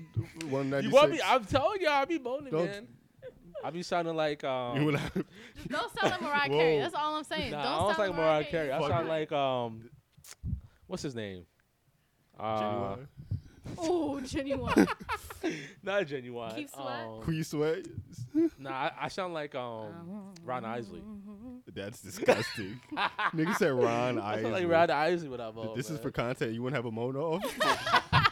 196. 0.49 0.84
You 0.84 0.91
want 0.91 1.11
me? 1.11 1.19
I'm 1.26 1.44
telling 1.45 1.82
y'all, 1.82 1.91
I 1.91 2.06
be 2.06 2.19
moaning, 2.19 2.52
Don't- 2.52 2.65
man. 2.65 2.88
I 3.64 3.69
be 3.72 3.82
sounding 3.84 4.15
like 4.15 4.44
um. 4.44 4.80
You 4.82 4.90
and 4.90 4.98
I- 4.98 5.11
don't 5.69 5.99
sound 5.99 6.11
like 6.11 6.22
Mariah 6.22 6.49
Carey. 6.49 6.76
Whoa. 6.76 6.82
That's 6.84 6.95
all 6.95 7.15
I'm 7.15 7.23
saying. 7.23 7.52
nah, 7.52 7.64
don't 7.64 7.73
I 7.73 7.77
don't 7.80 7.95
sound 7.95 8.10
like 8.10 8.18
Mariah 8.18 8.44
Carey. 8.45 8.72
I 8.72 8.80
Fuck 8.80 8.90
sound 8.90 9.07
it. 9.07 9.10
like 9.10 9.32
um. 9.32 9.90
What's 10.88 11.02
his 11.03 11.15
name? 11.15 11.45
Uh, 12.40 12.60
Genuine. 12.60 13.07
Oh, 13.78 14.20
genuine. 14.26 14.88
not 15.84 16.06
genuine. 16.08 16.56
Keith 16.56 16.72
Sweat? 16.74 16.88
Um, 17.06 17.22
Queen 17.22 17.44
Sweat. 17.44 17.86
nah, 18.60 18.70
I, 18.72 18.92
I 19.04 19.08
sound 19.08 19.34
like 19.34 19.56
um 19.56 20.34
Ron 20.44 20.66
Isley. 20.66 21.02
That's 21.74 22.02
disgusting. 22.02 22.80
Nigga 23.34 23.56
said 23.56 23.72
Ron 23.74 24.20
I 24.20 24.34
Isley. 24.34 24.42
sound 24.44 24.54
like 24.54 24.68
Ron 24.70 24.90
Isley 24.92 25.30
with 25.30 25.40
that 25.40 25.54
vote. 25.54 25.76
This 25.76 25.90
is 25.90 26.00
for 26.00 26.12
content. 26.12 26.54
You 26.54 26.62
wouldn't 26.64 26.76
have 26.78 26.86
a 26.86 26.92
mono 26.92 27.34
off? 27.36 28.32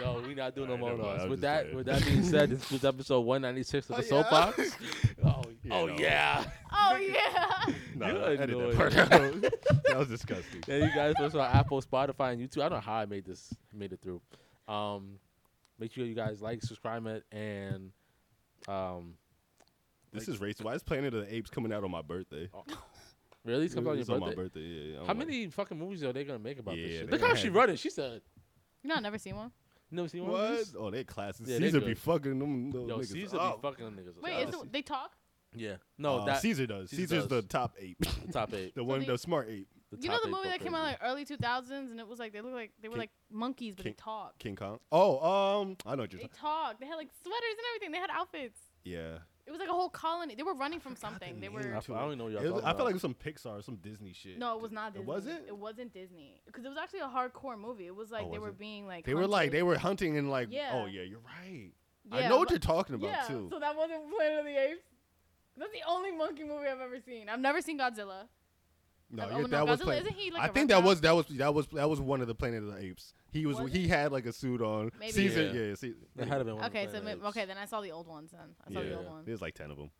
No, 0.00 0.22
we 0.24 0.32
not 0.32 0.54
doing 0.54 0.68
no 0.68 0.74
Alright, 0.74 0.96
more 0.96 1.06
never 1.06 1.18
mind, 1.18 1.30
With 1.30 1.40
that, 1.40 1.74
with 1.74 1.86
that 1.86 2.04
being 2.04 2.22
said, 2.22 2.50
this 2.50 2.70
was 2.70 2.84
episode 2.84 3.22
196 3.22 3.90
of 3.90 3.96
Oh, 3.96 3.98
the 3.98 4.02
yeah? 4.04 4.08
soapbox. 4.08 4.76
Oh, 5.24 5.42
Yeah, 5.64 5.74
oh 5.74 5.86
yeah. 5.88 6.44
oh 6.72 6.96
yeah. 6.96 7.74
no, 7.96 8.06
You 8.06 8.24
edit 8.26 8.50
annoying. 8.50 8.68
that 8.68 8.76
part 8.76 8.96
out. 8.96 9.10
that 9.88 9.98
was 9.98 10.06
disgusting. 10.08 10.62
Yeah, 10.68 10.76
you 10.76 10.90
guys 10.94 11.14
listen 11.18 11.40
on 11.40 11.50
Apple, 11.50 11.82
Spotify, 11.82 12.32
and 12.32 12.40
YouTube. 12.40 12.58
I 12.62 12.68
don't 12.68 12.74
know 12.74 12.80
how 12.80 12.94
I 12.94 13.06
made 13.06 13.24
this, 13.24 13.52
made 13.74 13.92
it 13.92 13.98
through. 14.00 14.20
Um, 14.68 15.18
make 15.78 15.92
sure 15.92 16.04
you 16.04 16.14
guys 16.14 16.40
like, 16.42 16.62
subscribe 16.62 17.06
it, 17.06 17.24
and 17.32 17.90
um, 18.68 19.14
This 20.12 20.28
is 20.28 20.38
racist. 20.38 20.62
Why 20.64 20.74
is 20.74 20.82
Planet 20.82 21.14
of 21.14 21.26
the 21.26 21.34
Apes 21.34 21.50
coming 21.50 21.72
out 21.72 21.84
on 21.84 21.90
my 21.90 22.02
birthday? 22.02 22.48
really, 23.44 23.64
it's 23.66 23.74
coming 23.74 23.88
on 23.90 23.94
your 23.96 24.00
It's 24.02 24.10
on 24.10 24.20
my 24.20 24.34
birthday. 24.34 24.60
Yeah. 24.60 24.92
yeah. 24.92 24.98
How 25.00 25.06
like, 25.08 25.16
many 25.18 25.46
fucking 25.48 25.78
movies 25.78 26.04
are 26.04 26.12
they 26.12 26.24
gonna 26.24 26.38
make 26.38 26.58
about 26.58 26.76
Yeah, 26.76 26.86
this 26.86 26.96
shit? 26.98 27.10
Look 27.10 27.20
how 27.20 27.28
gonna 27.28 27.38
she 27.38 27.46
have- 27.46 27.54
running. 27.56 27.76
She 27.76 27.90
said, 27.90 28.20
You 28.82 28.88
know, 28.88 28.96
I 28.96 29.00
never 29.00 29.18
seen 29.18 29.36
one. 29.36 29.50
"You 29.90 29.96
never 29.96 30.08
seen 30.08 30.22
one 30.26 30.30
of 30.34 30.38
What? 30.50 30.58
these?" 30.58 30.76
Oh, 30.78 30.90
they 30.90 31.04
classics. 31.04 31.48
Yeah, 31.48 31.58
they 31.58 31.66
Caesar 31.66 31.80
be 31.80 31.94
fucking 31.94 32.38
them. 32.38 32.70
those 32.70 32.88
Yo, 32.88 32.98
niggas 32.98 33.06
Caesar 33.12 33.40
up. 33.40 33.62
be 33.62 33.68
fucking 33.68 33.84
them 33.86 33.96
niggas. 33.96 34.22
Wait, 34.22 34.48
is 34.48 34.54
it, 34.54 34.72
they 34.72 34.82
talk? 34.82 35.12
yeah, 35.56 35.76
no, 35.96 36.18
Uh, 36.18 36.24
that 36.26 36.42
Caesar 36.42 36.66
does. 36.66 36.90
Caesar 36.90 37.02
Caesar's 37.02 37.26
does. 37.26 37.42
the 37.42 37.48
top 37.48 37.74
ape. 37.80 37.96
top 38.32 38.52
eight. 38.52 38.74
the 38.76 38.84
one, 38.84 39.00
they- 39.00 39.06
the 39.06 39.16
smart 39.16 39.48
ape. 39.48 39.68
The 39.90 39.98
You 40.02 40.08
know 40.10 40.18
the 40.22 40.28
movie 40.28 40.48
that 40.48 40.60
came 40.60 40.74
out 40.74 40.82
like 40.84 40.98
early 41.02 41.24
2000s 41.24 41.70
and 41.90 41.98
it 41.98 42.06
was 42.06 42.18
like 42.18 42.32
they 42.34 42.40
look 42.42 42.52
like 42.52 42.72
they 42.82 42.88
were 42.88 42.94
King- 42.94 42.98
like 43.00 43.10
monkeys 43.30 43.74
but 43.74 43.84
King- 43.84 43.92
they 43.92 44.02
talk. 44.02 44.38
King 44.38 44.56
Kong. 44.56 44.78
Oh, 44.92 45.18
um, 45.60 45.76
I 45.86 45.94
know 45.96 46.02
what 46.02 46.12
you're 46.12 46.20
They 46.20 46.28
talking. 46.28 46.38
talk. 46.40 46.80
They 46.80 46.86
had 46.86 46.96
like 46.96 47.08
sweaters 47.22 47.42
and 47.52 47.66
everything. 47.74 47.92
They 47.92 47.98
had 47.98 48.10
outfits. 48.10 48.60
Yeah, 48.84 49.18
It 49.46 49.50
was 49.50 49.60
like 49.60 49.68
a 49.68 49.72
whole 49.72 49.88
colony. 49.88 50.34
They 50.34 50.42
were 50.42 50.54
running 50.54 50.78
from 50.80 50.94
forgot 50.94 51.18
the 51.20 51.26
something. 51.26 51.40
They 51.40 51.48
were. 51.48 51.60
I, 51.60 51.80
to 51.80 51.94
I 51.94 51.98
don't 52.00 52.06
even 52.08 52.18
know 52.18 52.24
what 52.24 52.32
y'all 52.34 52.52
was- 52.54 52.62
I 52.64 52.72
felt 52.72 52.80
like 52.84 52.90
it 52.90 52.94
was 52.94 53.02
some 53.02 53.14
Pixar, 53.14 53.64
some 53.64 53.76
Disney 53.76 54.12
shit. 54.12 54.38
No, 54.38 54.56
it 54.56 54.62
was 54.62 54.72
not 54.72 54.92
Disney. 54.92 55.04
It 55.04 55.06
wasn't. 55.08 55.46
It 55.48 55.56
wasn't 55.56 55.92
Disney 55.94 56.42
because 56.46 56.64
it 56.64 56.68
was 56.68 56.78
actually 56.78 57.00
a 57.00 57.08
hardcore 57.08 57.58
movie. 57.58 57.86
It 57.86 57.94
was 57.96 58.10
like 58.10 58.24
Oh, 58.26 58.30
they 58.30 58.38
was 58.38 58.42
were 58.48 58.48
it? 58.50 58.58
being 58.58 58.86
like. 58.86 59.06
They 59.06 59.14
were 59.14 59.26
like 59.26 59.50
they 59.52 59.62
were 59.62 59.78
hunting 59.78 60.16
and 60.18 60.30
like. 60.30 60.48
Yeah. 60.50 60.70
Oh 60.74 60.86
yeah, 60.86 61.02
you're 61.02 61.20
right. 61.20 61.72
I 62.12 62.28
know 62.28 62.38
what 62.38 62.50
you're 62.50 62.58
talking 62.58 62.94
about 62.94 63.08
yeah, 63.10 63.22
too. 63.26 63.48
So 63.50 63.58
that 63.58 63.74
wasn't 63.76 64.08
Planet 64.14 64.38
of 64.40 64.44
the 64.46 64.56
Apes. 64.56 64.80
That's 65.58 65.72
the 65.72 65.82
only 65.88 66.12
monkey 66.12 66.44
movie 66.44 66.68
I've 66.68 66.80
ever 66.80 66.98
seen. 67.00 67.28
I've 67.28 67.40
never 67.40 67.60
seen 67.60 67.78
Godzilla. 67.78 68.28
No, 69.10 69.24
oh, 69.24 69.30
you're- 69.30 69.42
no, 69.42 69.48
that 69.48 69.66
was. 69.66 69.80
Godzilla, 69.80 69.84
Planet- 69.84 70.02
isn't 70.06 70.14
he 70.16 70.30
like 70.30 70.42
I 70.42 70.46
a 70.46 70.52
think 70.52 70.68
that 70.70 70.82
was 70.82 71.00
that 71.02 71.14
was 71.14 71.26
that 71.28 71.54
was 71.54 71.66
that 71.68 71.88
was 71.88 72.00
one 72.00 72.20
of 72.20 72.26
the 72.28 72.34
Planet 72.34 72.62
of 72.62 72.72
the 72.74 72.78
Apes. 72.78 73.14
He 73.30 73.44
was, 73.46 73.58
Was 73.60 73.72
he 73.72 73.84
it? 73.84 73.90
had 73.90 74.12
like 74.12 74.26
a 74.26 74.32
suit 74.32 74.62
on. 74.62 74.90
Maybe. 74.98 75.12
Season 75.12 75.54
Yeah. 75.54 75.62
yeah. 75.62 75.74
see, 75.74 75.94
That 76.16 76.28
had 76.28 76.44
been 76.46 76.56
one 76.56 76.64
of 76.64 76.72
the 76.72 76.78
Okay, 76.78 76.86
so 76.86 77.00
Planet 77.00 77.18
Apes. 77.18 77.26
okay, 77.28 77.44
then 77.44 77.58
I 77.58 77.64
saw 77.66 77.80
the 77.80 77.92
old 77.92 78.06
ones. 78.06 78.30
Then 78.32 78.40
I 78.66 78.72
saw 78.72 78.80
yeah, 78.80 78.88
the 78.88 78.96
old 78.96 79.06
ones. 79.06 79.26
there's 79.26 79.40
like 79.42 79.54
ten 79.54 79.70
of 79.70 79.76
them. 79.76 79.90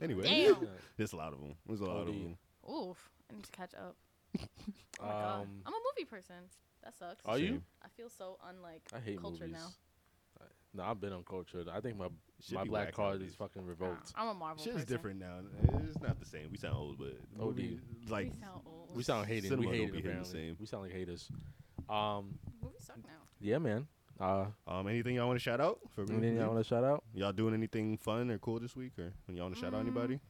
Anyway, 0.00 0.22
Damn. 0.22 0.68
there's 0.96 1.12
a 1.12 1.16
lot 1.16 1.32
of 1.32 1.40
them. 1.40 1.54
There's 1.66 1.80
a 1.80 1.84
lot 1.84 2.00
of 2.00 2.06
them. 2.06 2.36
Oof, 2.70 3.10
I 3.30 3.34
need 3.34 3.44
to 3.44 3.52
catch 3.52 3.74
up. 3.74 3.96
Oh 4.38 4.40
my 5.00 5.08
God. 5.08 5.40
Um, 5.42 5.48
I'm 5.66 5.72
a 5.74 5.78
movie 5.96 6.04
person. 6.04 6.34
That 6.84 6.94
sucks. 6.98 7.24
are 7.26 7.38
you? 7.38 7.62
I 7.82 7.88
feel 7.96 8.08
so 8.08 8.38
unlike 8.48 8.82
I 8.94 8.98
hate 9.00 9.20
cultured 9.20 9.50
movies. 9.50 9.54
now. 9.64 9.68
No, 10.74 10.82
I've 10.84 11.00
been 11.00 11.12
uncultured. 11.12 11.68
I 11.68 11.80
think 11.80 11.96
my 11.98 12.08
Shit 12.40 12.52
my 12.54 12.62
be 12.64 12.68
black 12.68 12.86
whack 12.88 12.94
card 12.94 13.10
nowadays. 13.14 13.30
is 13.30 13.34
fucking 13.36 13.62
Nah, 13.62 13.68
revoked. 13.68 14.12
I'm 14.14 14.28
a 14.28 14.34
Marvel 14.34 14.62
Shit 14.62 14.74
person. 14.74 14.86
is 14.86 14.88
different 14.88 15.18
now. 15.20 15.38
It's 15.88 16.00
not 16.00 16.20
the 16.20 16.26
same. 16.26 16.48
We 16.52 16.58
sound 16.58 16.76
old, 16.76 16.98
but 16.98 17.14
the 17.36 17.42
OD. 17.42 17.46
movie, 17.46 17.80
like 18.08 18.32
we 18.32 18.38
sound 18.40 18.60
old. 18.66 18.88
We 18.96 19.02
sound 19.02 19.26
hating. 19.26 19.50
Cinema 19.50 19.60
We 19.60 19.66
don't 19.66 19.74
hate 19.74 19.92
be 19.92 19.96
hitting 19.98 20.02
the 20.02 20.08
apparently. 20.20 20.32
same. 20.48 20.56
We 20.60 20.66
sound 20.66 20.82
like 20.84 20.92
haters. 20.92 21.30
Um, 21.88 22.38
movies 22.62 22.84
suck 22.84 22.98
now. 22.98 23.12
yeah, 23.40 23.58
man. 23.58 23.86
Uh, 24.20 24.46
um, 24.66 24.86
anything 24.88 25.14
y'all 25.14 25.26
want 25.28 25.36
to 25.38 25.42
shout 25.42 25.60
out 25.60 25.78
for 25.94 26.02
anything 26.02 26.36
y'all 26.36 26.48
want 26.52 26.58
to 26.58 26.64
shout 26.64 26.84
out? 26.84 27.02
Y'all 27.14 27.32
doing 27.32 27.54
anything 27.54 27.96
fun 27.96 28.30
or 28.30 28.38
cool 28.38 28.58
this 28.60 28.76
week, 28.76 28.92
or 28.98 29.12
y'all 29.32 29.44
want 29.44 29.54
to 29.54 29.60
shout 29.60 29.72
out 29.74 29.78
Mm, 29.80 29.86
anybody? 29.86 30.20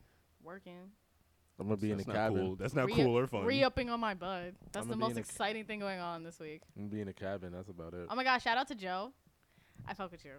Working. 0.43 0.90
I'm 1.59 1.66
gonna 1.66 1.77
be 1.78 1.90
in 1.90 1.97
That's 1.97 2.06
the 2.06 2.12
not 2.12 2.19
cabin. 2.28 2.39
cool. 2.47 2.56
That's 2.56 2.74
not 2.74 2.86
Re- 2.86 2.94
cool 2.94 3.19
or 3.19 3.27
fun. 3.27 3.44
Re-upping 3.44 3.90
on 3.90 3.98
my 3.98 4.15
bud. 4.15 4.55
That's 4.73 4.85
I'ma 4.85 4.93
the 4.93 4.97
be 4.97 5.01
most 5.01 5.10
in 5.12 5.16
a- 5.16 5.20
exciting 5.20 5.65
thing 5.65 5.81
going 5.81 5.98
on 5.98 6.23
this 6.23 6.39
week. 6.39 6.62
I'm 6.77 6.82
gonna 6.85 6.94
be 6.94 7.01
in 7.01 7.06
the 7.09 7.12
cabin. 7.12 7.52
That's 7.52 7.69
about 7.69 7.94
it. 7.94 8.06
Oh 8.09 8.15
my 8.15 8.23
gosh! 8.24 8.44
Shout 8.44 8.56
out 8.56 8.69
to 8.69 8.74
Joe. 8.77 9.12
I 9.86 9.94
fuck 9.94 10.10
with 10.10 10.24
you. 10.24 10.32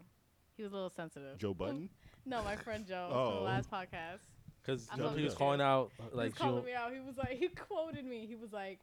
He 0.58 0.64
was 0.64 0.72
a 0.72 0.76
little 0.76 0.90
sensitive. 0.90 1.38
Joe 1.38 1.54
Budden. 1.54 1.90
No, 2.26 2.44
my 2.44 2.58
friend 2.58 2.86
Joe 2.86 3.08
from 3.10 3.18
Oh. 3.18 3.34
the 3.36 3.42
last 3.46 3.72
podcast. 3.72 4.20
Because 4.62 4.88
I 4.92 4.98
you 4.98 5.02
know, 5.02 5.10
fuck 5.10 5.18
he 5.18 5.24
was 5.24 5.34
calling 5.34 5.62
out 5.62 5.90
uh, 6.00 6.04
he 6.12 6.18
like 6.18 6.26
was 6.32 6.38
calling 6.38 6.66
me 6.66 6.74
out. 6.74 6.94
He 6.94 7.00
was 7.00 7.18
like, 7.18 7.40
he 7.40 7.48
quoted 7.48 8.06
me. 8.06 8.26
He 8.28 8.36
was 8.36 8.52
like, 8.52 8.80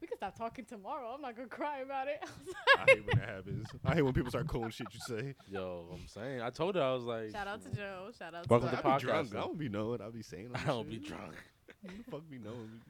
"We 0.00 0.06
can 0.06 0.16
stop 0.16 0.38
talking 0.38 0.64
tomorrow. 0.64 1.08
I'm 1.14 1.20
not 1.20 1.36
gonna 1.36 1.48
cry 1.48 1.80
about 1.80 2.06
it." 2.06 2.20
I 2.22 2.26
was 2.46 2.54
I 2.78 2.84
hate 2.92 3.06
when 3.06 3.18
that 3.18 3.28
happens. 3.28 3.68
I 3.84 3.94
hate 3.94 4.02
when 4.02 4.14
people 4.14 4.30
start 4.30 4.46
calling 4.46 4.70
shit 4.70 4.86
you 4.94 5.00
say. 5.00 5.34
Yo, 5.50 5.86
I'm 5.92 6.06
saying. 6.06 6.40
I 6.40 6.48
told 6.50 6.76
her 6.76 6.82
I 6.82 6.94
was 6.94 7.02
like, 7.04 7.32
Shout 7.32 7.48
out 7.48 7.62
to 7.64 7.70
Joe. 7.76 8.10
Shout 8.16 8.34
out 8.34 8.48
Welcome 8.48 8.70
to 8.70 8.76
to 8.76 8.86
I 8.86 8.90
podcast, 8.92 9.00
drunk. 9.00 9.28
I 9.28 9.32
though. 9.34 9.40
don't 9.48 9.58
be 9.58 9.68
knowing. 9.68 10.00
I 10.00 10.04
will 10.06 10.12
be 10.12 10.22
saying. 10.22 10.50
I 10.54 10.64
don't 10.64 10.88
be 10.88 10.98
drunk. 10.98 11.34
Who 11.82 11.88
the 11.88 12.10
fuck 12.10 12.22
be 12.30 12.38
knowing? 12.38 12.80